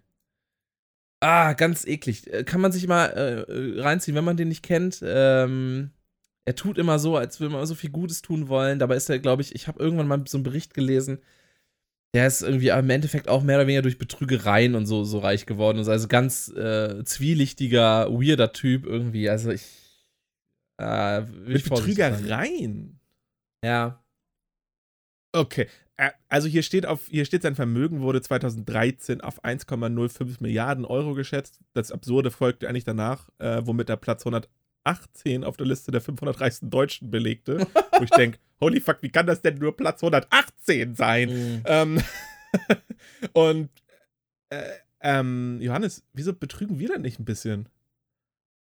Ah, 1.21 1.55
ganz 1.55 1.85
eklig. 1.85 2.33
Äh, 2.33 2.45
Kann 2.45 2.61
man 2.61 2.73
sich 2.73 2.87
mal 2.87 3.07
äh, 3.07 3.81
reinziehen, 3.81 4.17
wenn 4.17 4.25
man 4.25 4.37
den 4.37 4.49
nicht 4.49 4.63
kennt. 4.63 5.03
Ähm, 5.03 5.91
er 6.45 6.55
tut 6.55 6.79
immer 6.79 6.99
so, 6.99 7.17
als 7.17 7.41
würde 7.41 7.55
man 7.55 7.67
so 7.67 7.75
viel 7.75 7.91
Gutes 7.91 8.23
tun 8.23 8.49
wollen. 8.49 8.79
Dabei 8.79 8.97
ist 8.97 9.11
er, 9.11 9.19
glaube 9.19 9.43
ich, 9.43 9.55
ich 9.55 9.67
habe 9.67 9.81
irgendwann 9.83 10.07
mal 10.07 10.23
so 10.29 10.39
einen 10.39 10.45
Bericht 10.45 10.75
gelesen. 10.75 11.19
Der 12.15 12.27
ist 12.27 12.43
irgendwie 12.43 12.69
im 12.69 12.91
Endeffekt 12.91 13.29
auch 13.29 13.43
mehr 13.43 13.57
oder 13.59 13.67
weniger 13.67 13.83
durch 13.83 13.99
Betrügereien 13.99 14.75
und 14.75 14.87
so, 14.87 15.05
so 15.05 15.19
reich 15.19 15.45
geworden. 15.45 15.79
Und 15.79 15.89
also 15.89 16.09
ganz 16.09 16.49
äh, 16.49 17.05
zwielichtiger, 17.05 18.11
weirder 18.11 18.53
Typ 18.53 18.87
irgendwie. 18.87 19.29
Also 19.29 19.51
ich. 19.51 19.63
Äh, 20.81 21.23
Mit 21.23 21.57
ich. 21.57 21.65
Betrügereien. 21.69 23.01
Ja. 23.65 24.03
Okay. 25.35 25.69
Äh, 25.97 26.11
Also 26.29 26.49
hier 26.49 26.63
steht 26.63 26.87
auf, 26.87 27.07
hier 27.09 27.25
steht 27.25 27.43
sein 27.43 27.55
Vermögen 27.55 28.01
wurde 28.01 28.23
2013 28.23 29.21
auf 29.21 29.45
1,05 29.45 30.37
Milliarden 30.41 30.85
Euro 30.85 31.15
geschätzt. 31.15 31.61
Das 31.75 31.93
Absurde 31.93 32.31
folgte 32.31 32.69
eigentlich 32.69 32.85
danach, 32.85 33.29
äh, 33.39 33.63
womit 33.65 33.91
er 33.91 33.97
Platz 33.97 34.25
118 34.87 35.45
auf 35.45 35.57
der 35.57 35.67
Liste 35.67 35.91
der 35.91 36.01
500 36.01 36.41
reichsten 36.41 36.71
Deutschen 36.71 37.11
belegte. 37.11 37.67
Wo 37.99 38.03
ich 38.05 38.11
denke, 38.11 38.39
holy 38.61 38.81
fuck, 38.81 39.03
wie 39.03 39.11
kann 39.11 39.27
das 39.27 39.43
denn 39.43 39.59
nur 39.59 39.77
Platz 39.77 40.03
118 40.03 40.95
sein? 40.95 41.29
Mhm. 41.29 41.63
Ähm, 41.67 42.03
und 43.33 43.71
äh, 44.51 44.63
ähm, 45.01 45.59
Johannes, 45.61 46.05
wieso 46.13 46.33
betrügen 46.33 46.79
wir 46.79 46.89
denn 46.89 47.03
nicht 47.03 47.19
ein 47.19 47.25
bisschen? 47.25 47.69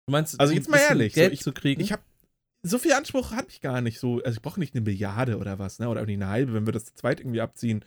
Du 0.07 0.11
meinst, 0.11 0.39
Also 0.39 0.53
jetzt 0.53 0.69
mal 0.69 0.77
ehrlich, 0.77 1.13
so 1.13 1.21
Geld 1.21 1.33
ich- 1.33 1.41
zu 1.41 1.51
kriegen? 1.53 1.81
Ich 1.81 1.91
habe 1.91 2.03
so 2.61 2.77
viel 2.77 2.91
Anspruch 2.91 3.31
habe 3.31 3.47
ich 3.49 3.61
gar 3.61 3.79
nicht 3.79 3.99
so. 3.99 4.21
Also 4.21 4.35
ich 4.37 4.41
brauche 4.41 4.59
nicht 4.59 4.75
eine 4.75 4.81
Milliarde 4.81 5.37
oder 5.37 5.59
was, 5.59 5.79
ne? 5.79 5.87
Oder 5.87 6.01
auch 6.01 6.05
nicht 6.05 6.17
eine 6.17 6.27
halbe, 6.27 6.53
wenn 6.53 6.65
wir 6.65 6.73
das 6.73 6.83
zu 6.85 6.93
zweit 6.93 7.21
irgendwie 7.21 7.39
abziehen. 7.39 7.85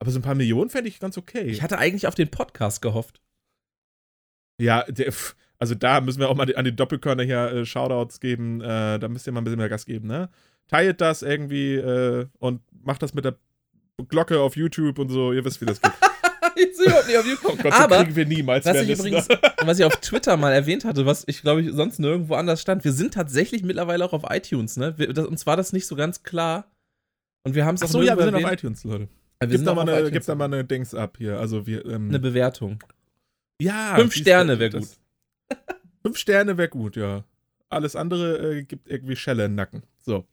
Aber 0.00 0.10
so 0.10 0.18
ein 0.18 0.22
paar 0.22 0.34
Millionen 0.34 0.70
fände 0.70 0.88
ich 0.88 0.98
ganz 0.98 1.16
okay. 1.18 1.44
ich 1.44 1.62
hatte 1.62 1.78
eigentlich 1.78 2.08
auf 2.08 2.16
den 2.16 2.28
Podcast 2.30 2.82
gehofft. 2.82 3.20
ja, 4.60 4.82
der, 4.84 5.12
also 5.58 5.74
da 5.74 6.00
müssen 6.00 6.20
wir 6.20 6.28
auch 6.28 6.36
mal 6.36 6.54
an 6.54 6.64
die 6.64 6.74
Doppelkörner 6.74 7.22
hier 7.24 7.52
äh, 7.52 7.64
Shoutouts 7.66 8.20
geben. 8.20 8.60
Äh, 8.60 8.98
da 8.98 9.08
müsst 9.08 9.26
ihr 9.26 9.32
mal 9.32 9.40
ein 9.40 9.44
bisschen 9.44 9.58
mehr 9.58 9.68
Gas 9.68 9.86
geben, 9.86 10.08
ne? 10.08 10.28
Teilt 10.68 11.00
das 11.00 11.22
irgendwie 11.22 11.74
äh, 11.76 12.26
und 12.38 12.60
macht 12.84 13.02
das 13.02 13.14
mit 13.14 13.24
der 13.24 13.36
Glocke 14.08 14.40
auf 14.40 14.56
YouTube 14.56 14.98
und 14.98 15.08
so. 15.08 15.32
Ihr 15.32 15.44
wisst, 15.44 15.60
wie 15.60 15.66
das 15.66 15.80
geht. 15.80 15.92
ich 16.56 16.76
sehe 16.76 16.86
überhaupt 16.86 17.06
nicht 17.08 17.18
auf 17.18 17.26
YouTube. 17.26 17.52
Oh 17.58 17.62
Gott, 17.62 17.72
Aber, 17.72 17.98
so 17.98 18.04
kriegen 18.04 18.16
wir 18.16 18.26
niemals 18.26 18.66
Was 18.66 18.82
ich 18.82 18.90
übrigens, 18.98 19.28
was 19.64 19.78
ich 19.78 19.84
auf 19.84 19.96
Twitter 19.96 20.36
mal 20.36 20.52
erwähnt 20.52 20.84
hatte, 20.84 21.06
was 21.06 21.24
ich 21.26 21.42
glaube 21.42 21.62
ich 21.62 21.72
sonst 21.72 21.98
nirgendwo 21.98 22.34
anders 22.34 22.60
stand, 22.60 22.84
wir 22.84 22.92
sind 22.92 23.14
tatsächlich 23.14 23.62
mittlerweile 23.62 24.04
auch 24.04 24.12
auf 24.12 24.24
iTunes, 24.28 24.76
ne? 24.76 24.94
Wir, 24.98 25.12
das, 25.12 25.26
uns 25.26 25.46
war 25.46 25.56
das 25.56 25.72
nicht 25.72 25.86
so 25.86 25.96
ganz 25.96 26.22
klar. 26.22 26.70
Und 27.44 27.54
wir 27.54 27.64
haben 27.64 27.76
es 27.76 27.82
auch 27.82 27.86
Achso, 27.86 28.02
ja, 28.02 28.16
wir 28.16 28.24
sind 28.24 28.34
nirgendwo 28.34 28.46
auf 28.46 28.52
erwähnt. 28.52 28.60
iTunes, 28.60 28.84
Leute. 28.84 29.08
Wir 29.40 29.48
Gib 29.48 29.64
da, 29.64 29.74
mal 29.74 29.88
eine, 29.88 30.10
gib 30.10 30.26
da 30.26 30.34
mal 30.34 30.44
eine 30.46 30.64
Dings 30.64 30.94
ab 30.94 31.16
hier. 31.18 31.38
Also 31.38 31.66
wir, 31.66 31.84
ähm, 31.86 32.08
eine 32.08 32.18
Bewertung. 32.18 32.82
Ja. 33.60 33.94
Fünf 33.96 34.14
Sterne 34.14 34.54
du, 34.54 34.60
wär 34.60 34.70
das- 34.70 34.98
Fünf 36.02 36.18
Sterne 36.18 36.56
wäre 36.56 36.68
gut, 36.68 36.96
ja. 36.96 37.24
Alles 37.68 37.96
andere 37.96 38.58
äh, 38.58 38.62
gibt 38.64 38.88
irgendwie 38.88 39.16
Schelle 39.16 39.44
im 39.44 39.54
Nacken. 39.54 39.82
So. 39.98 40.26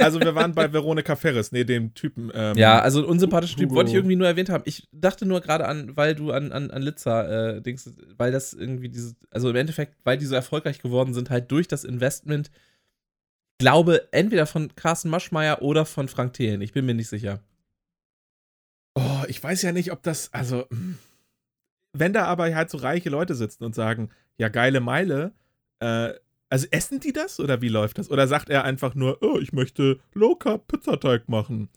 Also 0.00 0.20
wir 0.20 0.34
waren 0.34 0.54
bei 0.54 0.72
Veronika 0.72 1.16
Ferris, 1.16 1.50
nee, 1.50 1.64
dem 1.64 1.94
Typen. 1.94 2.30
Ähm, 2.34 2.56
Ja, 2.56 2.80
also 2.80 3.00
ein 3.00 3.04
unsympathischer 3.06 3.56
Typ 3.56 3.70
wollte 3.70 3.90
ich 3.90 3.96
irgendwie 3.96 4.16
nur 4.16 4.28
erwähnt 4.28 4.48
haben. 4.48 4.62
Ich 4.66 4.88
dachte 4.92 5.26
nur 5.26 5.40
gerade 5.40 5.66
an, 5.66 5.96
weil 5.96 6.14
du 6.14 6.30
an, 6.30 6.52
an, 6.52 6.70
an 6.70 6.82
Litzer 6.82 7.56
äh, 7.56 7.62
denkst, 7.62 7.84
weil 8.16 8.30
das 8.30 8.52
irgendwie 8.52 8.88
dieses, 8.88 9.16
also 9.30 9.50
im 9.50 9.56
Endeffekt, 9.56 9.96
weil 10.04 10.18
die 10.18 10.26
so 10.26 10.34
erfolgreich 10.34 10.80
geworden 10.80 11.14
sind, 11.14 11.30
halt 11.30 11.50
durch 11.50 11.66
das 11.66 11.84
Investment, 11.84 12.50
glaube 13.58 14.08
entweder 14.12 14.46
von 14.46 14.74
Carsten 14.76 15.08
Maschmeyer 15.08 15.62
oder 15.62 15.84
von 15.84 16.06
Frank 16.06 16.34
Thelen. 16.34 16.60
Ich 16.60 16.72
bin 16.72 16.86
mir 16.86 16.94
nicht 16.94 17.08
sicher. 17.08 17.40
Oh, 18.94 19.22
ich 19.26 19.42
weiß 19.42 19.62
ja 19.62 19.72
nicht, 19.72 19.90
ob 19.90 20.02
das, 20.02 20.32
also, 20.32 20.66
wenn 22.00 22.12
da 22.12 22.24
aber 22.24 22.54
halt 22.54 22.70
so 22.70 22.78
reiche 22.78 23.10
Leute 23.10 23.34
sitzen 23.34 23.64
und 23.64 23.74
sagen, 23.74 24.10
ja, 24.36 24.48
geile 24.48 24.80
Meile, 24.80 25.32
äh, 25.80 26.10
also 26.50 26.66
essen 26.70 27.00
die 27.00 27.12
das 27.12 27.40
oder 27.40 27.60
wie 27.60 27.68
läuft 27.68 27.98
das? 27.98 28.10
Oder 28.10 28.26
sagt 28.26 28.48
er 28.48 28.64
einfach 28.64 28.94
nur, 28.94 29.18
oh, 29.22 29.38
ich 29.38 29.52
möchte 29.52 30.00
Low 30.14 30.34
Carb 30.34 30.66
Pizzateig 30.68 31.28
machen? 31.28 31.68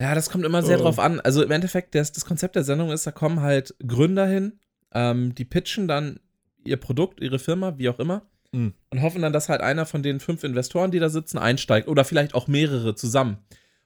Ja, 0.00 0.14
das 0.14 0.30
kommt 0.30 0.44
immer 0.44 0.62
sehr 0.62 0.78
Oh. 0.78 0.82
drauf 0.82 0.98
an. 0.98 1.20
Also 1.20 1.42
im 1.42 1.50
Endeffekt, 1.50 1.94
das, 1.94 2.12
das 2.12 2.24
Konzept 2.24 2.56
der 2.56 2.64
Sendung 2.64 2.90
ist, 2.90 3.06
da 3.06 3.10
kommen 3.10 3.40
halt 3.40 3.74
Gründer 3.86 4.26
hin, 4.26 4.58
ähm, 4.92 5.34
die 5.34 5.44
pitchen 5.44 5.88
dann 5.88 6.20
ihr 6.64 6.76
Produkt, 6.78 7.20
ihre 7.20 7.38
Firma, 7.38 7.76
wie 7.78 7.88
auch 7.88 7.98
immer, 7.98 8.22
Hm. 8.54 8.74
und 8.90 9.02
hoffen 9.02 9.22
dann, 9.22 9.32
dass 9.32 9.48
halt 9.48 9.60
einer 9.60 9.86
von 9.86 10.02
den 10.02 10.18
fünf 10.20 10.42
Investoren, 10.44 10.90
die 10.90 10.98
da 10.98 11.08
sitzen, 11.08 11.38
einsteigt 11.38 11.86
oder 11.88 12.04
vielleicht 12.04 12.34
auch 12.34 12.48
mehrere 12.48 12.94
zusammen. 12.94 13.38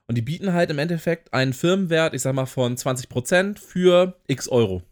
Und 0.07 0.15
die 0.15 0.21
bieten 0.21 0.53
halt 0.53 0.69
im 0.69 0.77
Endeffekt 0.79 1.33
einen 1.33 1.53
Firmenwert, 1.53 2.13
ich 2.13 2.21
sag 2.21 2.33
mal, 2.35 2.45
von 2.45 2.75
20% 2.77 3.59
für 3.59 4.15
x 4.27 4.47
Euro. 4.49 4.83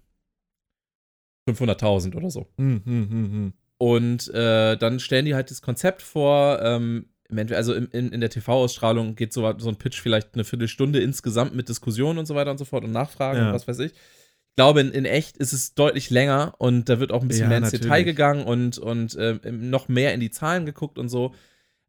500.000 1.47 2.15
oder 2.15 2.29
so. 2.29 2.47
Hm, 2.57 2.81
hm, 2.85 3.09
hm. 3.09 3.53
Und 3.77 4.33
äh, 4.33 4.77
dann 4.77 4.99
stellen 4.99 5.25
die 5.25 5.35
halt 5.35 5.51
das 5.51 5.61
Konzept 5.61 6.01
vor. 6.01 6.61
Ähm, 6.61 7.07
also 7.51 7.73
in, 7.73 7.87
in, 7.87 8.11
in 8.11 8.21
der 8.21 8.29
TV-Ausstrahlung 8.29 9.15
geht 9.15 9.33
so, 9.33 9.51
so 9.57 9.69
ein 9.69 9.75
Pitch 9.77 9.99
vielleicht 9.99 10.35
eine 10.35 10.43
Viertelstunde 10.43 10.99
insgesamt 10.99 11.55
mit 11.55 11.67
Diskussionen 11.67 12.19
und 12.19 12.27
so 12.27 12.35
weiter 12.35 12.51
und 12.51 12.59
so 12.59 12.65
fort 12.65 12.83
und 12.83 12.91
Nachfragen 12.91 13.39
Ja. 13.39 13.47
und 13.47 13.53
was 13.53 13.67
weiß 13.67 13.79
ich. 13.79 13.91
Ich 13.93 14.55
glaube, 14.55 14.81
in, 14.81 14.91
in 14.91 15.05
echt 15.05 15.37
ist 15.37 15.51
es 15.51 15.73
deutlich 15.73 16.11
länger 16.11 16.53
und 16.59 16.87
da 16.87 16.99
wird 16.99 17.11
auch 17.11 17.23
ein 17.23 17.27
bisschen 17.27 17.43
Ja, 17.45 17.49
mehr 17.49 17.57
ins 17.57 17.67
natürlich. 17.71 17.83
Detail 17.85 18.03
gegangen 18.03 18.43
und, 18.45 18.77
und 18.77 19.17
ähm, 19.19 19.69
noch 19.71 19.87
mehr 19.87 20.13
in 20.13 20.19
die 20.19 20.29
Zahlen 20.29 20.67
geguckt 20.67 20.99
und 20.99 21.09
so. 21.09 21.33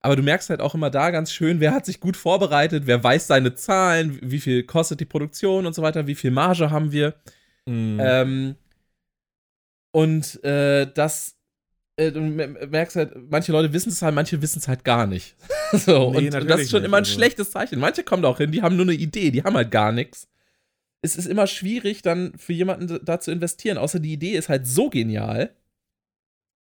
Aber 0.01 0.17
du 0.17 0.23
merkst 0.23 0.49
halt 0.51 0.61
auch 0.61 0.75
immer 0.75 0.89
da 0.91 1.11
ganz 1.11 1.31
schön, 1.31 1.61
wer 1.61 1.73
hat 1.73 1.85
sich 1.85 2.01
gut 2.01 2.17
vorbereitet, 2.17 2.85
wer 2.87 3.05
weiß 3.05 3.27
seine 3.27 3.55
Zahlen, 3.55 4.19
wie 4.23 4.41
viel 4.41 4.63
kostet 4.63 5.01
die 5.01 5.05
Produktion 5.05 5.67
und 5.67 5.75
so 5.75 5.83
weiter, 5.83 6.07
wie 6.07 6.15
viel 6.15 6.31
Marge 6.31 6.71
haben 6.71 6.91
wir. 6.91 7.15
Mhm. 7.67 7.99
Ähm, 8.01 8.55
und 9.95 10.43
äh, 10.43 10.91
das 10.93 11.37
äh, 11.97 12.11
du 12.11 12.21
merkst 12.21 12.97
halt, 12.97 13.13
manche 13.31 13.53
Leute 13.53 13.73
wissen 13.73 13.91
es 13.91 14.03
halt, 14.03 14.15
manche 14.15 14.43
wissen 14.43 14.59
es 14.59 14.67
halt 14.67 14.83
gar 14.85 15.07
nicht. 15.07 15.37
so, 15.73 16.11
Nee, 16.13 16.27
und 16.35 16.49
das 16.51 16.63
ist 16.63 16.71
schon 16.73 16.81
nicht, 16.81 16.89
immer 16.89 16.97
ein 16.97 17.05
also. 17.05 17.15
schlechtes 17.15 17.53
Zeichen. 17.53 17.79
Manche 17.79 18.03
kommen 18.03 18.23
da 18.25 18.29
auch 18.29 18.39
hin, 18.39 18.51
die 18.51 18.63
haben 18.63 18.75
nur 18.75 18.85
eine 18.87 18.95
Idee, 18.95 19.31
die 19.31 19.45
haben 19.45 19.55
halt 19.55 19.71
gar 19.71 19.93
nichts. 19.93 20.27
Es 21.03 21.15
ist 21.15 21.27
immer 21.27 21.47
schwierig, 21.47 22.03
dann 22.03 22.37
für 22.37 22.53
jemanden 22.53 22.99
da 23.05 23.21
zu 23.21 23.31
investieren, 23.31 23.79
außer 23.79 24.01
die 24.01 24.13
Idee 24.15 24.33
ist 24.33 24.49
halt 24.49 24.67
so 24.67 24.91
genial. 24.91 25.55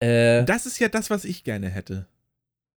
Äh, 0.02 0.44
das 0.44 0.66
ist 0.66 0.80
ja 0.80 0.90
das, 0.90 1.10
was 1.10 1.24
ich 1.24 1.44
gerne 1.46 1.70
hätte. 1.70 2.08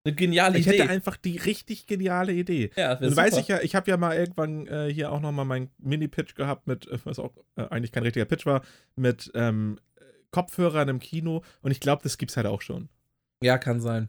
eine 0.05 0.15
geniale 0.15 0.59
Ich 0.59 0.67
Idee. 0.69 0.79
hätte 0.83 0.91
einfach 0.91 1.17
die 1.17 1.39
richtig 1.39 1.87
geniale 1.89 2.33
Idee. 2.33 2.71
ja, 2.77 2.93
Und 2.99 3.17
weiß 3.17 3.39
ich 3.39 3.49
ja, 3.49 3.61
ich 3.63 3.75
habe 3.75 3.91
ja 3.91 3.97
mal 3.97 4.15
irgendwann 4.17 4.67
äh, 4.69 4.93
hier 4.93 5.11
auch 5.11 5.21
nochmal 5.21 5.47
meinen 5.47 5.71
Mini-Pitch 5.79 6.37
gehabt 6.37 6.69
mit, 6.69 6.87
äh, 6.87 6.99
was 7.05 7.19
auch 7.19 7.33
äh, 7.57 7.65
eigentlich 7.71 7.91
kein 7.91 8.03
richtiger 8.05 8.27
Pitch 8.27 8.47
war, 8.47 8.63
mit 8.95 9.33
ähm, 9.35 9.81
Kopfhörern 10.35 10.89
im 10.89 10.99
Kino. 10.99 11.45
Und 11.63 11.71
ich 11.71 11.79
glaube, 11.79 12.03
das 12.03 12.19
gibt's 12.19 12.37
halt 12.37 12.47
auch 12.47 12.61
schon. 12.61 12.89
Ja, 13.41 13.57
kann 13.57 13.81
sein. 13.81 14.09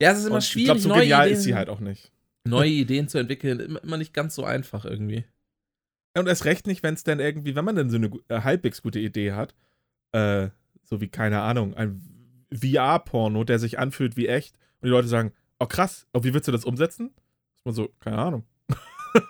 Ja, 0.00 0.12
es 0.12 0.18
ist 0.18 0.26
immer 0.26 0.36
Und 0.36 0.44
ich 0.44 0.48
schwierig, 0.48 0.66
glaube, 0.66 0.80
so 0.80 0.88
neue, 0.88 1.00
genial 1.00 1.26
Ideen, 1.26 1.38
ist 1.38 1.44
sie 1.44 1.54
halt 1.56 1.68
auch 1.68 1.80
nicht. 1.80 2.12
neue 2.44 2.70
Ideen 2.70 3.08
zu 3.08 3.18
entwickeln. 3.18 3.58
Immer, 3.58 3.82
immer 3.82 3.96
nicht 3.96 4.14
ganz 4.14 4.34
so 4.36 4.44
einfach 4.44 4.84
irgendwie. 4.84 5.24
Und 6.16 6.28
erst 6.28 6.44
recht 6.44 6.66
nicht, 6.66 6.82
wenn 6.82 6.94
es 6.94 7.02
dann 7.02 7.18
irgendwie, 7.18 7.56
wenn 7.56 7.64
man 7.64 7.74
dann 7.74 7.90
so 7.90 7.96
eine 7.96 8.10
äh, 8.28 8.42
halbwegs 8.42 8.80
gute 8.80 9.00
Idee 9.00 9.32
hat, 9.32 9.54
äh, 10.12 10.48
so 10.84 11.00
wie, 11.00 11.08
keine 11.08 11.40
Ahnung, 11.40 11.74
ein 11.74 12.00
VR-Porno, 12.54 13.42
der 13.44 13.58
sich 13.58 13.78
anfühlt 13.78 14.16
wie 14.16 14.28
echt, 14.28 14.56
und 14.80 14.86
die 14.86 14.90
Leute 14.90 15.08
sagen, 15.08 15.32
oh 15.58 15.66
krass, 15.66 16.06
oh, 16.12 16.22
wie 16.22 16.32
willst 16.32 16.48
du 16.48 16.52
das 16.52 16.64
umsetzen? 16.64 17.12
Ist 17.56 17.64
man 17.64 17.74
so, 17.74 17.88
keine 18.00 18.18
Ahnung. 18.18 18.44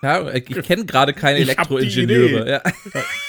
Ja, 0.02 0.32
ich 0.32 0.44
kenne 0.44 0.84
gerade 0.84 1.12
keine 1.12 1.38
Elektroingenieure. 1.38 2.48
Ja. 2.48 2.62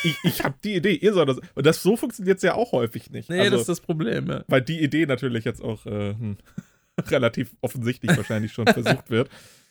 Ich, 0.04 0.16
ich 0.24 0.44
habe 0.44 0.56
die 0.64 0.76
Idee, 0.76 0.94
ihr 0.96 1.14
sollt 1.14 1.30
das. 1.30 1.40
Und 1.56 1.66
das 1.66 1.82
so 1.82 1.98
funktioniert 1.98 2.38
es 2.38 2.44
ja 2.44 2.54
auch 2.54 2.72
häufig 2.72 3.10
nicht. 3.10 3.30
Nee, 3.30 3.40
also, 3.40 3.52
das 3.52 3.62
ist 3.62 3.70
das 3.70 3.82
Problem. 3.82 4.28
Ja. 4.30 4.44
weil 4.48 4.62
die 4.62 4.82
Idee 4.82 5.06
natürlich 5.06 5.46
jetzt 5.46 5.62
auch 5.62 5.86
äh, 5.86 6.14
hm, 6.14 6.38
relativ 7.08 7.56
offensichtlich 7.62 8.16
wahrscheinlich 8.16 8.54
schon 8.54 8.68
versucht 8.68 9.10
wird. 9.10 9.30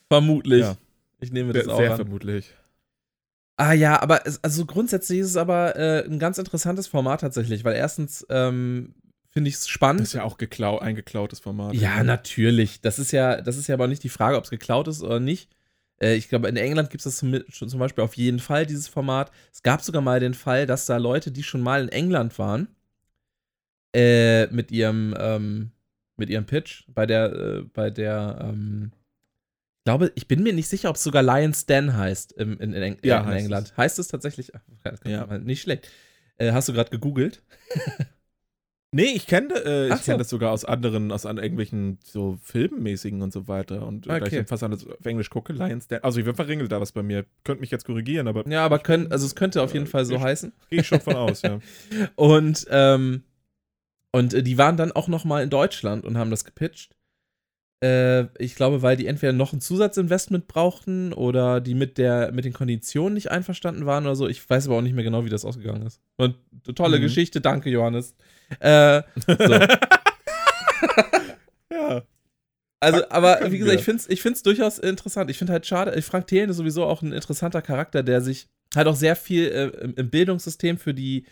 Vermutlich. 0.09 0.61
Ja. 0.61 0.77
Ich 1.19 1.31
nehme 1.31 1.53
Sehr, 1.53 1.63
das 1.63 1.73
auch 1.73 1.79
sehr 1.79 1.91
an. 1.91 1.97
vermutlich. 1.97 2.53
Ah 3.57 3.73
ja, 3.73 3.99
aber 4.01 4.25
es, 4.27 4.43
also 4.43 4.65
grundsätzlich 4.65 5.19
ist 5.19 5.29
es 5.29 5.37
aber 5.37 5.75
äh, 5.75 6.05
ein 6.05 6.19
ganz 6.19 6.37
interessantes 6.37 6.87
Format 6.87 7.21
tatsächlich, 7.21 7.63
weil 7.63 7.75
erstens 7.75 8.25
ähm, 8.29 8.93
finde 9.31 9.49
ich 9.49 9.55
es 9.55 9.67
spannend. 9.67 10.01
Das 10.01 10.09
ist 10.09 10.13
ja 10.13 10.23
auch 10.23 10.37
geklau 10.37 10.77
eingeklautes 10.77 11.39
Format. 11.39 11.73
Ja, 11.73 12.03
natürlich. 12.03 12.81
Das 12.81 12.99
ist 12.99 13.11
ja, 13.11 13.41
das 13.41 13.57
ist 13.57 13.67
ja 13.67 13.73
aber 13.73 13.87
nicht 13.87 14.03
die 14.03 14.09
Frage, 14.09 14.37
ob 14.37 14.43
es 14.43 14.51
geklaut 14.51 14.87
ist 14.87 15.01
oder 15.01 15.19
nicht. 15.19 15.49
Äh, 16.01 16.15
ich 16.15 16.29
glaube, 16.29 16.47
in 16.47 16.57
England 16.57 16.89
gibt 16.89 17.01
es 17.01 17.05
das 17.05 17.17
zum, 17.17 17.39
schon 17.49 17.69
zum 17.69 17.79
Beispiel 17.79 18.03
auf 18.03 18.15
jeden 18.15 18.39
Fall, 18.39 18.65
dieses 18.65 18.87
Format. 18.87 19.31
Es 19.51 19.63
gab 19.63 19.81
sogar 19.81 20.01
mal 20.01 20.19
den 20.19 20.33
Fall, 20.33 20.65
dass 20.65 20.85
da 20.85 20.97
Leute, 20.97 21.31
die 21.31 21.43
schon 21.43 21.61
mal 21.61 21.83
in 21.83 21.89
England 21.89 22.37
waren, 22.39 22.67
äh, 23.95 24.47
mit 24.47 24.71
ihrem, 24.71 25.15
ähm, 25.17 25.71
mit 26.17 26.29
ihrem 26.29 26.45
Pitch, 26.45 26.83
bei 26.87 27.05
der, 27.05 27.31
äh, 27.33 27.61
bei 27.73 27.89
der, 27.89 28.39
ähm, 28.41 28.91
ich 28.93 29.89
glaube, 29.89 30.11
ich 30.15 30.27
bin 30.27 30.43
mir 30.43 30.53
nicht 30.53 30.67
sicher, 30.67 30.89
ob 30.89 30.97
es 30.97 31.03
sogar 31.03 31.23
Lion's 31.23 31.65
Den 31.65 31.95
heißt 31.95 32.33
im, 32.33 32.59
in, 32.59 32.73
in, 32.73 32.83
Eng 32.83 32.97
Ja, 33.03 33.21
in 33.21 33.27
heißt 33.27 33.45
England. 33.45 33.77
Heißt 33.77 33.99
es 33.99 34.09
tatsächlich? 34.09 34.51
Ach, 34.53 34.61
Ja. 35.05 35.37
Nicht 35.37 35.61
schlecht. 35.61 35.89
Äh, 36.37 36.51
hast 36.51 36.67
du 36.67 36.73
gerade 36.73 36.89
gegoogelt? 36.89 37.41
Nee, 38.91 39.11
ich 39.15 39.27
kenne 39.27 39.53
äh, 39.65 39.87
ich 39.87 40.03
kenn 40.03 40.13
so. 40.13 40.17
das 40.17 40.29
sogar 40.29 40.51
aus 40.53 40.63
anderen, 40.63 41.11
aus 41.11 41.25
an 41.25 41.37
irgendwelchen 41.37 41.99
so 42.03 42.37
Filmmäßigen 42.41 43.21
und 43.21 43.33
so 43.33 43.47
weiter. 43.49 43.85
Und 43.85 44.07
äh, 44.07 44.09
da 44.19 44.25
Okay. 44.25 44.39
ich 44.41 44.47
fast 44.47 44.63
alles 44.63 44.87
auf 44.87 45.05
Englisch 45.05 45.29
gucke, 45.29 45.51
Lions 45.51 45.87
Den. 45.87 46.03
Also, 46.03 46.21
ich 46.21 46.25
verringelt 46.35 46.71
da 46.71 46.79
was 46.79 46.93
bei 46.93 47.03
mir. 47.03 47.25
Könnt 47.43 47.59
mich 47.59 47.69
jetzt 47.69 47.83
korrigieren, 47.85 48.27
aber 48.29 48.47
Ja, 48.47 48.63
aber 48.65 48.79
können, 48.79 49.11
also 49.11 49.25
es 49.25 49.35
könnte 49.35 49.61
auf 49.61 49.73
jeden 49.73 49.87
Fall 49.87 50.05
so 50.05 50.15
Ich- 50.15 50.21
heißen. 50.21 50.53
gehe 50.69 50.79
ich 50.81 50.87
schon 50.87 51.01
von 51.01 51.15
aus, 51.15 51.41
ja. 51.41 51.59
Und, 52.15 52.65
ähm, 52.69 53.23
und 54.13 54.33
äh, 54.33 54.41
die 54.41 54.57
waren 54.57 54.77
dann 54.77 54.93
auch 54.93 55.09
noch 55.09 55.25
mal 55.25 55.43
in 55.43 55.49
Deutschland 55.49 56.05
und 56.05 56.17
haben 56.17 56.31
das 56.31 56.45
gepitcht. 56.45 56.95
Äh, 57.83 58.25
ich 58.41 58.55
glaube, 58.55 58.81
weil 58.81 58.97
die 58.97 59.05
entweder 59.07 59.33
noch 59.33 59.53
ein 59.53 59.61
Zusatzinvestment 59.61 60.47
brauchten 60.47 61.13
oder 61.13 61.61
die 61.61 61.75
mit, 61.75 61.97
der, 61.97 62.31
mit 62.31 62.43
den 62.45 62.53
Konditionen 62.53 63.13
nicht 63.13 63.29
einverstanden 63.29 63.85
waren 63.85 64.05
oder 64.05 64.15
so. 64.15 64.27
Ich 64.27 64.49
weiß 64.49 64.67
aber 64.67 64.77
auch 64.77 64.81
nicht 64.81 64.95
mehr 64.95 65.03
genau, 65.03 65.25
wie 65.25 65.29
das 65.29 65.45
ausgegangen 65.45 65.85
ist. 65.85 66.01
Und 66.15 66.35
tolle 66.75 66.97
Mhm. 66.97 67.03
Geschichte, 67.03 67.39
danke, 67.41 67.69
Johannes. 67.69 68.15
Äh, 68.59 69.03
so. 69.27 69.33
ja. 71.71 72.03
Also, 72.79 73.09
aber 73.09 73.51
wie 73.51 73.57
gesagt, 73.57 73.79
ich 73.79 73.85
finde 73.85 74.01
es 74.01 74.09
ich 74.09 74.21
find's 74.21 74.43
durchaus 74.43 74.77
interessant. 74.77 75.31
Ich 75.31 75.37
finde 75.37 75.53
halt 75.53 75.65
schade, 75.65 75.99
Frank 76.01 76.27
Thelen 76.27 76.49
ist 76.49 76.57
sowieso 76.57 76.83
auch 76.85 77.01
ein 77.01 77.11
interessanter 77.11 77.61
Charakter, 77.61 78.03
der 78.03 78.21
sich 78.21 78.47
halt 78.75 78.87
auch 78.87 78.95
sehr 78.95 79.15
viel 79.15 79.47
äh, 79.47 79.67
im 79.99 80.09
Bildungssystem 80.09 80.77
für 80.77 80.93
die, 80.93 81.25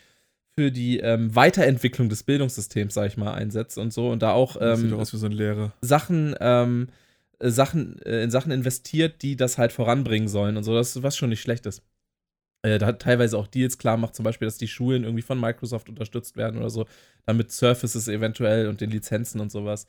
für 0.58 0.72
die 0.72 0.99
ähm, 0.99 1.36
Weiterentwicklung 1.36 2.10
des 2.10 2.24
Bildungssystems, 2.24 2.93
sag 2.93 3.08
ich 3.08 3.18
mal, 3.18 3.34
einsetzt 3.34 3.78
und 3.78 3.91
so 3.91 4.10
und 4.10 4.22
da 4.22 4.32
auch 4.32 4.58
ähm, 4.60 4.76
so. 4.76 4.88
Sachen, 5.82 6.36
ähm, 6.39 6.88
äh, 7.39 7.49
Sachen, 7.49 8.01
äh, 8.03 8.24
in 8.24 8.32
Sachen 8.32 8.51
investiert, 8.51 9.22
die 9.22 9.36
das 9.36 9.58
halt 9.58 9.72
voranbringen 9.72 10.28
sollen 10.28 10.58
und 10.58 10.64
so, 10.64 10.74
das 10.74 11.01
was 11.03 11.18
schon 11.18 11.30
nicht 11.30 11.41
schlecht 11.41 11.66
ist. 11.66 11.84
Äh, 12.62 12.80
da 12.80 12.88
hat 12.88 13.01
teilweise 13.01 13.38
auch 13.38 13.47
Deals 13.47 13.78
klar 13.78 13.97
macht, 13.97 14.16
zum 14.16 14.24
Beispiel, 14.24 14.45
dass 14.47 14.58
die 14.58 14.68
Schulen 14.68 15.03
irgendwie 15.03 15.22
von 15.22 15.39
Microsoft 15.39 15.89
unterstützt 15.89 16.38
werden 16.38 16.58
oder 16.60 16.70
so, 16.70 16.86
damit 17.26 17.51
Surfaces 17.51 18.08
eventuell 18.08 18.68
und 18.70 18.82
den 18.82 18.91
Lizenzen 18.91 19.41
und 19.41 19.51
sowas 19.51 19.88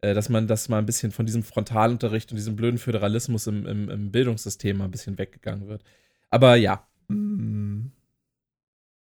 äh, 0.00 0.14
dass 0.14 0.28
man 0.28 0.46
das 0.46 0.68
mal 0.68 0.78
ein 0.78 0.86
bisschen 0.86 1.12
von 1.12 1.26
diesem 1.26 1.42
Frontalunterricht 1.42 2.30
und 2.30 2.36
diesem 2.36 2.56
blöden 2.56 2.78
Föderalismus 2.78 3.46
im, 3.46 3.66
im, 3.66 3.88
im 3.88 4.10
Bildungssystem 4.10 4.78
mal 4.78 4.84
ein 4.84 4.90
bisschen 4.90 5.18
weggegangen 5.18 5.68
wird. 5.68 5.82
Aber 6.30 6.56
ja. 6.56 6.86
Hm. 7.08 7.92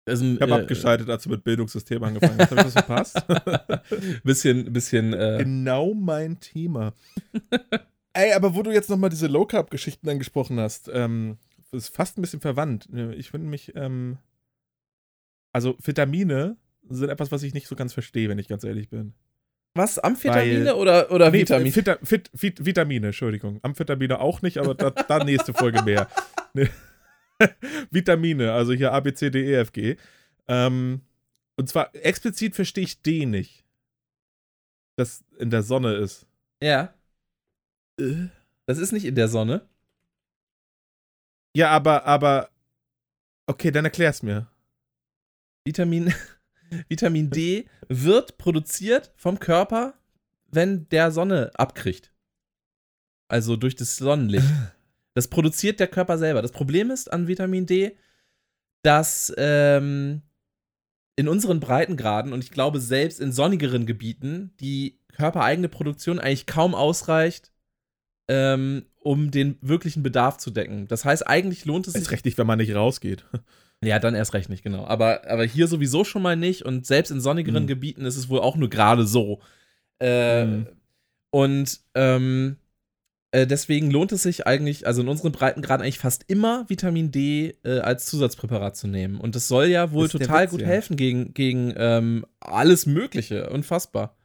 Also, 0.08 0.24
Ich 0.26 0.40
habe 0.42 0.56
abgeschaltet, 0.56 1.10
als 1.10 1.24
du 1.24 1.30
mit 1.30 1.44
Bildungssystem 1.44 2.04
angefangen 2.04 2.38
hast. 2.40 2.52
Habe 2.52 2.62
ich 2.68 2.74
das 2.74 2.86
verpasst? 2.86 3.26
bisschen, 4.24 4.72
bisschen, 4.72 5.14
äh, 5.14 5.38
genau 5.40 5.94
mein 5.94 6.40
Thema. 6.40 6.94
Ey, 8.14 8.32
aber 8.34 8.56
wo 8.56 8.62
du 8.64 8.72
jetzt 8.72 8.90
nochmal 8.90 9.10
diese 9.10 9.28
Low-Carb-Geschichten 9.28 10.08
angesprochen 10.08 10.60
hast, 10.60 10.90
ähm, 10.94 11.38
ist 11.72 11.90
fast 11.94 12.18
ein 12.18 12.22
bisschen 12.22 12.40
verwandt. 12.40 12.88
Ich 13.18 13.32
finde 13.32 13.48
mich, 13.48 13.76
ähm, 13.76 14.18
also 15.52 15.76
Vitamine 15.84 16.56
sind 16.88 17.10
etwas, 17.10 17.32
was 17.32 17.44
ich 17.44 17.54
nicht 17.54 17.68
so 17.68 17.76
ganz 17.76 17.92
verstehe, 17.94 18.30
wenn 18.30 18.40
ich 18.40 18.48
ganz 18.48 18.64
ehrlich 18.64 18.90
bin. 18.90 19.14
was? 19.74 20.00
Amphetamine 20.00 20.68
weil- 20.68 20.74
oder, 20.76 21.12
oder 21.12 21.32
Nee, 21.32 21.40
Vitamin? 21.42 21.76
Vita, 21.76 21.98
Vit, 22.02 22.30
Vit, 22.32 22.64
Vitamine, 22.66 23.08
Entschuldigung. 23.08 23.60
Amphetamine 23.64 24.20
auch 24.22 24.42
nicht, 24.42 24.60
aber 24.60 24.76
da, 24.76 24.92
da 24.92 25.24
nächste 25.24 25.54
Folge 25.54 25.82
mehr. 25.82 26.08
Vitamine, 27.92 28.54
also 28.54 28.74
hier 28.74 28.94
A, 28.94 29.00
B, 29.00 29.14
C, 29.14 29.30
D, 29.30 29.46
E, 29.46 29.56
F, 29.56 29.72
G. 29.72 29.98
Ähm, 30.48 31.02
und 31.58 31.70
zwar 31.70 31.94
explizit 31.96 32.56
verstehe 32.56 32.84
ich 32.84 33.02
D 33.02 33.26
nicht. 33.26 33.66
Das 34.98 35.24
in 35.40 35.50
der 35.50 35.64
Sonne 35.64 35.96
ist. 35.96 36.26
Ja. 36.62 36.94
Das 38.66 38.78
ist 38.78 38.92
nicht 38.92 39.06
in 39.06 39.16
der 39.16 39.28
Sonne. 39.28 39.68
Ja, 41.56 41.70
aber, 41.72 42.06
aber. 42.06 42.50
Okay, 43.48 43.72
dann 43.72 43.86
erklär's 43.86 44.24
mir. 44.24 44.48
Vitamin, 45.66 46.14
Vitamin 46.90 47.30
D 47.30 47.68
wird 47.88 48.38
produziert 48.38 49.14
vom 49.16 49.40
Körper, 49.40 49.94
wenn 50.48 50.90
der 50.90 51.12
Sonne 51.12 51.52
abkriegt. 51.56 52.12
Also 53.28 53.56
durch 53.56 53.76
das 53.76 53.96
Sonnenlicht. 53.98 54.48
Das 55.16 55.28
produziert 55.30 55.80
der 55.80 55.88
Körper 55.88 56.18
selber. 56.18 56.42
Das 56.42 56.52
Problem 56.52 56.92
ist 56.92 57.12
an 57.12 57.28
Vitamin 57.28 57.66
D, 57.66 57.98
dass 58.84 59.34
ähm, 59.38 60.22
in 61.16 61.28
unseren 61.28 61.60
Breitengraden 61.60 62.34
und 62.34 62.44
ich 62.44 62.52
glaube 62.52 62.80
selbst 62.80 63.20
in 63.20 63.32
sonnigeren 63.32 63.86
Gebieten 63.86 64.54
die 64.60 65.00
körpereigene 65.14 65.70
Produktion 65.70 66.20
eigentlich 66.20 66.46
kaum 66.46 66.76
ausreicht, 66.76 67.54
ähm, 68.28 68.86
um 69.00 69.32
den 69.32 69.58
wirklichen 69.62 70.04
Bedarf 70.04 70.38
zu 70.38 70.52
decken. 70.52 70.88
Das 70.88 71.06
heißt, 71.06 71.26
eigentlich 71.26 71.64
lohnt 71.66 71.88
es 71.88 71.94
sich 71.94 72.04
Ist 72.04 72.12
recht 72.12 72.26
nicht, 72.26 72.38
wenn 72.38 72.48
man 72.48 72.58
nicht 72.58 72.76
rausgeht. 72.76 73.26
ja, 73.84 74.00
dann 74.00 74.16
erst 74.16 74.34
recht 74.34 74.50
nicht, 74.50 74.64
genau. 74.64 74.86
Aber, 74.86 75.26
aber 75.30 75.46
hier 75.46 75.68
sowieso 75.68 76.04
schon 76.04 76.22
mal 76.22 76.36
nicht 76.36 76.64
und 76.66 76.86
selbst 76.86 77.12
in 77.12 77.22
sonnigeren 77.22 77.64
Mhm. 77.64 77.68
Gebieten 77.68 78.06
ist 78.06 78.18
es 78.18 78.28
wohl 78.28 78.40
auch 78.42 78.58
nur 78.58 78.70
gerade 78.70 79.08
so. 79.08 79.42
Äh, 80.00 80.46
Mhm. 80.46 80.68
Und 81.32 81.82
ähm, 81.96 82.58
äh, 83.36 83.48
deswegen 83.48 83.92
lohnt 83.92 84.12
es 84.12 84.24
sich 84.24 84.48
eigentlich, 84.48 84.88
also 84.88 85.02
in 85.02 85.08
unseren 85.08 85.32
Breitengraden 85.32 85.84
eigentlich 85.84 86.00
fast 86.00 86.24
immer 86.28 86.66
Vitamin 86.70 87.12
D 87.12 87.56
äh, 87.64 87.80
als 87.80 88.06
Zusatzpräparat 88.06 88.76
zu 88.78 88.88
nehmen. 88.88 89.20
Und 89.20 89.36
das 89.36 89.48
soll 89.48 89.66
ja 89.68 89.92
wohl 89.92 90.08
total 90.10 90.44
Witz, 90.44 90.52
gut 90.52 90.62
ja. 90.62 90.68
helfen 90.68 90.96
gegen, 90.96 91.34
gegen 91.34 91.74
ähm, 91.78 92.26
alles 92.40 92.86
Mögliche. 92.86 93.50
Unfassbar. 93.50 94.16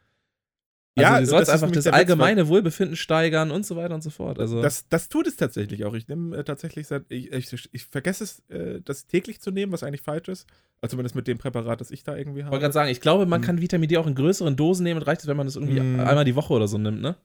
Also 0.97 1.13
Ja, 1.13 1.21
du 1.21 1.27
sollst 1.27 1.51
einfach 1.51 1.71
das 1.71 1.87
allgemeine 1.87 2.49
Wohlbefinden 2.49 2.97
steigern 2.97 3.51
und 3.53 3.65
so 3.65 3.77
weiter 3.77 3.95
und 3.95 4.03
so 4.03 4.11
fort. 4.11 4.39
Also 4.39 4.61
Das, 4.61 4.89
das 4.89 5.09
tut 5.09 5.27
es 5.27 5.37
tatsächlich 5.37 5.85
auch. 5.85 5.95
Ich 5.95 6.09
nehme 6.09 6.37
äh, 6.37 6.45
tatsächlich 6.45 6.87
seit. 6.89 7.05
Ich, 7.11 7.33
ich, 7.33 7.69
ich 7.73 7.85
vergesse 7.87 8.25
es, 8.25 8.41
äh, 8.49 8.81
das 8.85 9.07
täglich 9.07 9.41
zu 9.41 9.51
nehmen, 9.51 9.73
was 9.73 9.83
eigentlich 9.83 10.03
falsch 10.03 10.29
ist. 10.29 10.47
Also 10.83 10.93
zumindest 10.93 11.15
mit 11.15 11.27
dem 11.29 11.39
Präparat, 11.39 11.81
das 11.81 11.91
ich 11.91 12.03
da 12.03 12.17
irgendwie 12.17 12.41
ich 12.41 12.45
habe. 12.45 12.53
wollte 12.53 12.63
gerade 12.65 12.73
sagen, 12.75 12.91
ich 12.91 13.01
glaube, 13.01 13.27
man 13.27 13.41
Mhm. 13.41 13.45
kann 13.45 13.61
Vitamin 13.61 13.89
D 13.89 13.97
auch 13.99 14.07
in 14.07 14.15
größeren 14.15 14.57
Dosen 14.57 14.83
nehmen 14.83 15.01
und 15.01 15.07
reicht 15.07 15.21
es, 15.21 15.27
wenn 15.27 15.37
man 15.37 15.47
das 15.47 15.57
irgendwie 15.57 15.79
Mhm. 15.81 16.01
einmal 16.01 16.25
die 16.25 16.35
Woche 16.37 16.53
oder 16.55 16.67
so 16.69 16.77
nimmt, 16.79 17.01
ne? 17.01 17.17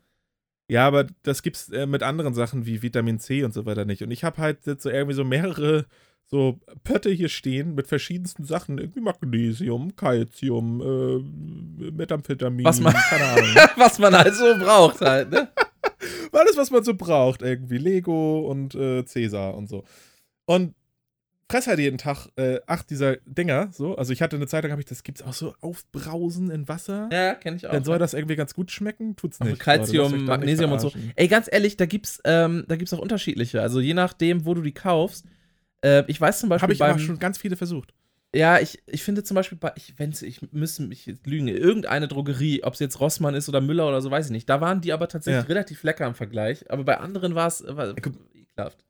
Ja, 0.68 0.88
aber 0.88 1.06
das 1.24 1.44
gibt's 1.44 1.70
äh, 1.70 1.86
mit 1.86 2.02
anderen 2.04 2.34
Sachen 2.34 2.66
wie 2.66 2.82
Vitamin 2.82 3.20
C 3.20 3.44
und 3.44 3.54
so 3.54 3.66
weiter 3.66 3.86
nicht. 3.86 4.02
Und 4.02 4.12
ich 4.12 4.24
habe 4.24 4.38
halt 4.42 4.66
jetzt 4.66 4.84
so 4.84 4.90
irgendwie 4.90 5.16
so 5.16 5.24
mehrere 5.24 5.86
so 6.28 6.60
Pötte 6.84 7.12
hier 7.12 7.30
stehen 7.30 7.76
mit 7.76 7.86
verschiedensten 7.86 8.46
Sachen, 8.46 8.80
irgendwie 8.80 9.00
Magnesium, 9.02 9.96
Calcium, 9.96 10.82
äh, 10.82 11.92
Methamphetamin, 11.92 12.66
Was 12.66 12.80
man- 12.80 12.94
keine 12.94 13.26
Ahnung. 13.32 13.56
was 13.78 14.00
man 14.00 14.16
halt 14.18 14.34
so 14.34 14.56
braucht 14.58 15.02
halt, 15.02 15.30
ne? 15.30 15.50
Alles, 16.32 16.58
was 16.58 16.72
man 16.72 16.84
so 16.84 16.96
braucht, 16.96 17.42
irgendwie 17.44 17.78
Lego 17.78 18.40
und 18.50 18.74
äh, 18.76 19.06
Cäsar 19.06 19.56
und 19.56 19.70
so. 19.70 19.84
Und 20.46 20.74
fress 21.50 21.68
halt 21.68 21.80
jeden 21.80 21.98
Tag 21.98 22.28
äh, 22.38 22.60
acht 22.68 22.90
dieser 22.90 23.18
Dinger, 23.26 23.70
so. 23.72 23.96
Also 23.96 24.14
ich 24.14 24.22
hatte 24.22 24.36
eine 24.36 24.48
Zeit 24.48 24.64
lang, 24.64 24.72
habe 24.72 24.82
ich 24.82 24.88
das, 24.88 25.04
gibt's 25.04 25.22
auch 25.22 25.34
so 25.34 25.54
Aufbrausen 25.62 26.50
in 26.52 26.68
Wasser? 26.68 27.10
Ja, 27.12 27.36
kenne 27.36 27.58
ich 27.58 27.68
auch. 27.68 27.72
Dann 27.72 27.84
soll 27.84 28.00
das 28.00 28.14
irgendwie 28.14 28.36
ganz 28.36 28.54
gut 28.54 28.72
schmecken, 28.72 29.16
tut's 29.16 29.40
nicht. 29.40 29.60
Calcium, 29.60 30.12
da 30.12 30.18
nicht 30.18 30.28
Magnesium 30.28 30.72
und 30.72 30.80
so. 30.80 30.92
Ey, 31.16 31.28
ganz 31.28 31.48
ehrlich, 31.52 31.78
da 31.78 31.86
gibt's, 31.86 32.20
ähm, 32.26 32.66
da 32.68 32.76
gibt's 32.76 32.94
auch 32.94 33.00
unterschiedliche. 33.00 33.62
Also 33.62 33.80
je 33.80 33.94
nachdem, 33.94 34.46
wo 34.46 34.54
du 34.54 34.62
die 34.62 34.74
kaufst. 34.74 35.26
Äh, 35.82 36.04
ich 36.08 36.20
weiß 36.20 36.40
zum 36.40 36.50
Beispiel 36.50 36.64
Habe 36.64 36.74
ich 36.74 36.80
beim, 36.80 37.00
schon 37.00 37.20
ganz 37.20 37.38
viele 37.38 37.56
versucht. 37.56 37.94
Ja, 38.34 38.60
ich, 38.60 38.82
ich 38.88 39.04
finde 39.04 39.24
zum 39.24 39.36
Beispiel 39.36 39.58
bei, 39.58 39.72
ich, 39.76 39.94
wenn's, 39.98 40.22
ich 40.22 40.42
müsste 40.52 40.84
mich 40.84 41.06
jetzt 41.06 41.26
lügen, 41.26 41.48
irgendeine 41.48 42.08
Drogerie, 42.10 42.64
ob 42.64 42.74
es 42.74 42.80
jetzt 42.80 43.00
Rossmann 43.00 43.34
ist 43.36 43.48
oder 43.48 43.62
Müller 43.62 43.88
oder 43.88 44.02
so, 44.02 44.12
weiß 44.12 44.26
ich 44.26 44.32
nicht. 44.32 44.50
Da 44.50 44.60
waren 44.60 44.82
die 44.82 44.92
aber 44.92 45.08
tatsächlich 45.08 45.44
Ja. 45.44 45.48
relativ 45.48 45.84
lecker 45.84 46.06
im 46.08 46.16
Vergleich. 46.16 46.70
Aber 46.70 46.84
bei 46.84 46.98
anderen 46.98 47.36
war 47.36 47.48
es 47.48 47.64
war, 47.66 47.94
guck- 47.94 48.18
ekelhaft. 48.34 48.84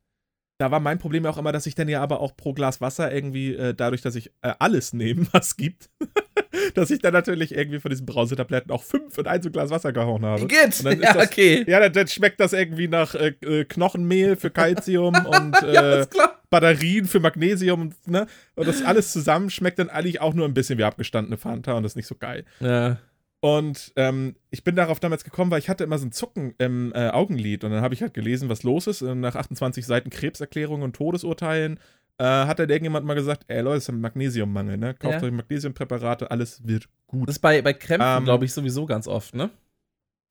Da 0.57 0.71
war 0.71 0.79
mein 0.79 0.99
Problem 0.99 1.25
ja 1.25 1.31
auch 1.31 1.37
immer, 1.37 1.51
dass 1.51 1.65
ich 1.65 1.75
dann 1.75 1.89
ja 1.89 2.01
aber 2.01 2.21
auch 2.21 2.37
pro 2.37 2.53
Glas 2.53 2.79
Wasser 2.79 3.13
irgendwie, 3.13 3.53
äh, 3.55 3.73
dadurch, 3.73 4.01
dass 4.01 4.15
ich 4.15 4.31
äh, 4.41 4.53
alles 4.59 4.93
nehme, 4.93 5.27
was 5.33 5.47
es 5.47 5.57
gibt, 5.57 5.89
dass 6.75 6.91
ich 6.91 6.99
dann 6.99 7.11
natürlich 7.13 7.53
irgendwie 7.53 7.79
von 7.81 7.89
diesen 7.89 8.05
Brausetabletten 8.05 8.71
auch 8.71 8.83
fünf 8.83 9.17
in 9.17 9.27
ein 9.27 9.41
so 9.41 9.51
Glas 9.51 9.69
Wasser 9.69 9.91
gehauen 9.91 10.23
habe. 10.25 10.47
Geht! 10.47 10.79
Und 10.79 10.85
dann 10.85 10.93
ist 10.93 11.03
Ja, 11.03 11.13
das- 11.13 11.27
okay. 11.27 11.65
Ja, 11.67 11.79
dann, 11.81 11.91
dann 11.91 12.07
schmeckt 12.07 12.39
das 12.39 12.53
irgendwie 12.53 12.87
nach 12.87 13.15
äh, 13.15 13.33
äh, 13.43 13.65
Knochenmehl 13.65 14.37
für 14.37 14.49
Calcium 14.49 15.13
und 15.25 15.61
ja, 15.73 16.01
äh. 16.01 16.07
Batterien 16.49 17.05
für 17.05 17.19
Magnesium, 17.19 17.91
ne? 18.05 18.27
Und 18.55 18.67
das 18.67 18.81
alles 18.81 19.11
zusammen 19.11 19.49
schmeckt 19.49 19.79
dann 19.79 19.89
eigentlich 19.89 20.21
auch 20.21 20.33
nur 20.33 20.45
ein 20.47 20.53
bisschen 20.53 20.77
wie 20.77 20.83
abgestandene 20.85 21.35
Fanta 21.37 21.73
und 21.73 21.83
das 21.83 21.93
ist 21.93 21.95
nicht 21.97 22.07
so 22.07 22.15
geil. 22.15 22.45
Ja. 22.61 22.97
Und 23.45 23.93
ähm, 23.95 24.35
ich 24.49 24.63
bin 24.63 24.75
darauf 24.75 24.99
damals 24.99 25.23
gekommen, 25.23 25.51
weil 25.51 25.59
ich 25.59 25.69
hatte 25.69 25.83
immer 25.83 25.99
so 25.99 26.07
ein 26.07 26.11
Zucken 26.11 26.55
im 26.57 26.91
äh, 26.95 27.09
Augenlid 27.09 27.63
und 27.63 27.69
dann 27.69 27.81
habe 27.83 27.93
ich 27.93 28.01
halt 28.01 28.15
gelesen, 28.15 28.49
was 28.49 28.63
los 28.63 28.87
ist. 28.87 29.03
Und 29.03 29.19
nach 29.19 29.35
28 29.35 29.85
Seiten 29.85 30.09
Krebserklärungen 30.09 30.81
und 30.81 30.95
Todesurteilen 30.95 31.79
äh, 32.17 32.23
hat 32.23 32.57
dann 32.57 32.69
irgendjemand 32.71 33.05
mal 33.05 33.13
gesagt, 33.13 33.43
ey 33.47 33.61
Leute, 33.61 33.77
es 33.77 33.83
ist 33.83 33.89
ein 33.89 34.01
Magnesiummangel, 34.01 34.77
ne? 34.77 34.95
Kauft 34.95 35.21
Ja. 35.21 35.27
euch 35.27 35.31
Magnesiumpräparate, 35.31 36.31
alles 36.31 36.65
wird 36.67 36.89
gut. 37.05 37.27
Das 37.29 37.35
ist 37.35 37.39
bei, 37.41 37.61
bei 37.61 37.73
Krämpfen, 37.73 38.17
Ähm, 38.17 38.23
glaube 38.23 38.45
ich, 38.45 38.51
sowieso 38.53 38.87
ganz 38.87 39.07
oft, 39.07 39.35
ne? 39.35 39.51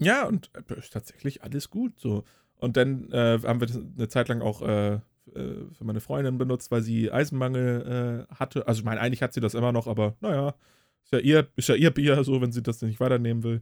Ja, 0.00 0.26
und 0.26 0.50
äh, 0.68 0.74
ist 0.76 0.92
tatsächlich 0.92 1.44
alles 1.44 1.70
gut 1.70 2.00
so. 2.00 2.24
Und 2.56 2.76
dann 2.76 3.12
äh, 3.12 3.38
haben 3.44 3.60
wir 3.60 3.68
das 3.68 3.76
eine 3.76 4.08
Zeit 4.08 4.26
lang 4.28 4.42
auch 4.42 4.60
äh, 4.62 4.94
äh, 4.94 5.00
für 5.72 5.84
meine 5.84 6.00
Freundin 6.00 6.36
benutzt, 6.36 6.72
weil 6.72 6.82
sie 6.82 7.12
Eisenmangel 7.12 8.26
hatte. 8.34 8.66
Also 8.66 8.80
ich 8.80 8.84
meine, 8.84 9.00
eigentlich 9.00 9.22
hat 9.22 9.34
sie 9.34 9.40
das 9.40 9.54
immer 9.54 9.70
noch, 9.70 9.86
aber 9.86 10.16
naja, 10.20 10.54
ist 11.04 11.12
ja 11.12 11.18
ihr, 11.18 11.48
ist 11.56 11.68
ja 11.68 11.74
ihr 11.74 11.90
Bier, 11.90 12.22
so 12.24 12.40
wenn 12.40 12.52
sie 12.52 12.62
das 12.62 12.82
nicht 12.82 13.00
weiternehmen 13.00 13.42
will. 13.42 13.60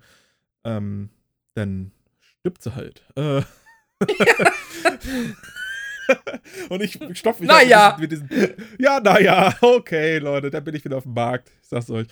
Ähm, 0.64 1.10
dann 1.54 1.92
stirbt 2.20 2.62
sie 2.62 2.74
halt. 2.74 3.02
Äh. 3.16 3.42
Und 6.68 6.82
ich 6.82 6.98
stopfe 7.16 7.42
mich 7.42 7.48
Naja. 7.48 7.96
mit 8.00 8.10
diesen 8.12 8.28
Ja, 8.78 9.00
naja, 9.00 9.54
okay, 9.60 10.18
Leute, 10.18 10.50
dann 10.50 10.64
bin 10.64 10.74
ich 10.74 10.84
wieder 10.84 10.96
auf 10.96 11.04
dem 11.04 11.14
Markt. 11.14 11.50
Ich 11.62 11.68
sag's 11.68 11.90
euch. 11.90 12.06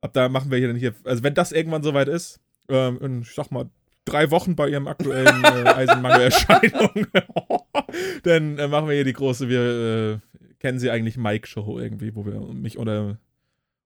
Ab 0.00 0.12
da 0.12 0.28
machen 0.28 0.50
wir 0.50 0.58
hier 0.58 0.68
dann 0.68 0.76
hier, 0.76 0.94
also 1.04 1.22
wenn 1.22 1.34
das 1.34 1.52
irgendwann 1.52 1.82
soweit 1.82 2.08
ist, 2.08 2.40
ähm, 2.68 2.98
in, 3.00 3.22
ich 3.22 3.34
sag 3.34 3.50
mal, 3.50 3.70
drei 4.04 4.30
Wochen 4.30 4.54
bei 4.54 4.68
ihrem 4.68 4.86
aktuellen 4.88 5.42
äh, 5.42 5.68
Eisenmangelerscheinung, 5.74 7.06
dann 8.22 8.58
äh, 8.58 8.68
machen 8.68 8.88
wir 8.88 8.94
hier 8.94 9.04
die 9.04 9.14
große, 9.14 9.48
wir 9.48 9.60
äh, 9.62 10.18
kennen 10.58 10.78
sie 10.78 10.90
eigentlich 10.90 11.16
Mike-Show 11.16 11.78
irgendwie, 11.78 12.14
wo 12.14 12.26
wir 12.26 12.38
mich 12.40 12.76
unter, 12.78 13.18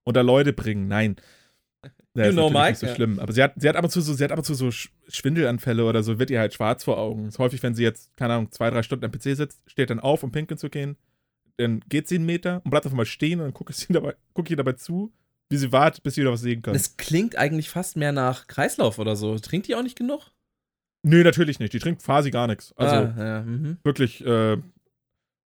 unter 0.05 0.23
Leute 0.23 0.53
bringen. 0.53 0.89
Nein. 0.89 1.17
Ja, 2.15 2.25
You 2.25 2.31
ist 2.31 2.35
know 2.35 2.51
Mike, 2.51 2.71
nicht 2.71 2.79
so 2.79 2.87
ja. 2.87 2.95
schlimm. 2.95 3.19
Aber 3.21 3.33
sie 3.33 3.43
hat, 3.43 3.53
sie 3.57 3.69
hat 3.69 3.77
ab 3.77 3.85
und 3.85 3.91
zu 3.91 4.01
so, 4.01 4.13
sie 4.13 4.25
hat 4.25 4.33
ab 4.33 4.39
und 4.39 4.45
zu 4.45 4.55
so 4.55 4.67
Sch- 4.67 4.91
Schwindelanfälle 5.09 5.85
oder 5.85 6.03
so, 6.03 6.19
wird 6.19 6.31
ihr 6.31 6.41
halt 6.41 6.53
schwarz 6.53 6.83
vor 6.85 6.99
Augen. 6.99 7.29
Ist 7.29 7.39
häufig, 7.39 7.63
wenn 7.63 7.75
sie 7.75 7.85
jetzt, 7.85 8.17
keine 8.17 8.35
Ahnung, 8.35 8.51
zwei, 8.51 8.69
drei 8.71 8.83
Stunden 8.83 9.05
am 9.05 9.13
PC 9.13 9.37
sitzt, 9.37 9.61
steht 9.67 9.91
dann 9.91 10.01
auf, 10.01 10.23
um 10.23 10.33
pinkeln 10.33 10.59
zu 10.59 10.69
gehen. 10.71 10.97
Dann 11.57 11.81
geht 11.89 12.09
sie 12.09 12.17
einen 12.17 12.27
Meter 12.27 12.63
und 12.65 12.71
bleibt 12.71 12.87
einfach 12.87 12.97
mal 12.97 13.07
stehen 13.07 13.39
und 13.39 13.47
dann 13.47 13.55
gucke 13.55 13.71
ich, 13.71 13.77
sie 13.77 13.87
dabei, 13.93 14.17
guck 14.35 14.47
ich 14.47 14.51
ihr 14.51 14.57
dabei 14.57 14.73
zu, 14.73 15.13
wie 15.51 15.57
sie 15.57 15.71
wartet, 15.73 16.03
bis 16.03 16.15
sie 16.15 16.23
wieder 16.23 16.33
was 16.33 16.41
sehen 16.41 16.63
kann. 16.63 16.75
Das 16.75 16.97
klingt 16.97 17.37
eigentlich 17.37 17.71
fast 17.71 17.97
mehr 17.97 18.13
nach 18.13 18.49
Kreislauf 18.49 18.99
oder 18.99 19.15
so. 19.15 19.39
Trinkt 19.39 19.69
die 19.69 19.77
auch 19.77 19.83
nicht 19.83 19.97
genug? 19.97 20.33
Nö, 21.03 21.23
natürlich 21.23 21.61
nicht. 21.61 21.73
Die 21.73 21.79
trinkt 21.79 22.03
quasi 22.03 22.31
gar 22.31 22.47
nichts. 22.49 22.73
Also 22.77 22.97
ah, 22.97 23.15
ja, 23.17 23.43
mhm. 23.43 23.79
wirklich, 23.85 24.25
äh, 24.27 24.59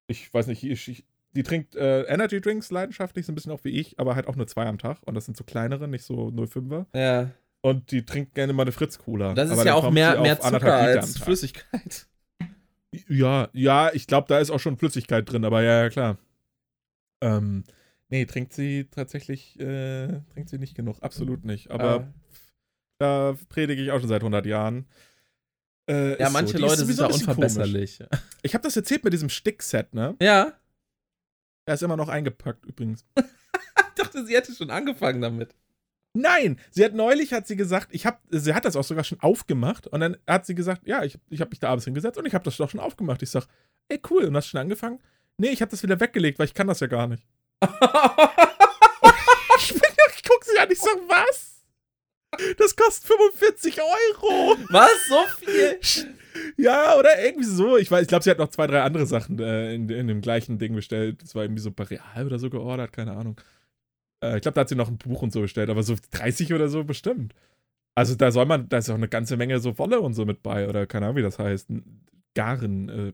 ich 0.07 0.33
weiß 0.33 0.47
nicht, 0.47 0.63
ich, 0.65 0.89
ich, 0.89 1.05
die 1.35 1.43
trinkt 1.43 1.74
äh, 1.76 2.03
Energy 2.03 2.41
Drinks 2.41 2.70
leidenschaftlich, 2.70 3.24
so 3.26 3.33
ein 3.33 3.35
bisschen 3.35 3.53
auch 3.53 3.64
wie 3.64 3.70
ich, 3.80 3.99
aber 3.99 4.14
halt 4.16 4.26
auch 4.26 4.37
nur 4.37 4.47
zwei 4.47 4.66
am 4.66 4.78
Tag. 4.78 4.99
Und 5.07 5.14
das 5.14 5.24
sind 5.24 5.37
so 5.37 5.45
kleinere, 5.45 5.89
nicht 5.89 6.05
so 6.05 6.28
05er. 6.28 6.87
ja. 6.95 7.30
Und 7.64 7.93
die 7.93 8.05
trinkt 8.05 8.35
gerne 8.35 8.53
mal 8.53 8.62
eine 8.62 8.72
Fritz-Cola. 8.72 9.35
Das 9.35 9.47
ist 9.49 9.53
Aber 9.53 9.64
ja 9.64 9.74
auch 9.74 9.89
mehr, 9.93 10.20
mehr 10.20 10.41
Zucker 10.41 10.74
als. 10.74 11.16
Flüssigkeit. 11.18 12.09
Ja, 13.09 13.49
ja, 13.53 13.91
ich 13.95 14.09
glaube, 14.09 14.26
da 14.28 14.41
ist 14.41 14.51
auch 14.51 14.59
schon 14.59 14.76
Flüssigkeit 14.76 15.30
drin, 15.30 15.45
aber 15.45 15.62
ja, 15.62 15.83
ja, 15.85 15.89
klar. 15.89 16.18
Ähm, 17.22 17.62
nee, 18.09 18.24
trinkt 18.24 18.53
sie 18.53 18.89
tatsächlich, 18.91 19.61
äh, 19.61 20.09
trinkt 20.33 20.49
sie 20.51 20.59
nicht 20.59 20.74
genug. 20.74 20.97
Absolut 21.03 21.45
nicht. 21.45 21.70
Aber 21.70 22.01
Ah. 22.01 22.12
da 22.99 23.37
predige 23.49 23.80
ich 23.80 23.93
auch 23.93 24.01
schon 24.01 24.09
seit 24.09 24.22
100 24.22 24.45
Jahren. 24.45 24.87
Äh, 25.89 26.20
ja, 26.20 26.30
manche 26.30 26.59
so. 26.59 26.64
Leute 26.66 26.85
sind 26.85 26.99
da 26.99 27.07
bisschen 27.07 27.26
komisch. 27.26 27.28
unverbesserlich. 27.28 28.01
Ich 28.43 28.55
habe 28.55 28.62
das 28.64 28.76
erzählt 28.76 29.05
mit 29.05 29.12
diesem 29.12 29.28
Stickset, 29.28 29.95
ne? 29.95 30.16
Ja. 30.20 30.53
Er 31.65 31.75
ist 31.75 31.83
immer 31.83 31.97
noch 31.97 32.09
eingepackt 32.09 32.67
übrigens. 32.67 33.05
Ich 33.95 34.03
dachte, 34.03 34.25
sie 34.25 34.35
hätte 34.35 34.55
schon 34.55 34.71
angefangen 34.71 35.21
damit. 35.21 35.55
Nein, 36.15 36.59
sie 36.71 36.83
hat 36.83 36.95
neulich 36.95 37.35
hat 37.35 37.47
sie 37.47 37.57
gesagt, 37.57 37.89
ich 37.91 38.07
habe, 38.07 38.19
sie 38.31 38.55
hat 38.55 38.65
das 38.65 38.75
auch 38.75 38.85
sogar 38.85 39.05
schon 39.05 39.21
aufgemacht 39.21 39.87
und 39.87 40.01
dann 40.01 40.17
hat 40.27 40.47
sie 40.47 40.55
gesagt, 40.55 40.87
ja, 40.87 41.05
ich, 41.05 41.19
ich 41.29 41.41
habe 41.41 41.51
mich 41.51 41.61
da 41.61 41.69
abends 41.69 41.85
hingesetzt 41.85 42.17
und 42.17 42.25
ich 42.25 42.33
habe 42.33 42.43
das 42.43 42.57
doch 42.57 42.71
schon 42.71 42.81
aufgemacht. 42.81 43.23
Ich 43.23 43.31
sag, 43.31 43.47
ey 43.89 44.01
cool, 44.11 44.25
und 44.25 44.37
hast 44.37 44.49
schon 44.49 44.61
angefangen? 44.61 44.99
Nee, 45.37 45.51
ich 45.51 45.61
habe 45.61 45.71
das 45.71 45.83
wieder 45.83 46.01
weggelegt, 46.01 46.39
weil 46.39 46.47
ich 46.47 46.55
kann 46.55 46.69
das 46.69 46.81
ja 46.81 46.87
gar 46.87 47.07
nicht. 47.07 47.23
Ich, 49.59 49.69
bin, 49.75 49.83
ich 50.17 50.23
guck 50.25 50.45
sie 50.45 50.59
an, 50.59 50.71
ich 50.71 50.81
sag, 50.81 50.97
was? 51.07 51.63
Das 52.59 52.75
kostet 52.75 53.07
45 53.07 53.81
Euro. 53.81 54.57
Was? 54.71 54.91
So 55.09 55.25
viel? 55.39 55.79
Ja, 56.57 56.97
oder 56.99 57.24
irgendwie 57.24 57.45
so. 57.45 57.76
Ich 57.76 57.91
weiß, 57.91 58.03
ich 58.03 58.09
glaube, 58.09 58.24
sie 58.24 58.30
hat 58.30 58.39
noch 58.39 58.49
zwei, 58.49 58.66
drei 58.66 58.83
andere 58.83 59.07
Sachen 59.07 59.39
äh, 59.39 59.74
in, 59.74 59.89
in 59.89 60.07
dem 60.09 60.20
gleichen 60.20 60.59
Ding 60.59 60.74
bestellt. 60.74 61.22
Das 61.22 61.35
war 61.35 61.43
irgendwie 61.43 61.62
so 61.62 61.70
bei 61.70 61.85
Real 61.85 62.26
oder 62.26 62.39
so 62.39 62.51
geordert, 62.51 62.93
keine 62.93 63.12
Ahnung. 63.12 63.41
Äh, 64.22 64.37
ich 64.37 64.43
glaube, 64.43 64.55
da 64.55 64.62
hat 64.62 64.68
sie 64.68 64.76
noch 64.76 64.89
ein 64.89 64.99
Buch 64.99 65.22
und 65.22 65.33
so 65.33 65.41
bestellt, 65.41 65.70
aber 65.70 65.83
so 65.83 65.97
30 66.12 66.55
oder 66.55 66.68
so 66.68 66.85
bestimmt. 66.85 67.35
Also 67.95 68.14
da 68.14 68.30
soll 68.30 68.47
man, 68.47 68.68
da 68.68 68.78
ist 68.78 68.89
auch 68.89 68.95
eine 68.95 69.09
ganze 69.09 69.37
Menge 69.37 69.59
so 69.61 69.76
Wolle 69.78 70.01
und 70.01 70.14
so 70.14 70.24
mit 70.24 70.43
bei, 70.43 70.68
oder 70.68 70.87
keine 70.87 71.07
Ahnung, 71.07 71.16
wie 71.16 71.22
das 71.22 71.39
heißt. 71.39 71.68
Garen, 72.35 72.89
äh, 72.89 73.12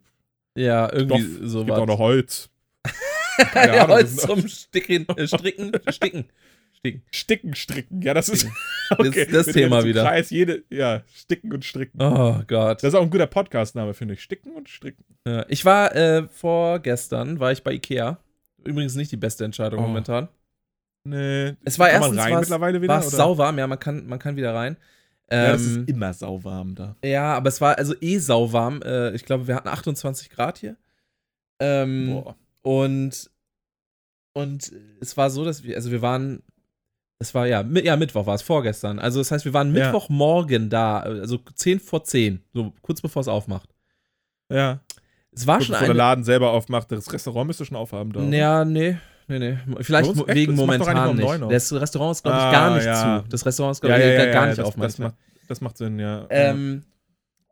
Ja, 0.60 0.92
irgendwie 0.92 1.22
Stoff, 1.22 1.48
so 1.48 1.64
gibt 1.64 1.76
auch 1.76 1.86
noch 1.86 1.94
was. 1.94 2.06
Holz. 2.06 2.50
ja, 3.54 3.88
Holz 3.88 4.16
zum 4.16 4.46
Sticken, 4.46 5.06
äh, 5.16 5.26
Stricken, 5.26 5.72
Sticken. 5.88 6.26
Sticken. 6.78 7.02
Sticken, 7.12 7.54
stricken. 7.54 8.02
Ja, 8.02 8.14
das 8.14 8.28
ist 8.28 8.46
Das- 8.98 9.10
das 9.30 9.46
Mit 9.46 9.54
Thema 9.54 9.84
wieder. 9.84 10.02
Kreis, 10.04 10.30
jede, 10.30 10.62
ja, 10.70 11.02
sticken 11.12 11.52
und 11.52 11.64
stricken. 11.64 12.00
Oh 12.00 12.40
Gott. 12.46 12.82
Das 12.82 12.88
ist 12.88 12.94
auch 12.94 13.02
ein 13.02 13.10
guter 13.10 13.26
Podcast-Name, 13.26 13.94
finde 13.94 14.14
ich. 14.14 14.22
Sticken 14.22 14.52
und 14.52 14.68
stricken. 14.68 15.04
Ja, 15.26 15.44
ich 15.48 15.64
war 15.64 15.94
äh, 15.94 16.26
vorgestern, 16.28 17.40
war 17.40 17.52
ich 17.52 17.62
bei 17.64 17.72
Ikea. 17.72 18.18
Übrigens 18.64 18.94
nicht 18.94 19.10
die 19.12 19.16
beste 19.16 19.44
Entscheidung 19.44 19.80
Oh. 19.80 19.86
momentan. 19.88 20.28
Nee. 21.04 21.54
Es 21.64 21.78
war 21.78 21.90
erstens 21.90 22.18
rein 22.18 22.38
mittlerweile 22.40 22.80
wieder. 22.80 22.94
War 22.94 23.00
es 23.00 23.10
sauwarm, 23.10 23.58
ja, 23.58 23.66
man 23.66 23.78
kann, 23.78 24.06
man 24.06 24.18
kann 24.18 24.36
wieder 24.36 24.54
rein. 24.54 24.76
Ja, 25.30 25.52
das 25.52 25.66
Ähm, 25.66 25.80
ist 25.82 25.88
immer 25.90 26.14
sauwarm 26.14 26.74
da. 26.74 26.96
ja, 27.04 27.34
aber 27.34 27.48
es 27.48 27.60
war 27.60 27.76
also 27.76 27.94
eh 28.00 28.18
sauwarm. 28.18 28.80
Äh, 28.82 29.10
ich 29.14 29.24
glaube, 29.24 29.46
wir 29.48 29.54
hatten 29.56 29.68
28 29.68 30.30
Grad 30.30 30.58
hier. 30.58 30.76
Ähm, 31.60 32.06
Boah. 32.22 32.36
Und, 32.62 33.30
und 34.32 34.72
es 35.00 35.16
war 35.16 35.28
so, 35.30 35.44
dass 35.44 35.64
wir, 35.64 35.76
also 35.76 35.90
wir 35.90 36.02
waren, 36.02 36.42
es 37.18 37.34
war 37.34 37.46
ja, 37.46 37.62
ja 37.82 37.96
Mittwoch 37.96 38.26
war 38.26 38.34
es, 38.34 38.42
vorgestern. 38.42 38.98
Also 38.98 39.18
das 39.20 39.30
heißt, 39.30 39.44
wir 39.44 39.52
waren 39.54 39.74
Ja. 39.74 39.86
Mittwochmorgen 39.86 40.70
da, 40.70 41.00
also 41.00 41.38
10 41.54 41.80
vor 41.80 42.04
10, 42.04 42.42
so 42.52 42.72
kurz 42.82 43.00
bevor 43.00 43.20
es 43.20 43.28
aufmacht. 43.28 43.68
Ja. 44.50 44.80
Es 45.32 45.46
war 45.46 45.58
Gut, 45.58 45.66
schon 45.66 45.72
bevor 45.74 45.86
der 45.88 45.94
Laden 45.96 46.24
selber 46.24 46.50
aufmacht, 46.52 46.90
das 46.92 47.12
Restaurant 47.12 47.46
müsste 47.48 47.64
schon 47.64 47.76
aufhaben 47.76 48.12
da. 48.12 48.20
Ja, 48.22 48.64
nee, 48.64 48.96
nee, 49.28 49.38
nee. 49.38 49.58
Vielleicht 49.80 50.10
echt? 50.10 50.26
wegen 50.28 50.56
doch 50.56 50.66
momentan 50.66 51.16
nicht. 51.16 51.24
auf. 51.42 51.50
Das 51.50 51.72
Restaurant 51.72 52.12
ist, 52.16 52.22
glaube 52.22 52.38
ich, 52.38 52.44
Ah, 52.44 52.52
gar 52.52 52.74
nicht 52.76 52.84
ja. 52.86 53.22
zu. 53.22 53.28
Das 53.28 53.46
Restaurant 53.46 53.72
ist, 53.76 53.80
glaube 53.80 53.98
ich, 53.98 54.04
ja, 54.04 54.32
gar 54.32 54.46
nicht 54.46 54.58
das, 54.58 54.66
auf 54.66 54.76
das, 54.76 54.98
macht, 54.98 55.14
das 55.48 55.60
macht 55.60 55.76
Sinn, 55.76 55.98
ja. 55.98 56.26
Ähm, 56.30 56.84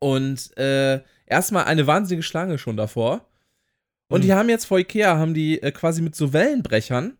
und 0.01 0.57
äh, 0.59 1.01
erstmal 1.27 1.65
eine 1.65 1.87
wahnsinnige 1.87 2.23
Schlange 2.23 2.59
schon 2.59 2.77
davor. 2.77 3.27
Und 4.09 4.21
Hm. 4.21 4.27
die 4.27 4.33
haben 4.35 4.49
jetzt 4.49 4.65
vor 4.67 4.79
Ikea, 4.79 5.17
haben 5.19 5.35
die 5.35 5.61
äh, 5.63 5.73
quasi 5.73 6.03
mit 6.03 6.15
so 6.15 6.33
Wellenbrechern 6.33 7.17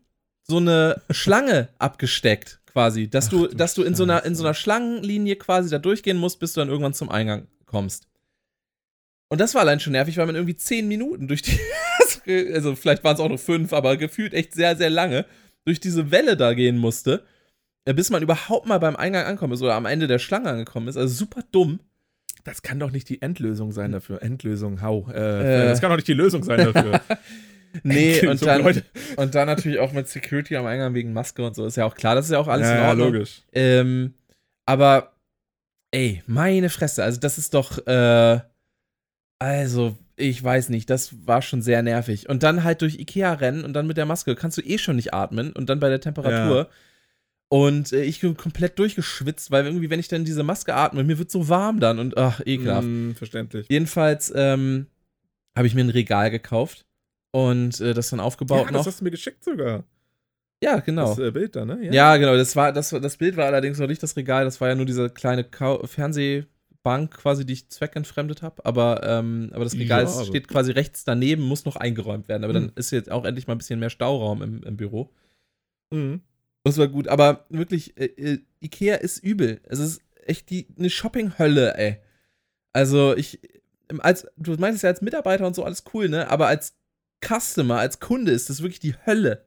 so 0.49 0.57
eine 0.57 1.01
Schlange 1.09 1.69
abgesteckt, 1.77 2.59
quasi. 2.65 3.09
Dass 3.09 3.27
Ach 3.27 3.31
du, 3.31 3.47
dass 3.47 3.73
du 3.73 3.83
in 3.83 3.95
so, 3.95 4.03
einer, 4.03 4.23
in 4.25 4.35
so 4.35 4.43
einer 4.43 4.53
Schlangenlinie 4.53 5.35
quasi 5.35 5.69
da 5.69 5.79
durchgehen 5.79 6.17
musst, 6.17 6.39
bis 6.39 6.53
du 6.53 6.61
dann 6.61 6.69
irgendwann 6.69 6.93
zum 6.93 7.09
Eingang 7.09 7.47
kommst. 7.65 8.07
Und 9.29 9.41
das 9.41 9.53
war 9.53 9.61
allein 9.61 9.79
schon 9.79 9.91
nervig, 9.91 10.17
weil 10.17 10.25
man 10.25 10.35
irgendwie 10.35 10.55
zehn 10.55 10.87
Minuten 10.87 11.27
durch 11.27 11.41
die, 11.41 11.59
also 12.53 12.75
vielleicht 12.75 13.03
waren 13.03 13.15
es 13.15 13.19
auch 13.19 13.27
nur 13.27 13.37
fünf, 13.37 13.73
aber 13.73 13.97
gefühlt 13.97 14.33
echt 14.33 14.53
sehr, 14.53 14.77
sehr 14.77 14.89
lange, 14.89 15.25
durch 15.65 15.81
diese 15.81 16.11
Welle 16.11 16.37
da 16.37 16.53
gehen 16.53 16.77
musste, 16.77 17.25
äh, 17.83 17.93
bis 17.93 18.09
man 18.09 18.23
überhaupt 18.23 18.67
mal 18.67 18.77
beim 18.77 18.95
Eingang 18.95 19.25
ankommen 19.25 19.53
ist 19.53 19.61
oder 19.61 19.75
am 19.75 19.85
Ende 19.85 20.07
der 20.07 20.19
Schlange 20.19 20.49
angekommen 20.49 20.87
ist. 20.87 20.95
Also 20.95 21.13
super 21.13 21.41
dumm. 21.51 21.81
Das 22.45 22.61
kann 22.61 22.79
doch 22.79 22.91
nicht 22.91 23.09
die 23.09 23.21
Endlösung 23.21 23.73
sein 23.73 23.91
dafür. 23.91 24.21
Endlösung, 24.21 24.81
hau. 24.81 25.09
Äh, 25.11 25.63
äh. 25.63 25.65
Das 25.65 25.81
kann 25.81 25.89
doch 25.89 25.97
nicht 25.97 26.07
die 26.07 26.13
Lösung 26.13 26.43
sein 26.43 26.71
dafür. 26.71 27.01
nee, 27.83 28.25
und 28.27 28.45
dann, 28.45 28.61
und 29.17 29.35
dann 29.35 29.47
natürlich 29.47 29.79
auch 29.79 29.91
mit 29.91 30.07
Security 30.07 30.55
am 30.55 30.65
Eingang 30.65 30.93
wegen 30.93 31.13
Maske 31.13 31.45
und 31.45 31.55
so. 31.55 31.65
Ist 31.65 31.77
ja 31.77 31.85
auch 31.85 31.95
klar, 31.95 32.15
das 32.15 32.25
ist 32.25 32.31
ja 32.31 32.39
auch 32.39 32.47
alles 32.47 32.67
ja, 32.67 32.75
in 32.75 32.89
Ordnung. 32.89 33.07
Ja, 33.07 33.13
logisch. 33.13 33.41
Ähm, 33.53 34.13
aber, 34.65 35.13
ey, 35.91 36.23
meine 36.27 36.69
Fresse, 36.69 37.03
also 37.03 37.19
das 37.19 37.37
ist 37.37 37.53
doch, 37.53 37.85
äh, 37.87 38.39
also, 39.39 39.97
ich 40.15 40.43
weiß 40.43 40.69
nicht, 40.69 40.89
das 40.89 41.27
war 41.27 41.41
schon 41.41 41.61
sehr 41.61 41.81
nervig. 41.83 42.27
Und 42.27 42.43
dann 42.43 42.63
halt 42.63 42.81
durch 42.81 42.99
Ikea 42.99 43.33
rennen 43.33 43.63
und 43.63 43.73
dann 43.73 43.87
mit 43.87 43.97
der 43.97 44.05
Maske 44.05 44.35
kannst 44.35 44.57
du 44.57 44.61
eh 44.61 44.77
schon 44.77 44.95
nicht 44.95 45.13
atmen 45.13 45.53
und 45.53 45.69
dann 45.69 45.79
bei 45.79 45.89
der 45.89 46.01
Temperatur. 46.01 46.57
Ja. 46.57 46.67
Und 47.49 47.93
äh, 47.93 48.03
ich 48.03 48.19
bin 48.19 48.35
komplett 48.35 48.77
durchgeschwitzt, 48.77 49.51
weil 49.51 49.65
irgendwie, 49.65 49.89
wenn 49.89 49.99
ich 49.99 50.09
dann 50.09 50.25
diese 50.25 50.43
Maske 50.43 50.73
atme, 50.73 51.03
mir 51.03 51.17
wird 51.17 51.31
so 51.31 51.47
warm 51.47 51.79
dann 51.79 51.99
und 51.99 52.17
ach, 52.17 52.41
ekelhaft. 52.45 52.87
Mm, 52.87 53.11
verständlich. 53.11 53.67
Jedenfalls 53.69 54.33
ähm, 54.35 54.87
habe 55.55 55.67
ich 55.67 55.75
mir 55.75 55.81
ein 55.81 55.89
Regal 55.89 56.29
gekauft 56.29 56.86
und 57.37 57.79
äh, 57.81 57.93
das 57.93 58.09
dann 58.09 58.19
aufgebaut 58.19 58.65
ja, 58.65 58.71
noch. 58.71 58.79
Das 58.79 58.87
hast 58.87 59.01
du 59.01 59.03
mir 59.03 59.11
geschickt 59.11 59.43
sogar. 59.43 59.83
Ja, 60.63 60.79
genau. 60.79 61.09
Das 61.09 61.19
äh, 61.19 61.29
Bild 61.29 61.55
da, 61.55 61.65
ne? 61.65 61.85
Ja. 61.85 61.93
ja, 61.93 62.17
genau. 62.17 62.35
Das, 62.35 62.55
war, 62.55 62.73
das, 62.73 62.89
das 62.89 63.17
Bild 63.17 63.37
war 63.37 63.45
allerdings 63.45 63.77
noch 63.77 63.85
nicht 63.85 64.01
das 64.01 64.15
Regal, 64.15 64.43
das 64.45 64.59
war 64.59 64.69
ja 64.69 64.75
nur 64.75 64.87
diese 64.87 65.11
kleine 65.11 65.43
Kau 65.43 65.85
Fernsehbank 65.85 67.11
quasi, 67.11 67.45
die 67.45 67.53
ich 67.53 67.69
zweckentfremdet 67.69 68.41
habe. 68.41 68.65
Aber, 68.65 69.03
ähm, 69.03 69.51
aber 69.53 69.65
das 69.65 69.75
Regal 69.75 70.05
ja, 70.05 70.25
steht 70.25 70.47
quasi 70.47 70.71
rechts 70.71 71.03
daneben, 71.03 71.43
muss 71.43 71.65
noch 71.65 71.75
eingeräumt 71.75 72.27
werden. 72.27 72.43
Aber 72.43 72.53
mhm. 72.53 72.69
dann 72.69 72.71
ist 72.75 72.89
jetzt 72.89 73.11
auch 73.11 73.23
endlich 73.23 73.45
mal 73.45 73.53
ein 73.53 73.59
bisschen 73.59 73.79
mehr 73.79 73.91
Stauraum 73.91 74.41
im, 74.41 74.63
im 74.63 74.75
Büro. 74.75 75.13
Mhm. 75.91 76.21
Das 76.63 76.79
war 76.79 76.87
gut. 76.87 77.07
Aber 77.07 77.45
wirklich, 77.49 77.95
äh, 77.99 78.05
äh, 78.05 78.39
Ikea 78.61 78.95
ist 78.95 79.19
übel. 79.19 79.61
Es 79.65 79.77
ist 79.77 80.01
echt 80.25 80.49
die, 80.49 80.69
eine 80.75 80.89
Shopping-Hölle, 80.89 81.77
ey. 81.77 81.97
Also 82.73 83.15
ich, 83.15 83.39
als, 83.99 84.25
du 84.37 84.55
meinst 84.55 84.81
ja 84.81 84.89
als 84.89 85.03
Mitarbeiter 85.03 85.45
und 85.45 85.55
so 85.55 85.63
alles 85.63 85.83
cool, 85.93 86.09
ne? 86.09 86.31
Aber 86.31 86.47
als 86.47 86.73
Customer, 87.25 87.77
als 87.77 87.99
Kunde 87.99 88.31
ist 88.31 88.49
das 88.49 88.61
wirklich 88.61 88.79
die 88.79 88.95
Hölle. 89.05 89.45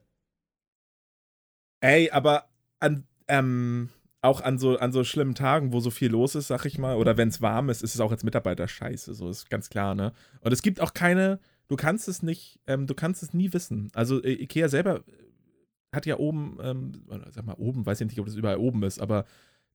Ey, 1.81 2.11
aber 2.11 2.49
an, 2.79 3.07
ähm, 3.27 3.89
auch 4.21 4.41
an 4.41 4.59
so, 4.59 4.77
an 4.77 4.91
so 4.91 5.03
schlimmen 5.03 5.35
Tagen, 5.35 5.73
wo 5.73 5.79
so 5.79 5.89
viel 5.89 6.11
los 6.11 6.35
ist, 6.35 6.47
sag 6.47 6.65
ich 6.65 6.77
mal, 6.77 6.95
oder 6.95 7.17
wenn 7.17 7.29
es 7.29 7.41
warm 7.41 7.69
ist, 7.69 7.81
ist 7.81 7.95
es 7.95 8.01
auch 8.01 8.11
als 8.11 8.23
Mitarbeiter 8.23 8.67
scheiße, 8.67 9.13
so 9.13 9.29
ist 9.29 9.49
ganz 9.49 9.69
klar, 9.69 9.95
ne? 9.95 10.13
Und 10.41 10.51
es 10.51 10.61
gibt 10.61 10.79
auch 10.79 10.93
keine, 10.93 11.39
du 11.67 11.75
kannst 11.75 12.07
es 12.07 12.21
nicht, 12.21 12.59
ähm, 12.67 12.85
du 12.85 12.93
kannst 12.93 13.23
es 13.23 13.33
nie 13.33 13.51
wissen. 13.53 13.89
Also 13.93 14.21
äh, 14.21 14.33
Ikea 14.33 14.69
selber 14.69 14.97
äh, 14.97 15.01
hat 15.95 16.05
ja 16.05 16.17
oben, 16.17 16.59
ähm, 16.61 16.91
sag 17.31 17.45
mal 17.45 17.55
oben, 17.57 17.85
weiß 17.85 18.01
ich 18.01 18.07
nicht, 18.07 18.19
ob 18.19 18.27
das 18.27 18.35
überall 18.35 18.57
oben 18.57 18.83
ist, 18.83 19.01
aber 19.01 19.25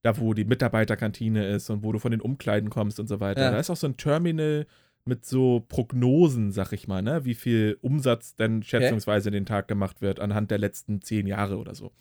da, 0.03 0.17
wo 0.17 0.33
die 0.33 0.45
Mitarbeiterkantine 0.45 1.47
ist 1.49 1.69
und 1.69 1.83
wo 1.83 1.91
du 1.91 1.99
von 1.99 2.11
den 2.11 2.21
Umkleiden 2.21 2.69
kommst 2.69 2.99
und 2.99 3.07
so 3.07 3.19
weiter, 3.19 3.41
ja. 3.41 3.51
da 3.51 3.59
ist 3.59 3.69
auch 3.69 3.75
so 3.75 3.87
ein 3.87 3.97
Terminal, 3.97 4.65
mit 5.07 5.25
so 5.25 5.65
Prognosen, 5.67 6.51
sag 6.51 6.71
ich 6.73 6.87
mal, 6.87 7.01
ne? 7.01 7.25
wie 7.25 7.35
viel 7.35 7.77
Umsatz 7.81 8.35
denn 8.35 8.63
schätzungsweise 8.63 9.29
okay. 9.29 9.37
den 9.37 9.45
Tag 9.45 9.67
gemacht 9.67 10.01
wird 10.01 10.19
anhand 10.19 10.51
der 10.51 10.57
letzten 10.57 11.01
zehn 11.01 11.27
Jahre 11.27 11.57
oder 11.57 11.75
so. 11.75 11.91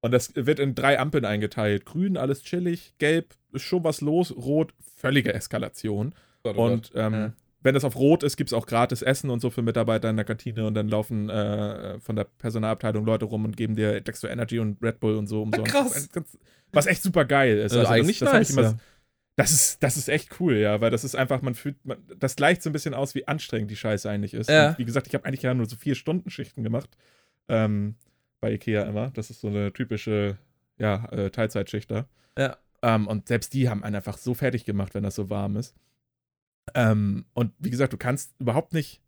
Und 0.00 0.10
das 0.10 0.32
wird 0.34 0.58
in 0.58 0.74
drei 0.74 0.98
Ampeln 0.98 1.24
eingeteilt. 1.24 1.86
Grün, 1.86 2.18
alles 2.18 2.42
chillig, 2.42 2.92
gelb, 2.98 3.34
ist 3.52 3.62
schon 3.62 3.84
was 3.84 4.02
los, 4.02 4.36
rot, 4.36 4.74
völlige 4.96 5.32
Eskalation. 5.32 6.14
Oh 6.44 6.50
und 6.50 6.92
ähm, 6.94 7.12
ja. 7.14 7.32
wenn 7.62 7.72
das 7.72 7.84
auf 7.84 7.96
rot 7.96 8.22
ist, 8.22 8.36
gibt 8.36 8.50
es 8.50 8.52
auch 8.52 8.66
gratis 8.66 9.00
Essen 9.00 9.30
und 9.30 9.40
so 9.40 9.48
für 9.48 9.62
Mitarbeiter 9.62 10.10
in 10.10 10.16
der 10.16 10.26
Kantine 10.26 10.66
und 10.66 10.74
dann 10.74 10.88
laufen 10.88 11.30
äh, 11.30 11.98
von 12.00 12.16
der 12.16 12.24
Personalabteilung 12.24 13.06
Leute 13.06 13.24
rum 13.24 13.46
und 13.46 13.56
geben 13.56 13.76
dir 13.76 14.02
Dexter 14.02 14.30
Energy 14.30 14.58
und 14.58 14.82
Red 14.82 15.00
Bull 15.00 15.16
und 15.16 15.26
so 15.26 15.40
umsonst. 15.40 15.72
Krass. 15.72 16.08
Was 16.72 16.86
echt 16.86 17.02
super 17.02 17.24
geil 17.24 17.56
ist. 17.56 17.72
Also, 17.72 17.80
also 17.80 17.92
eigentlich 17.92 18.18
das, 18.18 18.30
das 18.30 18.54
nice, 18.54 18.76
das 19.36 19.52
ist, 19.52 19.82
das 19.82 19.96
ist 19.96 20.08
echt 20.08 20.40
cool, 20.40 20.56
ja, 20.56 20.80
weil 20.80 20.90
das 20.90 21.02
ist 21.04 21.16
einfach, 21.16 21.42
man 21.42 21.54
fühlt, 21.54 21.84
man, 21.84 21.98
das 22.16 22.36
gleicht 22.36 22.62
so 22.62 22.70
ein 22.70 22.72
bisschen 22.72 22.94
aus, 22.94 23.14
wie 23.14 23.26
anstrengend 23.26 23.70
die 23.70 23.76
Scheiße 23.76 24.08
eigentlich 24.08 24.34
ist. 24.34 24.48
Ja. 24.48 24.70
Und 24.70 24.78
wie 24.78 24.84
gesagt, 24.84 25.06
ich 25.08 25.14
habe 25.14 25.24
eigentlich 25.24 25.42
ja 25.42 25.54
nur 25.54 25.66
so 25.66 25.76
vier 25.76 25.94
Stunden 25.94 26.30
Schichten 26.30 26.62
gemacht. 26.62 26.96
Ähm, 27.48 27.96
bei 28.40 28.52
Ikea 28.52 28.82
immer. 28.82 29.10
Das 29.10 29.30
ist 29.30 29.40
so 29.40 29.48
eine 29.48 29.72
typische, 29.72 30.36
ja, 30.76 31.06
äh, 31.06 31.30
Teilzeitschicht 31.30 31.90
da. 31.90 32.06
Ja. 32.38 32.58
Ähm, 32.82 33.08
und 33.08 33.26
selbst 33.26 33.54
die 33.54 33.70
haben 33.70 33.82
einen 33.82 33.96
einfach 33.96 34.18
so 34.18 34.34
fertig 34.34 34.66
gemacht, 34.66 34.94
wenn 34.94 35.02
das 35.02 35.14
so 35.14 35.30
warm 35.30 35.56
ist. 35.56 35.74
Ähm, 36.74 37.24
und 37.32 37.52
wie 37.58 37.70
gesagt, 37.70 37.94
du 37.94 37.96
kannst 37.96 38.34
überhaupt 38.38 38.74
nicht 38.74 39.00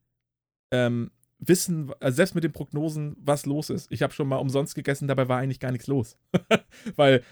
ähm, 0.71 1.11
wissen, 1.39 1.93
also 2.01 2.17
selbst 2.17 2.35
mit 2.35 2.45
den 2.45 2.53
Prognosen, 2.53 3.17
was 3.21 3.45
los 3.45 3.69
ist. 3.69 3.93
Ich 3.93 4.03
habe 4.03 4.15
schon 4.15 4.27
mal 4.27 4.37
umsonst 4.37 4.75
gegessen, 4.75 5.07
dabei 5.07 5.29
war 5.29 5.39
eigentlich 5.39 5.61
gar 5.61 5.73
nichts 5.73 5.87
los. 5.87 6.17
Weil 6.97 7.23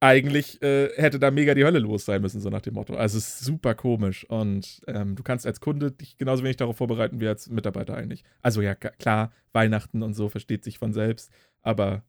eigentlich 0.00 0.62
äh, 0.62 0.90
hätte 0.96 1.18
da 1.18 1.30
mega 1.30 1.54
die 1.54 1.64
Hölle 1.64 1.80
los 1.80 2.04
sein 2.04 2.22
müssen, 2.22 2.40
so 2.40 2.50
nach 2.50 2.60
dem 2.60 2.74
Motto. 2.74 2.94
Also 2.94 3.18
es 3.18 3.28
ist 3.28 3.40
super 3.40 3.74
komisch 3.74 4.24
und 4.24 4.80
ähm, 4.86 5.16
du 5.16 5.22
kannst 5.22 5.46
als 5.46 5.60
Kunde 5.60 5.90
dich 5.90 6.16
genauso 6.16 6.44
wenig 6.44 6.56
darauf 6.56 6.76
vorbereiten 6.76 7.20
wie 7.20 7.26
als 7.26 7.48
Mitarbeiter 7.48 7.96
eigentlich. 7.96 8.22
Also 8.40 8.60
ja, 8.60 8.74
klar, 8.74 9.32
Weihnachten 9.52 10.02
und 10.02 10.14
so 10.14 10.28
versteht 10.28 10.62
sich 10.62 10.78
von 10.78 10.92
selbst, 10.92 11.32
aber 11.62 12.04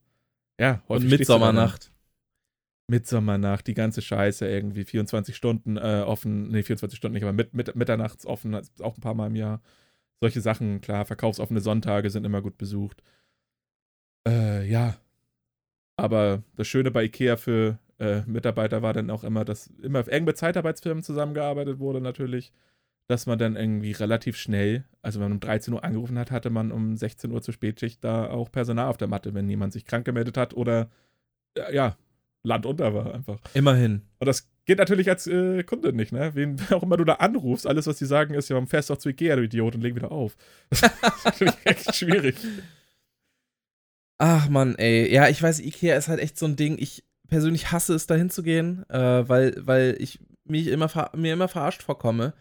ja, 0.59 0.83
häufig 0.87 1.11
Und 1.11 1.19
Mitsommernacht. 1.19 1.91
Mitsommernacht, 2.89 3.65
die 3.67 3.73
ganze 3.73 4.01
Scheiße 4.01 4.47
irgendwie, 4.47 4.83
24 4.83 5.35
Stunden 5.35 5.77
äh, 5.77 6.03
offen, 6.05 6.49
nee, 6.49 6.63
24 6.63 6.97
Stunden 6.97 7.13
nicht, 7.13 7.23
aber 7.23 7.33
mit, 7.33 7.53
mit, 7.53 7.75
mitternachts 7.75 8.25
offen, 8.25 8.55
auch 8.81 8.97
ein 8.97 9.01
paar 9.01 9.13
Mal 9.13 9.27
im 9.27 9.35
Jahr. 9.35 9.61
Solche 10.21 10.41
Sachen, 10.41 10.81
klar, 10.81 11.05
verkaufsoffene 11.05 11.61
Sonntage 11.61 12.09
sind 12.09 12.25
immer 12.25 12.41
gut 12.41 12.57
besucht. 12.57 13.01
Äh, 14.27 14.67
ja, 14.69 14.97
aber 15.99 16.43
das 16.55 16.67
Schöne 16.67 16.91
bei 16.91 17.05
IKEA 17.05 17.37
für 17.37 17.79
äh, 17.99 18.21
Mitarbeiter 18.25 18.81
war 18.81 18.93
dann 18.93 19.09
auch 19.09 19.23
immer, 19.23 19.45
dass 19.45 19.67
immer 19.81 20.07
eng 20.07 20.23
mit 20.23 20.37
Zeitarbeitsfirmen 20.37 21.03
zusammengearbeitet 21.03 21.79
wurde, 21.79 22.01
natürlich. 22.01 22.51
Dass 23.07 23.25
man 23.25 23.39
dann 23.39 23.55
irgendwie 23.55 23.91
relativ 23.91 24.37
schnell, 24.37 24.85
also 25.01 25.19
wenn 25.19 25.25
man 25.25 25.31
um 25.33 25.39
13 25.39 25.73
Uhr 25.73 25.83
angerufen 25.83 26.19
hat, 26.19 26.29
hatte 26.29 26.51
man 26.51 26.71
um 26.71 26.95
16 26.95 27.31
Uhr 27.31 27.41
zur 27.41 27.55
Spätschicht 27.55 28.03
da 28.03 28.29
auch 28.29 28.51
Personal 28.51 28.87
auf 28.87 28.97
der 28.97 29.07
Matte, 29.07 29.33
wenn 29.33 29.49
jemand 29.49 29.73
sich 29.73 29.85
krank 29.85 30.05
gemeldet 30.05 30.37
hat 30.37 30.53
oder 30.53 30.91
ja, 31.73 31.97
Land 32.43 32.65
unter 32.65 32.93
war 32.93 33.13
einfach. 33.13 33.39
Immerhin. 33.53 34.03
Und 34.19 34.27
das 34.27 34.49
geht 34.65 34.77
natürlich 34.77 35.09
als 35.09 35.27
äh, 35.27 35.63
Kunde 35.63 35.91
nicht, 35.93 36.11
ne? 36.11 36.31
Wen 36.35 36.57
auch 36.71 36.83
immer 36.83 36.97
du 36.97 37.03
da 37.03 37.15
anrufst, 37.15 37.67
alles, 37.67 37.87
was 37.87 37.97
sie 37.97 38.05
sagen, 38.05 38.33
ist, 38.33 38.49
ja, 38.49 38.55
man 38.55 38.67
fährst 38.67 38.89
doch 38.89 38.97
zu 38.97 39.09
Ikea, 39.09 39.35
du 39.35 39.43
Idiot, 39.43 39.75
und 39.75 39.81
leg 39.81 39.95
wieder 39.95 40.11
auf. 40.11 40.37
Das 40.69 40.83
ist 40.83 41.25
natürlich 41.25 41.57
echt 41.65 41.95
schwierig. 41.95 42.35
Ach 44.19 44.49
man, 44.49 44.75
ey. 44.75 45.11
Ja, 45.11 45.29
ich 45.29 45.41
weiß, 45.41 45.61
Ikea 45.61 45.95
ist 45.95 46.09
halt 46.09 46.19
echt 46.19 46.37
so 46.37 46.45
ein 46.45 46.57
Ding. 46.57 46.77
Ich 46.77 47.03
persönlich 47.29 47.71
hasse 47.71 47.95
es, 47.95 48.05
da 48.05 48.15
hinzugehen, 48.15 48.87
äh, 48.89 49.27
weil, 49.27 49.55
weil 49.59 49.95
ich 49.99 50.19
mich 50.45 50.67
immer 50.67 50.89
mir 51.15 51.33
immer 51.33 51.47
verarscht 51.47 51.81
vorkomme. 51.81 52.33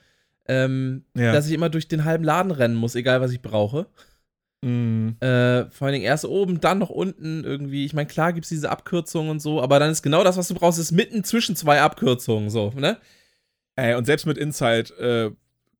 Ähm, 0.49 1.05
ja. 1.15 1.33
Dass 1.33 1.47
ich 1.47 1.53
immer 1.53 1.69
durch 1.69 1.89
den 1.89 2.05
halben 2.05 2.25
Laden 2.25 2.51
rennen 2.51 2.75
muss, 2.75 2.95
egal 2.95 3.21
was 3.21 3.33
ich 3.33 3.43
brauche. 3.43 3.87
Mm. 4.63 5.11
Äh, 5.21 5.71
vor 5.71 5.87
allen 5.87 5.93
Dingen 5.93 6.05
erst 6.05 6.25
oben, 6.25 6.61
dann 6.61 6.79
noch 6.79 6.91
unten 6.91 7.45
irgendwie. 7.45 7.85
Ich 7.85 7.93
meine, 7.93 8.09
klar 8.09 8.33
gibt 8.33 8.45
es 8.45 8.49
diese 8.49 8.71
Abkürzungen 8.71 9.31
und 9.31 9.41
so, 9.41 9.63
aber 9.63 9.79
dann 9.79 9.91
ist 9.91 10.03
genau 10.03 10.25
das, 10.25 10.37
was 10.37 10.49
du 10.49 10.55
brauchst, 10.55 10.81
ist 10.81 10.91
mitten 10.91 11.23
zwischen 11.23 11.55
zwei 11.55 11.81
Abkürzungen, 11.81 12.51
so, 12.51 12.73
ne? 12.75 12.97
Ey, 13.77 13.95
und 13.95 14.07
selbst 14.07 14.27
mit 14.27 14.39
Insight 14.39 14.91
äh, 14.99 15.31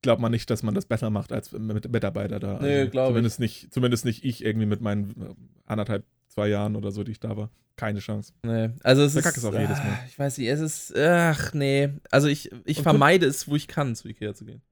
glaubt 0.03 0.21
man 0.21 0.31
nicht, 0.31 0.49
dass 0.51 0.63
man 0.63 0.75
das 0.75 0.87
besser 0.87 1.11
macht 1.11 1.33
als 1.33 1.53
mit 1.53 1.91
Mitarbeiter 1.91 2.39
da. 2.41 2.59
Nee, 2.61 2.81
also, 2.81 2.91
glaube 2.91 3.21
ich. 3.21 3.39
Nicht, 3.39 3.73
zumindest 3.73 4.05
nicht 4.05 4.25
ich 4.25 4.45
irgendwie 4.45 4.67
mit 4.67 4.81
meinen 4.81 5.11
äh, 5.11 5.35
anderthalb, 5.67 6.05
zwei 6.29 6.49
Jahren 6.49 6.77
oder 6.77 6.91
so, 6.91 7.05
die 7.05 7.13
ich 7.13 7.21
da 7.21 7.37
war. 7.37 7.51
Keine 7.77 8.01
Chance. 8.01 8.33
Nee, 8.43 8.71
also 8.83 9.03
es 9.03 9.13
Der 9.13 9.25
ist. 9.25 9.37
ist 9.37 9.45
auch 9.45 9.53
jedes 9.53 9.79
Mal. 9.79 9.87
Ah, 9.87 10.05
ich 10.09 10.19
weiß 10.19 10.39
nicht, 10.39 10.49
es 10.49 10.61
ist. 10.61 10.97
Ach, 10.97 11.55
nee. 11.55 11.91
Also 12.11 12.27
ich, 12.29 12.51
ich 12.65 12.83
vermeide 12.83 13.27
es, 13.27 13.49
wo 13.49 13.55
ich 13.55 13.69
kann, 13.69 13.95
zu 13.95 14.09
Ikea 14.09 14.35
zu 14.35 14.45
gehen. 14.45 14.63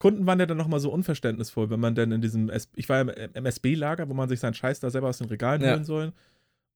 Kunden 0.00 0.26
waren 0.26 0.40
ja 0.40 0.46
dann 0.46 0.56
nochmal 0.56 0.80
so 0.80 0.92
unverständnisvoll, 0.92 1.70
wenn 1.70 1.80
man 1.80 1.94
dann 1.94 2.12
in 2.12 2.20
diesem, 2.20 2.50
ich 2.74 2.88
war 2.88 2.96
ja 2.96 3.12
im 3.12 3.34
MSB-Lager, 3.34 4.08
wo 4.08 4.14
man 4.14 4.28
sich 4.28 4.40
seinen 4.40 4.54
Scheiß 4.54 4.80
da 4.80 4.90
selber 4.90 5.08
aus 5.08 5.18
den 5.18 5.28
Regalen 5.28 5.62
ja. 5.62 5.72
holen 5.72 5.84
soll. 5.84 6.12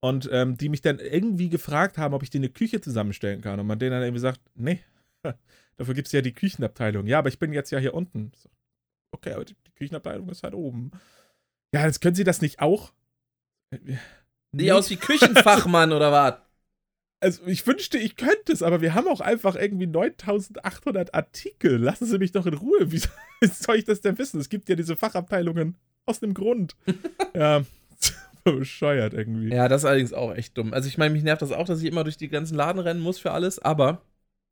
Und 0.00 0.28
ähm, 0.32 0.56
die 0.56 0.68
mich 0.68 0.80
dann 0.80 1.00
irgendwie 1.00 1.48
gefragt 1.48 1.98
haben, 1.98 2.14
ob 2.14 2.22
ich 2.22 2.30
dir 2.30 2.38
eine 2.38 2.48
Küche 2.48 2.80
zusammenstellen 2.80 3.40
kann. 3.40 3.58
Und 3.58 3.66
man 3.66 3.80
denen 3.80 3.90
dann 3.90 4.02
irgendwie 4.02 4.20
sagt, 4.20 4.40
nee, 4.54 4.80
Dafür 5.78 5.94
gibt 5.94 6.08
es 6.08 6.12
ja 6.12 6.20
die 6.20 6.34
Küchenabteilung. 6.34 7.06
Ja, 7.06 7.20
aber 7.20 7.28
ich 7.28 7.38
bin 7.38 7.52
jetzt 7.52 7.70
ja 7.70 7.78
hier 7.78 7.94
unten. 7.94 8.32
So, 8.36 8.50
okay, 9.12 9.32
aber 9.32 9.44
die, 9.44 9.54
Küchenabteilung 9.76 10.28
ist 10.28 10.42
halt 10.42 10.54
oben. 10.54 10.90
Ja, 11.72 11.86
jetzt 11.86 12.00
können 12.00 12.16
Sie 12.16 12.24
das 12.24 12.42
nicht 12.42 12.60
auch? 12.60 12.92
Nee. 14.50 14.72
aus 14.72 14.90
wie 14.90 14.96
Küchenfachmann 14.96 15.92
oder 15.94 16.10
was? 16.10 16.34
Also, 17.20 17.46
ich 17.46 17.66
wünschte, 17.66 17.98
ich 17.98 18.16
könnte 18.16 18.52
es, 18.52 18.62
aber 18.62 18.80
wir 18.80 18.94
haben 18.94 19.06
auch 19.06 19.20
einfach 19.20 19.54
irgendwie 19.54 19.86
9800 19.86 21.14
Artikel. 21.14 21.76
Lassen 21.76 22.06
Sie 22.06 22.18
mich 22.18 22.32
doch 22.32 22.46
in 22.46 22.54
Ruhe. 22.54 22.90
Wie 22.90 23.00
soll 23.46 23.76
ich 23.76 23.84
das 23.84 24.00
denn 24.00 24.18
wissen? 24.18 24.40
Es 24.40 24.48
gibt 24.48 24.68
ja 24.68 24.74
diese 24.74 24.96
Fachabteilungen 24.96 25.76
aus 26.06 26.18
dem 26.18 26.34
Grund. 26.34 26.74
ja, 27.34 27.62
bescheuert 28.42 29.14
irgendwie. 29.14 29.50
Ja, 29.50 29.68
das 29.68 29.82
ist 29.82 29.84
allerdings 29.84 30.12
auch 30.12 30.34
echt 30.34 30.56
dumm. 30.58 30.72
Also, 30.72 30.88
ich 30.88 30.98
meine, 30.98 31.12
mich 31.12 31.22
nervt 31.22 31.42
das 31.42 31.52
auch, 31.52 31.66
dass 31.66 31.80
ich 31.80 31.86
immer 31.86 32.02
durch 32.02 32.16
die 32.16 32.28
ganzen 32.28 32.56
Laden 32.56 32.80
rennen 32.80 33.00
muss 33.00 33.18
für 33.18 33.30
alles, 33.30 33.60
aber 33.60 34.02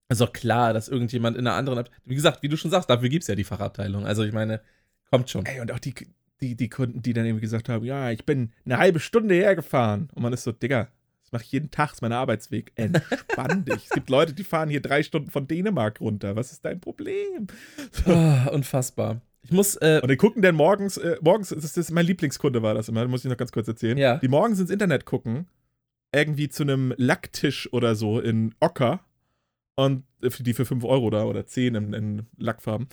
ist 0.08 0.20
doch 0.20 0.32
klar, 0.32 0.72
dass 0.72 0.88
irgendjemand 0.88 1.36
in 1.36 1.46
einer 1.46 1.56
anderen 1.56 1.78
Abteilung. 1.80 2.00
Wie 2.04 2.14
gesagt, 2.14 2.42
wie 2.42 2.48
du 2.48 2.56
schon 2.56 2.70
sagst, 2.70 2.88
dafür 2.88 3.08
gibt 3.08 3.22
es 3.22 3.28
ja 3.28 3.34
die 3.34 3.44
Fachabteilung. 3.44 4.06
Also 4.06 4.22
ich 4.22 4.32
meine, 4.32 4.60
kommt 5.10 5.30
schon. 5.30 5.44
Ey, 5.46 5.60
und 5.60 5.72
auch 5.72 5.78
die, 5.78 5.94
die, 6.40 6.54
die 6.54 6.68
Kunden, 6.68 7.02
die 7.02 7.12
dann 7.12 7.24
irgendwie 7.24 7.42
gesagt 7.42 7.68
haben, 7.68 7.84
ja, 7.84 8.10
ich 8.10 8.24
bin 8.24 8.52
eine 8.64 8.78
halbe 8.78 9.00
Stunde 9.00 9.34
hergefahren. 9.34 10.08
Und 10.14 10.22
man 10.22 10.32
ist 10.32 10.44
so, 10.44 10.52
Digga, 10.52 10.88
das 11.22 11.32
mache 11.32 11.42
ich 11.42 11.52
jeden 11.52 11.72
Tag, 11.72 11.88
das 11.88 11.98
ist 11.98 12.02
mein 12.02 12.12
Arbeitsweg. 12.12 12.70
Entspann 12.76 13.64
dich. 13.64 13.86
Es 13.86 13.90
gibt 13.90 14.10
Leute, 14.10 14.32
die 14.32 14.44
fahren 14.44 14.68
hier 14.68 14.80
drei 14.80 15.02
Stunden 15.02 15.30
von 15.30 15.48
Dänemark 15.48 16.00
runter. 16.00 16.36
Was 16.36 16.52
ist 16.52 16.64
dein 16.64 16.80
Problem? 16.80 17.48
Oh, 18.06 18.50
unfassbar. 18.52 19.20
Ich 19.42 19.50
muss. 19.50 19.76
Äh, 19.76 20.00
und 20.02 20.10
die 20.10 20.16
gucken 20.16 20.42
dann 20.42 20.54
morgens, 20.54 20.98
äh, 20.98 21.16
morgens, 21.20 21.48
das 21.48 21.76
ist 21.76 21.90
mein 21.90 22.06
Lieblingskunde 22.06 22.62
war 22.62 22.74
das 22.74 22.88
immer, 22.88 23.06
muss 23.08 23.24
ich 23.24 23.30
noch 23.30 23.36
ganz 23.36 23.50
kurz 23.50 23.66
erzählen. 23.66 23.98
Ja. 23.98 24.18
Die 24.18 24.28
morgens 24.28 24.60
ins 24.60 24.70
Internet 24.70 25.04
gucken, 25.04 25.46
irgendwie 26.12 26.48
zu 26.48 26.62
einem 26.62 26.94
Lacktisch 26.96 27.72
oder 27.72 27.96
so 27.96 28.20
in 28.20 28.54
Ocker 28.60 29.00
und 29.76 30.04
äh, 30.22 30.30
die 30.40 30.54
für 30.54 30.66
5 30.66 30.84
Euro 30.84 31.10
da 31.10 31.24
oder 31.24 31.46
10 31.46 31.74
in, 31.74 31.92
in 31.92 32.26
Lackfarben. 32.36 32.88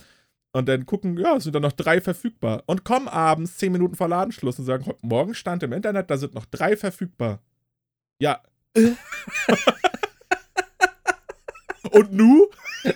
Und 0.55 0.69
dann 0.69 0.85
gucken, 0.85 1.17
ja, 1.17 1.35
es 1.35 1.45
sind 1.45 1.53
dann 1.55 1.63
noch 1.63 1.71
drei 1.71 1.99
verfügbar. 1.99 2.61
Und 2.67 2.83
kommen 2.83 3.07
abends 3.07 3.57
10 3.57 3.71
Minuten 3.71 3.95
vor 3.95 4.07
Ladenschluss 4.07 4.59
und 4.59 4.65
sagen, 4.65 4.85
heute 4.85 5.03
Morgen 5.03 5.33
stand 5.33 5.63
im 5.63 5.73
Internet, 5.73 6.11
da 6.11 6.17
sind 6.17 6.35
noch 6.35 6.45
drei 6.45 6.77
verfügbar. 6.77 7.41
Ja. 8.19 8.39
Und 11.91 12.13
nu? 12.13 12.47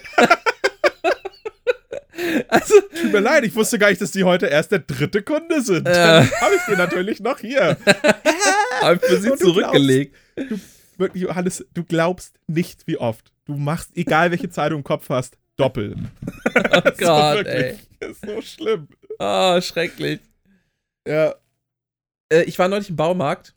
also, 2.48 2.74
Tut 2.82 3.12
mir 3.12 3.20
leid, 3.20 3.44
ich 3.44 3.56
wusste 3.56 3.78
gar 3.78 3.90
nicht, 3.90 4.02
dass 4.02 4.12
die 4.12 4.24
heute 4.24 4.48
erst 4.48 4.72
der 4.72 4.80
dritte 4.80 5.22
Kunde 5.22 5.62
sind. 5.62 5.88
Äh. 5.88 5.94
Dann 5.94 6.32
habe 6.42 6.56
ich 6.56 6.62
den 6.64 6.78
natürlich 6.78 7.20
noch 7.20 7.40
hier. 7.40 7.78
hab 8.82 8.96
ich 8.96 9.02
für 9.02 9.18
sie 9.18 9.36
zurückgelegt. 9.36 10.16
Du, 10.36 10.60
wirklich, 10.98 11.24
Johannes, 11.24 11.66
du 11.74 11.84
glaubst 11.84 12.40
nicht, 12.48 12.88
wie 12.88 12.98
oft. 12.98 13.32
Du 13.48 13.56
machst, 13.56 13.92
egal 13.96 14.32
welche 14.32 14.50
Zeit 14.50 14.72
du 14.72 14.76
im 14.76 14.84
Kopf 14.84 15.10
hast, 15.10 15.38
doppelt. 15.56 15.98
Oh 16.56 16.82
So 17.00 17.06
Gott, 17.06 17.36
wirklich. 17.46 17.54
ey. 17.56 17.78
Das 18.00 18.10
ist 18.12 18.26
so 18.26 18.42
schlimm. 18.42 18.88
Oh, 19.20 19.62
schrecklich. 19.62 20.20
Ja. 21.08 21.36
Äh, 22.32 22.44
ich 22.44 22.58
war 22.60 22.68
neulich 22.68 22.90
im 22.90 22.96
Baumarkt. 22.96 23.54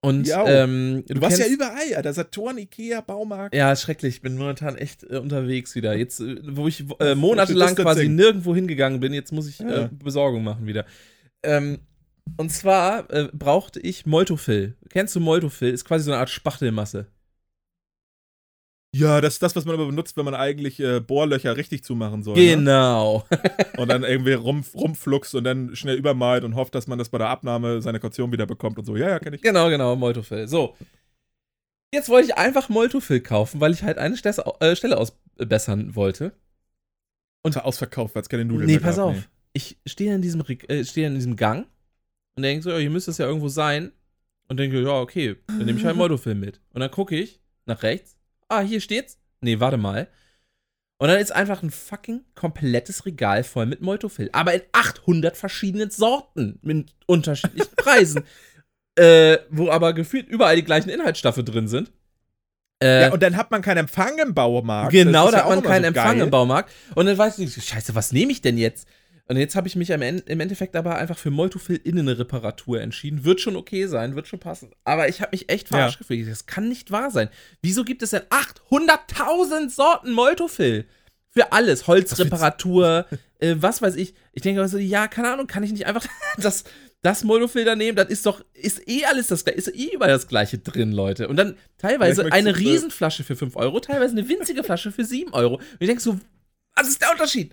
Und 0.00 0.26
Ja. 0.28 0.46
ähm, 0.46 1.04
Du, 1.08 1.20
warst 1.20 1.38
ja 1.38 1.44
kennst- 1.44 1.56
überall, 1.56 1.94
Alter. 1.96 2.12
Saturn, 2.12 2.58
Ikea, 2.58 3.00
Baumarkt. 3.00 3.54
Ja, 3.54 3.74
schrecklich. 3.74 4.16
Ich 4.16 4.20
bin 4.22 4.36
momentan 4.36 4.76
echt 4.76 5.02
äh, 5.04 5.16
unterwegs 5.18 5.74
wieder. 5.74 5.96
Jetzt, 5.96 6.20
äh, 6.20 6.36
wo 6.44 6.68
ich 6.68 6.84
äh, 7.00 7.14
monatelang 7.14 7.74
quasi 7.74 8.08
nirgendwo 8.08 8.54
hingegangen 8.54 9.00
bin, 9.00 9.12
jetzt 9.14 9.32
muss 9.32 9.48
ich 9.48 9.58
Ja. 9.60 9.84
äh, 9.84 9.88
Besorgung 9.92 10.44
machen 10.44 10.66
wieder. 10.66 10.84
Ähm, 11.42 11.78
und 12.36 12.50
zwar 12.52 13.10
äh, 13.12 13.28
brauchte 13.32 13.80
ich 13.80 14.06
Moltofill. 14.06 14.76
Kennst 14.90 15.16
du 15.16 15.20
Moltofill? 15.20 15.72
Ist 15.72 15.84
quasi 15.84 16.04
so 16.04 16.12
eine 16.12 16.20
Art 16.20 16.30
Spachtelmasse. 16.30 17.06
Ja, 18.94 19.20
das 19.20 19.34
ist 19.34 19.42
das, 19.42 19.54
was 19.54 19.66
man 19.66 19.74
aber 19.74 19.86
benutzt, 19.86 20.16
wenn 20.16 20.24
man 20.24 20.34
eigentlich 20.34 20.80
äh, 20.80 21.00
Bohrlöcher 21.00 21.56
richtig 21.56 21.84
zumachen 21.84 22.22
soll. 22.22 22.36
Genau. 22.36 23.26
Ne? 23.30 23.38
Und 23.76 23.88
dann 23.88 24.02
irgendwie 24.02 24.32
rum, 24.32 24.64
rumfluxt 24.74 25.34
und 25.34 25.44
dann 25.44 25.76
schnell 25.76 25.96
übermalt 25.96 26.42
und 26.42 26.54
hofft, 26.54 26.74
dass 26.74 26.86
man 26.86 26.98
das 26.98 27.10
bei 27.10 27.18
der 27.18 27.28
Abnahme 27.28 27.82
seine 27.82 28.00
Kaution 28.00 28.32
wieder 28.32 28.46
bekommt 28.46 28.78
und 28.78 28.86
so. 28.86 28.96
Ja, 28.96 29.10
ja, 29.10 29.18
kenn 29.18 29.34
ich. 29.34 29.42
genau, 29.42 29.68
genau, 29.68 29.94
Moltofill. 29.94 30.48
So. 30.48 30.74
Jetzt 31.92 32.08
wollte 32.08 32.28
ich 32.28 32.36
einfach 32.36 32.68
Moltofill 32.68 33.20
kaufen, 33.20 33.60
weil 33.60 33.72
ich 33.72 33.82
halt 33.82 33.98
eine 33.98 34.16
Stesse, 34.16 34.44
äh, 34.60 34.74
Stelle 34.74 34.96
ausbessern 34.96 35.94
wollte. 35.94 36.32
Und 37.42 37.56
ausverkauft, 37.62 38.14
weil 38.14 38.22
es 38.22 38.28
keine 38.28 38.44
Nudeln 38.44 38.66
nee, 38.66 38.78
pass 38.78 38.96
gab, 38.96 39.06
auf. 39.06 39.16
nee. 39.16 39.22
Ich 39.52 39.78
stehe 39.86 40.14
in 40.14 40.22
diesem 40.22 40.42
äh, 40.68 40.84
stehe 40.84 41.06
in 41.06 41.14
diesem 41.14 41.36
Gang 41.36 41.66
und 42.36 42.42
denke 42.42 42.62
so, 42.62 42.70
ja, 42.70 42.78
hier 42.78 42.90
müsste 42.90 43.10
es 43.10 43.18
ja 43.18 43.26
irgendwo 43.26 43.48
sein. 43.48 43.92
Und 44.48 44.58
denke, 44.58 44.80
ja, 44.82 45.00
okay, 45.00 45.36
dann 45.46 45.64
nehme 45.64 45.78
ich 45.78 45.84
halt 45.84 45.96
Mottofilm 45.96 46.40
mit. 46.40 46.60
Und 46.72 46.80
dann 46.80 46.90
gucke 46.90 47.16
ich 47.16 47.40
nach 47.66 47.82
rechts. 47.82 48.17
Ah, 48.48 48.60
hier 48.60 48.80
steht's. 48.80 49.18
Nee, 49.40 49.60
warte 49.60 49.76
mal. 49.76 50.08
Und 51.00 51.08
dann 51.08 51.20
ist 51.20 51.30
einfach 51.32 51.62
ein 51.62 51.70
fucking 51.70 52.24
komplettes 52.34 53.06
Regal 53.06 53.44
voll 53.44 53.66
mit 53.66 53.80
Moltofill. 53.80 54.30
Aber 54.32 54.52
in 54.54 54.62
800 54.72 55.36
verschiedenen 55.36 55.90
Sorten 55.90 56.58
mit 56.62 56.92
unterschiedlichen 57.06 57.70
Preisen. 57.76 58.24
äh, 58.98 59.38
wo 59.50 59.70
aber 59.70 59.92
gefühlt 59.92 60.26
überall 60.28 60.56
die 60.56 60.64
gleichen 60.64 60.88
Inhaltsstoffe 60.90 61.36
drin 61.44 61.68
sind. 61.68 61.92
Äh, 62.82 63.02
Ja, 63.02 63.12
und 63.12 63.22
dann 63.22 63.36
hat 63.36 63.50
man 63.52 63.62
keinen 63.62 63.78
Empfang 63.78 64.18
im 64.18 64.34
Baumarkt. 64.34 64.90
Genau, 64.90 65.30
da 65.30 65.38
hat 65.44 65.48
man 65.48 65.62
keinen 65.62 65.82
so 65.82 65.88
Empfang 65.88 66.16
geil. 66.16 66.22
im 66.22 66.30
Baumarkt. 66.30 66.72
Und 66.96 67.06
dann 67.06 67.16
weiß 67.16 67.38
ich, 67.38 67.64
scheiße, 67.64 67.94
was 67.94 68.10
nehme 68.12 68.32
ich 68.32 68.40
denn 68.40 68.58
jetzt? 68.58 68.88
Und 69.28 69.36
jetzt 69.36 69.56
habe 69.56 69.68
ich 69.68 69.76
mich 69.76 69.90
im 69.90 70.00
Endeffekt 70.02 70.74
aber 70.74 70.96
einfach 70.96 71.18
für 71.18 71.30
Moltofill 71.30 71.78
Innenreparatur 71.84 72.80
entschieden. 72.80 73.24
Wird 73.24 73.42
schon 73.42 73.56
okay 73.56 73.86
sein, 73.86 74.16
wird 74.16 74.26
schon 74.26 74.40
passen. 74.40 74.70
Aber 74.84 75.08
ich 75.10 75.20
habe 75.20 75.32
mich 75.32 75.50
echt 75.50 75.68
verarscht 75.68 75.96
Ja. 75.96 75.98
gefühlt. 75.98 76.30
Das 76.30 76.46
kann 76.46 76.66
nicht 76.68 76.90
wahr 76.90 77.10
sein. 77.10 77.28
Wieso 77.60 77.84
gibt 77.84 78.02
es 78.02 78.10
denn 78.10 78.22
800.000 78.30 79.68
Sorten 79.68 80.12
Moltofill? 80.12 80.86
Für 81.30 81.52
alles. 81.52 81.86
Holzreparatur, 81.86 83.06
äh, 83.38 83.54
was 83.58 83.82
weiß 83.82 83.96
ich. 83.96 84.14
Ich 84.32 84.40
denke 84.40 84.62
also, 84.62 84.78
ja, 84.78 85.08
keine 85.08 85.30
Ahnung, 85.30 85.46
kann 85.46 85.62
ich 85.62 85.72
nicht 85.72 85.84
einfach 85.86 86.06
das, 86.38 86.64
das 87.02 87.22
da 87.66 87.76
nehmen? 87.76 87.96
Das 87.96 88.08
ist 88.08 88.24
doch, 88.24 88.42
ist 88.54 88.88
eh 88.88 89.04
alles 89.04 89.26
das 89.26 89.44
gleiche, 89.44 89.58
ist 89.58 89.74
eh 89.76 89.94
überall 89.94 90.10
das 90.10 90.26
gleiche 90.26 90.56
drin, 90.56 90.90
Leute. 90.90 91.28
Und 91.28 91.36
dann 91.36 91.58
teilweise 91.76 92.32
eine 92.32 92.56
Riesenflasche 92.56 93.24
für 93.24 93.36
5 93.36 93.56
Euro, 93.56 93.78
teilweise 93.80 94.12
eine 94.16 94.26
winzige 94.26 94.64
Flasche 94.64 94.90
für 94.90 95.04
7 95.04 95.34
Euro. 95.34 95.56
Und 95.56 95.62
ich 95.80 95.86
denke 95.86 96.02
so, 96.02 96.18
was 96.74 96.88
ist 96.88 97.02
der 97.02 97.10
Unterschied? 97.12 97.52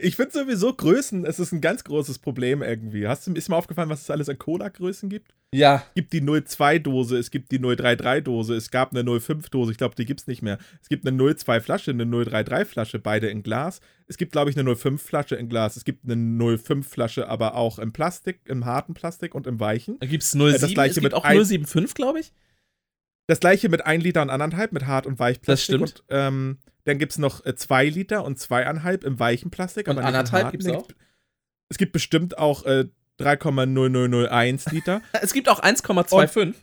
Ich 0.00 0.16
finde 0.16 0.32
sowieso 0.32 0.74
Größen, 0.74 1.24
es 1.24 1.38
ist 1.38 1.52
ein 1.52 1.60
ganz 1.60 1.84
großes 1.84 2.18
Problem 2.18 2.62
irgendwie. 2.62 3.06
Hast 3.08 3.26
du, 3.26 3.32
ist 3.32 3.48
mir 3.48 3.56
aufgefallen, 3.56 3.88
was 3.88 4.02
es 4.02 4.10
alles 4.10 4.28
an 4.28 4.38
Cola-Größen 4.38 5.08
gibt? 5.08 5.32
Ja. 5.52 5.82
Es 5.88 5.94
gibt 5.94 6.12
die 6.12 6.20
02-Dose, 6.22 7.18
es 7.18 7.30
gibt 7.30 7.50
die 7.50 7.58
033-Dose, 7.58 8.54
es 8.54 8.70
gab 8.70 8.92
eine 8.94 9.02
05-Dose, 9.02 9.72
ich 9.72 9.78
glaube, 9.78 9.94
die 9.96 10.04
gibt 10.04 10.20
es 10.20 10.26
nicht 10.26 10.42
mehr. 10.42 10.58
Es 10.82 10.88
gibt 10.88 11.06
eine 11.06 11.16
02-Flasche, 11.20 11.90
eine 11.90 12.04
033-Flasche, 12.04 12.98
beide 12.98 13.28
in 13.28 13.42
Glas. 13.42 13.80
Es 14.06 14.16
gibt, 14.16 14.32
glaube 14.32 14.50
ich, 14.50 14.58
eine 14.58 14.70
05-Flasche 14.70 15.34
in 15.36 15.48
Glas. 15.48 15.76
Es 15.76 15.84
gibt 15.84 16.04
eine 16.04 16.14
05-Flasche, 16.14 17.28
aber 17.28 17.54
auch 17.56 17.78
im 17.78 17.92
Plastik, 17.92 18.40
im 18.46 18.64
harten 18.64 18.94
Plastik 18.94 19.34
und 19.34 19.46
im 19.46 19.60
weichen. 19.60 19.98
Da 19.98 20.06
gibt 20.06 20.22
es 20.22 20.32
07, 20.32 20.52
das 20.60 20.70
gleiche 20.72 20.90
es 20.90 20.94
gibt 20.96 21.04
mit 21.04 21.14
auch 21.14 21.24
ein- 21.24 21.36
075, 21.36 21.94
glaube 21.94 22.20
ich. 22.20 22.32
Das 23.30 23.38
gleiche 23.38 23.68
mit 23.68 23.86
1 23.86 24.02
Liter 24.02 24.22
und 24.22 24.30
1,5 24.30 24.68
mit 24.72 24.86
hart 24.86 25.06
und 25.06 25.20
weich 25.20 25.40
Das 25.42 25.62
stimmt. 25.62 25.82
Und, 25.82 26.04
ähm, 26.08 26.58
dann 26.82 26.98
gibt 26.98 27.12
es 27.12 27.18
noch 27.18 27.44
2 27.44 27.84
Liter 27.84 28.24
und 28.24 28.40
2,5 28.40 29.04
im 29.04 29.20
weichen 29.20 29.52
Plastik. 29.52 29.86
Und 29.86 30.00
anderthalb 30.00 30.50
gibt's 30.50 30.66
Dann 30.66 30.74
auch? 30.74 30.88
Es 31.68 31.78
gibt 31.78 31.92
bestimmt 31.92 32.38
auch 32.38 32.64
äh, 32.64 32.88
3,0001 33.20 34.72
Liter. 34.72 35.00
Es 35.22 35.32
gibt 35.32 35.48
auch 35.48 35.62
1,25. 35.62 36.54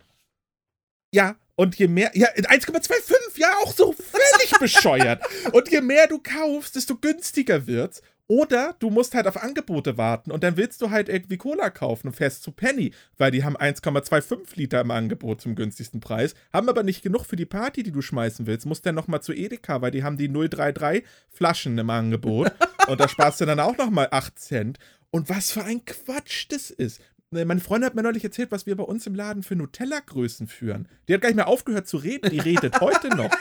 Ja, 1.14 1.38
und 1.56 1.78
je 1.78 1.88
mehr, 1.88 2.12
ja, 2.16 2.28
1,25, 2.36 3.40
ja, 3.40 3.54
auch 3.64 3.74
so 3.74 3.94
völlig 3.94 4.60
bescheuert. 4.60 5.24
Und 5.54 5.72
je 5.72 5.80
mehr 5.80 6.08
du 6.08 6.20
kaufst, 6.20 6.76
desto 6.76 6.98
günstiger 6.98 7.66
wird's. 7.66 8.02
Oder 8.28 8.76
du 8.80 8.90
musst 8.90 9.16
halt 9.16 9.26
auf 9.26 9.42
Angebote 9.42 9.98
warten 9.98 10.32
und 10.32 10.44
dann 10.44 10.58
willst 10.58 10.82
du 10.82 10.90
halt 10.90 11.08
irgendwie 11.08 11.38
Cola 11.38 11.70
kaufen 11.70 12.08
und 12.08 12.14
fährst 12.14 12.44
zu 12.44 12.52
Penny, 12.52 12.92
weil 13.18 13.32
die 13.32 13.46
haben 13.46 13.56
1,25 13.56 14.56
Liter 14.56 14.82
im 14.82 14.92
Angebot 14.92 15.40
zum 15.40 15.56
günstigsten 15.56 16.02
Preis, 16.02 16.36
haben 16.52 16.68
aber 16.68 16.84
nicht 16.84 17.04
genug 17.04 17.26
für 17.26 17.38
die 17.38 17.46
Party, 17.46 17.84
die 17.84 17.92
du 17.92 18.02
schmeißen 18.02 18.46
willst. 18.46 18.66
Musst 18.66 18.86
dann 18.86 18.96
nochmal 18.96 19.22
zu 19.22 19.32
Edeka, 19.32 19.82
weil 19.82 19.92
die 19.92 20.04
haben 20.04 20.18
die 20.18 20.28
033 20.28 21.06
Flaschen 21.30 21.78
im 21.78 21.90
Angebot 21.90 22.52
und 22.88 23.00
da 23.00 23.08
sparst 23.08 23.40
du 23.40 23.46
dann 23.46 23.62
auch 23.62 23.78
nochmal 23.78 24.10
8 24.12 24.38
Cent. 24.38 24.80
Und 25.10 25.30
was 25.30 25.52
für 25.52 25.64
ein 25.64 25.86
Quatsch 25.86 26.48
das 26.50 26.70
ist. 26.70 27.00
Ne, 27.32 27.46
Meine 27.46 27.62
Freundin 27.62 27.88
hat 27.88 27.96
mir 27.96 28.04
neulich 28.04 28.26
erzählt, 28.26 28.52
was 28.52 28.66
wir 28.66 28.76
bei 28.76 28.84
uns 28.84 29.08
im 29.08 29.16
Laden 29.16 29.42
für 29.42 29.56
Nutella-Größen 29.56 30.48
führen. 30.48 30.90
Die 31.08 31.14
hat 31.14 31.22
gar 31.22 31.30
nicht 31.30 31.38
mehr 31.38 31.48
aufgehört 31.48 31.88
zu 31.88 31.98
reden, 31.98 32.30
die 32.30 32.40
redet 32.40 32.82
heute 32.82 33.10
noch. 33.10 33.32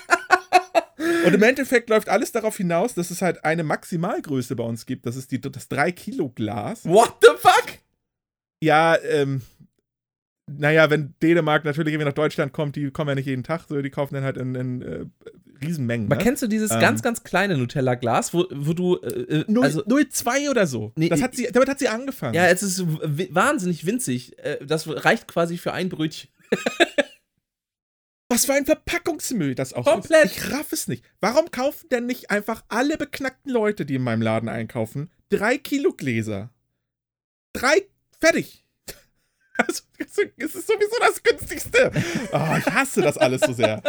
Und 1.27 1.35
im 1.35 1.43
Endeffekt 1.43 1.91
läuft 1.91 2.09
alles 2.09 2.33
darauf 2.33 2.57
hinaus, 2.57 2.95
dass 2.95 3.11
es 3.11 3.21
halt 3.23 3.45
eine 3.45 3.65
Maximalgröße 3.65 4.57
bei 4.57 4.65
uns 4.65 4.87
gibt. 4.87 5.05
Das 5.07 5.17
ist 5.17 5.31
die, 5.31 5.41
das 5.41 5.71
3-Kilo-Glas. 5.71 6.85
What 6.87 7.17
the 7.23 7.29
fuck? 7.39 7.79
Ja, 8.63 8.97
ähm, 9.03 9.43
naja, 10.51 10.89
wenn 10.91 11.15
Dänemark 11.23 11.65
natürlich 11.65 11.93
irgendwie 11.93 12.07
nach 12.07 12.15
Deutschland 12.15 12.53
kommt, 12.53 12.77
die 12.77 12.91
kommen 12.91 13.09
ja 13.11 13.15
nicht 13.17 13.27
jeden 13.27 13.43
Tag, 13.43 13.65
so, 13.69 13.83
die 13.83 13.91
kaufen 13.91 14.15
dann 14.15 14.25
halt 14.25 14.37
in, 14.37 14.55
in 14.55 14.83
äh, 14.83 15.05
Riesenmengen. 15.63 16.07
Aber 16.07 16.17
Ne? 16.17 16.23
kennst 16.23 16.43
du 16.43 16.47
dieses 16.47 16.71
Ähm. 16.71 16.81
ganz, 16.81 17.03
ganz 17.03 17.25
kleine 17.25 17.59
Nutella-Glas, 17.59 18.33
wo, 18.33 18.47
wo 18.55 18.73
du. 18.73 18.97
Äh, 19.03 19.41
äh, 19.41 19.61
also, 19.61 19.83
0,2 19.83 20.49
oder 20.51 20.67
so. 20.67 20.93
Nee, 20.97 21.09
das 21.09 21.21
hat 21.21 21.35
sie, 21.35 21.49
damit 21.53 21.69
hat 21.69 21.79
sie 21.79 21.89
angefangen. 21.89 22.35
ja, 22.35 22.47
es 22.47 22.63
ist 22.63 22.85
wahnsinnig 23.35 23.85
winzig. 23.87 24.39
Äh, 24.39 24.65
das 24.65 24.87
reicht 24.89 25.27
quasi 25.29 25.59
für 25.59 25.73
ein 25.73 25.89
Brötchen. 25.89 26.31
Was 28.29 28.45
für 28.45 28.55
ein 28.55 28.67
Verpackungsmüll 28.67 29.55
das 29.55 29.73
auch 29.73 29.85
Komplett. 29.85 30.25
ist. 30.25 30.37
Ich 30.37 30.53
raff 30.53 30.73
es 30.73 30.89
nicht. 30.89 31.05
Warum 31.21 31.51
kaufen 31.51 31.89
denn 31.91 32.07
nicht 32.07 32.31
einfach 32.31 32.65
alle 32.69 32.97
beknackten 32.99 33.53
Leute, 33.53 33.87
die 33.87 33.95
in 33.95 34.03
meinem 34.03 34.23
Laden 34.23 34.49
einkaufen, 34.49 35.11
drei 35.29 35.59
Kilo 35.59 35.93
Gläser? 35.93 36.51
Drei, 37.53 37.87
fertig. 38.21 38.65
Also, 39.59 39.85
es 39.99 40.55
ist 40.55 40.67
sowieso 40.67 40.97
das 41.01 41.23
günstigste. 41.23 41.91
Oh, 42.31 42.57
ich 42.59 42.67
hasse 42.67 43.01
das 43.01 43.17
alles 43.17 43.41
so 43.41 43.55
sehr. 43.55 43.83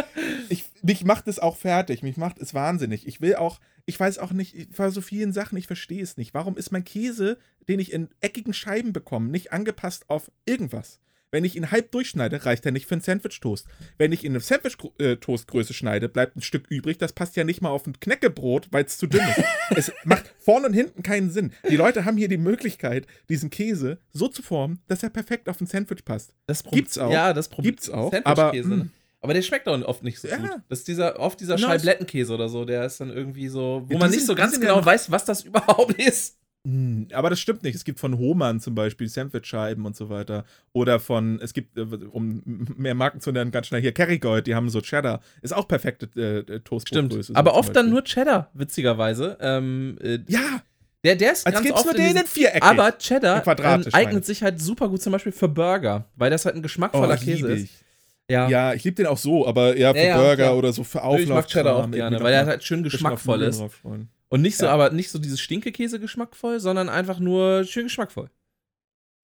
Ich, 0.47 0.64
mich 0.81 1.03
macht 1.03 1.27
es 1.27 1.39
auch 1.39 1.57
fertig. 1.57 2.03
Mich 2.03 2.15
macht 2.15 2.39
es 2.39 2.53
wahnsinnig. 2.53 3.05
Ich 3.05 3.19
will 3.19 3.35
auch, 3.35 3.59
ich 3.85 3.99
weiß 3.99 4.19
auch 4.19 4.31
nicht, 4.31 4.77
bei 4.77 4.89
so 4.91 5.01
vielen 5.01 5.34
Sachen, 5.34 5.57
ich 5.57 5.68
verstehe 5.68 6.01
es 6.01 6.15
nicht. 6.15 6.34
Warum 6.34 6.55
ist 6.55 6.72
mein 6.72 6.85
Käse, 6.85 7.38
den 7.68 7.81
ich 7.81 7.91
in 7.91 8.07
eckigen 8.22 8.53
Scheiben 8.53 8.93
bekomme, 8.93 9.27
nicht 9.27 9.51
angepasst 9.51 10.09
auf 10.09 10.31
irgendwas? 10.45 11.01
Wenn 11.30 11.44
ich 11.44 11.58
ihn 11.58 11.72
halb 11.72 11.91
durchschneide, 11.91 12.45
reicht 12.45 12.66
er 12.66 12.72
nicht 12.72 12.86
für 12.86 12.95
einen 12.95 13.02
Sandwich-Toast. 13.02 13.68
Wenn 13.98 14.14
ich 14.14 14.24
ihn 14.24 14.32
eine 14.32 14.40
Sandwich-Toast-Größe 14.40 15.74
schneide, 15.74 16.08
bleibt 16.08 16.38
ein 16.38 16.41
Stück 16.41 16.68
übrig. 16.70 16.98
Das 16.98 17.12
passt 17.12 17.36
ja 17.36 17.44
nicht 17.44 17.62
mal 17.62 17.70
auf 17.70 17.86
ein 17.86 17.99
Knäckebrot, 17.99 18.68
weil 18.72 18.86
es 18.86 18.98
zu 18.98 19.08
dünn 19.08 19.22
ist. 19.36 19.44
es 19.76 19.91
macht 20.06 20.34
vorne 20.40 20.68
und 20.68 20.74
hinten 20.74 21.04
keinen 21.04 21.30
Sinn. 21.30 21.52
Die 21.70 21.76
Leute 21.76 22.06
haben 22.06 22.18
hier 22.18 22.30
die 22.30 22.38
Möglichkeit, 22.38 23.08
diesen 23.30 23.49
Käse 23.49 23.99
so 24.12 24.30
zu 24.30 24.41
formen, 24.41 24.82
dass 24.88 25.04
er 25.04 25.10
perfekt 25.10 25.49
auf 25.49 25.60
ein 25.60 25.68
Sandwich 25.68 26.06
passt. 26.06 26.34
Das 26.45 26.64
Pro 26.64 26.76
Gibt's 26.76 26.98
auch. 26.98 27.12
Ja, 27.12 27.34
das 27.34 27.49
Problem. 27.49 27.72
Gibt's 27.74 27.90
auch. 27.90 28.14
Aber, 28.24 28.44
Sandwich-Käse, 28.44 28.70
mh, 28.70 28.76
ne? 28.86 28.90
aber 29.20 29.34
der 29.34 29.41
schmeckt 29.41 29.68
auch 29.68 29.82
oft 29.82 30.04
nicht 30.04 30.20
so 30.20 30.30
Ja. 30.30 30.38
gut. 30.38 30.49
Das 30.70 30.80
ist 30.80 30.88
dieser, 30.88 31.20
oft 31.20 31.40
dieser 31.41 31.58
Genau, 31.58 31.68
Scheiblettenkäse 31.68 32.34
oder 32.34 32.48
so, 32.48 32.64
der 32.64 32.86
ist 32.86 33.02
dann 33.02 33.10
irgendwie 33.10 33.49
so, 33.49 33.84
wo 33.88 33.94
Ja, 33.94 33.99
man 33.99 34.12
nicht 34.12 34.26
so 34.26 34.34
ganz 34.34 34.58
genau 34.60 34.84
weiß, 34.84 35.12
was 35.12 35.26
das 35.26 35.41
überhaupt 35.44 35.94
ist. 36.02 36.38
Hm, 36.68 37.07
Aber 37.14 37.30
das 37.30 37.39
stimmt 37.39 37.64
nicht. 37.64 37.76
Es 37.76 37.85
gibt 37.85 37.98
von 37.98 38.18
Hohmann 38.18 38.60
zum 38.60 38.76
Beispiel 38.76 39.07
Sandwichscheiben 39.07 39.85
und 39.85 39.95
so 39.95 40.10
weiter. 40.10 40.44
Oder 40.73 40.99
von, 40.99 41.39
es 41.41 41.53
gibt, 41.53 41.77
äh, 41.77 41.81
um 42.11 42.41
mehr 42.76 42.94
Marken 42.94 43.22
zu 43.22 43.31
nennen, 43.31 43.52
ganz 43.52 43.68
schnell 43.68 43.80
hier 43.80 43.94
Kerrygold, 43.94 44.48
die 44.48 44.56
haben 44.56 44.69
so 44.69 44.81
Cheddar. 44.81 45.22
Ist 45.41 45.56
auch 45.56 45.65
perfekte 45.69 46.07
äh, 46.19 46.60
Toastbrotgröße. 46.60 47.23
Stimmt. 47.23 47.38
Aber 47.38 47.53
oft 47.53 47.73
dann 47.73 47.89
nur 47.89 48.03
Cheddar, 48.03 48.52
witzigerweise. 48.53 49.38
Ähm, 49.39 49.98
äh, 50.02 50.19
Ja, 50.27 50.61
der, 51.06 51.15
der 51.15 51.31
ist 51.31 51.45
als 51.45 51.53
ganz 51.56 51.65
gibt's 51.65 51.80
oft 51.80 51.85
nur 51.85 51.95
in 51.95 52.02
den 52.02 52.07
diesen- 52.07 52.22
in 52.22 52.27
Viereck. 52.27 52.64
Aber 52.64 52.98
Cheddar 52.98 53.77
In 53.77 53.84
ähm, 53.84 53.94
eignet 53.94 54.26
sich 54.26 54.44
halt 54.44 54.60
super 54.61 54.89
gut 54.89 55.02
zum 55.02 55.14
Beispiel 55.14 55.31
für 55.31 55.48
Burger, 55.48 56.10
weil 56.18 56.31
das 56.31 56.44
halt 56.44 56.57
ein 56.57 56.64
geschmackvoller 56.64 57.18
oh, 57.18 57.23
Käse 57.23 57.48
ist. 57.48 57.69
Ja. 58.30 58.49
Ja, 58.49 58.73
ich 58.73 58.84
liebe 58.84 58.95
den 58.95 59.06
auch 59.06 59.18
so, 59.18 59.48
aber 59.48 59.77
eher 59.77 59.94
für 59.94 60.02
Ja, 60.02 60.06
ja, 60.07 60.18
Burger 60.18 60.57
oder 60.57 60.73
so 60.73 60.84
für 60.84 61.02
Auflauf. 61.02 61.22
ich 61.22 61.30
mag 61.30 61.48
Cheddar 61.48 61.76
auch 61.77 61.89
gerne, 61.89 62.19
weil 62.19 62.34
er 62.34 62.45
halt 62.45 62.61
schön 62.61 62.84
geschmackvoll 62.84 63.44
ist. 63.44 63.64
Und 64.30 64.41
nicht 64.41 64.58
so, 64.58 64.66
Ja. 64.66 64.72
aber 64.74 64.90
nicht 64.91 65.10
so 65.10 65.20
dieses 65.20 65.40
Stinkekäse 65.40 65.99
geschmackvoll, 65.99 66.60
sondern 66.60 66.90
einfach 66.90 67.20
nur 67.20 67.64
schön 67.64 67.84
geschmackvoll. 67.86 68.30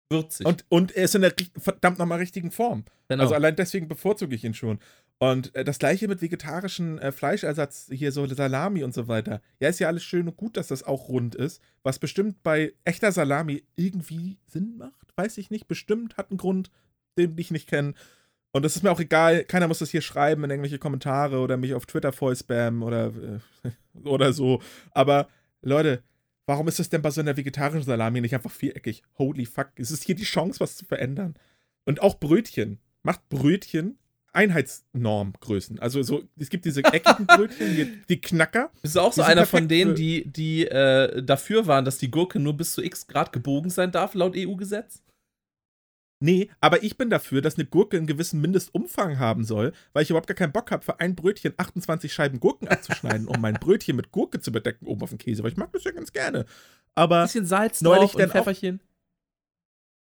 Würzig. 0.09 0.45
Und, 0.45 0.65
und 0.69 0.91
er 0.95 1.05
ist 1.05 1.15
in 1.15 1.21
der 1.21 1.33
verdammt 1.57 1.97
nochmal 1.99 2.19
richtigen 2.19 2.51
Form. 2.51 2.85
genau. 3.07 3.23
Also 3.23 3.33
allein 3.35 3.55
deswegen 3.55 3.87
bevorzuge 3.87 4.35
ich 4.35 4.43
ihn 4.43 4.53
schon. 4.53 4.79
Und 5.19 5.55
äh, 5.55 5.63
das 5.63 5.79
gleiche 5.79 6.07
mit 6.07 6.21
vegetarischen 6.21 6.99
äh, 6.99 7.11
Fleischersatz, 7.11 7.87
hier 7.91 8.11
so 8.11 8.25
Salami 8.27 8.83
und 8.83 8.93
so 8.93 9.07
weiter. 9.07 9.41
Ja, 9.59 9.69
ist 9.69 9.79
ja 9.79 9.87
alles 9.87 10.03
schön 10.03 10.27
und 10.27 10.37
gut, 10.37 10.57
dass 10.57 10.67
das 10.67 10.83
auch 10.83 11.07
rund 11.09 11.35
ist. 11.35 11.61
Was 11.83 11.99
bestimmt 11.99 12.43
bei 12.43 12.73
echter 12.83 13.11
Salami 13.11 13.63
irgendwie 13.75 14.37
Sinn 14.45 14.77
macht, 14.77 15.13
weiß 15.15 15.37
ich 15.37 15.49
nicht. 15.49 15.67
Bestimmt 15.67 16.17
hat 16.17 16.29
einen 16.29 16.37
Grund, 16.37 16.71
den 17.17 17.37
ich 17.37 17.51
nicht 17.51 17.67
kenne. 17.69 17.93
Und 18.51 18.63
das 18.63 18.75
ist 18.75 18.83
mir 18.83 18.91
auch 18.91 18.99
egal. 18.99 19.45
Keiner 19.45 19.67
muss 19.67 19.79
das 19.79 19.89
hier 19.89 20.01
schreiben 20.01 20.43
in 20.43 20.49
irgendwelche 20.51 20.77
Kommentare 20.79 21.39
oder 21.39 21.57
mich 21.57 21.73
auf 21.73 21.85
Twitter 21.85 22.11
voll 22.11 22.35
spammen 22.35 22.83
oder, 22.83 23.07
äh, 23.07 23.69
oder 24.03 24.33
so. 24.33 24.61
Aber 24.91 25.27
Leute, 25.61 26.03
warum 26.45 26.67
ist 26.67 26.79
das 26.79 26.89
denn 26.89 27.01
bei 27.01 27.11
so 27.11 27.21
einer 27.21 27.37
vegetarischen 27.37 27.83
Salami 27.83 28.21
nicht 28.21 28.35
einfach 28.35 28.51
viereckig? 28.51 29.03
Holy 29.17 29.45
fuck. 29.45 29.71
Es 29.75 29.91
ist 29.91 30.03
hier 30.03 30.15
die 30.15 30.23
Chance, 30.23 30.59
was 30.59 30.75
zu 30.77 30.85
verändern. 30.85 31.35
Und 31.85 32.01
auch 32.01 32.19
Brötchen. 32.19 32.79
Macht 33.03 33.27
Brötchen 33.29 33.97
Einheitsnormgrößen. 34.33 35.79
Also 35.79 36.01
so, 36.01 36.23
es 36.37 36.49
gibt 36.49 36.65
diese 36.65 36.83
eckigen 36.83 37.25
Brötchen, 37.27 37.75
die, 37.75 38.01
die 38.09 38.19
Knacker. 38.19 38.71
Bist 38.81 38.95
du 38.95 38.99
auch 38.99 39.13
so 39.13 39.21
einer 39.21 39.45
von 39.45 39.67
denen, 39.67 39.95
die, 39.95 40.25
die 40.25 40.65
äh, 40.65 41.21
dafür 41.23 41.67
waren, 41.67 41.85
dass 41.85 41.99
die 41.99 42.09
Gurke 42.09 42.39
nur 42.39 42.57
bis 42.57 42.73
zu 42.73 42.83
x 42.83 43.07
Grad 43.07 43.31
gebogen 43.31 43.69
sein 43.69 43.91
darf, 43.91 44.15
laut 44.15 44.33
EU-Gesetz? 44.35 45.03
Nee, 46.23 46.49
aber 46.61 46.83
ich 46.83 46.97
bin 46.97 47.09
dafür, 47.09 47.41
dass 47.41 47.55
eine 47.55 47.65
Gurke 47.65 47.97
einen 47.97 48.07
gewissen 48.07 48.39
Mindestumfang 48.39 49.19
haben 49.19 49.43
soll, 49.43 49.73
weil 49.91 50.03
ich 50.03 50.09
überhaupt 50.09 50.27
gar 50.27 50.35
keinen 50.35 50.53
Bock 50.53 50.71
habe, 50.71 50.81
für 50.81 51.01
ein 51.01 51.15
Brötchen 51.15 51.53
28 51.57 52.13
Scheiben 52.13 52.39
Gurken 52.39 52.69
abzuschneiden, 52.69 53.27
um 53.27 53.41
mein 53.41 53.55
Brötchen 53.55 53.97
mit 53.97 54.13
Gurke 54.13 54.39
zu 54.39 54.53
bedecken 54.53 54.85
oben 54.87 55.01
auf 55.01 55.09
dem 55.09 55.17
Käse, 55.17 55.43
weil 55.43 55.51
ich 55.51 55.57
mag 55.57 55.73
das 55.73 55.83
ja 55.83 55.91
ganz 55.91 56.13
gerne. 56.13 56.45
Aber 56.95 57.23
bisschen 57.23 57.45
Salz 57.45 57.81
neulich 57.81 58.11
drauf 58.11 58.21
dann 58.21 58.29
auch- 58.29 58.33
Pfefferchen. 58.35 58.79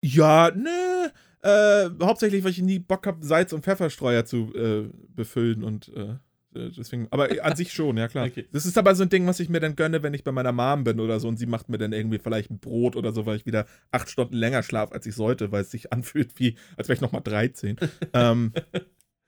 Ja, 0.03 0.51
ne. 0.51 1.13
Äh, 1.43 1.91
hauptsächlich, 2.03 2.43
weil 2.43 2.53
ich 2.53 2.63
nie 2.63 2.79
Bock 2.79 3.07
habe, 3.07 3.25
Salz- 3.25 3.53
und 3.53 3.63
Pfefferstreuer 3.65 4.25
zu 4.25 4.53
äh, 4.55 4.89
befüllen 5.15 5.63
und 5.63 5.89
äh, 5.95 6.17
deswegen. 6.55 7.09
Aber 7.11 7.29
an 7.43 7.57
sich 7.57 7.73
schon, 7.73 7.97
ja 7.97 8.09
klar. 8.09 8.27
Okay. 8.27 8.47
Das 8.53 8.67
ist 8.67 8.79
aber 8.79 8.95
so 8.95 9.03
ein 9.03 9.09
Ding, 9.09 9.27
was 9.27 9.41
ich 9.41 9.49
mir 9.49 9.61
dann 9.61 9.77
gönne, 9.77 10.03
wenn 10.03 10.15
ich 10.15 10.25
bei 10.25 10.33
meiner 10.33 10.53
Mom 10.53 10.85
bin 10.85 11.01
oder 11.01 11.21
so 11.21 11.29
und 11.29 11.37
sie 11.37 11.47
macht 11.47 11.69
mir 11.69 11.79
dann 11.79 11.93
irgendwie 11.93 12.19
vielleicht 12.19 12.51
ein 12.51 12.59
Brot 12.59 12.97
oder 12.97 13.13
so, 13.13 13.27
weil 13.27 13.37
ich 13.37 13.47
wieder 13.47 13.67
acht 13.91 14.11
Stunden 14.11 14.35
länger 14.35 14.63
schlafe, 14.63 14.95
als 14.95 15.07
ich 15.07 15.15
sollte, 15.15 15.53
weil 15.53 15.63
es 15.63 15.71
sich 15.71 15.93
anfühlt 15.93 16.39
wie, 16.39 16.57
als 16.77 16.89
wäre 16.89 16.97
ich 16.97 17.01
nochmal 17.01 17.23
13. 17.23 17.77
ähm, 18.13 18.53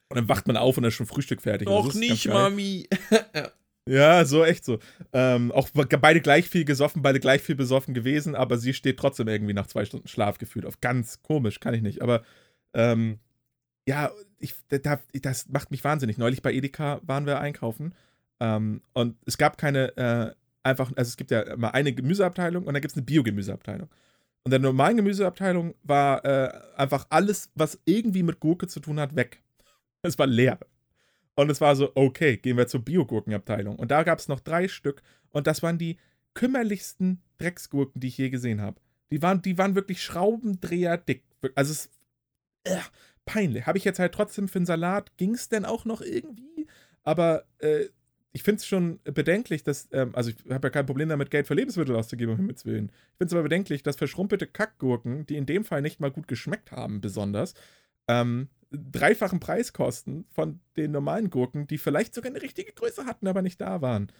und 0.08 0.16
dann 0.16 0.28
wacht 0.28 0.46
man 0.46 0.56
auf 0.56 0.76
und 0.76 0.82
dann 0.82 0.88
ist 0.88 0.96
schon 0.96 1.06
Frühstück 1.06 1.42
fertig. 1.42 1.68
Ganz 1.68 1.94
geil. 2.24 2.34
Mami. 2.34 2.88
Ja, 3.88 4.24
so 4.24 4.44
echt 4.44 4.64
so. 4.64 4.78
Ähm, 5.12 5.50
auch 5.50 5.68
beide 5.72 6.20
gleich 6.20 6.48
viel 6.48 6.64
gesoffen, 6.64 7.02
beide 7.02 7.18
gleich 7.18 7.40
viel 7.40 7.56
besoffen 7.56 7.94
gewesen, 7.94 8.36
aber 8.36 8.58
sie 8.58 8.74
steht 8.74 8.98
trotzdem 8.98 9.26
irgendwie 9.26 9.54
nach 9.54 9.66
zwei 9.66 9.84
Stunden 9.84 10.06
Schlaf 10.06 10.38
gefühlt 10.38 10.66
auf. 10.66 10.80
Ganz 10.80 11.22
komisch, 11.22 11.58
kann 11.58 11.74
ich 11.74 11.82
nicht. 11.82 12.02
Aber 12.02 12.22
ähm, 12.74 13.18
ja, 13.88 14.12
ich, 14.40 14.54
da, 14.68 14.98
das 15.12 15.48
macht 15.48 15.70
mich 15.70 15.84
wahnsinnig. 15.84 16.18
Neulich 16.18 16.42
bei 16.42 16.52
Edeka 16.52 17.00
waren 17.04 17.26
wir 17.26 17.40
einkaufen 17.40 17.94
ähm, 18.40 18.82
und 18.92 19.16
es 19.26 19.38
gab 19.38 19.58
keine 19.58 19.96
äh, 19.96 20.34
einfach, 20.62 20.90
also 20.96 21.08
es 21.08 21.16
gibt 21.16 21.30
ja 21.30 21.42
immer 21.42 21.74
eine 21.74 21.92
Gemüseabteilung 21.92 22.64
und 22.64 22.74
dann 22.74 22.80
gibt 22.80 22.92
es 22.92 22.96
eine 22.96 23.06
Biogemüseabteilung. 23.06 23.88
Und 24.42 24.50
der 24.50 24.58
normalen 24.58 24.96
Gemüseabteilung 24.96 25.74
war 25.82 26.24
äh, 26.24 26.50
einfach 26.76 27.06
alles, 27.10 27.50
was 27.54 27.78
irgendwie 27.84 28.22
mit 28.22 28.40
Gurke 28.40 28.66
zu 28.66 28.80
tun 28.80 28.98
hat, 28.98 29.14
weg. 29.16 29.42
Es 30.02 30.18
war 30.18 30.26
leer. 30.26 30.58
Und 31.34 31.50
es 31.50 31.60
war 31.60 31.76
so, 31.76 31.92
okay, 31.94 32.38
gehen 32.38 32.56
wir 32.56 32.66
zur 32.66 32.82
Biogurkenabteilung. 32.82 33.76
Und 33.76 33.90
da 33.90 34.02
gab 34.02 34.18
es 34.18 34.28
noch 34.28 34.40
drei 34.40 34.66
Stück. 34.66 35.02
Und 35.30 35.46
das 35.46 35.62
waren 35.62 35.76
die 35.76 35.98
kümmerlichsten 36.32 37.20
Drecksgurken, 37.36 38.00
die 38.00 38.08
ich 38.08 38.16
je 38.16 38.30
gesehen 38.30 38.62
habe. 38.62 38.80
Die 39.10 39.20
waren, 39.20 39.42
die 39.42 39.58
waren 39.58 39.74
wirklich 39.74 40.02
Schraubendreher 40.02 40.96
dick. 40.96 41.22
Also 41.54 41.72
es 41.72 41.90
äh, 42.64 42.78
peinlich. 43.30 43.66
Habe 43.66 43.78
ich 43.78 43.84
jetzt 43.84 43.98
halt 43.98 44.12
trotzdem 44.12 44.48
für 44.48 44.58
einen 44.58 44.66
Salat, 44.66 45.16
ging 45.16 45.34
es 45.34 45.48
denn 45.48 45.64
auch 45.64 45.84
noch 45.84 46.00
irgendwie? 46.00 46.66
Aber 47.04 47.44
äh, 47.58 47.86
ich 48.32 48.42
finde 48.42 48.58
es 48.58 48.66
schon 48.66 49.00
bedenklich, 49.04 49.62
dass, 49.62 49.88
ähm, 49.92 50.14
also 50.14 50.30
ich 50.30 50.36
habe 50.52 50.68
ja 50.68 50.70
kein 50.70 50.86
Problem 50.86 51.08
damit, 51.08 51.30
Geld 51.30 51.46
für 51.46 51.54
Lebensmittel 51.54 51.94
auszugeben, 51.94 52.32
um 52.32 52.36
Himmels 52.38 52.64
Willen. 52.64 52.90
Ich 53.12 53.18
finde 53.18 53.26
es 53.26 53.32
aber 53.32 53.44
bedenklich, 53.44 53.82
dass 53.82 53.96
verschrumpelte 53.96 54.46
Kackgurken, 54.46 55.26
die 55.26 55.36
in 55.36 55.46
dem 55.46 55.64
Fall 55.64 55.80
nicht 55.80 56.00
mal 56.00 56.10
gut 56.10 56.26
geschmeckt 56.26 56.72
haben, 56.72 57.00
besonders, 57.00 57.54
ähm, 58.08 58.48
dreifachen 58.72 59.40
Preis 59.40 59.72
kosten 59.72 60.26
von 60.30 60.60
den 60.76 60.92
normalen 60.92 61.30
Gurken, 61.30 61.66
die 61.66 61.78
vielleicht 61.78 62.14
sogar 62.14 62.30
eine 62.30 62.42
richtige 62.42 62.72
Größe 62.72 63.06
hatten, 63.06 63.28
aber 63.28 63.42
nicht 63.42 63.60
da 63.60 63.80
waren. 63.80 64.10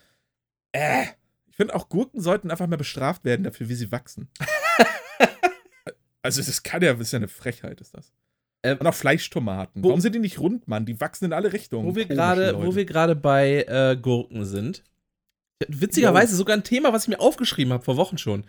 Äh. 0.73 1.07
Ich 1.49 1.57
finde 1.57 1.75
auch 1.75 1.89
Gurken 1.89 2.21
sollten 2.21 2.51
einfach 2.51 2.69
mal 2.69 2.77
bestraft 2.77 3.25
werden 3.25 3.43
dafür, 3.43 3.69
wie 3.69 3.75
sie 3.75 3.93
wachsen. 3.93 4.31
also 6.23 6.41
das 6.41 6.63
kann 6.63 6.81
ja, 6.81 6.93
das 6.93 7.09
ist 7.09 7.13
ja 7.13 7.19
eine 7.19 7.29
Frechheit, 7.29 7.81
ist 7.81 7.93
das. 7.93 8.13
Ähm, 8.63 8.79
Und 8.79 8.87
auch 8.87 8.95
Fleischtomaten. 8.95 9.83
wo- 9.83 9.89
Warum 9.89 10.01
sind 10.01 10.15
die 10.15 10.19
nicht 10.19 10.39
rund, 10.39 10.69
Mann? 10.69 10.85
Die 10.87 11.01
wachsen 11.01 11.25
in 11.27 11.33
alle 11.33 11.53
Richtungen. 11.53 11.87
Wo 11.89 11.95
wir 11.97 12.05
gerade, 12.07 12.51
Leute. 12.53 12.67
wo 12.67 12.75
wir 12.77 12.85
gerade 12.85 13.17
bei 13.17 13.65
äh, 13.67 13.97
Gurken 14.01 14.45
sind. 14.45 14.85
Witzigerweise 15.69 16.37
sogar 16.37 16.57
ein 16.57 16.65
Thema, 16.65 16.93
was 16.93 17.05
ich 17.05 17.09
mir 17.09 17.21
aufgeschrieben 17.21 17.73
habe 17.73 17.85
vor 17.85 17.97
Wochen 17.97 18.19
schon. 18.19 18.45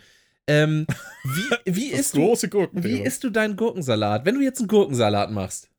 Ähm, 0.48 0.86
wie 1.24 1.56
wie 1.76 1.92
das 1.92 2.00
isst 2.02 2.16
du, 2.16 2.68
wie 2.74 3.00
isst 3.02 3.24
du 3.24 3.30
deinen 3.30 3.56
Gurkensalat? 3.56 4.26
Wenn 4.26 4.36
du 4.36 4.42
jetzt 4.42 4.60
einen 4.60 4.68
Gurkensalat 4.68 5.32
machst. 5.32 5.70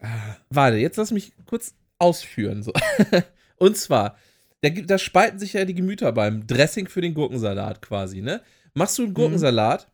Ah, 0.00 0.36
Warte, 0.50 0.76
jetzt 0.76 0.96
lass 0.96 1.10
mich 1.10 1.32
kurz 1.46 1.74
ausführen. 1.98 2.62
So. 2.62 2.72
Und 3.56 3.76
zwar, 3.76 4.16
da, 4.62 4.68
da 4.70 4.98
spalten 4.98 5.38
sich 5.38 5.52
ja 5.54 5.64
die 5.64 5.74
Gemüter 5.74 6.12
beim 6.12 6.46
Dressing 6.46 6.88
für 6.88 7.00
den 7.00 7.14
Gurkensalat 7.14 7.80
quasi, 7.80 8.20
ne? 8.20 8.42
Machst 8.74 8.98
du 8.98 9.04
einen 9.04 9.14
Gurkensalat 9.14 9.90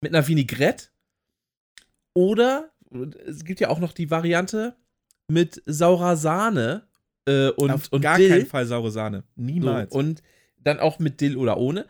mit 0.00 0.14
einer 0.14 0.26
Vinaigrette 0.26 0.86
oder 2.18 2.72
es 3.26 3.44
gibt 3.44 3.60
ja 3.60 3.68
auch 3.68 3.78
noch 3.78 3.92
die 3.92 4.10
Variante 4.10 4.74
mit 5.30 5.62
saurer 5.66 6.16
Sahne 6.16 6.88
äh, 7.28 7.50
und, 7.50 7.70
Auf 7.70 7.92
und 7.92 8.00
gar 8.00 8.16
Dill. 8.16 8.28
keinen 8.28 8.46
Fall 8.46 8.66
saure 8.66 8.90
Sahne. 8.90 9.22
Niemals. 9.36 9.92
So, 9.92 9.98
und 9.98 10.22
dann 10.58 10.80
auch 10.80 10.98
mit 10.98 11.20
Dill 11.20 11.36
oder 11.36 11.58
ohne. 11.58 11.86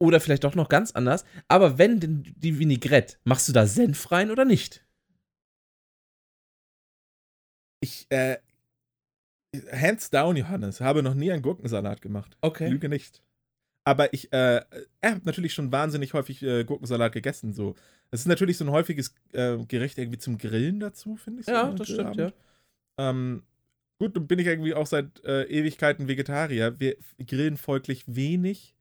Oder 0.00 0.20
vielleicht 0.20 0.44
doch 0.44 0.54
noch 0.54 0.68
ganz 0.68 0.92
anders. 0.92 1.24
Aber 1.48 1.76
wenn 1.78 1.98
denn 1.98 2.22
die 2.36 2.58
Vinaigrette, 2.60 3.16
machst 3.24 3.48
du 3.48 3.52
da 3.52 3.66
Senf 3.66 4.12
rein 4.12 4.30
oder 4.30 4.44
nicht? 4.44 4.84
ich, 7.80 8.06
äh, 8.10 8.38
hands 9.72 10.10
down, 10.10 10.36
Johannes, 10.36 10.80
habe 10.80 11.02
noch 11.02 11.14
nie 11.14 11.32
einen 11.32 11.42
Gurkensalat 11.42 12.02
gemacht. 12.02 12.36
Okay. 12.40 12.68
Lüge 12.68 12.88
nicht. 12.88 13.22
Aber 13.88 14.12
ich 14.12 14.30
äh, 14.34 14.60
er 15.00 15.10
habe 15.10 15.22
natürlich 15.24 15.54
schon 15.54 15.72
wahnsinnig 15.72 16.12
häufig 16.12 16.42
äh, 16.42 16.62
Gurkensalat 16.62 17.10
gegessen. 17.10 17.54
So. 17.54 17.74
Das 18.10 18.20
ist 18.20 18.26
natürlich 18.26 18.58
so 18.58 18.66
ein 18.66 18.70
häufiges 18.70 19.14
äh, 19.32 19.56
Gericht 19.66 19.96
irgendwie 19.96 20.18
zum 20.18 20.36
Grillen 20.36 20.78
dazu, 20.78 21.16
finde 21.16 21.40
ich. 21.40 21.46
So 21.46 21.52
Ja, 21.52 21.72
das 21.72 21.88
stimmt, 21.88 22.14
Grillabend. 22.14 22.34
Ähm, 22.98 23.42
gut, 23.98 24.14
nun 24.14 24.26
bin 24.26 24.40
ich 24.40 24.46
irgendwie 24.46 24.74
auch 24.74 24.86
seit 24.86 25.24
äh, 25.24 25.44
Ewigkeiten 25.44 26.06
Vegetarier. 26.06 26.78
Wir 26.78 26.98
grillen 27.26 27.56
folglich 27.56 28.04
wenig 28.06 28.74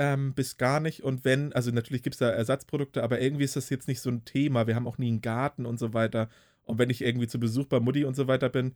ähm, 0.00 0.34
bis 0.34 0.56
gar 0.56 0.80
nicht. 0.80 1.04
Und 1.04 1.24
wenn, 1.24 1.52
also 1.52 1.70
natürlich 1.70 2.02
gibt 2.02 2.14
es 2.14 2.18
da 2.18 2.30
Ersatzprodukte, 2.30 3.04
aber 3.04 3.20
irgendwie 3.20 3.44
ist 3.44 3.54
das 3.54 3.70
jetzt 3.70 3.86
nicht 3.86 4.00
so 4.00 4.10
ein 4.10 4.24
Thema. 4.24 4.66
Wir 4.66 4.74
haben 4.74 4.88
auch 4.88 4.98
nie 4.98 5.10
einen 5.10 5.20
Garten 5.20 5.64
und 5.64 5.78
so 5.78 5.94
weiter. 5.94 6.28
Und 6.64 6.80
wenn 6.80 6.90
ich 6.90 7.02
irgendwie 7.02 7.28
zu 7.28 7.38
Besuch 7.38 7.66
bei 7.66 7.78
Mutti 7.78 8.04
und 8.04 8.16
so 8.16 8.26
weiter 8.26 8.48
bin, 8.48 8.74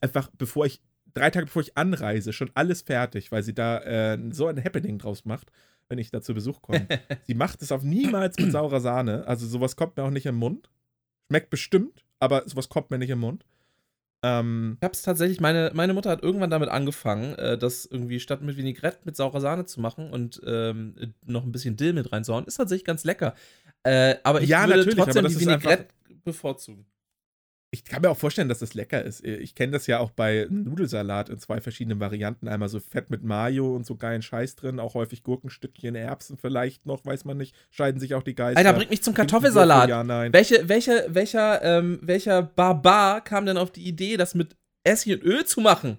einfach, 0.00 0.30
bevor 0.38 0.66
ich, 0.66 0.80
drei 1.14 1.30
Tage 1.30 1.46
bevor 1.46 1.62
ich 1.62 1.76
anreise, 1.76 2.32
schon 2.32 2.50
alles 2.54 2.82
fertig, 2.82 3.32
weil 3.32 3.42
sie 3.42 3.54
da 3.54 3.78
äh, 3.78 4.18
so 4.30 4.46
ein 4.46 4.62
Happening 4.62 4.98
draus 4.98 5.24
macht. 5.24 5.50
wenn 5.88 5.98
ich 5.98 6.10
da 6.10 6.22
zu 6.22 6.32
Besuch 6.32 6.62
komme. 6.62 6.86
sie 7.26 7.34
macht 7.34 7.60
es 7.60 7.70
auf 7.70 7.82
niemals 7.82 8.38
mit 8.38 8.50
saurer 8.52 8.80
Sahne. 8.80 9.26
Also 9.26 9.46
sowas 9.46 9.76
kommt 9.76 9.96
mir 9.96 10.04
auch 10.04 10.10
nicht 10.10 10.26
im 10.26 10.36
Mund. 10.36 10.70
Schmeckt 11.28 11.50
bestimmt, 11.50 12.04
aber 12.18 12.48
sowas 12.48 12.68
kommt 12.68 12.90
mir 12.90 12.98
nicht 12.98 13.10
im 13.10 13.20
Mund. 13.20 13.44
Ähm, 14.22 14.78
ich 14.80 14.84
hab's 14.84 15.02
tatsächlich, 15.02 15.40
meine, 15.40 15.70
meine 15.74 15.92
Mutter 15.92 16.10
hat 16.10 16.22
irgendwann 16.22 16.50
damit 16.50 16.68
angefangen, 16.68 17.34
äh, 17.34 17.58
das 17.58 17.84
irgendwie 17.84 18.20
statt 18.20 18.40
mit 18.40 18.56
Vinaigrette 18.56 19.00
mit 19.04 19.16
saurer 19.16 19.40
Sahne 19.40 19.66
zu 19.66 19.80
machen 19.80 20.10
und 20.10 20.40
ähm, 20.46 20.94
noch 21.26 21.44
ein 21.44 21.52
bisschen 21.52 21.76
Dill 21.76 21.92
mit 21.92 22.12
reinsauen. 22.12 22.46
Ist 22.46 22.56
tatsächlich 22.56 22.84
ganz 22.84 23.04
lecker. 23.04 23.34
Äh, 23.82 24.16
aber 24.22 24.40
ich 24.40 24.48
ja, 24.48 24.66
würde 24.66 24.94
trotzdem 24.94 25.26
die 25.26 25.40
Vinaigrette 25.40 25.88
bevorzugen 26.24 26.86
ich 27.74 27.86
kann 27.86 28.02
mir 28.02 28.10
auch 28.10 28.18
vorstellen, 28.18 28.50
dass 28.50 28.58
das 28.58 28.74
lecker 28.74 29.02
ist. 29.02 29.24
Ich 29.24 29.54
kenne 29.54 29.72
das 29.72 29.86
ja 29.86 29.98
auch 29.98 30.10
bei 30.10 30.46
Nudelsalat 30.50 31.30
in 31.30 31.38
zwei 31.38 31.58
verschiedenen 31.62 32.00
Varianten. 32.00 32.46
Einmal 32.46 32.68
so 32.68 32.78
Fett 32.80 33.08
mit 33.08 33.24
Mayo 33.24 33.74
und 33.74 33.86
so 33.86 33.96
geilen 33.96 34.20
Scheiß 34.20 34.56
drin, 34.56 34.78
auch 34.78 34.92
häufig 34.92 35.22
Gurkenstückchen, 35.22 35.94
Erbsen 35.94 36.36
vielleicht 36.36 36.84
noch, 36.84 37.06
weiß 37.06 37.24
man 37.24 37.38
nicht. 37.38 37.56
Scheiden 37.70 37.98
sich 37.98 38.14
auch 38.14 38.22
die 38.22 38.34
Geister. 38.34 38.58
Alter, 38.58 38.74
bringt 38.74 38.90
mich 38.90 39.02
zum 39.02 39.14
Kartoffelsalat. 39.14 39.88
Ja, 39.88 40.04
nein. 40.04 40.34
Welche, 40.34 40.68
welche, 40.68 41.06
welcher, 41.08 41.62
ähm, 41.62 41.98
welcher 42.02 42.42
Barbar 42.42 43.24
kam 43.24 43.46
denn 43.46 43.56
auf 43.56 43.72
die 43.72 43.88
Idee, 43.88 44.18
das 44.18 44.34
mit 44.34 44.54
Essig 44.84 45.14
und 45.14 45.24
Öl 45.24 45.46
zu 45.46 45.62
machen? 45.62 45.96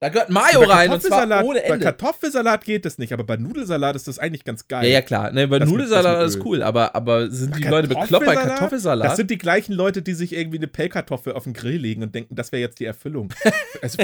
Da 0.00 0.08
gehört 0.08 0.28
Mayo 0.28 0.62
rein 0.64 0.90
und 0.90 1.02
zwar 1.02 1.44
ohne 1.44 1.62
Ende. 1.62 1.78
Bei 1.78 1.84
Kartoffelsalat 1.84 2.64
geht 2.64 2.84
das 2.84 2.98
nicht, 2.98 3.12
aber 3.12 3.24
bei 3.24 3.36
Nudelsalat 3.36 3.96
ist 3.96 4.06
das 4.06 4.18
eigentlich 4.18 4.44
ganz 4.44 4.68
geil. 4.68 4.84
Ja, 4.84 4.94
ja 4.94 5.02
klar. 5.02 5.30
Ne, 5.32 5.48
bei 5.48 5.60
das 5.60 5.68
Nudelsalat 5.68 6.26
ist 6.26 6.44
cool, 6.44 6.62
aber, 6.62 6.94
aber 6.94 7.30
sind 7.30 7.52
bei 7.52 7.58
die 7.58 7.68
Leute 7.68 7.88
bekloppt 7.88 8.26
bei 8.26 8.34
Kartoffelsalat? 8.34 9.08
Das 9.08 9.16
sind 9.16 9.30
die 9.30 9.38
gleichen 9.38 9.72
Leute, 9.72 10.02
die 10.02 10.14
sich 10.14 10.34
irgendwie 10.34 10.58
eine 10.58 10.66
Pellkartoffel 10.66 11.32
auf 11.32 11.44
den 11.44 11.54
Grill 11.54 11.78
legen 11.78 12.02
und 12.02 12.14
denken, 12.14 12.34
das 12.34 12.52
wäre 12.52 12.60
jetzt 12.60 12.80
die 12.80 12.84
Erfüllung. 12.84 13.32
also, 13.82 14.02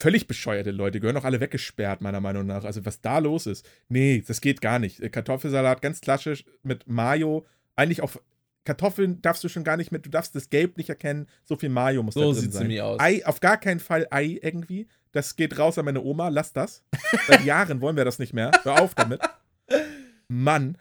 völlig 0.00 0.26
bescheuerte 0.26 0.70
Leute, 0.70 1.00
gehören 1.00 1.16
auch 1.16 1.24
alle 1.24 1.40
weggesperrt, 1.40 2.00
meiner 2.00 2.20
Meinung 2.20 2.46
nach. 2.46 2.64
Also, 2.64 2.86
was 2.86 3.00
da 3.00 3.18
los 3.18 3.46
ist. 3.46 3.68
Nee, 3.88 4.24
das 4.26 4.40
geht 4.40 4.60
gar 4.62 4.78
nicht. 4.78 5.12
Kartoffelsalat 5.12 5.82
ganz 5.82 6.00
klassisch 6.00 6.44
mit 6.62 6.88
Mayo, 6.88 7.46
eigentlich 7.76 8.02
auch 8.02 8.12
Kartoffeln 8.64 9.22
darfst 9.22 9.42
du 9.42 9.48
schon 9.48 9.64
gar 9.64 9.76
nicht 9.76 9.90
mehr, 9.90 10.00
du 10.00 10.10
darfst 10.10 10.34
das 10.36 10.50
Gelb 10.50 10.76
nicht 10.76 10.88
erkennen, 10.88 11.26
so 11.44 11.56
viel 11.56 11.70
Mayo 11.70 12.02
muss 12.02 12.14
so 12.14 12.20
da 12.20 12.26
drin 12.26 12.34
sieht 12.36 12.52
sein. 12.52 12.70
So 12.70 12.82
aus. 12.82 13.00
Ei, 13.00 13.24
auf 13.24 13.40
gar 13.40 13.58
keinen 13.58 13.80
Fall 13.80 14.06
Ei 14.10 14.38
irgendwie. 14.42 14.86
Das 15.12 15.36
geht 15.36 15.58
raus 15.58 15.78
an 15.78 15.84
meine 15.84 16.02
Oma, 16.02 16.28
lass 16.28 16.52
das. 16.52 16.84
Seit 17.26 17.44
Jahren 17.44 17.80
wollen 17.80 17.96
wir 17.96 18.04
das 18.04 18.18
nicht 18.18 18.32
mehr. 18.32 18.50
Hör 18.62 18.80
auf 18.80 18.94
damit. 18.94 19.20
Mann. 20.28 20.76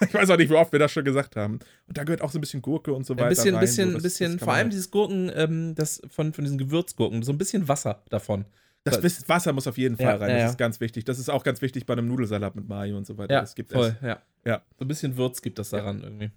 Ich 0.00 0.14
weiß 0.14 0.30
auch 0.30 0.38
nicht, 0.38 0.50
wie 0.50 0.54
oft 0.54 0.72
wir 0.72 0.78
das 0.78 0.90
schon 0.90 1.04
gesagt 1.04 1.36
haben. 1.36 1.58
Und 1.86 1.98
da 1.98 2.04
gehört 2.04 2.22
auch 2.22 2.30
so 2.30 2.38
ein 2.38 2.40
bisschen 2.40 2.62
Gurke 2.62 2.94
und 2.94 3.04
so 3.04 3.14
weiter. 3.14 3.24
Ein 3.26 3.28
bisschen, 3.28 3.54
rein, 3.54 3.60
bisschen, 3.60 3.88
so, 3.88 3.94
das, 3.94 4.02
bisschen, 4.02 4.32
das 4.32 4.44
vor 4.44 4.54
allem 4.54 4.64
halt. 4.64 4.72
dieses 4.72 4.90
Gurken, 4.90 5.30
ähm, 5.34 5.74
das 5.74 6.00
von, 6.08 6.32
von 6.32 6.44
diesen 6.44 6.56
Gewürzgurken, 6.58 7.22
so 7.22 7.32
ein 7.32 7.38
bisschen 7.38 7.68
Wasser 7.68 8.02
davon. 8.08 8.46
Das 8.84 9.28
Wasser 9.28 9.52
muss 9.52 9.66
auf 9.66 9.78
jeden 9.78 9.96
Fall 9.96 10.06
ja, 10.06 10.16
rein, 10.16 10.28
das 10.28 10.40
ja. 10.40 10.48
ist 10.50 10.58
ganz 10.58 10.80
wichtig. 10.80 11.04
Das 11.04 11.18
ist 11.18 11.30
auch 11.30 11.42
ganz 11.42 11.62
wichtig 11.62 11.86
bei 11.86 11.94
einem 11.94 12.06
Nudelsalat 12.06 12.54
mit 12.54 12.68
Mayo 12.68 12.96
und 12.96 13.06
so 13.06 13.16
weiter. 13.16 13.34
Ja, 13.34 13.40
das 13.40 13.54
gibt 13.54 13.72
voll, 13.72 13.96
es. 14.00 14.06
ja. 14.06 14.22
ja. 14.44 14.62
So 14.78 14.84
ein 14.84 14.88
bisschen 14.88 15.16
Würz 15.16 15.40
gibt 15.40 15.58
das 15.58 15.70
daran 15.70 16.02
irgendwie. 16.02 16.30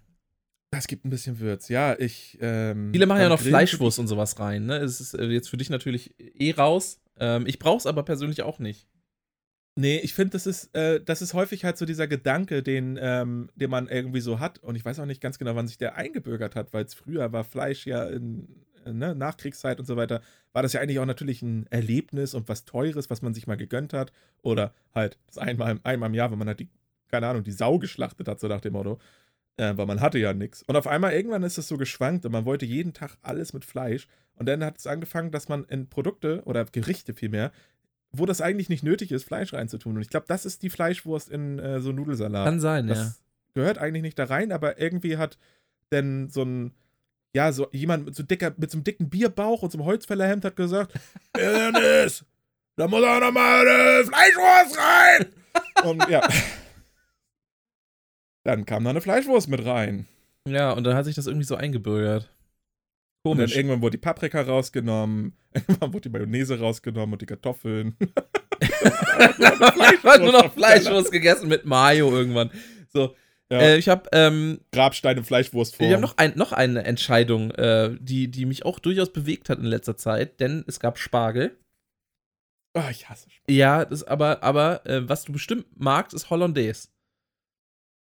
Das 0.72 0.88
gibt 0.88 1.06
ein 1.06 1.10
bisschen 1.10 1.40
Würz, 1.40 1.70
ja. 1.70 1.98
Ich, 1.98 2.38
ähm, 2.42 2.92
Viele 2.92 3.06
machen 3.06 3.22
ja 3.22 3.30
noch 3.30 3.40
Fleischwurst 3.40 4.00
und 4.00 4.08
sowas 4.08 4.40
rein, 4.40 4.66
ne? 4.66 4.78
Es 4.78 5.00
ist 5.00 5.14
äh, 5.14 5.26
jetzt 5.26 5.50
für 5.50 5.58
dich 5.58 5.70
natürlich 5.70 6.14
eh 6.20 6.52
raus. 6.52 7.00
Ähm, 7.20 7.46
ich 7.48 7.60
brauch's 7.60 7.86
aber 7.86 8.04
persönlich 8.04 8.44
auch 8.44 8.60
nicht. 8.60 8.88
Nee, 9.76 10.00
ich 10.00 10.16
finde, 10.16 10.32
das 10.32 10.48
ist, 10.48 10.76
äh, 10.76 11.00
das 11.04 11.22
ist 11.22 11.36
häufig 11.36 11.64
halt 11.64 11.78
so 11.78 11.86
dieser 11.86 12.08
Gedanke, 12.08 12.64
den, 12.64 12.98
ähm, 13.00 13.50
den 13.56 13.70
man 13.70 13.88
irgendwie 13.88 14.22
so 14.22 14.40
hat. 14.40 14.58
Und 14.60 14.76
ich 14.76 14.84
weiß 14.84 15.00
auch 15.00 15.06
nicht 15.06 15.22
ganz 15.22 15.38
genau, 15.38 15.56
wann 15.56 15.68
sich 15.68 15.78
der 15.78 15.96
eingebürgert 15.96 16.56
hat, 16.56 16.74
weil 16.74 16.84
es 16.84 16.96
früher 16.96 17.32
war 17.32 17.44
Fleisch 17.44 17.86
ja 17.86 18.06
in 18.06 18.66
äh, 18.86 18.92
ne, 18.92 19.14
Nachkriegszeit 19.14 19.80
und 19.80 19.86
so 19.86 19.96
weiter, 19.96 20.22
war 20.52 20.64
das 20.64 20.74
ja 20.74 20.82
eigentlich 20.82 20.98
auch 20.98 21.06
natürlich 21.06 21.44
ein 21.44 21.68
Erlebnis 21.70 22.34
und 22.34 22.50
was 22.50 22.66
Teures, 22.66 23.12
was 23.12 23.22
man 23.22 23.36
sich 23.36 23.46
mal 23.46 23.58
gegönnt 23.58 23.94
hat. 23.94 24.12
Oder 24.42 24.74
halt 24.96 25.20
das 25.28 25.38
einmal, 25.38 25.80
einmal 25.84 26.10
im 26.10 26.16
Jahr, 26.16 26.32
wenn 26.32 26.40
man 26.40 26.48
halt 26.48 26.60
die, 26.60 26.70
keine 27.10 27.28
Ahnung, 27.28 27.44
die 27.44 27.52
Sau 27.52 27.78
geschlachtet 27.78 28.28
hat, 28.28 28.40
so 28.40 28.48
nach 28.48 28.62
dem 28.62 28.74
Motto 28.74 29.00
äh, 29.58 29.76
weil 29.76 29.86
man 29.86 30.02
hatte 30.02 30.20
ja 30.20 30.34
nichts. 30.34 30.64
Und 30.64 30.76
auf 30.76 30.88
einmal 30.88 31.14
irgendwann 31.14 31.44
ist 31.44 31.58
es 31.58 31.68
so 31.68 31.78
geschwankt 31.78 32.26
und 32.26 32.32
man 32.32 32.46
wollte 32.46 32.66
jeden 32.66 32.94
Tag 32.94 33.18
alles 33.22 33.54
mit 33.54 33.66
Fleisch. 33.66 34.08
Und 34.38 34.48
dann 34.48 34.64
hat 34.64 34.78
es 34.78 34.88
angefangen, 34.88 35.32
dass 35.32 35.50
man 35.50 35.66
in 35.66 35.90
Produkte 35.90 36.44
oder 36.46 36.64
Gerichte 36.66 37.14
vielmehr, 37.14 37.52
wo 38.12 38.26
das 38.26 38.42
eigentlich 38.42 38.70
nicht 38.70 38.84
nötig 38.84 39.12
ist, 39.12 39.24
Fleisch 39.24 39.54
reinzutun. 39.54 39.96
Und 39.96 40.02
ich 40.02 40.10
glaube, 40.10 40.26
das 40.28 40.46
ist 40.46 40.64
die 40.64 40.70
Fleischwurst 40.70 41.30
in 41.30 41.60
äh, 41.60 41.80
so 41.82 41.92
Nudelsalat. 41.92 42.46
Kann 42.46 42.60
sein, 42.60 42.88
das 42.88 42.98
ja. 42.98 43.12
Gehört 43.54 43.80
eigentlich 43.80 44.04
nicht 44.04 44.20
da 44.20 44.26
rein, 44.26 44.52
aber 44.52 44.80
irgendwie 44.80 45.18
hat 45.18 45.38
denn 45.92 46.30
so 46.30 46.44
ein, 46.44 46.76
ja, 47.34 47.52
so 47.52 47.68
jemand 47.72 48.06
mit 48.06 48.16
so, 48.16 48.24
dicker, 48.24 48.54
mit 48.58 48.70
so 48.70 48.78
einem 48.78 48.84
dicken 48.84 49.10
Bierbauch 49.10 49.64
und 49.64 49.72
so 49.72 49.80
einem 49.80 49.86
Holzfällerhemd 49.86 50.46
hat 50.46 50.56
gesagt: 50.56 50.94
Dennis, 51.36 52.24
da 52.76 52.88
muss 52.88 53.04
auch 53.04 53.20
nochmal 53.20 53.68
eine 53.68 54.06
Fleischwurst 54.06 54.78
rein! 54.78 55.26
und 55.86 56.08
ja. 56.08 56.28
Dann 58.44 58.66
kam 58.66 58.84
da 58.84 58.92
eine 58.92 59.02
Fleischwurst 59.02 59.50
mit 59.50 59.66
rein. 59.66 60.08
Ja, 60.48 60.72
und 60.72 60.84
dann 60.84 60.96
hat 60.96 61.06
sich 61.06 61.16
das 61.16 61.28
irgendwie 61.28 61.46
so 61.46 61.56
eingebürgert. 61.56 62.32
Komisch. 63.28 63.44
Und 63.44 63.52
dann 63.52 63.58
irgendwann 63.58 63.82
wurde 63.82 63.98
die 63.98 64.02
Paprika 64.02 64.42
rausgenommen, 64.42 65.38
irgendwann 65.54 65.94
wurde 65.94 66.10
die 66.10 66.18
Mayonnaise 66.18 66.60
rausgenommen 66.60 67.14
und 67.14 67.22
die 67.22 67.26
Kartoffeln. 67.26 67.96
Einfach 68.60 70.20
nur 70.20 70.32
noch 70.32 70.54
Fleischwurst 70.54 71.12
gegessen 71.12 71.48
mit 71.48 71.66
Mayo 71.66 72.10
irgendwann. 72.12 72.52
So. 72.94 73.16
Ja. 73.50 73.60
Äh, 73.60 73.78
ich 73.78 73.88
habe 73.88 74.10
ähm, 74.12 74.60
Grabstein 74.72 75.18
im 75.18 75.24
Fleischwurstform. 75.24 75.90
Wir 75.90 75.96
haben 75.96 76.02
noch, 76.02 76.18
ein, 76.18 76.34
noch 76.36 76.52
eine 76.52 76.84
Entscheidung, 76.84 77.52
äh, 77.52 77.96
die, 78.00 78.30
die 78.30 78.46
mich 78.46 78.66
auch 78.66 78.80
durchaus 78.80 79.14
bewegt 79.14 79.50
hat 79.50 79.60
in 79.60 79.66
letzter 79.66 79.96
Zeit, 79.96 80.40
denn 80.40 80.66
es 80.68 80.80
gab 80.80 80.98
Spargel. 80.98 81.58
Oh, 82.74 82.84
ich 82.92 83.10
hasse 83.10 83.30
Spargel. 83.30 83.56
Ja, 83.56 83.86
das, 83.86 84.04
aber, 84.04 84.44
aber 84.44 84.86
äh, 84.86 85.08
was 85.08 85.24
du 85.24 85.32
bestimmt 85.32 85.66
magst, 85.76 86.14
ist 86.14 86.30
Hollandaise. 86.30 86.90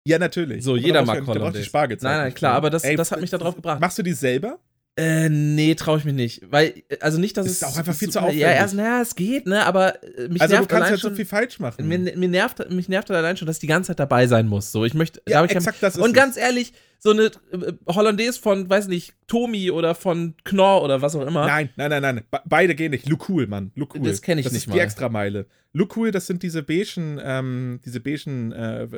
Ja, 0.04 0.18
natürlich. 0.18 0.64
So, 0.64 0.76
jeder 0.76 1.04
mag 1.04 1.24
Hollandaise. 1.26 1.64
Spargel 1.64 1.98
nein, 2.00 2.18
nein, 2.18 2.34
klar, 2.34 2.54
aber 2.54 2.70
das, 2.70 2.82
Ey, 2.84 2.96
das 2.96 3.12
hat 3.12 3.20
mich 3.20 3.30
darauf 3.30 3.54
gebracht. 3.54 3.80
Machst 3.80 3.98
du 3.98 4.02
die 4.02 4.12
selber? 4.12 4.58
Äh, 4.96 5.28
nee, 5.28 5.74
traue 5.76 5.98
ich 5.98 6.04
mich 6.04 6.14
nicht. 6.14 6.42
Weil, 6.50 6.82
also 7.00 7.18
nicht, 7.18 7.36
dass 7.36 7.46
es. 7.46 7.52
Ist 7.52 7.64
auch 7.64 7.76
einfach 7.76 7.94
viel 7.94 8.10
zu 8.10 8.18
aufwendig. 8.18 8.42
Ja, 8.42 8.50
erst, 8.50 8.74
naja, 8.74 9.00
es 9.00 9.14
geht, 9.14 9.46
ne, 9.46 9.64
aber 9.64 10.02
äh, 10.02 10.28
mich 10.28 10.42
also 10.42 10.54
nervt 10.54 10.70
du 10.70 10.74
kannst 10.74 10.90
halt 10.90 11.00
schon, 11.00 11.10
so 11.10 11.16
viel 11.16 11.24
falsch 11.24 11.58
machen. 11.60 11.86
Mir, 11.86 11.98
mir, 11.98 12.28
nervt, 12.28 12.70
mich 12.70 12.88
nervt 12.88 13.08
halt 13.08 13.18
allein 13.18 13.36
schon, 13.36 13.46
dass 13.46 13.56
ich 13.56 13.60
die 13.60 13.66
ganze 13.66 13.88
Zeit 13.88 14.00
dabei 14.00 14.26
sein 14.26 14.46
muss. 14.48 14.72
So, 14.72 14.84
ich 14.84 14.94
möchte. 14.94 15.22
Ja, 15.28 15.44
exakt 15.44 15.80
kein, 15.80 15.88
das 15.88 15.96
ist 15.96 16.02
Und 16.02 16.12
ganz 16.12 16.36
ehrlich, 16.36 16.72
so 16.98 17.10
eine 17.10 17.26
äh, 17.52 17.72
Hollandaise 17.86 18.38
von, 18.38 18.68
weiß 18.68 18.88
nicht, 18.88 19.14
Tomi 19.26 19.70
oder 19.70 19.94
von 19.94 20.34
Knorr 20.44 20.82
oder 20.82 21.00
was 21.00 21.14
auch 21.16 21.26
immer. 21.26 21.46
Nein, 21.46 21.70
nein, 21.76 21.90
nein, 21.90 22.02
nein. 22.02 22.24
Be 22.30 22.40
beide 22.44 22.74
gehen 22.74 22.90
nicht. 22.90 23.08
Lukul, 23.08 23.46
Mann. 23.46 23.72
Lukul. 23.76 24.02
Das 24.02 24.20
kenne 24.20 24.40
ich 24.40 24.44
das 24.44 24.52
nicht 24.52 24.66
mal. 24.66 24.74
Das 24.74 24.76
ist 24.76 24.80
die 24.80 24.84
Extrameile. 24.84 25.46
Lukul, 25.72 26.10
das 26.10 26.26
sind 26.26 26.42
diese 26.42 26.62
beigen, 26.62 27.18
ähm, 27.22 27.80
diese 27.84 28.00
beigen 28.00 28.52
äh, 28.52 28.88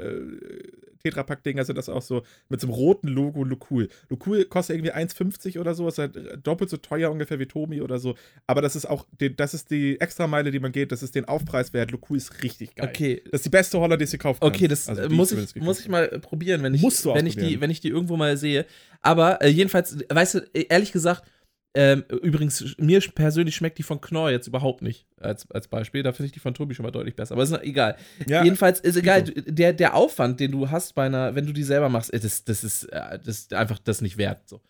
Tetrapack-Dinger 1.02 1.64
sind 1.64 1.76
das 1.76 1.88
auch 1.88 2.02
so 2.02 2.22
mit 2.48 2.60
so 2.60 2.66
einem 2.66 2.74
roten 2.74 3.08
Logo 3.08 3.44
Lukul. 3.44 3.88
Lukul 4.08 4.44
kostet 4.44 4.76
irgendwie 4.76 4.92
1,50 4.92 5.58
oder 5.58 5.74
so, 5.74 5.88
ist 5.88 5.98
halt 5.98 6.16
doppelt 6.42 6.70
so 6.70 6.76
teuer 6.76 7.10
ungefähr 7.10 7.38
wie 7.38 7.46
Tomi 7.46 7.80
oder 7.80 7.98
so. 7.98 8.14
Aber 8.46 8.62
das 8.62 8.76
ist 8.76 8.86
auch, 8.86 9.06
die, 9.20 9.34
das 9.34 9.54
ist 9.54 9.70
die 9.70 10.00
Extrameile, 10.00 10.50
die 10.50 10.60
man 10.60 10.72
geht, 10.72 10.92
das 10.92 11.02
ist 11.02 11.14
den 11.14 11.24
Aufpreis 11.24 11.72
wert. 11.72 11.90
Lukul 11.90 12.16
ist 12.16 12.42
richtig 12.42 12.74
geil. 12.74 12.88
Okay. 12.88 13.22
Das 13.30 13.40
ist 13.40 13.46
die 13.46 13.50
beste 13.50 13.78
Hollandaise, 13.78 14.12
die 14.12 14.18
du 14.18 14.22
kaufen 14.22 14.40
kannst. 14.40 14.56
Okay, 14.56 14.68
das 14.68 14.88
also 14.88 15.08
muss, 15.08 15.32
ich, 15.32 15.56
muss 15.56 15.80
ich 15.80 15.88
mal 15.88 16.08
probieren, 16.20 16.62
wenn 16.62 16.74
ich, 16.74 16.82
Musst 16.82 17.04
du 17.04 17.14
wenn 17.14 17.26
ich, 17.26 17.36
die, 17.36 17.60
wenn 17.60 17.70
ich 17.70 17.80
die 17.80 17.88
irgendwo 17.88 18.16
mal 18.16 18.36
sehe. 18.36 18.66
Aber 19.00 19.42
äh, 19.42 19.48
jedenfalls, 19.48 19.98
weißt 20.08 20.34
du, 20.34 20.38
ehrlich 20.52 20.92
gesagt, 20.92 21.24
ähm, 21.74 22.04
übrigens, 22.22 22.76
mir 22.78 23.00
persönlich 23.14 23.56
schmeckt 23.56 23.78
die 23.78 23.82
von 23.82 24.00
Knorr 24.00 24.30
jetzt 24.30 24.46
überhaupt 24.46 24.82
nicht, 24.82 25.06
als, 25.18 25.50
als 25.50 25.68
Beispiel. 25.68 26.02
Da 26.02 26.12
finde 26.12 26.26
ich 26.26 26.32
die 26.32 26.38
von 26.38 26.52
Tobi 26.52 26.74
schon 26.74 26.84
mal 26.84 26.90
deutlich 26.90 27.16
besser. 27.16 27.32
Aber 27.32 27.42
ist 27.42 27.52
egal. 27.62 27.96
Ja, 28.26 28.44
Jedenfalls 28.44 28.80
ist 28.80 28.96
egal, 28.96 29.22
der, 29.22 29.72
der 29.72 29.94
Aufwand, 29.94 30.38
den 30.40 30.52
du 30.52 30.70
hast 30.70 30.94
bei 30.94 31.06
einer, 31.06 31.34
wenn 31.34 31.46
du 31.46 31.52
die 31.52 31.62
selber 31.62 31.88
machst, 31.88 32.12
das, 32.12 32.44
das, 32.44 32.62
ist, 32.62 32.84
äh, 32.84 33.18
das 33.18 33.38
ist 33.38 33.54
einfach 33.54 33.78
das 33.78 34.02
nicht 34.02 34.18
wert. 34.18 34.48
So. 34.48 34.60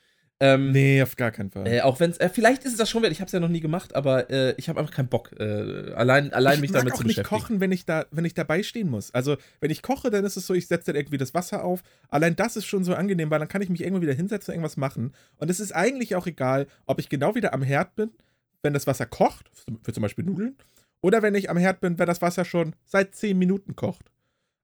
Ähm, 0.44 0.72
nee, 0.72 1.00
auf 1.00 1.14
gar 1.14 1.30
keinen 1.30 1.52
Fall. 1.52 1.68
Äh, 1.68 1.82
auch 1.82 2.00
wenn 2.00 2.10
es, 2.10 2.18
äh, 2.18 2.28
vielleicht 2.28 2.64
ist 2.64 2.72
es 2.72 2.78
das 2.78 2.90
schon 2.90 3.02
wert, 3.02 3.12
ich 3.12 3.20
habe 3.20 3.26
es 3.26 3.32
ja 3.32 3.38
noch 3.38 3.48
nie 3.48 3.60
gemacht, 3.60 3.94
aber 3.94 4.28
äh, 4.28 4.54
ich 4.56 4.68
habe 4.68 4.80
einfach 4.80 4.92
keinen 4.92 5.06
Bock, 5.06 5.30
äh, 5.38 5.92
allein, 5.94 6.32
allein 6.32 6.60
mich 6.60 6.72
damit 6.72 6.96
zu 6.96 7.04
beschäftigen. 7.04 7.10
Ich 7.10 7.16
mag 7.18 7.26
auch 7.26 7.38
nicht 7.38 7.46
kochen, 7.46 7.60
wenn 7.60 7.70
ich, 7.70 7.84
da, 7.84 8.06
wenn 8.10 8.24
ich 8.24 8.34
dabei 8.34 8.64
stehen 8.64 8.90
muss. 8.90 9.14
Also, 9.14 9.36
wenn 9.60 9.70
ich 9.70 9.82
koche, 9.82 10.10
dann 10.10 10.24
ist 10.24 10.36
es 10.36 10.48
so, 10.48 10.54
ich 10.54 10.66
setze 10.66 10.86
dann 10.86 10.96
irgendwie 10.96 11.16
das 11.18 11.32
Wasser 11.32 11.62
auf. 11.62 11.84
Allein 12.08 12.34
das 12.34 12.56
ist 12.56 12.66
schon 12.66 12.82
so 12.82 12.92
angenehm, 12.92 13.30
weil 13.30 13.38
dann 13.38 13.46
kann 13.46 13.62
ich 13.62 13.68
mich 13.68 13.82
irgendwann 13.82 14.02
wieder 14.02 14.14
hinsetzen 14.14 14.50
und 14.50 14.56
irgendwas 14.56 14.76
machen. 14.76 15.14
Und 15.36 15.48
es 15.48 15.60
ist 15.60 15.70
eigentlich 15.70 16.16
auch 16.16 16.26
egal, 16.26 16.66
ob 16.86 16.98
ich 16.98 17.08
genau 17.08 17.36
wieder 17.36 17.54
am 17.54 17.62
Herd 17.62 17.94
bin, 17.94 18.10
wenn 18.62 18.72
das 18.72 18.88
Wasser 18.88 19.06
kocht, 19.06 19.48
für 19.84 19.92
zum 19.92 20.02
Beispiel 20.02 20.24
Nudeln, 20.24 20.56
oder 21.02 21.22
wenn 21.22 21.36
ich 21.36 21.50
am 21.50 21.56
Herd 21.56 21.80
bin, 21.80 22.00
wenn 22.00 22.06
das 22.08 22.20
Wasser 22.20 22.44
schon 22.44 22.74
seit 22.84 23.14
10 23.14 23.38
Minuten 23.38 23.76
kocht. 23.76 24.10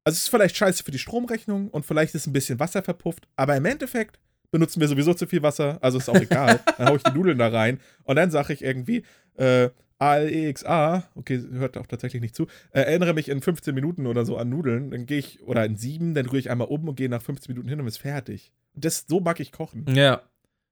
Also, 0.02 0.16
es 0.16 0.22
ist 0.22 0.28
vielleicht 0.28 0.56
scheiße 0.56 0.82
für 0.82 0.90
die 0.90 0.98
Stromrechnung 0.98 1.68
und 1.68 1.86
vielleicht 1.86 2.16
ist 2.16 2.26
ein 2.26 2.32
bisschen 2.32 2.58
Wasser 2.58 2.82
verpufft, 2.82 3.28
aber 3.36 3.56
im 3.56 3.64
Endeffekt 3.64 4.18
benutzen 4.50 4.80
wir 4.80 4.88
sowieso 4.88 5.14
zu 5.14 5.26
viel 5.26 5.42
Wasser, 5.42 5.78
also 5.80 5.98
ist 5.98 6.08
auch 6.08 6.20
egal. 6.20 6.60
dann 6.78 6.88
haue 6.88 6.96
ich 6.96 7.02
die 7.02 7.12
Nudeln 7.12 7.38
da 7.38 7.48
rein 7.48 7.80
und 8.04 8.16
dann 8.16 8.30
sage 8.30 8.52
ich 8.52 8.62
irgendwie, 8.62 9.04
äh, 9.36 9.70
ALEXA, 9.98 11.04
okay, 11.16 11.42
hört 11.52 11.76
auch 11.76 11.86
tatsächlich 11.86 12.22
nicht 12.22 12.36
zu, 12.36 12.46
äh, 12.70 12.82
erinnere 12.82 13.14
mich 13.14 13.28
in 13.28 13.40
15 13.40 13.74
Minuten 13.74 14.06
oder 14.06 14.24
so 14.24 14.36
an 14.36 14.48
Nudeln, 14.48 14.90
dann 14.90 15.06
gehe 15.06 15.18
ich, 15.18 15.42
oder 15.42 15.64
in 15.64 15.76
sieben, 15.76 16.14
dann 16.14 16.26
rühre 16.26 16.38
ich 16.38 16.50
einmal 16.50 16.68
um 16.68 16.88
und 16.88 16.94
gehe 16.94 17.08
nach 17.08 17.22
15 17.22 17.52
Minuten 17.52 17.68
hin 17.68 17.80
und 17.80 17.86
ist 17.86 17.98
fertig. 17.98 18.52
Das, 18.74 19.06
so 19.08 19.20
mag 19.20 19.40
ich 19.40 19.50
kochen. 19.50 19.86
Ja. 19.88 20.22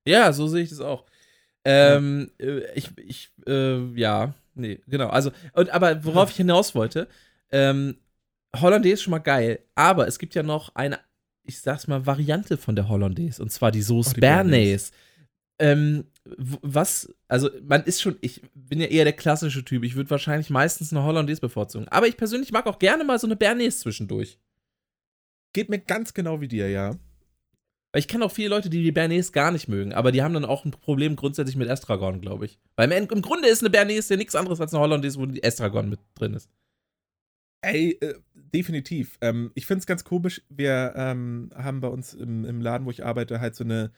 Ja, 0.07 0.33
so 0.33 0.47
sehe 0.47 0.63
ich 0.63 0.71
das 0.71 0.81
auch. 0.81 1.05
Ähm, 1.65 2.31
ja. 2.39 2.47
Äh, 2.47 2.73
ich, 2.75 2.91
ich, 2.99 3.33
äh, 3.47 3.85
ja, 3.99 4.35
nee, 4.55 4.81
genau. 4.87 5.09
Also, 5.09 5.33
und, 5.53 5.71
aber 5.71 6.05
worauf 6.05 6.31
ich 6.31 6.37
hinaus 6.37 6.77
wollte, 6.77 7.09
ähm, 7.51 7.97
Hollandaise 8.55 8.95
ist 8.95 9.03
schon 9.03 9.11
mal 9.11 9.19
geil, 9.19 9.59
aber 9.75 10.07
es 10.07 10.21
gibt 10.21 10.37
ja 10.37 10.45
noch 10.45 10.75
eine, 10.77 11.01
ich 11.47 11.61
sag's 11.61 11.87
mal, 11.87 12.07
Variante 12.07 12.57
von 12.57 12.77
der 12.77 12.89
Hollandaise 12.89 13.43
und 13.43 13.51
zwar 13.51 13.71
die 13.71 13.83
Sauce 13.83 14.09
Oh, 14.11 14.15
die 14.15 14.21
Bernays. 14.21 14.93
Ähm, 15.59 16.05
was, 16.37 17.15
also 17.29 17.49
man 17.63 17.85
ist 17.85 18.03
schon, 18.03 18.17
ich 18.21 18.43
bin 18.55 18.81
ja 18.81 18.87
eher 18.87 19.05
der 19.05 19.13
klassische 19.15 19.65
Typ. 19.65 19.85
Ich 19.85 19.95
würde 19.95 20.11
wahrscheinlich 20.11 20.51
meistens 20.51 20.93
eine 20.93 21.05
Hollandaise 21.05 21.41
bevorzugen. 21.41 21.89
Aber 21.89 22.09
ich 22.09 22.17
persönlich 22.17 22.53
mag 22.53 22.67
auch 22.67 22.79
gerne 22.79 23.05
mal 23.05 23.19
so 23.19 23.27
eine 23.27 23.37
Bernays 23.37 23.81
zwischendurch. 23.81 24.39
Geht 25.53 25.71
mir 25.71 25.79
ganz 25.79 26.13
genau 26.13 26.41
wie 26.41 26.49
dir, 26.49 26.69
ja. 26.69 26.91
Weil 27.93 28.01
ich 28.01 28.09
kenne 28.09 28.27
auch 28.27 28.33
viele 28.33 28.51
Leute, 28.51 28.69
die 28.69 28.83
die 28.83 28.93
Bernays 28.93 29.33
gar 29.33 29.51
nicht 29.51 29.69
mögen, 29.69 29.95
aber 29.95 30.13
die 30.13 30.23
haben 30.23 30.35
dann 30.35 30.45
auch 30.45 30.67
ein 30.67 30.71
Problem 30.71 31.17
grundsätzlich 31.17 31.57
mit 31.57 31.69
Estragon, 31.69 32.21
glaube 32.21 32.45
ich. 32.45 32.59
Weil 32.77 32.93
im, 32.93 33.09
im 33.09 33.23
Grunde 33.23 33.49
ist 33.49 33.63
eine 33.63 33.71
Bernays 33.71 34.11
ja 34.11 34.17
nichts 34.19 34.35
anderes 34.35 34.61
als 34.61 34.75
eine 34.75 34.83
Hollandaise, 34.83 35.19
wo 35.19 35.25
die 35.25 35.43
Estragon 35.43 35.89
mit 35.89 36.01
drin 36.15 36.35
ist. 36.35 36.51
Ey, 37.63 37.93
äh, 38.03 38.15
definitiv. 38.53 39.19
Ähm, 39.21 39.51
ich 39.55 39.67
finde 39.67 39.81
es 39.81 39.87
ganz 39.87 40.05
komisch. 40.05 40.43
Wir 40.49 40.95
ähm, 40.97 41.51
haben 41.55 41.81
bei 41.81 41.89
uns 41.89 42.15
im, 42.15 42.45
im 42.45 42.61
Laden, 42.61 42.87
wo 42.87 42.91
ich 42.91 43.05
arbeite, 43.05 43.41
halt 43.41 43.55
so 43.55 43.65
eine 43.65 43.93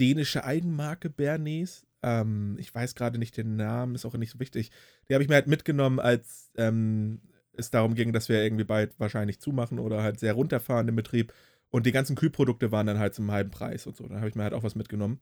dänische 0.00 0.44
Eigenmarke 0.44 1.10
Bernays. 1.10 1.86
Ähm, 2.02 2.56
ich 2.58 2.74
weiß 2.74 2.94
gerade 2.94 3.18
nicht 3.18 3.36
den 3.36 3.56
Namen, 3.56 3.94
ist 3.94 4.04
auch 4.04 4.14
nicht 4.14 4.30
so 4.30 4.40
wichtig. 4.40 4.70
Die 5.08 5.14
habe 5.14 5.22
ich 5.22 5.28
mir 5.28 5.36
halt 5.36 5.46
mitgenommen, 5.46 6.00
als 6.00 6.50
ähm, 6.56 7.20
es 7.52 7.70
darum 7.70 7.94
ging, 7.94 8.12
dass 8.12 8.28
wir 8.28 8.42
irgendwie 8.42 8.64
bald 8.64 8.98
wahrscheinlich 8.98 9.40
zumachen 9.40 9.78
oder 9.78 10.02
halt 10.02 10.20
sehr 10.20 10.34
runterfahren 10.34 10.88
im 10.88 10.96
Betrieb. 10.96 11.32
Und 11.70 11.86
die 11.86 11.92
ganzen 11.92 12.16
Kühlprodukte 12.16 12.72
waren 12.72 12.86
dann 12.86 12.98
halt 12.98 13.14
zum 13.14 13.30
halben 13.30 13.50
Preis 13.50 13.86
und 13.86 13.96
so. 13.96 14.06
Dann 14.06 14.18
habe 14.18 14.28
ich 14.28 14.34
mir 14.34 14.44
halt 14.44 14.54
auch 14.54 14.62
was 14.62 14.74
mitgenommen. 14.74 15.20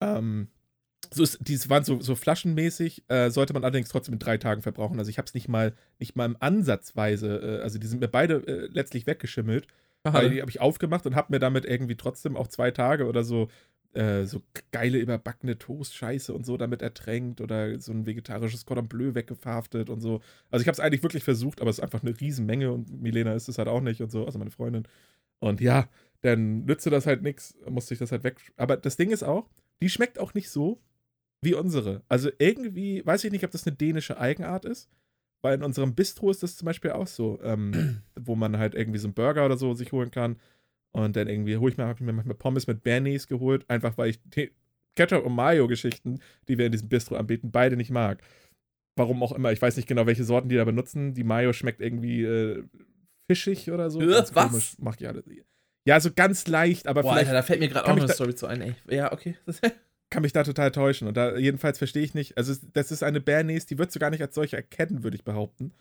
Ähm, 0.00 0.48
so 1.10 1.22
ist, 1.22 1.38
die 1.40 1.58
waren 1.68 1.84
so, 1.84 2.00
so 2.00 2.14
flaschenmäßig, 2.14 3.04
äh, 3.08 3.30
sollte 3.30 3.52
man 3.52 3.64
allerdings 3.64 3.88
trotzdem 3.88 4.14
in 4.14 4.18
drei 4.18 4.38
Tagen 4.38 4.62
verbrauchen. 4.62 4.98
Also 4.98 5.10
ich 5.10 5.18
habe 5.18 5.26
es 5.26 5.34
nicht 5.34 5.48
mal, 5.48 5.74
nicht 5.98 6.16
mal 6.16 6.26
im 6.26 6.36
Ansatzweise, 6.40 7.58
äh, 7.58 7.62
also 7.62 7.78
die 7.78 7.86
sind 7.86 8.00
mir 8.00 8.08
beide 8.08 8.46
äh, 8.46 8.68
letztlich 8.72 9.06
weggeschimmelt. 9.06 9.66
Weil 10.04 10.30
die 10.30 10.40
habe 10.40 10.50
ich 10.50 10.60
aufgemacht 10.60 11.06
und 11.06 11.14
habe 11.14 11.32
mir 11.32 11.38
damit 11.38 11.64
irgendwie 11.64 11.94
trotzdem 11.94 12.36
auch 12.36 12.48
zwei 12.48 12.72
Tage 12.72 13.06
oder 13.06 13.22
so 13.22 13.48
äh, 13.94 14.24
so 14.24 14.42
geile 14.70 14.98
überbackene 14.98 15.58
Toast-Scheiße 15.58 16.32
und 16.32 16.46
so 16.46 16.56
damit 16.56 16.82
ertränkt 16.82 17.40
oder 17.40 17.78
so 17.78 17.92
ein 17.92 18.06
vegetarisches 18.06 18.64
Cordon 18.64 18.88
Bleu 18.88 19.14
weggeverhaftet 19.14 19.90
und 19.90 20.00
so. 20.00 20.20
Also 20.50 20.62
ich 20.62 20.68
habe 20.68 20.72
es 20.72 20.80
eigentlich 20.80 21.02
wirklich 21.02 21.24
versucht, 21.24 21.60
aber 21.60 21.70
es 21.70 21.78
ist 21.78 21.84
einfach 21.84 22.02
eine 22.02 22.18
Riesenmenge 22.18 22.72
und 22.72 23.02
Milena 23.02 23.34
ist 23.34 23.48
es 23.48 23.58
halt 23.58 23.68
auch 23.68 23.80
nicht 23.80 24.00
und 24.00 24.10
so, 24.10 24.24
also 24.24 24.38
meine 24.38 24.50
Freundin. 24.50 24.88
Und 25.40 25.60
ja, 25.60 25.88
dann 26.22 26.64
nützte 26.64 26.88
das 26.88 27.06
halt 27.06 27.22
nichts, 27.22 27.54
musste 27.68 27.94
ich 27.94 28.00
das 28.00 28.12
halt 28.12 28.24
weg. 28.24 28.40
Aber 28.56 28.76
das 28.76 28.96
Ding 28.96 29.10
ist 29.10 29.24
auch, 29.24 29.50
die 29.82 29.90
schmeckt 29.90 30.18
auch 30.18 30.32
nicht 30.34 30.50
so 30.50 30.80
wie 31.42 31.54
unsere. 31.54 32.02
Also 32.08 32.30
irgendwie, 32.38 33.04
weiß 33.04 33.24
ich 33.24 33.32
nicht, 33.32 33.44
ob 33.44 33.50
das 33.50 33.66
eine 33.66 33.76
dänische 33.76 34.18
Eigenart 34.18 34.64
ist, 34.64 34.88
weil 35.42 35.56
in 35.56 35.62
unserem 35.62 35.94
Bistro 35.94 36.30
ist 36.30 36.42
das 36.42 36.56
zum 36.56 36.66
Beispiel 36.66 36.92
auch 36.92 37.06
so, 37.06 37.40
ähm, 37.42 38.02
wo 38.18 38.34
man 38.34 38.56
halt 38.58 38.74
irgendwie 38.74 38.98
so 38.98 39.08
einen 39.08 39.14
Burger 39.14 39.44
oder 39.44 39.56
so 39.56 39.74
sich 39.74 39.92
holen 39.92 40.10
kann. 40.10 40.36
Und 40.92 41.16
dann 41.16 41.28
irgendwie 41.28 41.56
hole 41.56 41.72
ich 41.72 41.78
mir, 41.78 41.84
habe 41.84 41.98
ich 41.98 42.04
mir 42.04 42.12
manchmal 42.12 42.36
Pommes 42.36 42.66
mit 42.66 42.82
Bernays 42.82 43.26
geholt, 43.26 43.68
einfach 43.68 43.96
weil 43.98 44.10
ich 44.10 44.20
die 44.22 44.52
Ketchup 44.94 45.24
und 45.24 45.34
Mayo-Geschichten, 45.34 46.20
die 46.48 46.58
wir 46.58 46.66
in 46.66 46.72
diesem 46.72 46.88
Bistro 46.88 47.16
anbieten, 47.16 47.50
beide 47.50 47.76
nicht 47.76 47.90
mag. 47.90 48.22
Warum 48.94 49.22
auch 49.22 49.32
immer. 49.32 49.52
Ich 49.52 49.62
weiß 49.62 49.76
nicht 49.76 49.88
genau, 49.88 50.06
welche 50.06 50.24
Sorten 50.24 50.50
die 50.50 50.56
da 50.56 50.64
benutzen. 50.64 51.14
Die 51.14 51.24
Mayo 51.24 51.54
schmeckt 51.54 51.80
irgendwie 51.80 52.24
äh, 52.24 52.62
fischig 53.26 53.70
oder 53.70 53.90
so. 53.90 54.02
Äh, 54.02 54.10
was? 54.10 54.32
komisch. 54.32 54.74
Mach 54.78 54.96
ich 55.00 55.08
alle. 55.08 55.24
Ja, 55.86 55.98
so 55.98 56.10
ganz 56.14 56.46
leicht, 56.46 56.86
aber 56.86 57.02
Boah, 57.02 57.14
vielleicht 57.14 57.28
Alter, 57.28 57.40
da 57.40 57.42
fällt 57.42 57.60
mir 57.60 57.68
gerade 57.68 57.86
auch 57.86 57.96
noch 57.96 58.04
eine 58.04 58.12
Story 58.12 58.34
zu 58.34 58.46
ein, 58.46 58.60
ey. 58.60 58.74
Ja, 58.88 59.12
okay. 59.12 59.36
kann 60.12 60.22
mich 60.22 60.32
da 60.32 60.44
total 60.44 60.70
täuschen. 60.70 61.08
Und 61.08 61.16
da 61.16 61.36
jedenfalls 61.36 61.78
verstehe 61.78 62.04
ich 62.04 62.14
nicht. 62.14 62.36
Also, 62.36 62.54
das 62.72 62.92
ist 62.92 63.02
eine 63.02 63.20
Bernays, 63.20 63.66
die 63.66 63.78
würdest 63.78 63.96
du 63.96 64.00
gar 64.00 64.10
nicht 64.10 64.22
als 64.22 64.34
solche 64.34 64.56
erkennen, 64.56 65.02
würde 65.02 65.16
ich 65.16 65.24
behaupten. 65.24 65.72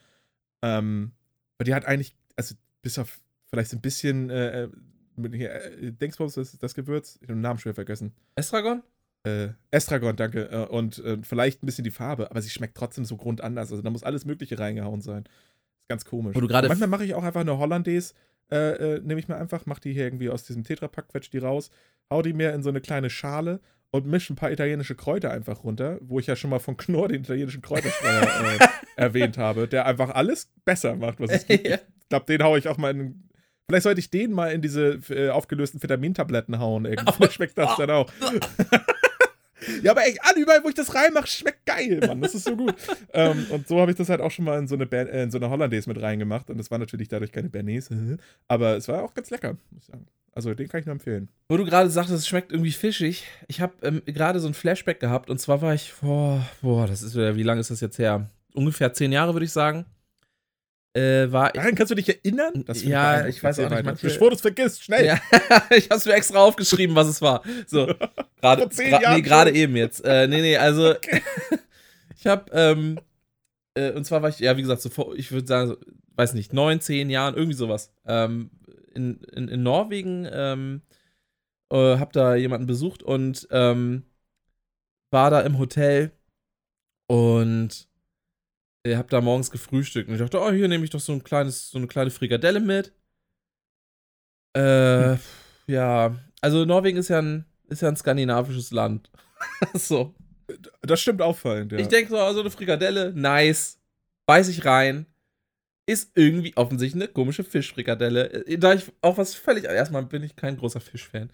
Ähm, 0.64 1.12
aber 1.58 1.66
die 1.66 1.76
hat 1.76 1.86
eigentlich, 1.86 2.16
also 2.36 2.56
bis 2.82 2.98
auf 2.98 3.20
vielleicht 3.50 3.70
so 3.70 3.78
ein 3.78 3.82
bisschen, 3.82 4.30
äh, 4.30 4.70
mit 5.16 5.36
hier, 5.36 5.54
äh, 5.54 5.92
Dingsbums, 5.92 6.36
das, 6.36 6.58
das 6.58 6.74
Gewürz, 6.74 7.18
ich 7.18 7.24
habe 7.24 7.34
den 7.34 7.42
Namen 7.42 7.60
schwer 7.60 7.74
vergessen. 7.74 8.14
Estragon? 8.36 8.82
Äh, 9.24 9.50
Estragon, 9.70 10.16
danke. 10.16 10.50
Äh, 10.50 10.66
und 10.68 11.00
äh, 11.00 11.18
vielleicht 11.22 11.62
ein 11.62 11.66
bisschen 11.66 11.84
die 11.84 11.92
Farbe, 11.92 12.32
aber 12.32 12.42
sie 12.42 12.50
schmeckt 12.50 12.76
trotzdem 12.76 13.06
so 13.06 13.18
grundanders. 13.18 13.72
Also 13.72 13.84
da 13.84 13.90
muss 13.90 14.04
alles 14.04 14.26
Mögliche 14.26 14.58
reingehauen 14.58 15.02
sein. 15.02 15.26
Ist 15.26 15.90
ganz 15.90 16.06
komisch. 16.06 16.36
Wo 16.36 16.42
du 16.42 16.48
manchmal 16.48 16.88
mache 16.88 17.06
ich 17.06 17.14
auch 17.14 17.24
einfach 17.24 17.42
eine 17.42 17.58
Hollandaise, 17.58 18.14
äh, 18.50 18.96
äh, 18.96 19.02
nehme 19.02 19.20
ich 19.20 19.28
mir 19.28 19.36
einfach, 19.36 19.66
mache 19.66 19.82
die 19.82 19.94
hier 19.94 20.06
irgendwie 20.06 20.30
aus 20.30 20.44
diesem 20.44 20.64
Tetrapack, 20.64 21.10
quetsch 21.10 21.30
die 21.32 21.38
raus, 21.38 21.70
hau 22.10 22.22
die 22.22 22.34
mir 22.34 22.54
in 22.54 22.64
so 22.64 22.70
eine 22.70 22.82
kleine 22.82 23.10
Schale 23.10 23.60
und 23.92 24.08
mische 24.08 24.34
ein 24.34 24.38
paar 24.38 24.52
italienische 24.52 24.96
Kräuter 24.96 25.32
einfach 25.32 25.64
runter, 25.64 26.00
wo 26.02 26.20
ich 26.20 26.28
ja 26.28 26.36
schon 26.36 26.50
mal 26.50 26.60
von 26.60 26.78
Knorr 26.78 27.10
den 27.10 27.22
italienischen 27.22 27.62
Kräuterstreuer 27.62 28.24
äh, 28.60 28.68
erwähnt 28.96 29.38
habe, 29.38 29.68
der 29.68 29.86
einfach 29.86 30.10
alles 30.10 30.50
besser 30.66 30.96
macht, 30.96 31.20
was 31.20 31.32
es 31.32 31.48
gibt. 31.48 31.68
Ich 32.02 32.14
glaube, 32.14 32.26
den 32.26 32.44
haue 32.44 32.60
ich 32.60 32.68
auch 32.68 32.76
mal 32.76 32.92
in. 32.92 33.24
Vielleicht 33.70 33.84
sollte 33.84 34.02
ich 34.02 34.10
den 34.10 34.34
mal 34.34 34.52
in 34.52 34.62
diese 34.62 35.00
äh, 35.12 35.30
aufgelösten 35.30 35.82
Vitamintabletten 35.82 36.60
hauen. 36.60 36.84
Irgendwie. 36.86 37.14
Vielleicht 37.14 37.32
schmeckt 37.32 37.58
das 37.58 37.78
dann 37.78 37.90
auch. 37.90 38.12
ja, 39.82 39.92
aber 39.92 40.02
ey, 40.06 40.18
überall, 40.36 40.62
wo 40.62 40.68
ich 40.68 40.76
das 40.76 40.94
reinmache, 40.94 41.28
schmeckt 41.28 41.66
geil, 41.66 42.02
Mann. 42.06 42.20
Das 42.20 42.36
ist 42.36 42.44
so 42.44 42.58
gut. 42.58 42.76
ähm, 43.14 43.46
und 43.50 43.66
so 43.66 43.80
habe 43.80 43.92
ich 43.92 43.98
das 43.98 44.10
halt 44.10 44.20
auch 44.20 44.30
schon 44.30 44.44
mal 44.44 44.60
in 44.60 44.68
so 44.68 44.76
eine, 44.76 44.88
Ber 44.88 45.10
äh, 45.10 45.24
in 45.24 45.32
so 45.32 45.38
eine 45.38 45.50
Hollandaise 45.50 45.88
mit 45.88 46.02
reingemacht. 46.02 46.50
Und 46.50 46.58
das 46.58 46.70
war 46.70 46.80
natürlich 46.80 47.08
dadurch 47.08 47.32
keine 47.32 47.48
Bernays. 47.48 47.90
Aber 48.50 48.76
es 48.76 48.90
war 48.90 49.04
auch 49.04 49.14
ganz 49.14 49.30
lecker, 49.30 49.56
muss 49.70 49.84
ich 49.84 49.86
sagen. 49.86 50.06
Also 50.34 50.54
den 50.54 50.70
kann 50.70 50.80
ich 50.80 50.86
nur 50.86 50.94
empfehlen. 50.94 51.30
Wo 51.50 51.58
du 51.58 51.66
gerade 51.66 51.90
sagtest, 51.90 52.20
es 52.20 52.28
schmeckt 52.28 52.52
irgendwie 52.52 52.72
fischig. 52.72 53.26
Ich 53.48 53.60
habe 53.60 53.74
ähm, 53.82 54.02
gerade 54.06 54.40
so 54.40 54.48
ein 54.48 54.54
Flashback 54.54 55.00
gehabt 55.00 55.30
und 55.30 55.40
zwar 55.40 55.62
war 55.62 55.74
ich 55.74 55.92
vor, 55.92 56.46
boah, 56.62 56.88
das 56.88 57.02
ist 57.02 57.16
wieder, 57.16 57.36
wie 57.36 57.44
lange 57.44 57.60
ist 57.62 57.70
das 57.72 57.82
jetzt 57.82 58.00
her? 58.00 58.30
Ungefähr 58.54 58.94
zehn 58.94 59.12
Jahre, 59.12 59.34
würde 59.34 59.46
ich 59.46 59.52
sagen. 59.52 59.86
Äh, 60.94 61.32
war 61.32 61.52
Daran 61.52 61.76
kannst 61.76 61.92
du 61.92 61.96
dich 61.96 62.10
erinnern? 62.10 62.66
Ja, 62.74 63.26
ich 63.26 63.42
weiß 63.42 63.60
auch 63.60 63.70
nicht, 63.70 63.84
manche- 63.86 64.08
Bevor 64.08 64.30
du 64.30 64.36
es 64.36 64.42
vergisst, 64.42 64.84
schnell. 64.84 65.06
Ja, 65.06 65.22
ich 65.76 65.90
hab's 65.90 66.06
mir 66.06 66.14
extra 66.14 66.40
aufgeschrieben, 66.40 66.96
was 66.96 67.08
es 67.08 67.22
war. 67.22 67.44
So, 67.66 67.86
gerade, 68.42 68.68
gra 68.68 69.14
nee, 69.16 69.22
gerade 69.22 69.52
eben 69.52 69.76
jetzt. 69.78 70.04
Äh, 70.04 70.28
nee, 70.28 70.42
nee, 70.42 70.58
also 70.58 70.94
ich 72.18 72.28
hab, 72.28 72.54
ähm, 72.54 73.00
äh, 73.74 73.92
und 73.92 74.06
zwar 74.06 74.22
war 74.22 74.30
ich, 74.30 74.40
ja, 74.40 74.58
wie 74.58 74.62
gesagt, 74.62 74.82
so 74.82 74.90
vor, 74.90 75.16
ich 75.16 75.32
würde 75.32 75.48
sagen, 75.48 75.70
so, 75.70 75.78
weiß 76.16 76.34
nicht, 76.34 76.52
neun, 76.52 76.82
zehn 76.82 77.10
Jahren, 77.10 77.36
irgendwie 77.36 77.56
sowas. 77.58 77.94
Ähm, 78.06 78.50
in, 78.94 79.22
in, 79.24 79.48
in 79.48 79.64
Norwegen, 79.64 80.28
ähm, 80.32 80.82
äh, 81.72 81.98
hab 81.98 82.14
da 82.14 82.36
jemanden 82.36 82.68
besucht 82.68 83.04
und 83.04 83.48
ähm, 83.52 84.04
war 85.12 85.30
da 85.30 85.42
im 85.42 85.58
Hotel 85.58 86.12
und 87.08 87.88
äh, 88.84 88.96
hab 88.96 89.10
da 89.10 89.22
morgens 89.22 89.52
gefrühstückt 89.52 90.08
und 90.08 90.16
ich 90.16 90.22
dachte, 90.22 90.40
oh, 90.40 90.52
hier 90.52 90.68
nehme 90.68 90.84
ich 90.84 90.90
doch 90.90 91.00
so 91.00 91.14
ein 91.14 91.24
kleines, 91.24 91.70
so 91.70 91.78
eine 91.78 91.88
kleine 91.88 92.12
Frikadelle 92.12 92.60
mit. 92.60 92.94
Äh, 94.56 95.18
ja, 95.68 96.16
also 96.42 96.66
Norwegen 96.66 96.98
ist 96.98 97.10
ja 97.10 97.20
ein, 97.20 97.46
ist 97.68 97.82
ja 97.82 97.88
ein 97.88 97.96
skandinavisches 97.96 98.72
Land. 98.72 99.10
so. 99.74 100.14
Das 100.82 101.00
stimmt 101.00 101.22
auffallend, 101.22 101.72
ja. 101.72 101.80
Ich 101.80 101.88
denke 101.88 102.10
so, 102.10 102.34
so 102.34 102.42
eine 102.42 102.52
Frikadelle, 102.52 103.14
nice. 103.14 103.80
Beiß 104.26 104.50
ich 104.50 104.66
rein. 104.66 105.06
Ist 105.86 106.12
irgendwie 106.16 106.56
offensichtlich 106.56 107.04
eine 107.04 107.12
komische 107.12 107.44
Fischfrikadelle. 107.44 108.46
Äh, 108.46 108.58
Da 108.58 108.74
ich 108.74 108.84
auch 109.02 109.18
was 109.18 109.36
völlig. 109.36 109.66
Erstmal 109.66 110.04
bin 110.04 110.24
ich 110.24 110.36
kein 110.36 110.58
großer 110.58 110.80
Fischfan. 110.80 111.32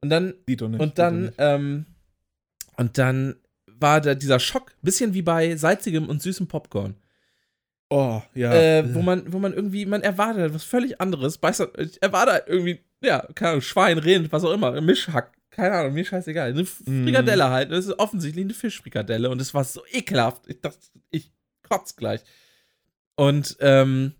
Und 0.00 0.10
dann 0.10 0.34
nicht, 0.46 0.60
und 0.60 0.98
dann, 0.98 1.32
ähm, 1.38 1.86
und 2.76 2.98
dann 2.98 3.36
war 3.66 4.00
da 4.00 4.14
dieser 4.14 4.38
Schock, 4.38 4.72
bisschen 4.82 5.14
wie 5.14 5.22
bei 5.22 5.56
salzigem 5.56 6.08
und 6.08 6.20
süßem 6.22 6.46
Popcorn. 6.46 6.96
Oh, 7.90 8.22
ja. 8.34 8.52
Äh, 8.52 8.94
wo 8.94 9.02
man, 9.02 9.32
wo 9.32 9.38
man 9.38 9.52
irgendwie, 9.52 9.86
man 9.86 10.02
erwartet 10.02 10.42
halt 10.42 10.54
was 10.54 10.64
völlig 10.64 11.00
anderes. 11.00 11.38
Beißt, 11.38 11.68
ich 11.78 12.02
erwarte 12.02 12.32
halt 12.32 12.44
irgendwie, 12.48 12.80
ja, 13.02 13.26
keine 13.34 13.50
Ahnung, 13.50 13.62
Schwein, 13.62 13.98
Rind, 13.98 14.32
was 14.32 14.44
auch 14.44 14.52
immer, 14.52 14.80
Mischhack, 14.80 15.32
keine 15.50 15.72
Ahnung, 15.74 15.94
mir 15.94 16.04
scheißegal. 16.04 16.50
Eine 16.50 16.62
Mm. 16.62 17.04
Frikadelle 17.04 17.50
halt. 17.50 17.70
Das 17.70 17.86
ist 17.86 17.98
offensichtlich 17.98 18.44
eine 18.44 18.54
Fischfrikadelle 18.54 19.30
und 19.30 19.40
es 19.40 19.54
war 19.54 19.64
so 19.64 19.82
ekelhaft. 19.90 20.48
Ich 20.48 20.60
dachte, 20.60 20.78
ich 21.10 21.30
kotz 21.62 21.94
gleich. 21.96 22.22
Und, 23.16 23.56
ähm, 23.60 24.12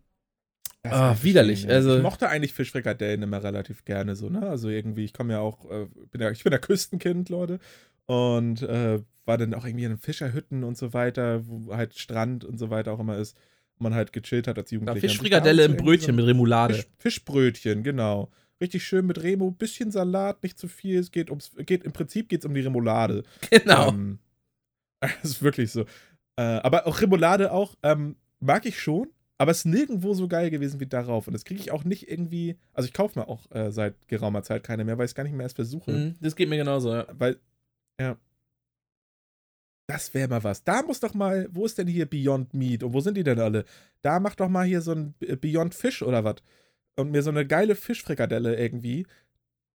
Das 0.82 0.92
ah, 0.92 1.16
widerlich, 1.22 1.64
ja. 1.64 1.70
also- 1.70 1.96
ich 1.96 2.02
mochte 2.02 2.28
eigentlich 2.28 2.52
Fischfrikadellen 2.52 3.22
immer 3.22 3.42
relativ 3.42 3.84
gerne 3.84 4.16
so, 4.16 4.28
ne? 4.28 4.46
Also 4.48 4.68
irgendwie, 4.68 5.04
ich 5.04 5.12
komme 5.14 5.32
ja 5.32 5.40
auch, 5.40 5.70
äh, 5.70 5.86
bin 6.10 6.20
ja, 6.20 6.30
ich 6.30 6.44
bin 6.44 6.52
ja 6.52 6.58
Küstenkind, 6.58 7.28
Leute. 7.30 7.58
Und 8.06 8.60
äh, 8.62 9.00
war 9.24 9.38
dann 9.38 9.54
auch 9.54 9.64
irgendwie 9.64 9.84
in 9.84 9.96
Fischerhütten 9.96 10.62
und 10.62 10.76
so 10.76 10.92
weiter, 10.92 11.46
wo 11.48 11.74
halt 11.74 11.98
Strand 11.98 12.44
und 12.44 12.58
so 12.58 12.68
weiter 12.68 12.92
auch 12.92 13.00
immer 13.00 13.16
ist. 13.16 13.34
wo 13.78 13.84
Man 13.84 13.94
halt 13.94 14.12
gechillt 14.12 14.46
hat 14.46 14.58
als 14.58 14.70
ja, 14.70 14.76
Jugendlicher. 14.76 15.08
Fischfrikadelle 15.08 15.64
im 15.64 15.76
Brötchen 15.78 16.14
mit 16.14 16.24
irgendwie 16.24 16.32
Remoulade. 16.42 16.74
so 16.74 16.80
Fisch, 16.82 16.90
Fischbrötchen, 16.98 17.82
genau. 17.82 18.30
Richtig 18.60 18.84
schön 18.84 19.06
mit 19.06 19.22
Remo, 19.22 19.50
bisschen 19.50 19.90
Salat, 19.90 20.42
nicht 20.42 20.58
zu 20.58 20.68
viel. 20.68 20.98
Es 21.00 21.10
geht 21.10 21.30
ums, 21.30 21.52
geht, 21.64 21.82
im 21.84 21.92
Prinzip 21.92 22.28
geht 22.28 22.40
es 22.40 22.46
um 22.46 22.52
die 22.54 22.60
Remoulade. 22.60 23.22
Genau. 23.50 23.88
Ähm, 23.88 24.18
das 25.00 25.24
ist 25.24 25.42
wirklich 25.42 25.72
so. 25.72 25.86
Äh, 26.36 26.42
aber 26.42 26.86
auch 26.86 27.00
Remoulade 27.00 27.50
auch, 27.52 27.74
ähm, 27.82 28.16
mag 28.44 28.66
ich 28.66 28.80
schon, 28.80 29.08
aber 29.38 29.50
es 29.50 29.58
ist 29.58 29.64
nirgendwo 29.66 30.14
so 30.14 30.28
geil 30.28 30.50
gewesen 30.50 30.80
wie 30.80 30.86
darauf. 30.86 31.26
Und 31.26 31.32
das 31.32 31.44
kriege 31.44 31.60
ich 31.60 31.72
auch 31.72 31.84
nicht 31.84 32.08
irgendwie. 32.08 32.56
Also 32.72 32.86
ich 32.86 32.92
kaufe 32.92 33.18
mir 33.18 33.28
auch 33.28 33.50
äh, 33.50 33.72
seit 33.72 34.06
geraumer 34.06 34.42
Zeit 34.42 34.62
keine 34.62 34.84
mehr, 34.84 34.96
weil 34.98 35.06
ich 35.06 35.10
es 35.10 35.14
gar 35.14 35.24
nicht 35.24 35.32
mehr 35.32 35.44
erst 35.44 35.56
versuche. 35.56 35.90
Mhm, 35.90 36.14
das 36.20 36.36
geht 36.36 36.48
mir 36.48 36.56
genauso, 36.56 36.92
ja. 36.92 37.06
Weil, 37.12 37.38
ja. 38.00 38.16
das 39.88 40.14
wäre 40.14 40.28
mal 40.28 40.44
was. 40.44 40.62
Da 40.62 40.82
muss 40.82 41.00
doch 41.00 41.14
mal, 41.14 41.48
wo 41.50 41.64
ist 41.64 41.78
denn 41.78 41.88
hier 41.88 42.06
Beyond 42.06 42.54
Meat 42.54 42.84
und 42.84 42.92
wo 42.92 43.00
sind 43.00 43.16
die 43.16 43.24
denn 43.24 43.40
alle? 43.40 43.64
Da 44.02 44.20
mach 44.20 44.34
doch 44.34 44.48
mal 44.48 44.66
hier 44.66 44.82
so 44.82 44.92
ein 44.92 45.14
Beyond 45.18 45.74
Fish 45.74 46.02
oder 46.02 46.22
was. 46.22 46.36
Und 46.96 47.10
mir 47.10 47.22
so 47.22 47.30
eine 47.30 47.44
geile 47.44 47.74
Fischfrikadelle 47.74 48.56
irgendwie, 48.56 49.06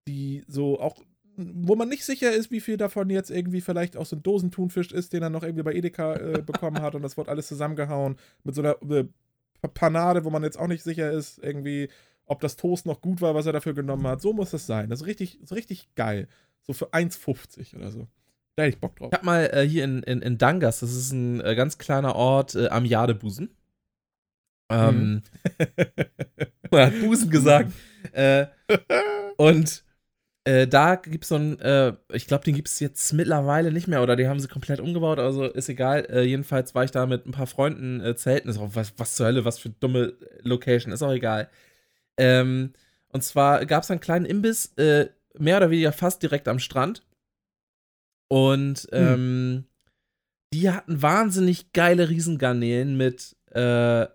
die 0.07 0.45
so 0.47 0.79
auch, 0.79 1.03
wo 1.39 1.75
man 1.75 1.89
nicht 1.89 2.03
sicher 2.03 2.31
ist, 2.31 2.51
wie 2.51 2.59
viel 2.59 2.77
davon 2.77 3.09
jetzt 3.09 3.31
irgendwie 3.31 3.61
vielleicht 3.61 3.97
auch 3.97 4.05
so 4.05 4.15
ein 4.15 4.23
Dosentunfisch 4.23 4.91
ist, 4.91 5.13
den 5.13 5.23
er 5.23 5.29
noch 5.29 5.43
irgendwie 5.43 5.63
bei 5.63 5.73
Edeka 5.73 6.15
äh, 6.15 6.41
bekommen 6.45 6.81
hat 6.81 6.95
und 6.95 7.01
das 7.01 7.17
wird 7.17 7.29
alles 7.29 7.47
zusammengehauen 7.47 8.17
mit 8.43 8.55
so 8.55 8.61
einer 8.61 8.75
äh, 8.91 9.05
Panade, 9.73 10.23
wo 10.23 10.29
man 10.29 10.43
jetzt 10.43 10.59
auch 10.59 10.67
nicht 10.67 10.83
sicher 10.83 11.11
ist, 11.11 11.39
irgendwie, 11.39 11.89
ob 12.25 12.39
das 12.41 12.55
Toast 12.55 12.85
noch 12.85 13.01
gut 13.01 13.21
war, 13.21 13.35
was 13.35 13.45
er 13.45 13.53
dafür 13.53 13.73
genommen 13.73 14.07
hat. 14.07 14.21
So 14.21 14.33
muss 14.33 14.51
das 14.51 14.65
sein. 14.65 14.89
Das 14.89 15.01
ist 15.01 15.07
richtig, 15.07 15.39
so 15.43 15.55
richtig 15.55 15.93
geil. 15.95 16.27
So 16.61 16.73
für 16.73 16.93
1,50 16.93 17.75
oder 17.75 17.91
so. 17.91 18.07
Da 18.55 18.63
hätte 18.63 18.75
ich 18.75 18.81
Bock 18.81 18.95
drauf. 18.95 19.09
Ich 19.11 19.17
hab 19.17 19.25
mal 19.25 19.49
äh, 19.53 19.67
hier 19.67 19.83
in, 19.83 20.03
in, 20.03 20.21
in 20.21 20.37
Dangas, 20.37 20.79
das 20.79 20.93
ist 20.93 21.11
ein 21.11 21.41
äh, 21.41 21.55
ganz 21.55 21.77
kleiner 21.77 22.15
Ort 22.15 22.55
äh, 22.55 22.67
am 22.67 22.85
Jadebusen. 22.85 23.55
Ähm, 24.69 25.23
man 26.71 26.81
hat 26.85 26.99
Busen 26.99 27.29
gesagt. 27.29 27.71
äh, 28.11 28.47
und 29.37 29.83
äh, 30.45 30.67
da 30.67 30.95
gibt 30.95 31.25
es 31.25 31.29
so 31.29 31.35
ein, 31.35 31.59
äh, 31.59 31.93
ich 32.13 32.25
glaube, 32.25 32.43
den 32.45 32.55
gibt 32.55 32.69
es 32.69 32.79
jetzt 32.79 33.11
mittlerweile 33.13 33.71
nicht 33.71 33.87
mehr 33.87 34.01
oder 34.01 34.15
die 34.15 34.27
haben 34.27 34.39
sie 34.39 34.47
komplett 34.47 34.79
umgebaut, 34.79 35.19
also 35.19 35.45
ist 35.45 35.69
egal. 35.69 36.05
Äh, 36.09 36.23
jedenfalls 36.23 36.73
war 36.73 36.83
ich 36.83 36.91
da 36.91 37.05
mit 37.05 37.25
ein 37.25 37.31
paar 37.31 37.47
Freunden 37.47 37.99
äh, 37.99 38.15
zelten. 38.15 38.49
Ist 38.49 38.57
auch, 38.57 38.73
was, 38.73 38.93
was 38.97 39.15
zur 39.15 39.27
Hölle, 39.27 39.45
was 39.45 39.59
für 39.59 39.69
dumme 39.69 40.13
Location, 40.41 40.93
ist 40.93 41.03
auch 41.03 41.11
egal. 41.11 41.49
Ähm, 42.17 42.73
und 43.09 43.23
zwar 43.23 43.65
gab 43.65 43.83
es 43.83 43.91
einen 43.91 43.99
kleinen 43.99 44.25
Imbiss, 44.25 44.73
äh, 44.77 45.09
mehr 45.37 45.57
oder 45.57 45.71
weniger 45.71 45.91
fast 45.91 46.23
direkt 46.23 46.47
am 46.47 46.59
Strand. 46.59 47.05
Und 48.29 48.87
hm. 48.91 49.07
ähm, 49.07 49.15
hm. 49.15 49.63
die 50.53 50.69
hatten 50.69 51.01
wahnsinnig 51.01 51.73
geile 51.73 52.07
Riesengarnelen 52.09 52.95
mit, 52.95 53.35
äh, 53.51 54.05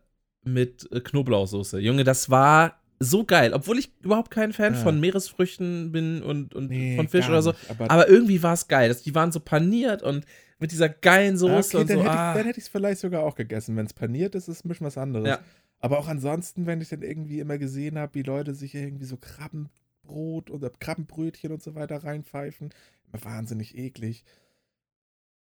mit 0.43 0.89
Knoblauchsoße. 0.91 1.81
Junge, 1.81 2.05
das 2.05 2.31
war 2.31 2.81
so 3.05 3.25
geil. 3.25 3.53
Obwohl 3.53 3.79
ich 3.79 3.93
überhaupt 4.03 4.31
kein 4.31 4.53
Fan 4.53 4.75
ja. 4.75 4.81
von 4.81 5.01
Meeresfrüchten 5.01 5.93
bin 5.93 6.23
und, 6.23 6.55
und 6.55 6.71
nee, 6.71 6.97
von 6.97 7.09
Fisch 7.09 7.29
oder 7.29 7.43
so. 7.43 7.51
Nicht, 7.51 7.71
aber, 7.71 7.91
aber, 7.91 8.09
irgendwie 8.09 8.43
war 8.43 8.55
es 8.55 8.69
geil. 8.69 8.97
Die 9.05 9.15
waren 9.15 9.33
so 9.33 9.41
paniert 9.41 10.03
und 10.03 10.25
mit 10.59 10.73
dieser 10.73 10.89
geilen 10.89 11.37
Soße 11.37 11.77
okay, 11.77 11.77
und 11.79 11.91
dann 11.91 11.99
so. 11.99 12.05
Hätte 12.05 12.11
ah. 12.11 12.31
ich, 12.31 12.39
dann 12.39 12.47
hätte 12.47 12.59
ich 12.59 12.65
es 12.65 12.69
vielleicht 12.69 13.01
sogar 13.01 13.23
auch 13.23 13.35
gegessen. 13.35 13.77
Wenn 13.77 13.87
es 13.87 13.93
paniert 13.93 14.35
ist, 14.35 14.49
ist 14.49 14.59
es 14.59 14.65
ein 14.65 14.69
bisschen 14.69 14.87
was 14.87 14.99
anderes. 14.99 15.29
Ja. 15.29 15.41
Aber 15.81 15.99
auch 15.99 16.09
ansonsten, 16.09 16.67
wenn 16.67 16.81
ich 16.81 16.89
dann 16.89 17.03
irgendwie 17.03 17.41
immer 17.41 17.59
gesehen 17.59 17.99
habe, 17.99 18.15
wie 18.15 18.23
Leute 18.23 18.55
sich 18.55 18.75
irgendwie 18.75 19.05
so 19.05 19.19
Krabbenbrot 19.19 20.51
oder 20.51 20.71
Krabbenbrötchen 20.71 21.53
und 21.53 21.63
so 21.63 21.75
weiter 21.75 22.03
reinpfeifen, 22.05 22.71
wahnsinnig 23.13 23.77
eklig. 23.77 24.25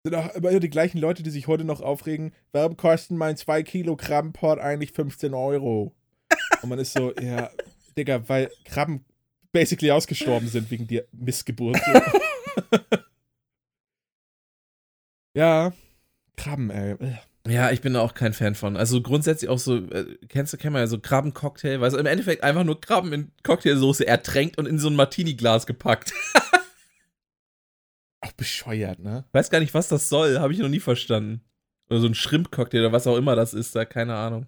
Sind 0.04 0.16
auch 0.16 0.36
immer 0.36 0.60
die 0.60 0.70
gleichen 0.70 1.00
Leute, 1.00 1.24
die 1.24 1.32
sich 1.32 1.48
heute 1.48 1.64
noch 1.64 1.82
aufregen, 1.82 2.32
warum 2.52 2.78
kosten 2.78 3.18
mein 3.18 3.36
2 3.36 3.64
Kilo 3.64 3.96
Krabbenport 3.96 4.60
eigentlich 4.60 4.92
15 4.92 5.34
Euro? 5.34 5.97
Und 6.62 6.70
man 6.70 6.80
ist 6.80 6.94
so, 6.94 7.14
ja, 7.16 7.50
Digga, 7.98 8.28
weil 8.28 8.52
Krabben 8.66 9.06
basically 9.52 9.92
ausgestorben 9.92 10.48
sind 10.48 10.70
wegen 10.70 10.88
der 10.88 11.06
Missgeburt. 11.12 11.80
ja, 15.34 15.74
Krabben, 16.36 16.70
ey. 16.70 17.18
Ja, 17.48 17.72
ich 17.72 17.82
bin 17.82 17.94
da 17.94 18.02
auch 18.02 18.14
kein 18.14 18.34
Fan 18.34 18.56
von. 18.56 18.76
Also 18.76 19.02
grundsätzlich 19.02 19.50
auch 19.50 19.58
so, 19.58 19.78
äh, 19.78 20.18
kennst 20.28 20.54
du, 20.54 20.58
kennt 20.58 20.74
man 20.74 20.82
ja 20.82 20.88
so 20.88 21.00
Krabbencocktail, 21.00 21.80
weil 21.80 21.88
es 21.88 21.94
im 21.94 22.06
Endeffekt 22.06 22.44
einfach 22.44 22.66
nur 22.66 22.82
Krabben 22.82 23.14
in 23.14 23.32
Cocktailsoße 23.44 24.06
ertränkt 24.06 24.58
und 24.58 24.66
in 24.66 24.80
so 24.80 24.90
ein 24.90 24.96
Martini-Glas 24.96 25.66
gepackt. 25.66 26.14
auch 28.22 28.34
bescheuert, 28.34 29.00
ne? 29.00 29.26
Weiß 29.32 29.50
gar 29.50 29.60
nicht, 29.60 29.74
was 29.74 29.88
das 29.88 30.10
soll, 30.10 30.40
habe 30.40 30.52
ich 30.52 30.60
noch 30.60 30.68
nie 30.68 30.82
verstanden. 30.82 31.42
Oder 31.90 32.02
so 32.02 32.08
ein 32.08 32.16
Shrimp-Cocktail 32.16 32.80
oder 32.82 32.92
was 32.92 33.08
auch 33.08 33.16
immer 33.16 33.36
das 33.36 33.54
ist, 33.54 33.76
da, 33.76 33.86
keine 33.86 34.16
Ahnung. 34.16 34.48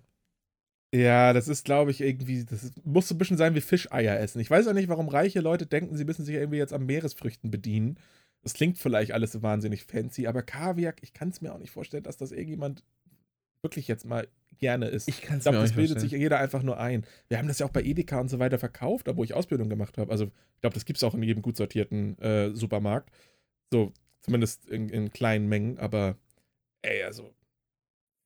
Ja, 0.93 1.33
das 1.33 1.47
ist, 1.47 1.65
glaube 1.65 1.91
ich, 1.91 2.01
irgendwie, 2.01 2.45
das 2.45 2.71
muss 2.83 3.07
so 3.07 3.15
ein 3.15 3.19
bisschen 3.19 3.37
sein 3.37 3.53
wie 3.53 3.61
Fischeier 3.61 4.19
essen. 4.19 4.39
Ich 4.39 4.49
weiß 4.49 4.67
auch 4.67 4.73
nicht, 4.73 4.89
warum 4.89 5.07
reiche 5.07 5.39
Leute 5.39 5.67
denken, 5.67 5.95
sie 5.95 6.05
müssen 6.05 6.25
sich 6.25 6.35
irgendwie 6.35 6.57
jetzt 6.57 6.73
am 6.73 6.85
Meeresfrüchten 6.85 7.51
bedienen. 7.51 7.97
Das 8.41 8.53
klingt 8.53 8.77
vielleicht 8.79 9.11
alles 9.11 9.33
so 9.33 9.43
wahnsinnig 9.43 9.83
fancy, 9.83 10.25
aber 10.25 10.41
Kaviar, 10.41 10.93
ich 11.01 11.13
kann 11.13 11.29
es 11.29 11.41
mir 11.41 11.53
auch 11.53 11.59
nicht 11.59 11.71
vorstellen, 11.71 12.03
dass 12.03 12.17
das 12.17 12.31
irgendjemand 12.31 12.83
wirklich 13.61 13.87
jetzt 13.87 14.05
mal 14.05 14.27
gerne 14.57 14.87
isst. 14.87 15.07
Ich 15.09 15.21
kann 15.21 15.39
es 15.39 15.45
mir 15.45 15.51
auch 15.51 15.61
das 15.61 15.73
bildet 15.73 15.99
sich 15.99 16.11
jeder 16.11 16.39
einfach 16.39 16.63
nur 16.63 16.79
ein. 16.79 17.05
Wir 17.27 17.37
haben 17.37 17.47
das 17.47 17.59
ja 17.59 17.65
auch 17.65 17.71
bei 17.71 17.83
Edeka 17.83 18.19
und 18.19 18.29
so 18.29 18.39
weiter 18.39 18.57
verkauft, 18.57 19.07
wo 19.13 19.23
ich 19.23 19.33
Ausbildung 19.33 19.69
gemacht 19.69 19.97
habe. 19.97 20.11
Also, 20.11 20.25
ich 20.25 20.61
glaube, 20.61 20.73
das 20.73 20.85
gibt 20.85 20.97
es 20.97 21.03
auch 21.03 21.13
in 21.13 21.23
jedem 21.23 21.41
gut 21.41 21.57
sortierten 21.57 22.17
äh, 22.19 22.51
Supermarkt. 22.55 23.11
So, 23.71 23.93
zumindest 24.21 24.67
in, 24.67 24.89
in 24.89 25.11
kleinen 25.11 25.47
Mengen, 25.47 25.77
aber 25.77 26.17
ey, 26.81 27.03
also 27.03 27.33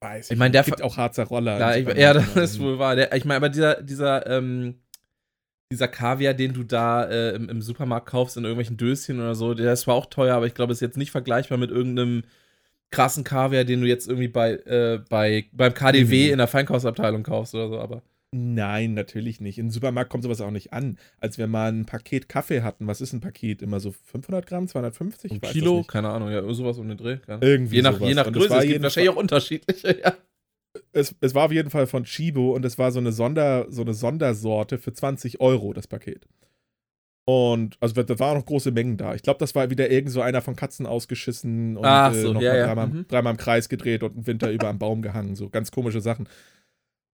weiß. 0.03 0.31
Ich 0.31 0.37
meine, 0.37 0.51
der 0.51 0.63
gibt 0.63 0.81
auch 0.81 0.97
Harzer 0.97 1.23
Roller. 1.23 1.57
Da, 1.57 1.75
ich, 1.75 1.87
ja, 1.97 2.13
das 2.13 2.35
ist 2.35 2.59
wohl 2.59 2.77
wahr. 2.77 2.95
Der, 2.95 3.13
ich 3.15 3.25
meine, 3.25 3.37
aber 3.37 3.49
dieser, 3.49 3.81
dieser, 3.81 4.27
ähm, 4.27 4.75
dieser 5.71 5.87
Kaviar, 5.87 6.33
den 6.33 6.53
du 6.53 6.63
da 6.63 7.05
äh, 7.05 7.35
im, 7.35 7.49
im, 7.49 7.61
Supermarkt 7.61 8.07
kaufst 8.07 8.37
in 8.37 8.43
irgendwelchen 8.43 8.77
Döschen 8.77 9.19
oder 9.19 9.33
so, 9.33 9.53
der 9.53 9.73
ist 9.73 9.81
zwar 9.81 9.95
auch 9.95 10.05
teuer, 10.05 10.35
aber 10.35 10.45
ich 10.45 10.53
glaube, 10.53 10.73
ist 10.73 10.81
jetzt 10.81 10.97
nicht 10.97 11.11
vergleichbar 11.11 11.57
mit 11.57 11.71
irgendeinem 11.71 12.23
krassen 12.91 13.23
Kaviar, 13.23 13.63
den 13.63 13.81
du 13.81 13.87
jetzt 13.87 14.07
irgendwie 14.07 14.27
bei, 14.27 14.51
äh, 14.51 14.99
bei 15.09 15.45
beim 15.51 15.73
KDW 15.73 16.27
mhm. 16.27 16.33
in 16.33 16.37
der 16.37 16.47
Feinkaufsabteilung 16.47 17.23
kaufst 17.23 17.55
oder 17.55 17.69
so, 17.69 17.79
aber. 17.79 18.03
Nein, 18.35 18.95
natürlich 18.95 19.41
nicht. 19.41 19.59
In 19.59 19.67
den 19.67 19.71
Supermarkt 19.71 20.09
kommt 20.09 20.23
sowas 20.23 20.41
auch 20.41 20.49
nicht 20.49 20.73
an. 20.73 20.97
Als 21.19 21.37
wir 21.37 21.45
mal 21.45 21.71
ein 21.71 21.85
Paket 21.85 22.27
Kaffee 22.27 22.63
hatten, 22.63 22.87
was 22.87 22.99
ist 22.99 23.13
ein 23.13 23.21
Paket? 23.21 23.61
Immer 23.61 23.79
so 23.79 23.91
500 23.91 24.47
Gramm, 24.47 24.67
250? 24.67 25.31
Ein 25.33 25.41
Kilo? 25.41 25.83
Keine 25.83 26.09
Ahnung, 26.09 26.31
ja, 26.31 26.41
sowas 26.51 26.79
um 26.79 26.87
den 26.87 26.97
Dreh. 26.97 27.19
Irgendwie 27.41 27.75
je 27.75 27.81
nach, 27.83 27.93
sowas. 27.93 28.09
Je 28.09 28.15
nach 28.15 28.31
Größe, 28.31 28.57
es 28.57 28.65
gibt 28.65 28.81
wahrscheinlich 28.81 29.13
auch 29.13 29.17
unterschiedliche, 29.17 29.99
ja. 30.01 30.15
Es, 30.91 31.13
es, 31.21 31.35
war 31.35 31.45
auf 31.45 31.51
jeden 31.51 31.69
Fall 31.69 31.85
von 31.85 32.05
Chibo 32.05 32.55
und 32.55 32.65
es 32.65 32.79
war 32.79 32.91
so 32.91 32.99
eine, 32.99 33.11
Sonder, 33.11 33.67
so 33.69 33.83
eine 33.83 33.93
Sondersorte 33.93 34.79
für 34.79 34.91
20 34.91 35.39
Euro, 35.39 35.73
das 35.73 35.85
Paket. 35.85 36.25
Und 37.25 37.77
also 37.79 38.01
da 38.01 38.19
waren 38.19 38.37
noch 38.37 38.45
große 38.45 38.71
Mengen 38.71 38.97
da. 38.97 39.13
Ich 39.13 39.21
glaube, 39.21 39.37
das 39.37 39.53
war 39.53 39.69
wieder 39.69 39.91
irgend 39.91 40.11
so 40.11 40.21
einer 40.21 40.41
von 40.41 40.55
Katzen 40.55 40.87
ausgeschissen 40.87 41.77
und 41.77 41.85
Ach 41.85 42.13
so, 42.13 42.31
äh, 42.31 42.33
noch 42.33 42.41
ja, 42.41 42.55
ja. 42.55 42.65
Dreimal, 42.65 42.87
mhm. 42.87 43.05
dreimal, 43.07 43.31
im 43.31 43.37
Kreis 43.37 43.69
gedreht 43.69 44.01
und 44.01 44.17
im 44.17 44.27
Winter 44.27 44.51
über 44.51 44.67
am 44.67 44.79
Baum 44.79 45.03
gehangen. 45.03 45.35
So 45.35 45.49
ganz 45.49 45.69
komische 45.71 46.01
Sachen. 46.01 46.27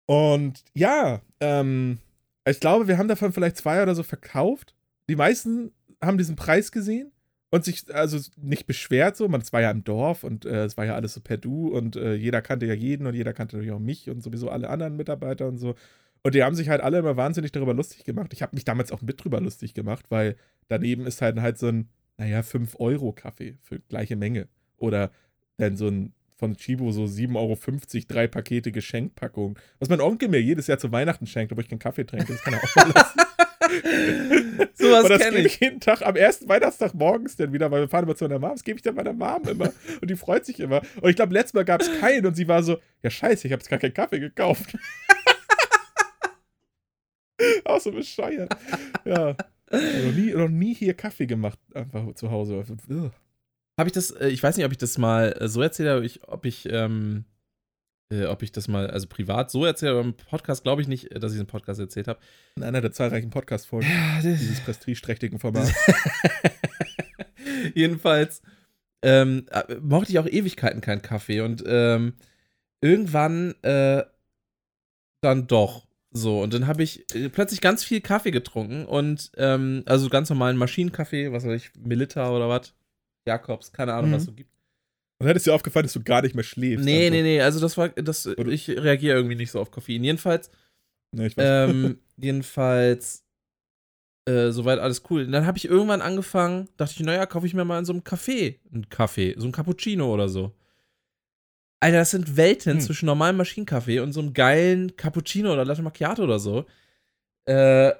Und 0.08 0.64
ja, 0.72 1.20
ähm, 1.38 1.98
ich 2.46 2.60
glaube, 2.60 2.88
wir 2.88 2.96
haben 2.96 3.08
davon 3.08 3.32
vielleicht 3.32 3.58
zwei 3.58 3.82
oder 3.82 3.94
so 3.94 4.02
verkauft. 4.02 4.74
Die 5.10 5.16
meisten 5.16 5.70
haben 6.02 6.16
diesen 6.16 6.34
Preis 6.34 6.72
gesehen 6.72 7.12
und 7.50 7.62
sich 7.66 7.94
also 7.94 8.18
nicht 8.38 8.66
beschwert 8.66 9.18
so. 9.18 9.28
Man, 9.28 9.42
es 9.42 9.52
war 9.52 9.60
ja 9.60 9.70
im 9.70 9.84
Dorf 9.84 10.24
und 10.24 10.46
äh, 10.46 10.64
es 10.64 10.78
war 10.78 10.86
ja 10.86 10.94
alles 10.94 11.12
so 11.12 11.20
per 11.20 11.36
Du 11.36 11.68
und 11.68 11.96
äh, 11.96 12.14
jeder 12.14 12.40
kannte 12.40 12.64
ja 12.64 12.72
jeden 12.72 13.06
und 13.06 13.14
jeder 13.14 13.34
kannte 13.34 13.56
natürlich 13.56 13.74
auch 13.74 13.80
mich 13.80 14.08
und 14.08 14.22
sowieso 14.22 14.48
alle 14.48 14.70
anderen 14.70 14.96
Mitarbeiter 14.96 15.46
und 15.46 15.58
so. 15.58 15.74
Und 16.22 16.34
die 16.34 16.42
haben 16.42 16.54
sich 16.54 16.70
halt 16.70 16.80
alle 16.80 16.98
immer 16.98 17.18
wahnsinnig 17.18 17.52
darüber 17.52 17.74
lustig 17.74 18.04
gemacht. 18.04 18.32
Ich 18.32 18.40
habe 18.40 18.56
mich 18.56 18.64
damals 18.64 18.92
auch 18.92 19.02
mit 19.02 19.22
drüber 19.22 19.42
lustig 19.42 19.74
gemacht, 19.74 20.06
weil 20.08 20.36
daneben 20.68 21.06
ist 21.06 21.20
halt 21.20 21.38
halt 21.38 21.58
so 21.58 21.66
ein, 21.68 21.90
naja, 22.16 22.40
5-Euro-Kaffee 22.40 23.58
für 23.60 23.78
gleiche 23.80 24.16
Menge. 24.16 24.48
Oder 24.78 25.10
dann 25.58 25.76
so 25.76 25.88
ein 25.88 26.14
von 26.38 26.56
Chibo 26.56 26.92
so 26.92 27.02
7,50 27.02 27.36
Euro, 27.36 27.58
drei 28.08 28.28
Pakete 28.28 28.70
Geschenkpackung. 28.70 29.58
Was 29.80 29.88
mein 29.88 30.00
Onkel 30.00 30.28
mir 30.28 30.40
jedes 30.40 30.68
Jahr 30.68 30.78
zu 30.78 30.92
Weihnachten 30.92 31.26
schenkt, 31.26 31.52
obwohl 31.52 31.64
ich 31.64 31.68
keinen 31.68 31.80
Kaffee 31.80 32.04
trinke. 32.04 32.32
Das 32.32 32.42
kann 32.42 32.54
er 32.54 32.62
auch 32.62 32.76
mal 32.76 32.92
lassen. 32.94 33.20
so 34.74 34.90
was 34.90 35.08
das 35.08 35.24
gebe 35.24 35.40
ich 35.40 35.60
jeden 35.60 35.80
Tag 35.80 36.02
am 36.02 36.14
ersten 36.14 36.48
Weihnachtstag 36.48 36.94
morgens 36.94 37.34
dann 37.36 37.52
wieder, 37.52 37.70
weil 37.72 37.82
wir 37.82 37.88
fahren 37.88 38.04
immer 38.04 38.14
zu 38.14 38.24
einer 38.24 38.38
Mom. 38.38 38.52
Das 38.52 38.62
gebe 38.62 38.76
ich 38.76 38.82
dann 38.82 38.94
meiner 38.94 39.12
Mom 39.12 39.42
immer. 39.48 39.72
Und 40.00 40.08
die 40.08 40.16
freut 40.16 40.46
sich 40.46 40.60
immer. 40.60 40.80
Und 41.02 41.10
ich 41.10 41.16
glaube, 41.16 41.34
letztes 41.34 41.54
Mal 41.54 41.64
gab 41.64 41.80
es 41.80 41.90
keinen 42.00 42.26
und 42.26 42.34
sie 42.34 42.46
war 42.46 42.62
so: 42.62 42.78
Ja, 43.02 43.10
scheiße, 43.10 43.46
ich 43.46 43.52
habe 43.52 43.60
jetzt 43.60 43.68
gar 43.68 43.80
keinen 43.80 43.94
Kaffee 43.94 44.20
gekauft. 44.20 44.74
auch 47.64 47.80
so 47.80 47.90
bescheuert. 47.90 48.56
Ja. 49.04 49.34
Noch 49.70 50.14
nie, 50.14 50.32
noch 50.32 50.48
nie 50.48 50.74
hier 50.74 50.94
Kaffee 50.94 51.26
gemacht, 51.26 51.58
einfach 51.74 52.14
zu 52.14 52.30
Hause. 52.30 52.64
Ugh. 52.88 53.10
Habe 53.78 53.88
ich 53.88 53.92
das, 53.92 54.10
äh, 54.10 54.28
ich 54.28 54.42
weiß 54.42 54.56
nicht, 54.56 54.66
ob 54.66 54.72
ich 54.72 54.78
das 54.78 54.98
mal 54.98 55.36
äh, 55.40 55.48
so 55.48 55.62
erzähle, 55.62 55.98
ob 55.98 56.02
ich, 56.02 56.26
ob 56.26 56.44
ich, 56.44 56.68
ähm, 56.70 57.24
äh, 58.12 58.24
ob 58.24 58.42
ich 58.42 58.50
das 58.50 58.66
mal, 58.66 58.90
also 58.90 59.06
privat 59.06 59.52
so 59.52 59.64
erzähle, 59.64 59.92
aber 59.92 60.00
im 60.00 60.14
Podcast 60.14 60.64
glaube 60.64 60.82
ich 60.82 60.88
nicht, 60.88 61.14
dass 61.16 61.32
ich 61.32 61.38
einen 61.38 61.46
Podcast 61.46 61.78
erzählt 61.78 62.08
habe. 62.08 62.18
In 62.56 62.64
einer 62.64 62.80
der 62.80 62.90
zahlreichen 62.90 63.30
Podcast-Folgen 63.30 63.88
ja, 63.88 64.20
dieses 64.20 64.60
prestigeträchtigen 64.60 65.38
Formats. 65.38 65.72
Jedenfalls 67.74 68.42
ähm, 69.02 69.46
mochte 69.80 70.10
ich 70.10 70.18
auch 70.18 70.26
Ewigkeiten 70.26 70.80
keinen 70.80 71.02
Kaffee 71.02 71.40
und 71.40 71.62
ähm, 71.64 72.14
irgendwann 72.80 73.54
äh, 73.62 74.02
dann 75.20 75.46
doch. 75.46 75.86
So, 76.10 76.42
und 76.42 76.52
dann 76.52 76.66
habe 76.66 76.82
ich 76.82 77.04
plötzlich 77.32 77.60
ganz 77.60 77.84
viel 77.84 78.00
Kaffee 78.00 78.32
getrunken 78.32 78.86
und 78.86 79.30
ähm, 79.36 79.84
also 79.86 80.08
ganz 80.08 80.30
normalen 80.30 80.56
Maschinenkaffee, 80.56 81.30
was 81.30 81.44
weiß 81.46 81.62
ich, 81.62 81.70
Melitta 81.76 82.30
oder 82.32 82.48
was, 82.48 82.74
Jakobs, 83.28 83.72
keine 83.72 83.94
Ahnung, 83.94 84.10
mhm. 84.10 84.14
was 84.14 84.22
es 84.22 84.26
so 84.26 84.32
gibt. 84.32 84.50
Und 85.20 85.26
dann 85.26 85.36
ist 85.36 85.46
dir 85.46 85.54
aufgefallen, 85.54 85.84
dass 85.84 85.92
du 85.92 86.02
gar 86.02 86.22
nicht 86.22 86.34
mehr 86.34 86.44
schläfst. 86.44 86.84
Nee, 86.84 87.06
also. 87.06 87.10
nee, 87.10 87.22
nee, 87.22 87.40
also 87.40 87.60
das 87.60 87.76
war, 87.76 87.88
das, 87.88 88.26
ich 88.26 88.68
reagiere 88.68 89.16
irgendwie 89.16 89.34
nicht 89.34 89.50
so 89.50 89.60
auf 89.60 89.70
Koffein. 89.70 90.04
Jedenfalls, 90.04 90.50
nee, 91.12 91.30
ähm, 91.36 91.98
jedenfalls 92.16 93.24
äh, 94.28 94.52
soweit 94.52 94.78
alles 94.78 95.02
cool. 95.10 95.24
Und 95.24 95.32
dann 95.32 95.46
habe 95.46 95.58
ich 95.58 95.64
irgendwann 95.64 96.02
angefangen, 96.02 96.68
dachte 96.76 96.94
ich, 96.96 97.00
naja, 97.00 97.26
kaufe 97.26 97.46
ich 97.46 97.54
mir 97.54 97.64
mal 97.64 97.80
in 97.80 97.84
so 97.84 97.92
einem 97.92 98.02
Café 98.02 98.56
einen 98.72 98.88
Kaffee, 98.88 99.34
so 99.36 99.46
ein 99.46 99.52
Cappuccino 99.52 100.12
oder 100.12 100.28
so. 100.28 100.52
Alter, 101.80 101.98
das 101.98 102.10
sind 102.10 102.36
Welten 102.36 102.74
hm. 102.74 102.80
zwischen 102.80 103.06
normalem 103.06 103.36
Maschinenkaffee 103.36 104.00
und 104.00 104.12
so 104.12 104.20
einem 104.20 104.34
geilen 104.34 104.96
Cappuccino 104.96 105.52
oder 105.52 105.64
Latte 105.64 105.82
Macchiato 105.82 106.22
oder 106.22 106.38
so. 106.38 106.66
Äh, 107.46 107.92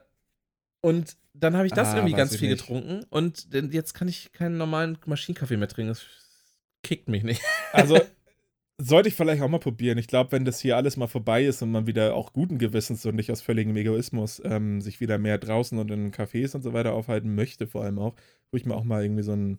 und 0.81 1.17
dann 1.41 1.57
habe 1.57 1.67
ich 1.67 1.73
das 1.73 1.89
ah, 1.89 1.97
irgendwie 1.97 2.17
ganz 2.17 2.37
viel 2.37 2.49
nicht. 2.49 2.61
getrunken 2.61 3.05
und 3.11 3.49
jetzt 3.73 3.95
kann 3.95 4.09
ich 4.09 4.33
keinen 4.33 4.59
normalen 4.59 4.99
Maschinenkaffee 5.07 5.57
mehr 5.57 5.69
trinken. 5.69 5.91
Das 5.91 6.05
kickt 6.83 7.09
mich 7.09 7.25
nicht. 7.25 7.43
Also 7.73 8.01
sollte 8.81 9.09
ich 9.09 9.15
vielleicht 9.15 9.43
auch 9.43 9.49
mal 9.49 9.59
probieren. 9.59 9.99
Ich 9.99 10.07
glaube, 10.07 10.33
wenn 10.33 10.45
das 10.45 10.61
hier 10.61 10.77
alles 10.77 10.97
mal 10.97 11.07
vorbei 11.07 11.45
ist 11.45 11.61
und 11.63 11.71
man 11.71 11.87
wieder 11.87 12.15
auch 12.15 12.33
guten 12.33 12.59
Gewissens 12.59 13.05
und 13.05 13.17
nicht 13.17 13.31
aus 13.31 13.43
völligem 13.43 13.77
Egoismus 13.77 14.41
ähm, 14.45 14.81
sich 14.81 15.01
wieder 15.01 15.19
mehr 15.19 15.37
draußen 15.37 15.79
und 15.79 15.91
in 15.91 16.13
Cafés 16.13 16.55
und 16.55 16.63
so 16.63 16.73
weiter 16.73 16.95
aufhalten 16.95 17.35
möchte, 17.35 17.67
vor 17.67 17.85
allem 17.85 17.99
auch, 17.99 18.15
wo 18.51 18.57
ich 18.57 18.65
mir 18.65 18.75
auch 18.75 18.85
mal 18.85 19.03
irgendwie 19.03 19.23
so 19.23 19.33
ein 19.33 19.59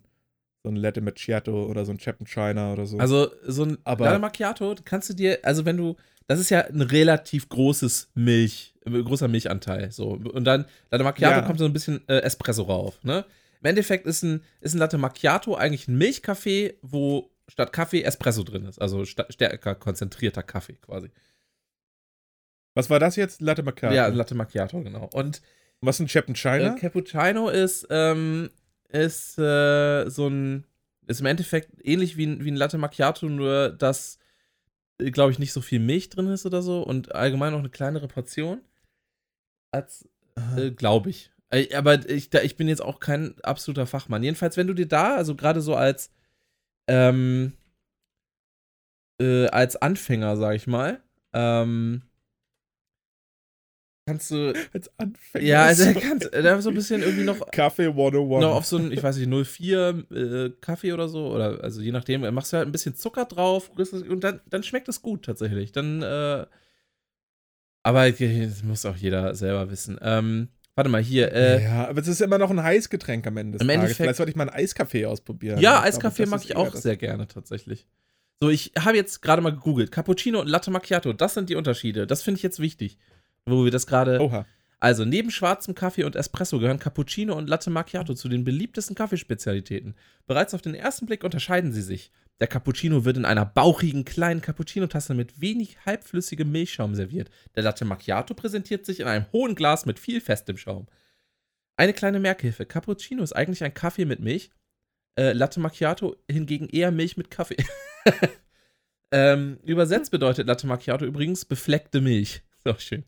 so 0.62 0.68
ein 0.68 0.76
Latte 0.76 1.00
Macchiato 1.00 1.64
oder 1.66 1.84
so 1.84 1.92
ein 1.92 1.98
China 1.98 2.72
oder 2.72 2.84
so. 2.86 2.98
Also 2.98 3.30
so 3.46 3.64
ein 3.64 3.78
Aber 3.84 4.04
Latte 4.04 4.18
Macchiato 4.18 4.74
kannst 4.84 5.08
du 5.08 5.14
dir, 5.14 5.38
also 5.42 5.64
wenn 5.64 5.76
du, 5.76 5.96
das 6.30 6.38
ist 6.38 6.48
ja 6.50 6.60
ein 6.60 6.80
relativ 6.80 7.48
großes 7.48 8.10
Milch, 8.14 8.72
äh, 8.86 9.02
großer 9.02 9.26
Milchanteil, 9.26 9.90
so 9.90 10.10
und 10.10 10.44
dann 10.44 10.64
Latte 10.92 11.02
Macchiato 11.02 11.40
ja. 11.40 11.42
kommt 11.42 11.58
so 11.58 11.64
ein 11.64 11.72
bisschen 11.72 12.06
äh, 12.08 12.20
Espresso 12.20 12.62
rauf, 12.62 13.02
ne? 13.02 13.24
Im 13.60 13.66
Endeffekt 13.66 14.06
ist 14.06 14.22
ein, 14.22 14.44
ist 14.60 14.74
ein 14.74 14.78
Latte 14.78 14.96
Macchiato 14.96 15.56
eigentlich 15.56 15.88
ein 15.88 15.98
Milchkaffee, 15.98 16.78
wo 16.82 17.32
statt 17.48 17.72
Kaffee 17.72 18.02
Espresso 18.02 18.44
drin 18.44 18.64
ist. 18.64 18.80
Also 18.80 19.04
stärker 19.04 19.74
konzentrierter 19.74 20.44
Kaffee 20.44 20.78
quasi. 20.80 21.10
Was 22.74 22.88
war 22.88 23.00
das 23.00 23.16
jetzt? 23.16 23.40
Latte 23.40 23.64
Macchiato? 23.64 23.94
Ja, 23.94 24.06
Latte 24.06 24.36
Macchiato, 24.36 24.80
genau. 24.82 25.10
Und 25.12 25.42
was 25.80 25.96
ist 25.96 26.00
ein 26.00 26.06
Cappuccino? 26.06 26.76
Äh, 26.76 26.78
Cappuccino 26.78 27.48
ist, 27.48 27.88
ähm, 27.90 28.50
ist 28.88 29.36
äh, 29.36 30.08
so 30.08 30.28
ein, 30.28 30.64
ist 31.08 31.20
im 31.20 31.26
Endeffekt 31.26 31.72
ähnlich 31.84 32.16
wie 32.16 32.26
ein, 32.26 32.44
wie 32.44 32.52
ein 32.52 32.56
Latte 32.56 32.78
Macchiato, 32.78 33.28
nur 33.28 33.70
dass, 33.70 34.19
glaube 35.10 35.32
ich, 35.32 35.38
nicht 35.38 35.52
so 35.52 35.60
viel 35.60 35.80
Milch 35.80 36.08
drin 36.08 36.28
ist 36.28 36.46
oder 36.46 36.62
so 36.62 36.82
und 36.82 37.14
allgemein 37.14 37.52
noch 37.52 37.58
eine 37.58 37.70
kleinere 37.70 38.08
Portion. 38.08 38.60
Als, 39.72 40.08
äh, 40.56 40.70
glaube 40.70 41.10
ich. 41.10 41.30
Äh, 41.50 41.74
aber 41.74 42.08
ich, 42.08 42.30
da, 42.30 42.40
ich 42.42 42.56
bin 42.56 42.68
jetzt 42.68 42.82
auch 42.82 43.00
kein 43.00 43.38
absoluter 43.42 43.86
Fachmann. 43.86 44.22
Jedenfalls, 44.22 44.56
wenn 44.56 44.66
du 44.66 44.74
dir 44.74 44.88
da, 44.88 45.16
also 45.16 45.34
gerade 45.34 45.60
so 45.60 45.74
als 45.74 46.12
ähm, 46.88 47.52
äh, 49.20 49.46
als 49.48 49.76
Anfänger, 49.76 50.36
sag 50.36 50.56
ich 50.56 50.66
mal, 50.66 51.02
ähm, 51.32 52.02
kannst 54.06 54.30
du. 54.30 54.52
Als 54.72 54.90
Anfänger? 54.98 55.44
Ja, 55.44 55.64
also 55.64 55.92
kannst 55.94 56.30
da 56.32 56.60
so 56.60 56.70
ein 56.70 56.74
bisschen 56.74 57.02
irgendwie 57.02 57.24
noch. 57.24 57.50
Kaffee 57.50 57.86
101. 57.86 58.42
Noch 58.42 58.54
auf 58.54 58.66
so 58.66 58.76
ein, 58.76 58.92
ich 58.92 59.02
weiß 59.02 59.16
nicht, 59.16 59.28
04 59.28 60.04
äh, 60.10 60.50
Kaffee 60.60 60.92
oder 60.92 61.08
so, 61.08 61.28
oder 61.32 61.62
also 61.62 61.80
je 61.80 61.92
nachdem, 61.92 62.22
machst 62.34 62.52
du 62.52 62.56
halt 62.56 62.68
ein 62.68 62.72
bisschen 62.72 62.94
Zucker 62.94 63.24
drauf 63.24 63.70
und 63.70 64.24
dann, 64.24 64.40
dann 64.48 64.62
schmeckt 64.62 64.88
es 64.88 65.02
gut 65.02 65.24
tatsächlich. 65.24 65.72
Dann, 65.72 66.02
äh, 66.02 66.46
aber 67.82 68.10
das 68.10 68.62
muss 68.62 68.84
auch 68.84 68.96
jeder 68.96 69.34
selber 69.34 69.70
wissen. 69.70 69.98
Ähm, 70.02 70.48
Warte 70.80 70.88
mal, 70.88 71.02
hier. 71.02 71.32
Äh, 71.32 71.64
ja, 71.64 71.88
aber 71.88 72.00
es 72.00 72.08
ist 72.08 72.22
immer 72.22 72.38
noch 72.38 72.50
ein 72.50 72.62
Heißgetränk 72.62 73.26
am 73.26 73.36
Ende 73.36 73.58
des 73.58 73.66
Tages. 73.66 73.74
Endeffekt, 73.74 73.96
Vielleicht 73.98 74.16
sollte 74.16 74.30
ich 74.30 74.36
mal 74.36 74.48
einen 74.48 74.64
Eiskaffee 74.64 75.04
ausprobieren. 75.04 75.58
Ja, 75.60 75.82
Eiskaffee 75.82 76.26
mag 76.26 76.42
ich 76.44 76.56
auch 76.56 76.74
sehr 76.74 76.96
gerne 76.96 77.26
tatsächlich. 77.26 77.86
So, 78.42 78.48
ich 78.48 78.72
habe 78.78 78.96
jetzt 78.96 79.20
gerade 79.20 79.42
mal 79.42 79.50
gegoogelt. 79.50 79.92
Cappuccino 79.92 80.40
und 80.40 80.46
Latte 80.46 80.70
Macchiato, 80.70 81.12
das 81.12 81.34
sind 81.34 81.50
die 81.50 81.56
Unterschiede. 81.56 82.06
Das 82.06 82.22
finde 82.22 82.38
ich 82.38 82.42
jetzt 82.42 82.60
wichtig, 82.60 82.96
wo 83.46 83.64
wir 83.64 83.70
das 83.70 83.86
gerade. 83.86 84.20
Oha. 84.20 84.46
Also, 84.82 85.04
neben 85.04 85.30
schwarzem 85.30 85.74
Kaffee 85.74 86.04
und 86.04 86.16
Espresso 86.16 86.58
gehören 86.58 86.78
Cappuccino 86.78 87.36
und 87.36 87.50
Latte 87.50 87.68
Macchiato 87.68 88.14
zu 88.14 88.30
den 88.30 88.44
beliebtesten 88.44 88.96
Kaffeespezialitäten. 88.96 89.94
Bereits 90.26 90.54
auf 90.54 90.62
den 90.62 90.74
ersten 90.74 91.04
Blick 91.04 91.22
unterscheiden 91.22 91.70
sie 91.70 91.82
sich. 91.82 92.10
Der 92.40 92.46
Cappuccino 92.46 93.04
wird 93.04 93.18
in 93.18 93.26
einer 93.26 93.44
bauchigen 93.44 94.06
kleinen 94.06 94.40
Cappuccino-Tasse 94.40 95.12
mit 95.12 95.42
wenig 95.42 95.84
halbflüssigem 95.84 96.50
Milchschaum 96.50 96.94
serviert. 96.94 97.30
Der 97.54 97.62
Latte 97.62 97.84
Macchiato 97.84 98.32
präsentiert 98.32 98.86
sich 98.86 99.00
in 99.00 99.06
einem 99.06 99.26
hohen 99.32 99.54
Glas 99.54 99.84
mit 99.84 99.98
viel 99.98 100.22
festem 100.22 100.56
Schaum. 100.56 100.86
Eine 101.76 101.92
kleine 101.92 102.18
Merkhilfe: 102.18 102.64
Cappuccino 102.64 103.22
ist 103.22 103.34
eigentlich 103.34 103.62
ein 103.62 103.74
Kaffee 103.74 104.06
mit 104.06 104.20
Milch. 104.20 104.50
Äh, 105.18 105.32
Latte 105.32 105.60
Macchiato 105.60 106.16
hingegen 106.30 106.68
eher 106.70 106.90
Milch 106.90 107.18
mit 107.18 107.30
Kaffee. 107.30 107.62
ähm, 109.12 109.58
übersetzt 109.64 110.10
bedeutet 110.10 110.46
Latte 110.46 110.66
Macchiato 110.66 111.04
übrigens 111.04 111.44
befleckte 111.44 112.00
Milch. 112.00 112.42
Auch 112.64 112.80
schön. 112.80 113.04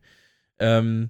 Ähm, 0.63 1.09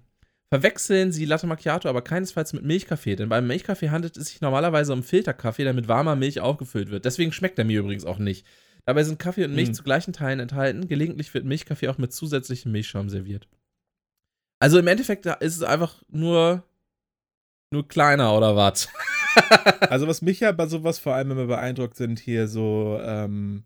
Verwechseln 0.53 1.11
Sie 1.11 1.25
Latte 1.25 1.47
Macchiato 1.47 1.89
aber 1.89 2.03
keinesfalls 2.03 2.53
mit 2.53 2.63
Milchkaffee, 2.63 3.15
denn 3.15 3.27
beim 3.27 3.47
Milchkaffee 3.47 3.89
handelt 3.89 4.15
es 4.17 4.27
sich 4.27 4.39
normalerweise 4.39 4.93
um 4.93 5.01
Filterkaffee, 5.01 5.63
der 5.63 5.73
mit 5.73 5.87
warmer 5.87 6.15
Milch 6.15 6.41
aufgefüllt 6.41 6.91
wird. 6.91 7.05
Deswegen 7.05 7.31
schmeckt 7.31 7.57
er 7.57 7.65
mir 7.65 7.79
übrigens 7.79 8.05
auch 8.05 8.19
nicht. 8.19 8.45
Dabei 8.85 9.03
sind 9.03 9.17
Kaffee 9.17 9.45
und 9.45 9.55
Milch 9.55 9.69
mhm. 9.69 9.73
zu 9.73 9.81
gleichen 9.81 10.13
Teilen 10.13 10.39
enthalten. 10.39 10.87
Gelegentlich 10.87 11.33
wird 11.33 11.45
Milchkaffee 11.45 11.87
auch 11.87 11.97
mit 11.97 12.13
zusätzlichem 12.13 12.71
Milchschaum 12.71 13.09
serviert. 13.09 13.47
Also 14.59 14.77
im 14.77 14.85
Endeffekt 14.85 15.25
ist 15.25 15.55
es 15.55 15.63
einfach 15.63 16.03
nur, 16.07 16.63
nur 17.71 17.87
kleiner 17.87 18.37
oder 18.37 18.55
was? 18.55 18.89
also 19.89 20.07
was 20.07 20.21
mich 20.21 20.39
ja 20.41 20.51
bei 20.51 20.67
sowas 20.67 20.99
vor 20.99 21.15
allem 21.15 21.31
immer 21.31 21.47
beeindruckt, 21.47 21.97
sind 21.97 22.19
hier 22.19 22.47
so 22.47 22.99
ähm, 23.01 23.63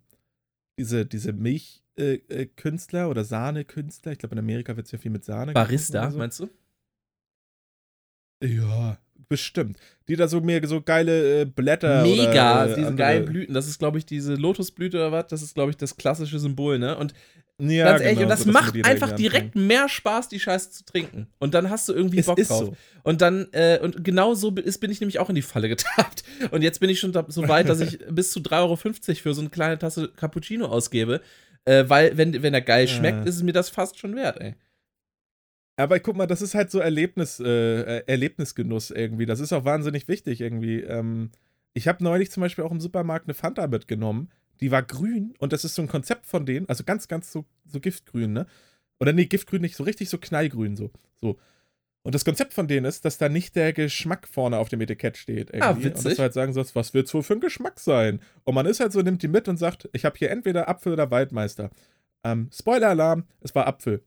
diese, 0.77 1.05
diese 1.05 1.33
Milchkünstler 1.33 3.01
äh, 3.01 3.05
äh, 3.05 3.09
oder 3.09 3.23
Sahnekünstler. 3.23 4.11
Ich 4.11 4.19
glaube, 4.19 4.35
in 4.35 4.39
Amerika 4.39 4.75
wird 4.75 4.85
es 4.85 4.91
ja 4.91 4.99
viel 4.99 5.11
mit 5.11 5.25
Sahne. 5.25 5.53
Barista, 5.53 6.11
so. 6.11 6.17
meinst 6.17 6.39
du? 6.39 6.49
Ja, 8.43 8.99
bestimmt. 9.29 9.77
Die 10.07 10.15
da 10.15 10.27
so 10.27 10.41
mehr 10.41 10.65
so 10.67 10.81
geile 10.81 11.41
äh, 11.41 11.45
Blätter. 11.45 12.03
Mega, 12.03 12.63
oder, 12.63 12.71
äh, 12.71 12.75
diese 12.75 12.95
geilen 12.95 13.25
Blüten. 13.25 13.53
Das 13.53 13.67
ist, 13.67 13.79
glaube 13.79 13.97
ich, 13.97 14.05
diese 14.05 14.35
Lotusblüte 14.35 14.97
oder 14.97 15.11
was. 15.11 15.27
Das 15.27 15.41
ist, 15.41 15.55
glaube 15.55 15.71
ich, 15.71 15.77
das 15.77 15.97
klassische 15.97 16.39
Symbol, 16.39 16.79
ne? 16.79 16.97
Und 16.97 17.13
ja, 17.59 17.85
ganz 17.85 18.01
ehrlich, 18.01 18.19
genau, 18.19 18.25
und 18.25 18.29
das 18.29 18.43
so, 18.43 18.51
macht 18.51 18.85
einfach 18.85 19.13
direkt 19.13 19.55
mehr 19.55 19.89
Spaß, 19.89 20.29
die 20.29 20.39
Scheiße 20.39 20.69
zu 20.69 20.85
trinken. 20.85 21.27
Und 21.39 21.55
dann 21.55 21.71
hast 21.71 21.89
du 21.89 21.93
irgendwie 21.93 22.19
es 22.19 22.27
Bock 22.27 22.37
drauf. 22.37 22.65
So. 22.65 22.77
Und 23.01 23.21
dann, 23.21 23.47
äh, 23.51 23.79
und 23.81 24.03
genau 24.03 24.35
so 24.35 24.53
ist, 24.55 24.79
bin 24.79 24.91
ich 24.91 25.01
nämlich 25.01 25.17
auch 25.17 25.29
in 25.29 25.35
die 25.35 25.41
Falle 25.41 25.67
getappt. 25.69 26.23
Und 26.51 26.61
jetzt 26.61 26.79
bin 26.79 26.89
ich 26.89 26.99
schon 26.99 27.13
so 27.27 27.47
weit, 27.47 27.67
dass 27.67 27.79
ich 27.79 27.97
bis 28.11 28.31
zu 28.31 28.41
3,50 28.41 28.53
Euro 28.59 28.75
für 28.75 29.33
so 29.33 29.41
eine 29.41 29.49
kleine 29.49 29.79
Tasse 29.79 30.09
Cappuccino 30.15 30.67
ausgebe. 30.67 31.21
Äh, 31.65 31.85
weil, 31.87 32.15
wenn, 32.15 32.43
wenn 32.43 32.53
er 32.53 32.61
geil 32.61 32.87
schmeckt, 32.87 33.19
ja. 33.19 33.23
ist 33.23 33.37
es 33.37 33.43
mir 33.43 33.53
das 33.53 33.69
fast 33.69 33.97
schon 33.97 34.15
wert, 34.15 34.39
ey. 34.39 34.55
Aber 35.77 35.99
guck 35.99 36.17
mal, 36.17 36.25
das 36.25 36.41
ist 36.41 36.55
halt 36.55 36.71
so 36.71 36.79
Erlebnis, 36.79 37.39
äh, 37.39 37.99
Erlebnisgenuss 38.07 38.89
irgendwie. 38.91 39.27
Das 39.27 39.39
ist 39.39 39.53
auch 39.53 39.63
wahnsinnig 39.63 40.07
wichtig 40.07 40.41
irgendwie. 40.41 40.81
Ähm, 40.81 41.29
ich 41.73 41.87
habe 41.87 42.03
neulich 42.03 42.31
zum 42.31 42.41
Beispiel 42.41 42.63
auch 42.63 42.71
im 42.71 42.79
Supermarkt 42.79 43.27
eine 43.27 43.35
Fanta 43.35 43.67
mitgenommen. 43.67 44.29
Die 44.59 44.71
war 44.71 44.81
grün 44.81 45.35
und 45.37 45.53
das 45.53 45.63
ist 45.63 45.75
so 45.75 45.83
ein 45.83 45.87
Konzept 45.87 46.25
von 46.25 46.47
denen, 46.47 46.67
also 46.67 46.83
ganz, 46.83 47.07
ganz 47.07 47.31
so, 47.31 47.45
so 47.65 47.79
giftgrün, 47.79 48.33
ne? 48.33 48.47
Oder 48.99 49.13
nee, 49.13 49.25
giftgrün 49.25 49.61
nicht, 49.61 49.75
so 49.75 49.83
richtig 49.83 50.09
so 50.09 50.17
knallgrün, 50.17 50.75
so. 50.75 50.89
so. 51.21 51.37
Und 52.01 52.15
das 52.15 52.25
Konzept 52.25 52.53
von 52.53 52.67
denen 52.67 52.85
ist, 52.85 53.05
dass 53.05 53.19
da 53.19 53.29
nicht 53.29 53.55
der 53.55 53.73
Geschmack 53.73 54.27
vorne 54.27 54.57
auf 54.57 54.69
dem 54.69 54.81
Etikett 54.81 55.17
steht. 55.17 55.49
Irgendwie. 55.49 55.61
Ah, 55.61 55.77
witzig. 55.77 55.93
Und 55.97 56.05
dass 56.05 56.15
du 56.15 56.21
halt 56.23 56.33
sagen 56.33 56.53
sollst, 56.53 56.75
was 56.75 56.95
wird 56.95 57.07
es 57.07 57.13
wohl 57.13 57.21
für 57.21 57.33
ein 57.33 57.41
Geschmack 57.41 57.79
sein? 57.79 58.21
Und 58.45 58.55
man 58.55 58.65
ist 58.65 58.79
halt 58.79 58.93
so, 58.93 59.01
nimmt 59.01 59.21
die 59.21 59.27
mit 59.27 59.47
und 59.47 59.57
sagt, 59.57 59.87
ich 59.93 60.05
habe 60.05 60.17
hier 60.17 60.31
entweder 60.31 60.69
Apfel 60.69 60.93
oder 60.93 61.11
Waldmeister. 61.11 61.69
Ähm, 62.23 62.49
Spoiler-Alarm, 62.51 63.25
es 63.41 63.53
war 63.53 63.67
Apfel. 63.67 64.03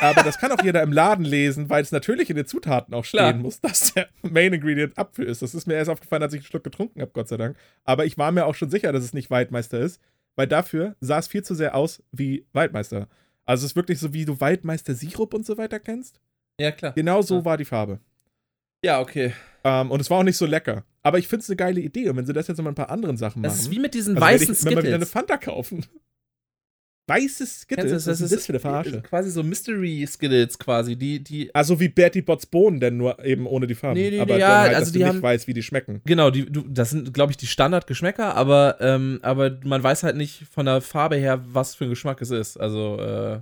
Aber 0.00 0.22
das 0.22 0.38
kann 0.38 0.50
auch 0.52 0.62
jeder 0.62 0.82
im 0.82 0.92
Laden 0.92 1.24
lesen, 1.24 1.68
weil 1.68 1.82
es 1.82 1.92
natürlich 1.92 2.30
in 2.30 2.36
den 2.36 2.46
Zutaten 2.46 2.94
auch 2.94 3.04
stehen 3.04 3.18
Klar. 3.18 3.34
muss, 3.34 3.60
dass 3.60 3.94
der 3.94 4.08
Main 4.22 4.52
Ingredient 4.52 4.98
Apfel 4.98 5.26
ist. 5.26 5.42
Das 5.42 5.54
ist 5.54 5.66
mir 5.66 5.74
erst 5.74 5.90
aufgefallen, 5.90 6.22
als 6.22 6.32
ich 6.32 6.40
einen 6.40 6.46
Schluck 6.46 6.64
getrunken 6.64 7.00
habe, 7.00 7.12
Gott 7.12 7.28
sei 7.28 7.36
Dank. 7.36 7.56
Aber 7.84 8.04
ich 8.04 8.18
war 8.18 8.32
mir 8.32 8.46
auch 8.46 8.54
schon 8.54 8.70
sicher, 8.70 8.92
dass 8.92 9.04
es 9.04 9.12
nicht 9.12 9.30
Waldmeister 9.30 9.78
ist, 9.78 10.00
weil 10.36 10.46
dafür 10.46 10.96
sah 11.00 11.18
es 11.18 11.28
viel 11.28 11.42
zu 11.42 11.54
sehr 11.54 11.74
aus 11.74 12.02
wie 12.12 12.46
Waldmeister. 12.52 13.08
Also 13.44 13.64
es 13.64 13.72
ist 13.72 13.76
wirklich 13.76 13.98
so, 13.98 14.12
wie 14.14 14.24
du 14.24 14.40
Waldmeister 14.40 14.94
Sirup 14.94 15.34
und 15.34 15.44
so 15.44 15.58
weiter 15.58 15.78
kennst. 15.78 16.20
Ja, 16.58 16.70
klar. 16.70 16.92
Genau 16.92 17.22
so 17.22 17.38
ja. 17.38 17.44
war 17.44 17.56
die 17.56 17.64
Farbe. 17.64 18.00
Ja, 18.84 19.00
okay. 19.00 19.32
Ähm, 19.64 19.90
und 19.90 20.00
es 20.00 20.10
war 20.10 20.18
auch 20.18 20.24
nicht 20.24 20.36
so 20.36 20.46
lecker. 20.46 20.84
Aber 21.02 21.18
ich 21.18 21.28
finde 21.28 21.42
es 21.42 21.50
eine 21.50 21.56
geile 21.56 21.80
Idee. 21.80 22.08
Und 22.08 22.16
wenn 22.16 22.26
sie 22.26 22.32
das 22.32 22.48
jetzt 22.48 22.58
noch 22.58 22.64
mit 22.64 22.72
ein 22.72 22.76
paar 22.76 22.90
anderen 22.90 23.16
Sachen 23.16 23.42
machen. 23.42 23.52
Das 23.52 23.60
ist 23.60 23.70
wie 23.70 23.78
mit 23.78 23.94
diesen 23.94 24.16
also 24.16 24.26
weißen 24.26 24.52
ich, 24.52 24.58
Skittles. 24.58 24.64
Wenn 24.64 24.76
wir 24.76 24.84
wieder 24.84 24.96
eine 24.96 25.06
Fanta 25.06 25.36
kaufen 25.36 25.84
weißes 27.06 27.62
Skittles. 27.62 27.90
Das, 27.90 28.04
das, 28.04 28.20
ist, 28.20 28.32
das 28.32 28.46
für 28.46 28.52
eine 28.52 28.60
Verarsche? 28.60 29.02
quasi 29.02 29.30
so 29.30 29.42
Mystery 29.42 30.06
Skittles 30.06 30.58
quasi, 30.58 30.96
die 30.96 31.22
die 31.22 31.54
Also 31.54 31.78
wie 31.80 31.88
Bertie 31.88 32.22
Bots 32.22 32.46
Bohnen, 32.46 32.80
denn 32.80 32.96
nur 32.96 33.22
eben 33.24 33.46
ohne 33.46 33.66
die 33.66 33.74
Farben. 33.74 33.98
Nee, 33.98 34.10
nee, 34.10 34.20
aber 34.20 34.38
ja, 34.38 34.60
halt, 34.60 34.74
also 34.74 34.92
die 34.92 35.04
haben, 35.04 35.16
nicht 35.16 35.22
weiß, 35.22 35.46
wie 35.46 35.54
die 35.54 35.62
schmecken. 35.62 36.00
Genau, 36.04 36.30
die 36.30 36.46
du, 36.46 36.62
das 36.62 36.90
sind 36.90 37.12
glaube 37.12 37.32
ich 37.32 37.36
die 37.36 37.46
Standardgeschmäcker, 37.46 38.34
aber 38.34 38.76
ähm, 38.80 39.18
aber 39.22 39.58
man 39.64 39.82
weiß 39.82 40.02
halt 40.04 40.16
nicht 40.16 40.44
von 40.50 40.66
der 40.66 40.80
Farbe 40.80 41.16
her, 41.16 41.42
was 41.46 41.74
für 41.74 41.84
ein 41.84 41.90
Geschmack 41.90 42.20
es 42.22 42.30
ist. 42.30 42.56
Also 42.56 42.98
äh 42.98 43.40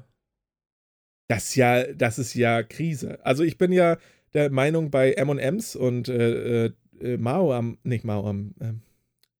das 1.28 1.50
ist 1.50 1.54
ja 1.54 1.84
das 1.92 2.18
ist 2.18 2.34
ja 2.34 2.62
Krise. 2.62 3.18
Also 3.24 3.44
ich 3.44 3.58
bin 3.58 3.72
ja 3.72 3.98
der 4.34 4.50
Meinung 4.50 4.90
bei 4.90 5.12
M&M's 5.12 5.76
und 5.76 6.08
äh, 6.08 6.66
äh, 6.66 6.72
Mao 7.18 7.52
am 7.52 7.78
nicht 7.82 8.04
Mao 8.04 8.28
am 8.28 8.54
äh, 8.60 8.72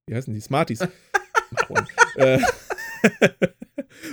wie 0.07 0.15
heißen 0.15 0.35
die 0.35 0.41
Smarties. 0.41 0.81
äh, 2.17 2.39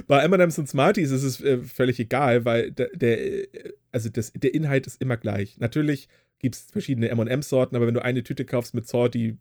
Bei 0.07 0.23
M&M's 0.23 0.57
und 0.57 0.69
Smarties 0.69 1.11
ist 1.11 1.23
es 1.23 1.41
äh, 1.41 1.59
völlig 1.59 1.99
egal, 1.99 2.45
weil 2.45 2.71
der, 2.71 2.89
der, 2.95 3.47
also 3.91 4.09
das, 4.09 4.31
der 4.33 4.53
Inhalt 4.53 4.87
ist 4.87 5.01
immer 5.01 5.17
gleich. 5.17 5.57
Natürlich 5.57 6.07
gibt 6.39 6.55
es 6.55 6.61
verschiedene 6.71 7.13
MM-Sorten, 7.13 7.75
aber 7.75 7.87
wenn 7.87 7.93
du 7.93 8.03
eine 8.03 8.23
Tüte 8.23 8.45
kaufst 8.45 8.73
mit 8.73 8.87
Salty 8.87 9.37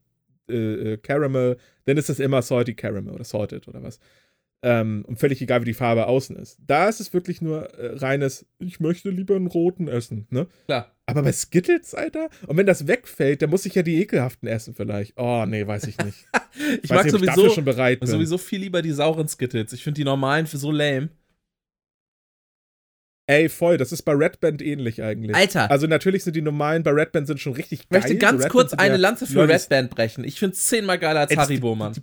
äh, 0.49 0.93
äh, 0.93 0.97
Caramel, 0.99 1.57
dann 1.85 1.97
ist 1.97 2.09
das 2.09 2.21
immer 2.21 2.43
Salty 2.43 2.75
Caramel 2.75 3.15
oder 3.15 3.25
Salted 3.25 3.67
oder 3.69 3.83
was. 3.83 3.99
Ähm, 4.63 5.05
und 5.07 5.19
völlig 5.19 5.43
egal, 5.43 5.61
wie 5.61 5.67
die 5.67 5.75
Farbe 5.75 6.07
außen 6.07 6.37
ist. 6.37 6.59
Da 6.67 6.89
ist 6.89 7.01
es 7.01 7.13
wirklich 7.13 7.43
nur 7.43 7.71
äh, 7.75 7.97
reines, 7.97 8.47
ich 8.59 8.81
möchte 8.81 9.11
lieber 9.11 9.37
einen 9.37 9.49
roten 9.49 9.89
essen, 9.89 10.27
ne? 10.31 10.47
Klar. 10.67 10.96
Aber 11.09 11.23
bei 11.23 11.33
Skittles, 11.33 11.95
Alter? 11.95 12.29
Und 12.49 12.57
wenn 12.57 12.67
das 12.67 12.89
wegfällt, 12.89 13.41
dann 13.41 13.51
muss 13.51 13.65
ich 13.65 13.77
ja 13.77 13.83
die 13.83 14.01
ekelhaften 14.03 14.49
essen 14.49 14.75
vielleicht. 14.75 15.13
Oh, 15.17 15.45
nee, 15.47 15.65
weiß 15.67 15.85
ich 15.85 15.97
nicht. 15.99 16.27
ich, 16.57 16.85
Ich 16.85 16.91
mag 16.91 17.05
weiß 17.05 17.13
nicht, 17.13 17.23
ich 17.25 17.33
sowieso, 17.35 17.55
schon 17.55 17.65
bereit 17.65 18.01
bin. 18.01 18.09
sowieso 18.09 18.39
viel 18.39 18.61
lieber 18.61 18.83
die 18.83 18.91
sauren 18.91 19.29
Skittles. 19.29 19.73
Ich 19.73 19.85
finde 19.85 20.01
die 20.01 20.05
normalen 20.05 20.47
für 20.49 20.59
so 20.59 20.73
lame. 20.73 21.11
Ey, 23.29 23.49
voll, 23.49 23.77
das 23.77 23.91
ist 23.93 24.03
bei 24.03 24.13
Red 24.13 24.39
Band 24.41 24.63
ähnlich 24.63 25.03
eigentlich. 25.03 25.35
Alter. 25.35 25.69
Also 25.71 25.87
natürlich 25.89 26.23
sind 26.23 26.37
die 26.37 26.43
normalen 26.43 26.85
bei 26.85 26.93
Red 26.93 27.11
Band 27.13 27.27
sind 27.27 27.41
schon 27.41 27.55
richtig 27.55 27.81
Ich 27.83 27.89
geil. 27.89 28.01
möchte 28.01 28.17
ganz 28.19 28.43
So 28.45 28.49
kurz 28.49 28.73
eine 28.75 28.95
ja 28.95 29.01
Lanze 29.01 29.27
für 29.27 29.49
Red 29.49 29.69
Band 29.69 29.91
brechen. 29.91 30.23
Ich 30.25 30.39
finde 30.39 30.55
es 30.55 30.65
zehnmal 30.67 30.99
geiler 30.99 31.21
als 31.21 31.37
Haribo, 31.37 31.73
die- 31.75 31.79
Mann. 31.79 31.93
die- 31.95 32.03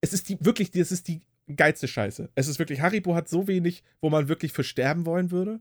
Es 0.00 0.12
ist 0.12 0.28
die 0.28 0.36
wirklich, 0.40 0.72
das 0.72 0.90
ist 0.90 1.06
die 1.06 1.20
geilste 1.54 1.86
Scheiße. 1.86 2.30
Es 2.34 2.48
ist 2.48 2.58
wirklich, 2.58 2.80
Haribo 2.80 3.14
hat 3.14 3.28
so 3.28 3.46
wenig, 3.46 3.84
wo 4.00 4.10
man 4.10 4.28
wirklich 4.28 4.52
für 4.52 4.64
sterben 4.64 5.06
wollen 5.06 5.30
würde. 5.30 5.60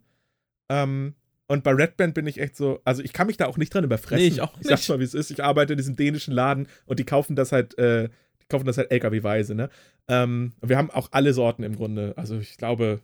Ähm, 0.69 1.13
und 1.47 1.63
bei 1.63 1.71
Red 1.71 1.97
Band 1.97 2.13
bin 2.15 2.25
ich 2.27 2.39
echt 2.39 2.55
so, 2.57 2.79
also 2.85 3.03
ich 3.03 3.13
kann 3.13 3.27
mich 3.27 3.37
da 3.37 3.45
auch 3.47 3.57
nicht 3.57 3.73
dran 3.73 3.83
überfressen. 3.83 4.17
Nee, 4.23 4.27
ich 4.27 4.41
auch 4.41 4.53
Ich 4.59 4.67
sag's 4.67 4.81
nicht. 4.81 4.89
mal, 4.89 4.99
wie 4.99 5.03
es 5.03 5.13
ist. 5.13 5.29
Ich 5.31 5.43
arbeite 5.43 5.73
in 5.73 5.77
diesem 5.77 5.95
dänischen 5.95 6.33
Laden 6.33 6.67
und 6.85 6.99
die 6.99 7.03
kaufen 7.05 7.35
das 7.35 7.51
halt, 7.51 7.77
äh, 7.77 8.09
die 8.41 8.45
kaufen 8.49 8.65
das 8.65 8.77
halt 8.77 8.91
LKW-weise, 8.91 9.53
ne? 9.55 9.69
Ähm, 10.07 10.53
wir 10.61 10.77
haben 10.77 10.91
auch 10.91 11.09
alle 11.11 11.33
Sorten 11.33 11.63
im 11.63 11.75
Grunde. 11.75 12.13
Also 12.15 12.37
ich 12.37 12.57
glaube, 12.57 12.99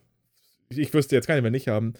ich, 0.68 0.78
ich 0.78 0.92
wüsste 0.94 1.14
jetzt 1.16 1.26
keine 1.26 1.42
mehr 1.42 1.50
nicht 1.50 1.68
haben. 1.68 1.94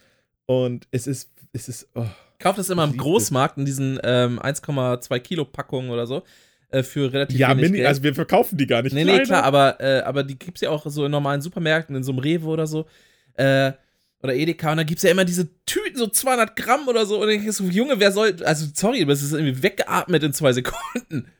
Und 0.46 0.86
es 0.90 1.06
ist, 1.06 1.30
es 1.52 1.68
ist, 1.68 1.88
oh. 1.94 2.06
Kauft 2.38 2.58
das 2.58 2.70
immer 2.70 2.84
Ich 2.86 2.92
im 2.92 2.96
Großmarkt 2.98 3.58
in 3.58 3.64
diesen 3.64 4.00
ähm, 4.02 4.40
1,2 4.40 5.18
Kilo 5.20 5.44
Packungen 5.44 5.90
oder 5.90 6.06
so. 6.06 6.22
Äh, 6.70 6.82
für 6.82 7.12
relativ 7.12 7.38
Ja, 7.38 7.50
wenig 7.50 7.62
Mini, 7.64 7.76
Geld. 7.78 7.88
also 7.88 8.02
wir 8.02 8.14
verkaufen 8.14 8.56
die 8.58 8.66
gar 8.66 8.82
nicht. 8.82 8.94
Nee, 8.94 9.04
nee, 9.04 9.10
kleiner. 9.12 9.24
klar, 9.26 9.42
aber, 9.44 9.80
äh, 9.80 10.00
aber 10.00 10.24
die 10.24 10.38
gibt's 10.38 10.60
ja 10.62 10.70
auch 10.70 10.84
so 10.86 11.04
in 11.04 11.10
normalen 11.10 11.40
Supermärkten, 11.40 11.94
in 11.94 12.02
so 12.02 12.12
einem 12.12 12.18
Rewe 12.20 12.46
oder 12.46 12.66
so. 12.66 12.86
Äh, 13.34 13.72
oder 14.22 14.34
Edeka. 14.34 14.70
Und 14.70 14.76
da 14.78 14.82
gibt's 14.84 15.02
ja 15.02 15.10
immer 15.10 15.24
diese 15.24 15.48
Tüten, 15.66 15.96
so 15.98 16.06
200 16.06 16.54
Gramm 16.56 16.88
oder 16.88 17.04
so. 17.06 17.14
Und 17.16 17.22
dann 17.22 17.30
denke 17.30 17.48
ich 17.50 17.56
so, 17.56 17.64
Junge, 17.64 17.98
wer 18.00 18.12
soll. 18.12 18.36
Also, 18.44 18.66
sorry, 18.74 19.02
aber 19.02 19.12
es 19.12 19.22
ist 19.22 19.32
irgendwie 19.32 19.62
weggeatmet 19.62 20.22
in 20.22 20.32
zwei 20.32 20.52
Sekunden. 20.52 21.26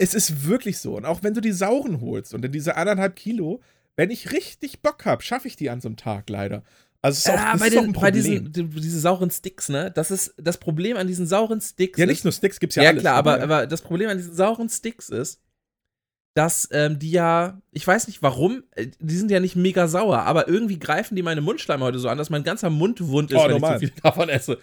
Es 0.00 0.14
ist 0.14 0.46
wirklich 0.46 0.78
so. 0.78 0.96
Und 0.96 1.04
auch 1.06 1.24
wenn 1.24 1.34
du 1.34 1.40
die 1.40 1.50
sauren 1.50 2.00
holst 2.00 2.32
und 2.32 2.44
in 2.44 2.52
diese 2.52 2.76
anderthalb 2.76 3.16
Kilo, 3.16 3.60
wenn 3.96 4.10
ich 4.10 4.30
richtig 4.30 4.80
Bock 4.80 5.04
habe, 5.04 5.24
schaffe 5.24 5.48
ich 5.48 5.56
die 5.56 5.70
an 5.70 5.80
so 5.80 5.88
einem 5.88 5.96
Tag 5.96 6.30
leider. 6.30 6.62
Also 7.02 7.16
es 7.16 7.26
ist 7.26 7.30
auch, 7.30 7.34
Ja, 7.34 7.50
das 7.52 7.60
bei, 7.60 7.66
ist 7.66 7.76
auch 7.78 7.80
den, 7.80 7.90
ein 7.96 8.00
bei 8.00 8.10
diesen 8.12 8.52
die, 8.52 8.68
diese 8.68 9.00
sauren 9.00 9.32
Sticks, 9.32 9.68
ne? 9.68 9.90
Das 9.92 10.12
ist 10.12 10.34
das 10.36 10.58
Problem 10.58 10.96
an 10.96 11.08
diesen 11.08 11.26
sauren 11.26 11.60
Sticks. 11.60 11.98
ja, 11.98 12.06
nicht 12.06 12.22
nur 12.22 12.32
Sticks 12.32 12.60
gibt's 12.60 12.76
ja, 12.76 12.84
Ja, 12.84 12.90
alles. 12.90 13.02
klar, 13.02 13.16
aber, 13.16 13.38
ja. 13.38 13.42
aber 13.42 13.66
das 13.66 13.82
Problem 13.82 14.08
an 14.08 14.18
diesen 14.18 14.34
sauren 14.36 14.68
Sticks 14.68 15.08
ist, 15.08 15.40
dass 16.38 16.68
ähm, 16.70 17.00
die 17.00 17.10
ja, 17.10 17.60
ich 17.72 17.84
weiß 17.84 18.06
nicht 18.06 18.22
warum, 18.22 18.62
äh, 18.76 18.86
die 19.00 19.16
sind 19.16 19.30
ja 19.30 19.40
nicht 19.40 19.56
mega 19.56 19.88
sauer, 19.88 20.20
aber 20.20 20.46
irgendwie 20.46 20.78
greifen 20.78 21.16
die 21.16 21.22
meine 21.24 21.40
Mundschleim 21.40 21.82
heute 21.82 21.98
so 21.98 22.08
an, 22.08 22.16
dass 22.16 22.30
mein 22.30 22.44
ganzer 22.44 22.70
Mund 22.70 23.00
wund 23.08 23.32
ist, 23.32 23.36
Oh, 23.36 23.44
wenn 23.44 23.50
normal. 23.50 23.74
ich 23.82 23.88
zu 23.88 23.92
viel 23.94 24.00
davon 24.02 24.28
esse. 24.28 24.58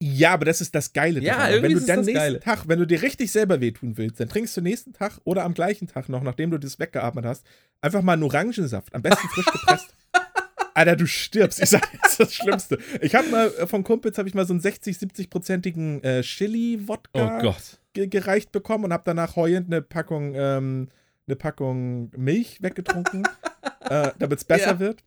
Ja, 0.00 0.32
aber 0.34 0.44
das 0.44 0.60
ist 0.60 0.74
das 0.74 0.92
Geile 0.92 1.20
Ja, 1.20 1.34
daran. 1.36 1.50
irgendwie 1.52 1.62
wenn 1.68 1.72
du 1.74 1.78
ist 1.80 1.88
dann 1.88 1.96
das 1.98 2.06
nächsten 2.06 2.18
Geile. 2.20 2.40
Tag, 2.40 2.68
wenn 2.68 2.78
du 2.78 2.86
dir 2.86 3.02
richtig 3.02 3.30
selber 3.32 3.60
wehtun 3.60 3.96
willst, 3.96 4.20
dann 4.20 4.28
trinkst 4.28 4.56
du 4.56 4.60
nächsten 4.60 4.92
Tag 4.92 5.20
oder 5.24 5.44
am 5.44 5.54
gleichen 5.54 5.88
Tag 5.88 6.08
noch, 6.08 6.22
nachdem 6.22 6.50
du 6.52 6.58
das 6.58 6.78
weggeatmet 6.78 7.24
hast, 7.24 7.44
einfach 7.80 8.02
mal 8.02 8.12
einen 8.14 8.22
Orangensaft, 8.24 8.94
am 8.94 9.02
besten 9.02 9.28
frisch 9.28 9.46
gepresst. 9.46 9.94
Alter, 10.74 10.96
du 10.96 11.06
stirbst. 11.06 11.60
Ich 11.62 11.68
sag, 11.70 11.82
das 12.00 12.12
ist 12.12 12.20
das 12.20 12.34
Schlimmste. 12.34 12.78
Ich 13.00 13.14
habe 13.14 13.28
mal 13.28 13.48
äh, 13.58 13.66
von 13.66 13.84
Kumpels 13.84 14.16
habe 14.18 14.28
ich 14.28 14.34
mal 14.34 14.46
so 14.46 14.52
einen 14.54 14.60
60, 14.60 14.96
70-prozentigen 14.96 16.02
äh, 16.02 16.22
Chili-Wodka 16.22 17.38
Oh 17.38 17.42
Gott. 17.42 17.78
Ge 17.92 18.06
gereicht 18.06 18.52
bekommen 18.52 18.84
und 18.84 18.92
habe 18.92 19.02
danach 19.04 19.36
heulend 19.36 19.66
eine 19.68 19.82
Packung, 19.82 20.34
ähm, 20.34 20.88
eine 21.26 21.36
Packung 21.36 22.10
Milch 22.16 22.62
weggetrunken, 22.62 23.26
äh, 23.88 24.10
damit 24.18 24.38
es 24.38 24.44
besser 24.44 24.72
Ja. 24.72 24.78
wird. 24.80 25.04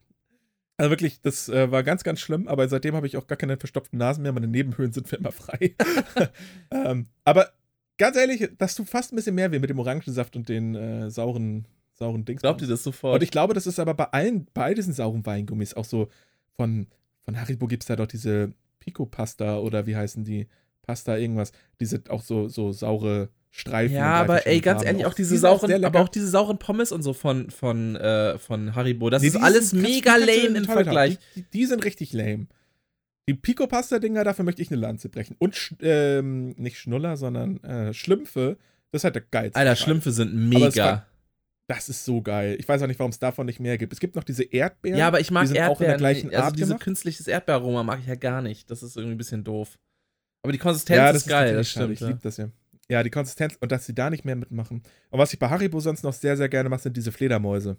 Also 0.78 0.90
wirklich, 0.92 1.22
das 1.22 1.48
äh, 1.48 1.72
war 1.72 1.84
ganz, 1.84 2.04
ganz 2.04 2.20
schlimm, 2.20 2.48
aber 2.50 2.68
seitdem 2.68 2.96
habe 2.96 3.08
ich 3.08 3.16
auch 3.16 3.28
gar 3.28 3.38
keine 3.38 3.58
verstopften 3.58 3.98
Nasen 3.98 4.24
mehr. 4.24 4.34
Meine 4.34 4.48
Nebenhöhlen 4.48 4.92
sind 4.92 5.08
für 5.08 5.16
immer 5.16 5.32
frei. 5.32 5.74
ähm, 6.72 7.06
aber 7.24 7.52
ganz 7.98 8.18
ehrlich, 8.18 8.50
das 8.58 8.76
tut 8.76 8.90
fast 8.90 9.14
ein 9.14 9.16
bisschen 9.16 9.36
mehr 9.36 9.52
weh 9.54 9.60
mit 9.60 9.70
dem 9.70 9.80
Orangensaft 9.80 10.36
und 10.36 10.50
den 10.50 10.76
äh, 10.76 11.10
sauren, 11.10 11.66
sauren 11.94 12.26
Dings. 12.26 12.42
Glaubt 12.42 12.62
ihr 12.62 12.68
das 12.68 12.84
sofort? 12.84 13.16
Und 13.16 13.24
ich 13.24 13.32
glaube, 13.32 13.54
das 13.54 13.68
ist 13.68 13.80
aber 13.80 13.94
bei 13.94 14.06
allen, 14.06 14.48
bei 14.54 14.74
diesen 14.74 14.94
sauren 14.94 15.26
Weingummis 15.26 15.74
auch 15.76 15.86
so 15.86 16.10
von, 16.58 16.88
von 17.24 17.40
Haribo 17.40 17.68
gibt 17.68 17.84
es 17.84 17.88
da 17.88 17.96
doch 17.96 18.08
diese 18.08 18.52
Pico-Pasta 18.80 19.58
oder 19.60 19.88
wie 19.88 19.96
heißen 19.96 20.26
die? 20.26 20.48
Pasta 20.86 21.18
irgendwas. 21.18 21.52
Diese 21.80 22.02
auch 22.10 22.22
so, 22.22 22.48
so 22.48 22.72
saure 22.72 23.30
Streifen. 23.52 23.96
ja, 23.96 24.14
aber 24.16 24.46
ey, 24.48 24.60
ganz 24.60 24.80
Farben. 24.84 24.88
ehrlich, 25.00 25.06
auch 25.06 25.14
diese 25.14 25.38
sauren, 25.38 25.86
aber 25.86 26.02
auch 26.02 26.10
diese 26.10 26.28
sauren 26.28 26.58
Pommes 26.60 26.92
und 26.92 27.04
so 27.04 27.14
von, 27.14 27.50
von, 27.50 27.96
äh, 27.96 28.38
von 28.38 28.76
Haribo, 28.76 29.10
das 29.10 29.22
Nee, 29.22 29.30
ist 29.30 29.38
alles 29.38 29.70
sind- 29.70 29.82
mega 29.82 30.12
kannst 30.16 30.28
lame 30.28 30.58
im 30.58 30.66
Vergleich. 30.66 31.18
Die, 31.36 31.42
die, 31.44 31.48
die 31.52 31.66
sind 31.66 31.86
richtig 31.86 32.12
lame. 32.12 32.48
Die 33.30 33.34
Pico-Pasta-Dinger, 33.34 34.24
dafür 34.26 34.44
möchte 34.46 34.62
ich 34.62 34.70
eine 34.72 34.80
Lanze 34.82 35.08
brechen. 35.10 35.36
Und, 35.40 35.56
Sch- 35.56 35.76
ähm, 35.82 36.50
nicht 36.58 36.78
Schnuller, 36.78 37.16
sondern 37.18 37.64
äh, 37.64 37.94
Schlümpfe, 37.94 38.58
das 38.92 39.00
ist 39.00 39.04
halt 39.06 39.16
der 39.16 39.24
geilste. 39.24 39.58
Alter, 39.58 39.76
Scheiß. 39.76 39.84
Schlümpfe 39.86 40.12
sind 40.12 40.34
mega. 40.50 41.06
Das 41.68 41.90
ist 41.90 42.06
so 42.06 42.22
geil. 42.22 42.58
Ich 42.60 42.68
weiß 42.70 42.82
auch 42.84 42.88
nicht, 42.88 43.00
warum 43.00 43.10
es 43.12 43.18
davon 43.18 43.48
nicht 43.48 43.60
mehr 43.60 43.78
gibt. 43.80 43.92
Es 43.94 44.00
gibt 44.00 44.16
noch 44.16 44.24
diese 44.24 44.44
Erdbeeren. 44.44 45.00
Ja, 45.00 45.08
aber 45.08 45.20
ich 45.22 45.32
mag 45.32 45.44
die 45.44 45.48
sind 45.54 45.58
auch 45.62 45.82
in 45.82 45.88
Erdbeeren. 45.88 45.90
der 45.90 45.98
gleichen 45.98 46.30
also 46.30 46.44
Art 46.44 46.56
diese 46.58 46.68
gemacht. 46.68 46.84
künstliches 46.84 47.28
Erdbeeraroma 47.28 47.82
mag 47.82 48.00
ich 48.02 48.06
ja 48.06 48.14
gar 48.16 48.42
nicht. 48.44 48.70
Das 48.70 48.84
ist 48.84 48.96
irgendwie 48.98 49.16
ein 49.16 49.18
bisschen 49.18 49.44
doof. 49.44 49.80
Aber 50.46 50.52
die 50.52 50.58
Konsistenz 50.60 50.98
ja, 50.98 51.12
das 51.12 51.24
ist 51.24 51.28
geil, 51.28 51.56
das 51.56 51.70
schade. 51.70 51.86
stimmt. 51.86 51.94
Ich 51.94 52.00
Ja. 52.02 52.08
liebe 52.08 52.20
das 52.24 52.38
ja. 52.38 52.50
Ja, 52.88 53.02
die 53.04 53.10
Konsistenz 53.10 53.58
und 53.60 53.72
dass 53.72 53.86
sie 53.88 53.96
da 53.96 54.10
nicht 54.12 54.26
mehr 54.26 54.36
mitmachen. 54.36 54.84
Und 55.10 55.20
was 55.20 55.34
ich 55.34 55.40
bei 55.40 55.50
Haribo 55.50 55.80
sonst 55.80 56.04
noch 56.04 56.14
sehr, 56.14 56.38
sehr 56.38 56.50
gerne 56.50 56.70
mache, 56.70 56.82
sind 56.84 56.96
diese 56.96 57.12
Fledermäuse. 57.12 57.78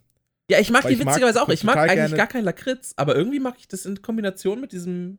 ja, 0.51 0.59
ich 0.59 0.71
mag 0.71 0.83
Weil 0.85 0.95
die 0.95 0.99
ich 0.99 1.05
mag 1.05 1.15
witzigerweise 1.15 1.43
auch. 1.43 1.49
Ich 1.49 1.63
mag 1.65 1.77
eigentlich 1.77 1.95
gerne- 1.95 2.17
gar 2.17 2.27
keinen 2.27 2.45
Lakritz, 2.45 2.93
aber 2.97 3.15
irgendwie 3.17 3.39
mag 3.41 3.55
ich 3.59 3.69
das 3.69 3.87
in 3.87 4.03
Kombination 4.03 4.61
mit 4.61 4.73
diesem 4.73 5.19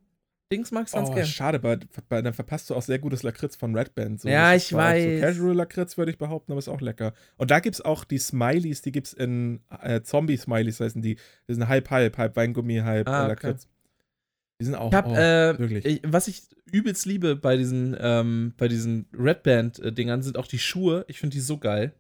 Dings 0.52 0.72
mag 0.72 0.88
ich 0.88 0.94
ganz 0.94 1.10
Oh, 1.10 1.14
gern. 1.14 1.26
schade, 1.26 1.60
bei, 1.60 1.78
bei, 2.08 2.22
dann 2.22 2.34
verpasst 2.34 2.70
du 2.70 2.76
auch 2.76 2.82
sehr 2.82 3.00
gutes 3.00 3.22
Lakritz 3.24 3.58
von 3.58 3.76
Red 3.76 3.96
Band. 3.96 4.22
So. 4.22 4.30
Ja, 4.30 4.54
ist 4.54 4.68
ich 4.68 4.74
weiß. 4.74 5.20
So 5.20 5.26
Casual 5.26 5.56
Lakritz 5.56 5.98
würde 5.98 6.12
ich 6.12 6.18
behaupten, 6.18 6.54
aber 6.54 6.60
ist 6.60 6.70
auch 6.70 6.80
lecker. 6.80 7.14
Und 7.36 7.52
da 7.52 7.60
gibt 7.60 7.76
es 7.76 7.82
auch 7.82 8.06
die 8.06 8.18
Smileys, 8.18 8.82
die 8.82 8.94
gibt 8.94 9.08
es 9.08 9.14
in 9.14 9.60
äh, 9.82 10.02
Zombie-Smileys, 10.02 10.80
heißen 10.80 11.02
die. 11.02 11.16
Die 11.50 11.54
sind 11.54 11.68
halb-halb, 11.68 12.18
halb 12.18 12.36
Weingummi, 12.38 12.78
halb 12.78 13.08
Ah, 13.10 13.12
äh, 13.12 13.24
okay. 13.24 13.30
Lakritz. 13.48 13.68
Die 14.60 14.66
sind 14.66 14.76
auch. 14.76 14.90
Ich 14.92 14.96
hab, 14.96 15.08
oh, 15.08 15.14
äh, 15.14 15.58
wirklich. 15.58 15.86
ich, 15.86 16.02
was 16.04 16.28
ich 16.28 16.44
übelst 16.72 17.06
liebe 17.06 17.36
bei 17.36 17.58
diesen, 17.58 17.96
ähm, 18.00 18.54
bei 18.58 18.68
diesen 18.68 19.08
Red 19.14 19.44
Band-Dingern 19.44 20.24
sind 20.24 20.38
auch 20.38 20.48
die 20.48 20.60
Schuhe. 20.60 21.06
Ich 21.08 21.20
finde 21.20 21.36
die 21.36 21.42
so 21.42 21.58
geil. 21.58 21.94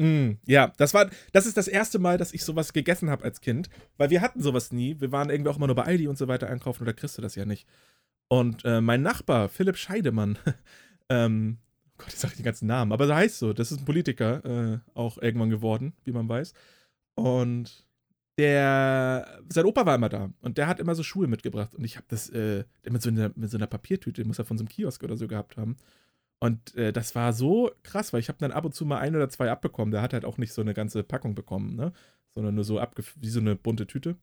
Mm, 0.00 0.34
ja, 0.46 0.72
das 0.76 0.94
war, 0.94 1.10
das 1.32 1.46
ist 1.46 1.56
das 1.56 1.66
erste 1.66 1.98
Mal, 1.98 2.18
dass 2.18 2.32
ich 2.32 2.44
sowas 2.44 2.72
gegessen 2.72 3.10
habe 3.10 3.24
als 3.24 3.40
Kind, 3.40 3.68
weil 3.96 4.10
wir 4.10 4.20
hatten 4.20 4.40
sowas 4.40 4.72
nie. 4.72 5.00
Wir 5.00 5.10
waren 5.10 5.28
irgendwie 5.28 5.50
auch 5.50 5.56
immer 5.56 5.66
nur 5.66 5.76
bei 5.76 5.84
Aldi 5.84 6.06
und 6.06 6.16
so 6.16 6.28
weiter 6.28 6.48
einkaufen 6.48 6.84
oder 6.84 6.92
kriegst 6.92 7.18
du 7.18 7.22
das 7.22 7.34
ja 7.34 7.44
nicht. 7.44 7.66
Und 8.28 8.64
äh, 8.64 8.80
mein 8.80 9.02
Nachbar, 9.02 9.48
Philipp 9.48 9.76
Scheidemann, 9.76 10.38
ähm, 11.08 11.58
oh 11.86 11.94
Gott, 11.98 12.12
ich 12.12 12.18
sag 12.18 12.36
die 12.36 12.44
ganzen 12.44 12.66
Namen, 12.66 12.92
aber 12.92 13.08
so 13.08 13.14
heißt 13.14 13.38
so, 13.38 13.52
das 13.52 13.72
ist 13.72 13.80
ein 13.80 13.84
Politiker, 13.86 14.44
äh, 14.44 14.78
auch 14.94 15.18
irgendwann 15.18 15.50
geworden, 15.50 15.94
wie 16.04 16.12
man 16.12 16.28
weiß. 16.28 16.54
Und 17.16 17.87
der, 18.38 19.40
sein 19.48 19.66
Opa 19.66 19.84
war 19.84 19.96
immer 19.96 20.08
da 20.08 20.30
und 20.40 20.58
der 20.58 20.68
hat 20.68 20.78
immer 20.78 20.94
so 20.94 21.02
Schuhe 21.02 21.26
mitgebracht 21.26 21.74
und 21.74 21.84
ich 21.84 21.96
habe 21.96 22.06
das 22.08 22.30
äh, 22.30 22.64
mit 22.88 23.02
so, 23.02 23.10
einer, 23.10 23.32
mit 23.34 23.50
so 23.50 23.58
einer 23.58 23.66
Papiertüte, 23.66 24.24
muss 24.24 24.38
er 24.38 24.44
von 24.44 24.56
so 24.56 24.62
einem 24.62 24.68
Kiosk 24.68 25.02
oder 25.02 25.16
so 25.16 25.26
gehabt 25.26 25.56
haben. 25.56 25.76
Und 26.40 26.76
äh, 26.76 26.92
das 26.92 27.14
war 27.14 27.32
so 27.32 27.72
krass, 27.82 28.12
weil 28.12 28.20
ich 28.20 28.28
habe 28.28 28.38
dann 28.38 28.52
ab 28.52 28.64
und 28.64 28.74
zu 28.74 28.86
mal 28.86 28.98
ein 28.98 29.16
oder 29.16 29.28
zwei 29.28 29.50
abbekommen. 29.50 29.90
Der 29.90 30.02
hat 30.02 30.12
halt 30.12 30.24
auch 30.24 30.38
nicht 30.38 30.52
so 30.52 30.62
eine 30.62 30.72
ganze 30.72 31.02
Packung 31.02 31.34
bekommen, 31.34 31.74
ne? 31.74 31.92
Sondern 32.34 32.54
nur 32.54 32.62
so 32.62 32.78
abge 32.78 33.02
wie 33.16 33.28
so 33.28 33.40
eine 33.40 33.56
bunte 33.56 33.86
Tüte. 33.86 34.16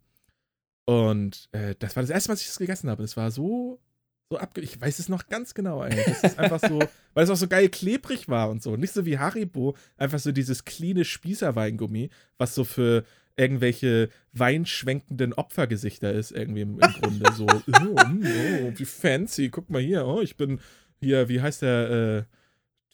Und 0.86 1.50
äh, 1.52 1.76
das 1.78 1.96
war 1.96 2.04
das 2.04 2.10
erste 2.10 2.30
Mal, 2.30 2.36
dass 2.36 2.42
ich 2.42 2.48
das 2.48 2.60
gegessen 2.60 2.90
habe. 2.90 3.02
Das 3.02 3.18
war 3.18 3.32
so, 3.32 3.82
so 4.30 4.38
abge... 4.38 4.62
Ich 4.62 4.80
weiß 4.80 5.00
es 5.00 5.10
noch 5.10 5.28
ganz 5.28 5.54
genau, 5.54 5.84
ey. 5.84 6.02
Das 6.06 6.24
ist 6.24 6.40
einfach 6.40 6.62
so, 6.62 6.80
weil 7.14 7.24
es 7.26 7.30
auch 7.30 7.36
so 7.36 7.50
geil 7.50 7.68
klebrig 7.68 8.30
war 8.30 8.50
und 8.50 8.64
so. 8.64 8.78
Nicht 8.78 8.94
so 8.94 9.06
wie 9.06 9.20
Haribo, 9.20 9.76
einfach 9.98 10.20
so 10.20 10.32
dieses 10.32 10.64
cleane 10.64 11.04
Spießerweingummi, 11.04 12.12
was 12.38 12.56
so 12.56 12.64
für 12.64 13.04
irgendwelche 13.38 14.10
weinschwenkenden 14.34 15.34
Opfergesichter 15.34 16.12
ist, 16.12 16.32
irgendwie 16.32 16.62
im, 16.62 16.80
im 16.80 16.94
Grunde. 17.02 17.32
So, 17.34 17.46
oh, 17.48 17.96
oh, 17.96 18.74
wie 18.76 18.86
fancy, 18.86 19.50
guck 19.50 19.70
mal 19.70 19.82
hier, 19.82 20.06
oh, 20.06 20.22
ich 20.22 20.38
bin 20.38 20.60
hier, 21.00 21.30
wie 21.30 21.42
heißt 21.42 21.62
der 21.62 21.90
äh, 21.90 22.24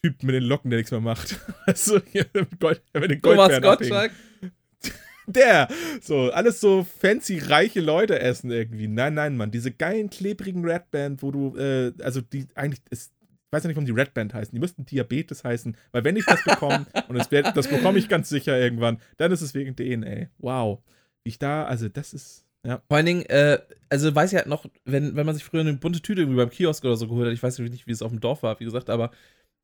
Typ 0.02 0.24
mit 0.24 0.34
den 0.34 0.44
Locken, 0.44 0.72
der 0.72 0.78
nichts 0.80 0.92
mehr 0.92 1.00
macht? 1.00 1.40
Also 1.66 2.02
hier 2.12 2.26
mit, 2.34 2.60
Gold, 2.60 2.82
mit 2.94 3.12
den 3.12 3.22
Thomas 3.22 3.50
Goldbeeren. 3.50 3.78
Gottschalk. 3.78 4.12
Der! 5.28 5.68
So, 6.02 6.32
alles 6.32 6.60
so 6.60 6.84
fancy, 6.84 7.38
reiche 7.38 7.80
Leute 7.80 8.20
essen 8.20 8.52
irgendwie. 8.52 8.88
Nein, 8.88 9.14
nein, 9.14 9.38
Mann. 9.38 9.52
Diese 9.52 9.72
geilen, 9.72 10.10
klebrigen 10.10 10.66
Red 10.66 10.90
Band, 10.90 11.22
wo 11.22 11.32
du, 11.32 11.56
äh, 11.56 11.94
also 12.02 12.22
die 12.22 12.48
eigentlich 12.56 12.82
ist. 12.90 13.14
Ich 13.52 13.58
weiß 13.58 13.64
ja 13.64 13.68
nicht, 13.68 13.76
warum 13.76 13.86
die 13.86 13.92
Red 13.92 14.14
Band 14.14 14.34
heißen. 14.34 14.54
Die 14.56 14.60
müssten 14.62 14.86
Diabetes 14.86 15.44
heißen, 15.44 15.76
weil 15.92 16.06
wenn 16.06 16.16
ich 16.16 16.26
das 16.26 16.42
bekomme, 16.42 16.86
und 17.10 17.18
das, 17.18 17.28
das 17.30 17.68
bekomme 17.68 18.00
ich 18.00 18.08
ganz 18.08 18.30
sicher 18.30 18.58
irgendwann, 18.58 19.02
dann 19.18 19.30
ist 19.34 19.42
es 19.42 19.54
wegen 19.54 19.76
DNA. 19.76 20.28
Wow. 20.38 20.80
Wie 21.26 21.30
ich 21.32 21.38
da, 21.38 21.66
also 21.66 21.90
das 21.90 22.14
ist, 22.14 22.46
Ja. 22.66 22.82
Vor 22.88 22.96
allen 22.96 23.06
Dingen, 23.06 23.26
äh, 23.26 23.60
also 23.90 24.16
weiß 24.16 24.32
ich 24.32 24.38
halt 24.38 24.48
noch, 24.48 24.66
wenn, 24.86 25.18
wenn 25.18 25.26
man 25.26 25.36
sich 25.36 25.44
früher 25.44 25.60
eine 25.62 25.74
bunte 25.74 26.00
Tüte 26.02 26.22
irgendwie 26.22 26.38
beim 26.38 26.50
Kiosk 26.50 26.86
oder 26.86 26.96
so 26.96 27.10
geholt 27.10 27.28
hat, 27.28 27.34
ich 27.34 27.44
weiß 27.44 27.60
nicht, 27.60 27.88
wie 27.88 27.92
es 27.92 28.02
auf 28.02 28.12
dem 28.12 28.22
Dorf 28.22 28.42
war, 28.42 28.58
wie 28.62 28.64
gesagt, 28.66 28.90
aber 28.90 29.12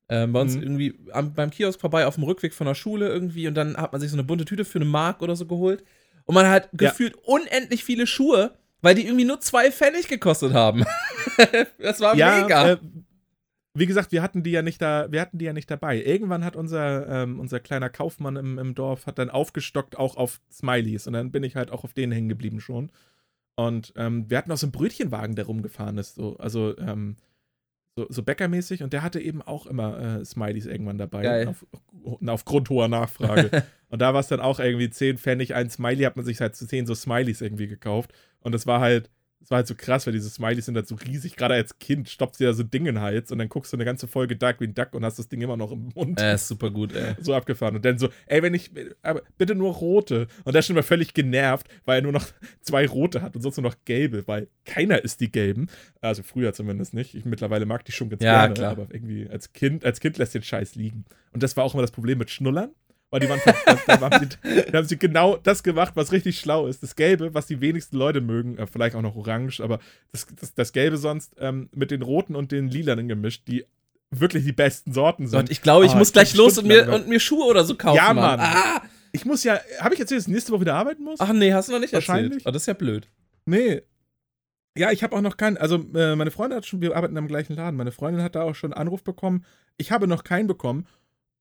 ähm, 0.10 0.34
bei 0.34 0.42
uns 0.42 0.56
Mhm. 0.56 0.64
irgendwie 0.64 1.00
am, 1.14 1.34
beim 1.34 1.50
Kiosk 1.50 1.80
vorbei 1.80 2.06
auf 2.08 2.16
dem 2.16 2.26
Rückweg 2.26 2.54
von 2.54 2.68
der 2.68 2.76
Schule 2.76 3.08
irgendwie 3.08 3.48
und 3.48 3.56
dann 3.56 3.78
hat 3.78 3.94
man 3.94 4.02
sich 4.02 4.10
so 4.12 4.18
eine 4.18 4.24
bunte 4.26 4.44
Tüte 4.44 4.66
für 4.66 4.80
eine 4.80 4.86
Mark 4.86 5.22
oder 5.22 5.38
so 5.38 5.46
geholt 5.46 5.86
und 6.26 6.36
man 6.36 6.50
hat 6.50 6.66
Ja. 6.74 6.90
gefühlt 6.90 7.16
unendlich 7.24 7.86
viele 7.86 8.06
Schuhe, 8.06 8.52
weil 8.82 8.96
die 8.96 9.06
irgendwie 9.06 9.26
nur 9.26 9.40
zwei 9.40 9.72
Pfennig 9.72 10.10
gekostet 10.10 10.52
haben. 10.54 10.84
das 11.80 12.02
war 12.02 12.16
mega. 12.42 12.72
Äh, 12.74 12.78
wie 13.78 13.86
gesagt, 13.86 14.12
wir 14.12 14.24
hatten 14.24 14.44
die 14.44 14.52
ja 14.52 14.62
nicht 14.62 14.82
da, 14.82 15.12
wir 15.12 15.22
hatten 15.22 15.38
die 15.38 15.46
ja 15.46 15.54
nicht 15.54 15.70
dabei. 15.70 16.02
Irgendwann 16.02 16.44
hat 16.44 16.56
unser, 16.56 17.08
ähm, 17.08 17.40
unser 17.40 17.60
kleiner 17.60 17.90
Kaufmann 17.90 18.36
im, 18.36 18.58
im 18.58 18.76
Dorf 18.76 19.06
hat 19.06 19.20
dann 19.20 19.30
aufgestockt 19.30 19.98
auch 19.98 20.18
auf 20.18 20.42
Smileys 20.52 21.06
und 21.06 21.14
dann 21.14 21.32
bin 21.32 21.44
ich 21.44 21.56
halt 21.56 21.72
auch 21.72 21.84
auf 21.84 21.94
denen 21.94 22.12
hängen 22.12 22.30
geblieben 22.30 22.60
schon. 22.60 22.92
Und 23.56 23.94
ähm, 23.96 24.30
wir 24.30 24.38
hatten 24.38 24.52
auch 24.52 24.58
so 24.58 24.66
einen 24.66 24.72
Brötchenwagen, 24.72 25.36
der 25.36 25.46
rumgefahren 25.46 25.98
ist, 25.98 26.16
so, 26.16 26.38
also 26.38 26.78
ähm, 26.78 27.18
so, 27.96 28.06
so 28.10 28.24
bäckermäßig 28.24 28.84
und 28.84 28.94
der 28.94 29.04
hatte 29.04 29.20
eben 29.20 29.42
auch 29.42 29.66
immer 29.66 30.20
äh, 30.20 30.26
Smileys 30.26 30.66
irgendwann 30.66 30.98
dabei. 30.98 31.24
Auf, 31.48 31.66
aufgrund 32.26 32.70
hoher 32.70 32.88
Nachfrage. 32.88 33.64
und 33.90 34.02
da 34.02 34.14
war 34.14 34.22
es 34.22 34.28
dann 34.28 34.40
auch 34.40 34.60
irgendwie 34.60 34.90
10 34.90 35.18
Pfennig, 35.18 35.56
ein 35.56 35.70
Smiley, 35.70 36.04
hat 36.04 36.16
man 36.16 36.26
sich 36.26 36.40
halt 36.40 36.56
zu 36.56 36.68
10 36.68 36.86
so 36.86 36.96
Smileys 36.96 37.42
irgendwie 37.42 37.68
gekauft. 37.68 38.14
Und 38.40 38.54
das 38.54 38.68
war 38.68 38.80
halt, 38.80 39.10
das 39.48 39.52
war 39.52 39.58
halt 39.60 39.68
so 39.68 39.76
krass, 39.76 40.06
weil 40.06 40.12
diese 40.12 40.30
Smileys 40.30 40.66
sind 40.66 40.76
halt 40.76 40.90
so 40.90 40.96
riesig, 40.96 41.38
gerade 41.38 41.54
als 41.54 41.80
Kind 41.80 42.10
stopfst 42.10 42.38
du 42.42 42.44
da 42.44 42.52
so 42.52 42.64
Dinge 42.64 42.90
in 42.90 42.96
den 42.96 43.02
Hals 43.02 43.32
und 43.32 43.38
dann 43.38 43.48
guckst 43.48 43.72
du 43.72 43.78
eine 43.78 43.86
ganze 43.86 44.06
Folge 44.06 44.36
Darkwing 44.36 44.74
Duck 44.74 44.94
und 44.94 45.06
hast 45.06 45.20
das 45.20 45.30
Ding 45.30 45.40
immer 45.40 45.56
noch 45.56 45.72
im 45.72 45.88
Mund. 45.96 46.20
äh, 46.20 46.36
ist 46.36 46.50
super 46.50 46.70
gut, 46.70 46.94
ey. 46.94 47.16
So 47.22 47.34
abgefahren. 47.34 47.78
Und 47.78 47.86
dann 47.86 47.98
so, 47.98 48.10
ey, 48.26 48.44
wenn 48.44 48.54
ich, 48.54 48.72
aber 49.04 49.22
bitte 49.38 49.56
nur 49.56 49.74
rote. 49.74 50.28
Und 50.44 50.52
der 50.52 50.60
ist 50.60 50.66
schon 50.66 50.76
mal 50.76 50.84
völlig 50.84 51.14
genervt, 51.14 51.68
weil 51.86 52.00
er 52.00 52.02
nur 52.02 52.12
noch 52.12 52.26
zwei 52.62 52.86
rote 52.86 53.22
hat 53.22 53.38
und 53.38 53.42
sonst 53.42 53.56
nur 53.56 53.64
noch 53.70 53.78
gelbe, 53.86 54.28
weil 54.28 54.50
keiner 54.66 55.02
ist 55.02 55.22
die 55.22 55.32
gelben. 55.32 55.68
Also 56.02 56.24
früher 56.24 56.52
zumindest 56.52 56.94
nicht. 56.94 57.16
Ich 57.16 57.24
mittlerweile 57.24 57.66
mag 57.66 57.86
die 57.86 57.94
schon 57.94 58.10
ganz 58.10 58.22
Ja, 58.22 58.42
gerne, 58.48 58.54
klar. 58.54 58.72
aber 58.72 58.88
irgendwie 58.92 59.30
als 59.30 59.54
Kind, 59.54 59.86
als 59.86 60.02
Kind 60.02 60.18
lässt 60.18 60.36
den 60.36 60.44
Scheiß 60.44 60.76
liegen. 60.76 61.06
Und 61.32 61.42
das 61.42 61.56
war 61.56 61.64
auch 61.64 61.74
immer 61.74 61.84
das 61.84 61.92
Problem 61.92 62.18
mit 62.18 62.30
Schnullern. 62.32 62.72
Weil 63.10 63.22
die 63.22 63.30
waren, 63.30 63.40
da, 63.46 63.98
da, 63.98 64.02
haben 64.02 64.20
sie, 64.20 64.66
da 64.72 64.78
haben 64.80 64.88
sie 64.88 64.98
genau 64.98 65.38
das 65.38 65.64
gemacht, 65.64 65.94
was 65.96 66.12
richtig 66.12 66.40
schlau 66.40 66.68
ist. 66.68 66.84
Das 66.84 66.96
Gelbe, 66.96 67.34
was 67.34 67.48
die 67.48 67.62
wenigsten 67.62 67.96
Leute 67.96 68.20
mögen, 68.20 68.58
äh, 68.58 68.68
vielleicht 68.68 68.96
auch 68.96 69.02
noch 69.02 69.16
Orange, 69.16 69.62
aber 69.62 69.80
das, 70.12 70.28
das, 70.40 70.54
das 70.54 70.74
Gelbe 70.74 70.98
sonst 70.98 71.34
ähm, 71.40 71.70
mit 71.74 71.92
den 71.92 72.02
roten 72.02 72.36
und 72.36 72.52
den 72.52 72.68
lilanen 72.68 73.08
gemischt, 73.08 73.48
die 73.48 73.66
wirklich 74.12 74.44
die 74.44 74.52
besten 74.52 74.92
Sorten 74.92 75.28
sind. 75.28 75.40
Gott, 75.40 75.50
ich 75.50 75.62
glaube, 75.62 75.86
ich 75.86 75.94
Ah, 75.94 75.98
muss 75.98 76.10
ich 76.10 76.14
gleich 76.14 76.36
los 76.36 76.58
und 76.58 76.68
mir, 76.68 76.94
und 76.94 77.08
mir 77.08 77.20
Schuhe 77.20 77.46
oder 77.46 77.64
so 77.64 77.76
kaufen. 77.76 77.96
Ja, 77.96 78.14
Mann. 78.14 78.40
Ah! 78.42 78.82
Ich 79.14 79.26
muss 79.26 79.44
ja, 79.44 79.60
habe 79.80 79.94
ich 79.94 80.00
erzählt, 80.00 80.20
dass 80.20 80.28
ich 80.28 80.34
nächste 80.34 80.52
Woche 80.52 80.62
wieder 80.62 80.76
arbeiten 80.76 81.04
muss? 81.04 81.20
Ach 81.20 81.32
nee, 81.34 81.54
hast 81.54 81.70
du 81.70 81.74
noch 81.74 81.80
nicht 81.80 81.94
erzählt. 81.94 82.10
Wahrscheinlich. 82.10 82.46
Oh, 82.46 82.52
das 82.52 82.64
ist 82.64 82.68
ja 82.68 82.74
blöd. 82.74 83.08
Nee. 83.46 83.82
Ja, 84.78 84.92
ich 84.92 85.02
habe 85.02 85.16
auch 85.16 85.22
noch 85.22 85.38
keinen, 85.38 85.58
also 85.58 85.84
äh, 85.96 86.16
meine 86.16 86.30
Freundin 86.30 86.58
hat 86.58 86.66
schon, 86.66 86.82
wir 86.82 86.96
arbeiten 86.96 87.16
im 87.18 87.28
gleichen 87.28 87.56
Laden, 87.56 87.78
meine 87.78 87.92
Freundin 87.92 88.22
hat 88.22 88.36
da 88.36 88.44
auch 88.44 88.54
schon 88.54 88.74
einen 88.74 88.82
Anruf 88.82 89.04
bekommen. 89.04 89.46
Ich 89.78 89.92
habe 89.92 90.08
noch 90.08 90.24
keinen 90.24 90.48
bekommen, 90.48 90.86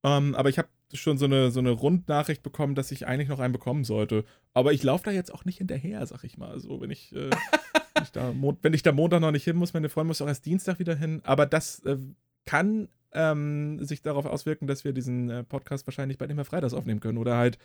ähm, 0.07 0.37
aber 0.37 0.49
ich 0.49 0.59
habe 0.59 0.69
schon 0.95 1.19
so 1.19 1.25
eine, 1.25 1.51
so 1.51 1.59
eine 1.59 1.71
Rundnachricht 1.71 2.45
bekommen, 2.45 2.77
dass 2.77 2.93
ich 2.93 3.09
eigentlich 3.09 3.29
noch 3.29 3.41
einen 3.41 3.53
bekommen 3.53 3.83
sollte. 3.83 4.25
Aber 4.55 4.73
ich 4.73 4.85
laufe 4.85 5.03
da 5.05 5.11
jetzt 5.11 5.35
auch 5.35 5.45
nicht 5.45 5.59
hinterher, 5.59 6.07
sag 6.07 6.23
ich 6.23 6.39
mal. 6.39 6.61
So, 6.61 6.81
wenn 6.81 6.93
ich, 6.93 7.13
äh, 7.13 7.31
wenn, 7.95 8.05
ich 8.05 8.13
da, 8.13 8.33
wenn 8.63 8.73
ich 8.73 8.85
da 8.85 8.93
Montag 8.93 9.21
noch 9.21 9.33
nicht 9.33 9.43
hin 9.43 9.57
muss, 9.57 9.75
meine 9.75 9.89
Freundin 9.89 10.09
muss 10.09 10.23
auch 10.23 10.29
erst 10.29 10.47
Dienstag 10.47 10.79
wieder 10.79 10.95
hin. 10.95 11.23
Aber 11.25 11.45
das 11.45 11.81
äh, 11.81 11.97
kann 12.45 12.89
ähm, 13.15 13.85
sich 13.85 14.01
darauf 14.01 14.27
auswirken, 14.27 14.69
dass 14.69 14.85
wir 14.85 14.93
diesen 14.93 15.29
äh, 15.29 15.43
Podcast 15.43 15.89
wahrscheinlich 15.89 16.19
bei 16.19 16.29
dem 16.29 16.37
Herr 16.37 16.45
Freitags 16.45 16.73
aufnehmen 16.73 17.01
können. 17.01 17.19
Oder 17.19 17.37
halt, 17.37 17.59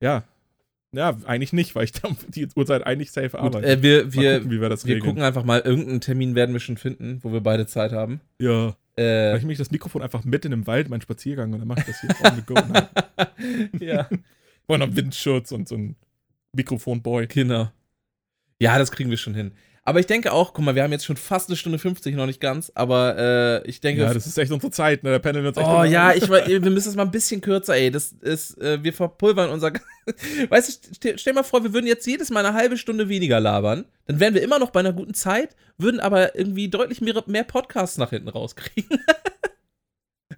ja, 0.00 0.24
ja, 0.90 1.16
eigentlich 1.24 1.52
nicht, 1.52 1.76
weil 1.76 1.84
ich 1.84 1.92
da 1.92 2.08
die 2.28 2.48
Uhrzeit 2.56 2.84
eigentlich 2.84 3.12
safe 3.12 3.38
arbeite. 3.38 3.64
äh, 3.64 3.80
wir, 3.80 4.12
wir, 4.12 4.38
gucken, 4.38 4.50
wie 4.50 4.60
wir 4.60 4.68
das 4.68 4.86
wir 4.86 4.98
gucken 4.98 5.22
einfach 5.22 5.44
mal, 5.44 5.60
irgendeinen 5.60 6.00
Termin 6.00 6.34
werden 6.34 6.52
wir 6.52 6.60
schon 6.60 6.78
finden, 6.78 7.20
wo 7.22 7.32
wir 7.32 7.42
beide 7.42 7.66
Zeit 7.66 7.92
haben. 7.92 8.20
Ja. 8.40 8.74
Äh, 8.96 9.30
Vielleicht 9.30 9.46
mich 9.46 9.58
das 9.58 9.70
Mikrofon 9.70 10.02
einfach 10.02 10.24
mitten 10.24 10.52
im 10.52 10.66
Wald, 10.66 10.88
meinen 10.88 11.02
Spaziergang, 11.02 11.52
und 11.52 11.58
dann 11.60 11.68
mache 11.68 11.80
ich 11.80 11.86
das 11.86 12.00
hier 12.00 12.10
on 12.24 12.36
the 12.36 12.42
go. 12.42 12.54
Ja, 13.84 14.08
Und 14.66 14.78
noch 14.80 14.96
Windschutz 14.96 15.52
und 15.52 15.68
so 15.68 15.76
ein 15.76 15.96
Mikrofonboy. 16.52 17.26
genau. 17.26 17.70
Ja, 18.58 18.78
das 18.78 18.90
kriegen 18.90 19.10
wir 19.10 19.18
schon 19.18 19.34
hin. 19.34 19.52
Aber 19.86 20.00
ich 20.00 20.06
denke 20.06 20.32
auch, 20.32 20.52
guck 20.52 20.64
mal, 20.64 20.74
wir 20.74 20.82
haben 20.82 20.90
jetzt 20.90 21.04
schon 21.04 21.16
fast 21.16 21.48
eine 21.48 21.56
Stunde 21.56 21.78
50, 21.78 22.16
noch 22.16 22.26
nicht 22.26 22.40
ganz, 22.40 22.72
aber 22.74 23.16
äh, 23.64 23.68
ich 23.68 23.80
denke. 23.80 24.02
Ja, 24.02 24.12
das 24.12 24.26
ist 24.26 24.36
echt 24.36 24.50
unsere 24.50 24.72
Zeit, 24.72 25.04
ne? 25.04 25.12
Da 25.12 25.20
pendeln 25.20 25.44
wir 25.44 25.50
uns 25.50 25.58
echt 25.58 25.68
Oh 25.68 25.84
ja, 25.84 26.12
ich, 26.12 26.28
wir 26.28 26.60
müssen 26.60 26.88
es 26.88 26.96
mal 26.96 27.04
ein 27.04 27.12
bisschen 27.12 27.40
kürzer, 27.40 27.76
ey. 27.76 27.92
Das 27.92 28.10
ist, 28.10 28.60
äh, 28.60 28.82
wir 28.82 28.92
verpulvern 28.92 29.48
unser. 29.48 29.70
weißt 30.48 30.68
du, 30.68 30.94
stell, 30.96 31.18
stell 31.20 31.34
mal 31.34 31.44
vor, 31.44 31.62
wir 31.62 31.72
würden 31.72 31.86
jetzt 31.86 32.04
jedes 32.04 32.30
Mal 32.30 32.44
eine 32.44 32.56
halbe 32.56 32.76
Stunde 32.76 33.08
weniger 33.08 33.38
labern. 33.38 33.84
Dann 34.06 34.18
wären 34.18 34.34
wir 34.34 34.42
immer 34.42 34.58
noch 34.58 34.70
bei 34.70 34.80
einer 34.80 34.92
guten 34.92 35.14
Zeit, 35.14 35.54
würden 35.78 36.00
aber 36.00 36.36
irgendwie 36.36 36.68
deutlich 36.68 37.00
mehr, 37.00 37.22
mehr 37.26 37.44
Podcasts 37.44 37.96
nach 37.96 38.10
hinten 38.10 38.28
rauskriegen. 38.28 38.98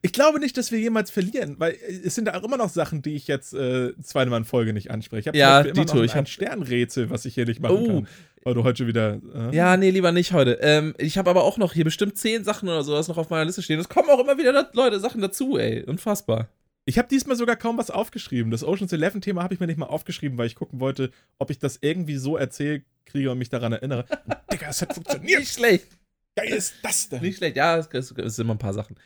Ich 0.03 0.13
glaube 0.13 0.39
nicht, 0.41 0.57
dass 0.57 0.71
wir 0.73 0.79
jemals 0.79 1.11
verlieren, 1.11 1.57
weil 1.59 1.73
äh, 1.73 2.01
es 2.05 2.15
sind 2.15 2.27
da 2.27 2.35
auch 2.39 2.45
immer 2.45 2.57
noch 2.57 2.69
Sachen, 2.71 3.03
die 3.03 3.15
ich 3.15 3.27
jetzt 3.27 3.53
äh, 3.55 3.93
zweimal 4.03 4.39
in 4.41 4.45
Folge 4.45 4.73
nicht 4.73 4.91
anspreche. 4.91 5.21
Ich 5.21 5.29
habe 5.29 5.39
Ja, 5.39 5.61
immer 5.61 5.73
Dito, 5.73 5.97
noch 5.97 6.05
ich 6.05 6.13
ein 6.13 6.19
hab- 6.19 6.29
Sternrätsel, 6.29 7.11
was 7.11 7.25
ich 7.25 7.35
hier 7.35 7.47
nicht 7.47 7.61
machen 7.61 7.77
Oh. 7.77 7.87
kann. 7.87 8.09
Weil 8.45 8.55
du 8.55 8.63
heute 8.65 8.79
schon 8.79 8.87
wieder. 8.87 9.21
Äh, 9.35 9.55
Ja, 9.57 9.77
nee, 9.77 9.91
lieber 9.91 10.13
nicht 10.13 10.33
heute. 10.33 10.59
Ähm, 10.63 10.95
ich 10.99 11.19
habe 11.19 11.29
aber 11.29 11.43
auch 11.45 11.59
noch 11.59 11.73
hier 11.73 11.85
bestimmt 11.85 12.17
zehn 12.17 12.45
Sachen 12.45 12.69
oder 12.69 12.85
sowas 12.85 13.09
noch 13.09 13.19
auf 13.19 13.31
meiner 13.31 13.45
Liste 13.45 13.63
stehen. 13.63 13.81
Es 13.81 13.89
kommen 13.89 14.09
auch 14.11 14.21
immer 14.21 14.39
wieder 14.39 14.53
da- 14.53 14.71
Leute 14.75 15.01
Sachen 15.01 15.21
dazu, 15.21 15.59
ey. 15.59 15.83
Unfassbar. 15.85 16.49
Ich 16.85 16.97
habe 16.97 17.09
diesmal 17.09 17.37
sogar 17.37 17.57
kaum 17.57 17.77
was 17.77 17.91
aufgeschrieben. 17.91 18.51
Das 18.51 18.65
Ocean's 18.65 18.93
Eleven 18.93 19.21
Thema 19.21 19.43
habe 19.43 19.53
ich 19.53 19.61
mir 19.61 19.67
nicht 19.67 19.77
mal 19.79 19.87
aufgeschrieben, 19.87 20.39
weil 20.39 20.47
ich 20.47 20.55
gucken 20.55 20.81
wollte, 20.81 21.11
ob 21.39 21.51
ich 21.51 21.59
das 21.59 21.79
irgendwie 21.83 22.17
so 22.17 22.37
erzählt 22.39 22.85
kriege 23.05 23.31
und 23.31 23.39
mich 23.39 23.51
daran 23.51 23.73
erinnere. 23.73 24.07
Digga, 24.53 24.69
es 24.71 24.81
hat 24.81 24.95
funktioniert. 24.95 25.41
Nicht 25.41 25.53
schlecht. 25.53 25.89
Geil 26.37 26.49
ist 26.55 26.75
das 26.83 27.09
denn? 27.11 27.21
Nicht 27.21 27.39
schlecht. 27.39 27.57
Ja, 27.57 27.77
es, 27.77 27.89
es, 27.93 28.13
es 28.13 28.37
sind 28.37 28.47
immer 28.47 28.55
ein 28.55 28.59
paar 28.59 28.73
Sachen. 28.73 28.97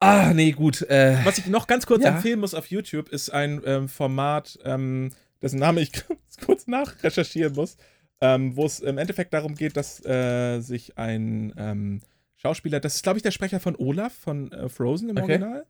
Ah, 0.00 0.32
nee, 0.34 0.52
gut. 0.52 0.82
Äh, 0.82 1.18
Was 1.24 1.38
ich 1.38 1.46
noch 1.46 1.66
ganz 1.66 1.84
kurz 1.86 2.02
Ja. 2.02 2.10
empfehlen 2.16 2.40
muss 2.40 2.54
auf 2.54 2.66
YouTube, 2.70 3.10
ist 3.10 3.30
ein 3.30 3.60
ähm, 3.66 3.88
Format, 3.88 4.58
ähm, 4.64 5.10
dessen 5.42 5.58
Name 5.58 5.80
ich 5.82 5.92
kurz 6.44 6.66
nachrecherchieren 6.66 7.54
muss, 7.54 7.76
ähm, 8.22 8.56
wo 8.56 8.64
es 8.64 8.80
im 8.80 8.96
Endeffekt 8.98 9.34
darum 9.34 9.54
geht, 9.54 9.76
dass 9.76 10.04
äh, 10.04 10.60
sich 10.60 10.96
ein 10.96 11.52
ähm, 11.58 12.00
Schauspieler, 12.36 12.80
das 12.80 12.96
ist 12.96 13.02
glaube 13.02 13.18
ich 13.18 13.22
der 13.22 13.30
Sprecher 13.30 13.60
von 13.60 13.76
Olaf 13.76 14.14
von 14.14 14.50
äh, 14.52 14.68
Frozen 14.70 15.10
im 15.10 15.18
Okay. 15.18 15.32
Original, 15.32 15.66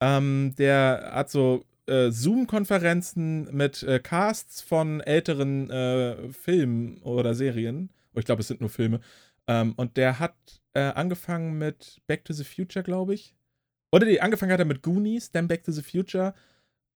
ähm, 0.00 0.54
der 0.56 1.10
hat 1.12 1.30
so 1.30 1.64
äh, 1.86 2.10
Zoom-Konferenzen 2.10 3.48
mit 3.56 3.82
äh, 3.82 3.98
Casts 3.98 4.60
von 4.60 5.00
älteren 5.00 5.70
äh, 5.70 6.32
Filmen 6.32 6.98
oder 7.02 7.34
Serien. 7.34 7.90
Oh, 8.14 8.18
ich 8.18 8.24
glaube, 8.24 8.42
es 8.42 8.48
sind 8.48 8.60
nur 8.60 8.70
Filme. 8.70 9.00
Ähm, 9.48 9.72
und 9.76 9.96
der 9.96 10.18
hat 10.18 10.34
äh, 10.76 10.92
angefangen 10.94 11.56
mit 11.56 12.02
Back 12.06 12.26
to 12.26 12.34
the 12.34 12.44
Future, 12.44 12.82
glaube 12.82 13.14
ich. 13.14 13.34
Oder 13.92 14.04
nee, 14.04 14.20
angefangen 14.20 14.52
hat 14.52 14.60
er 14.60 14.66
mit 14.66 14.82
Goonies, 14.82 15.30
dann 15.30 15.48
Back 15.48 15.64
to 15.64 15.72
the 15.72 15.82
Future. 15.82 16.34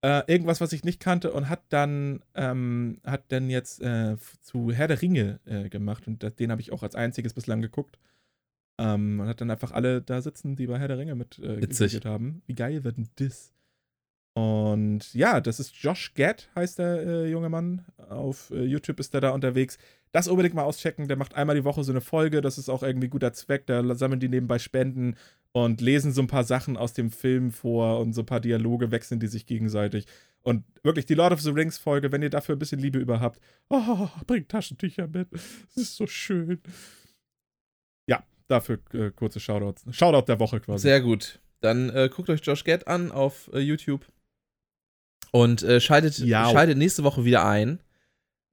Äh, 0.03 0.23
irgendwas, 0.31 0.61
was 0.61 0.75
ich 0.75 0.85
nicht 0.85 1.01
kannte 1.01 1.33
und 1.33 1.49
hat 1.49 1.63
dann, 1.71 2.23
ähm, 2.35 3.01
hat 3.05 3.25
dann 3.33 3.49
jetzt 3.49 3.81
äh, 3.81 4.19
zu 4.43 4.71
Herr 4.71 4.89
der 4.89 5.01
Ringe 5.01 5.41
äh, 5.47 5.71
gemacht 5.71 6.07
und 6.07 6.23
das, 6.23 6.35
den 6.35 6.51
habe 6.51 6.61
ich 6.61 6.73
auch 6.73 6.83
als 6.83 6.95
einziges 6.95 7.33
bislang 7.33 7.63
geguckt. 7.63 7.99
Ähm, 8.79 9.21
und 9.21 9.29
hat 9.29 9.41
dann 9.41 9.51
einfach 9.51 9.73
alle 9.73 10.03
da 10.03 10.21
sitzen, 10.21 10.57
die 10.57 10.67
bei 10.67 10.79
Herr 10.79 10.89
der 10.89 10.99
Ringe 10.99 11.15
mit 11.15 11.39
äh, 11.39 11.61
haben. 12.05 12.43
Wie 12.47 12.55
geil 12.55 12.85
wird 12.85 12.99
denn 12.99 13.09
das? 13.17 13.55
Und 14.35 15.13
ja, 15.13 15.41
das 15.41 15.59
ist 15.59 15.75
Josh 15.75 16.15
Gad, 16.15 16.49
heißt 16.55 16.79
der 16.79 17.03
äh, 17.07 17.31
junge 17.31 17.49
Mann. 17.49 17.85
Auf 18.09 18.51
äh, 18.51 18.63
YouTube 18.63 19.01
ist 19.01 19.13
er 19.15 19.21
da 19.21 19.31
unterwegs. 19.31 19.77
Das 20.13 20.29
unbedingt 20.29 20.55
mal 20.55 20.65
auschecken. 20.65 21.09
Der 21.09 21.17
macht 21.17 21.35
einmal 21.35 21.57
die 21.57 21.65
Woche 21.65 21.85
so 21.85 21.93
eine 21.93 22.01
Folge. 22.01 22.41
Das 22.41 22.59
ist 22.59 22.69
auch 22.69 22.83
irgendwie 22.83 23.09
guter 23.09 23.33
Zweck. 23.33 23.67
Da 23.67 23.83
sammeln 23.95 24.21
die 24.21 24.29
nebenbei 24.29 24.59
Spenden 24.59 25.17
und 25.53 25.81
lesen 25.81 26.13
so 26.13 26.23
ein 26.23 26.27
paar 26.27 26.45
Sachen 26.45 26.77
aus 26.77 26.93
dem 26.93 27.11
Film 27.11 27.51
vor 27.51 28.01
und 28.01 28.13
so 28.13 28.23
ein 28.23 28.27
paar 28.27 28.41
Dialoge 28.41 28.91
wechseln 28.91 29.21
die 29.21 29.27
sich 29.27 29.47
gegenseitig. 29.47 30.07
Und 30.43 30.65
wirklich, 30.83 31.07
die 31.07 31.15
Lord 31.15 31.33
of 31.33 31.41
the 31.41 31.51
Rings 31.51 31.79
Folge, 31.79 32.13
wenn 32.13 32.23
ihr 32.23 32.31
dafür 32.31 32.57
ein 32.57 32.59
bisschen 32.59 32.81
Liebe 32.81 32.99
über 32.99 33.21
habt, 33.21 33.41
oh, 33.69 34.09
bringt 34.27 34.49
Taschentücher 34.49 35.07
mit. 35.07 35.29
Das 35.33 35.77
ist 35.77 35.97
so 35.97 36.07
schön. 36.07 36.61
Ja, 38.07 38.25
dafür 38.49 38.79
äh, 38.95 39.11
kurze 39.11 39.39
Shoutouts. 39.39 39.85
Shoutout 39.91 40.27
der 40.27 40.41
Woche 40.41 40.61
quasi. 40.61 40.83
Sehr 40.83 41.01
gut. 41.01 41.41
Dann 41.61 41.91
äh, 41.91 42.09
guckt 42.13 42.31
euch 42.31 42.41
Josh 42.43 42.65
Gad 42.65 42.87
an 42.89 43.13
auf 43.13 43.51
äh, 43.53 43.59
YouTube. 43.59 44.07
Und 45.33 45.63
äh, 45.63 45.81
schaltet, 45.81 46.15
schaltet 46.17 46.79
nächste 46.79 47.05
Woche 47.05 47.25
wieder 47.25 47.47
ein. 47.47 47.81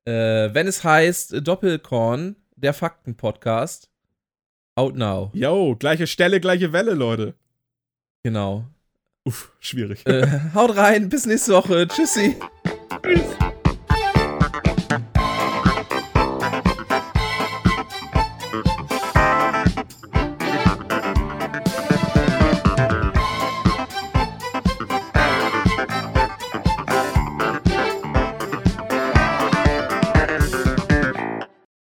Äh, 0.05 0.53
wenn 0.53 0.67
es 0.67 0.83
heißt 0.83 1.33
äh, 1.33 1.41
Doppelkorn, 1.41 2.35
der 2.55 2.73
Fakten-Podcast. 2.73 3.89
Out 4.75 4.95
now. 4.95 5.31
Yo, 5.33 5.75
gleiche 5.75 6.07
Stelle, 6.07 6.39
gleiche 6.39 6.71
Welle, 6.71 6.93
Leute. 6.93 7.33
Genau. 8.23 8.65
Uff, 9.25 9.51
schwierig. 9.59 10.05
Äh, 10.05 10.27
haut 10.53 10.77
rein, 10.77 11.09
bis 11.09 11.25
nächste 11.25 11.53
Woche. 11.53 11.87
Tschüssi. 11.87 12.37
Tschüss. 13.03 13.53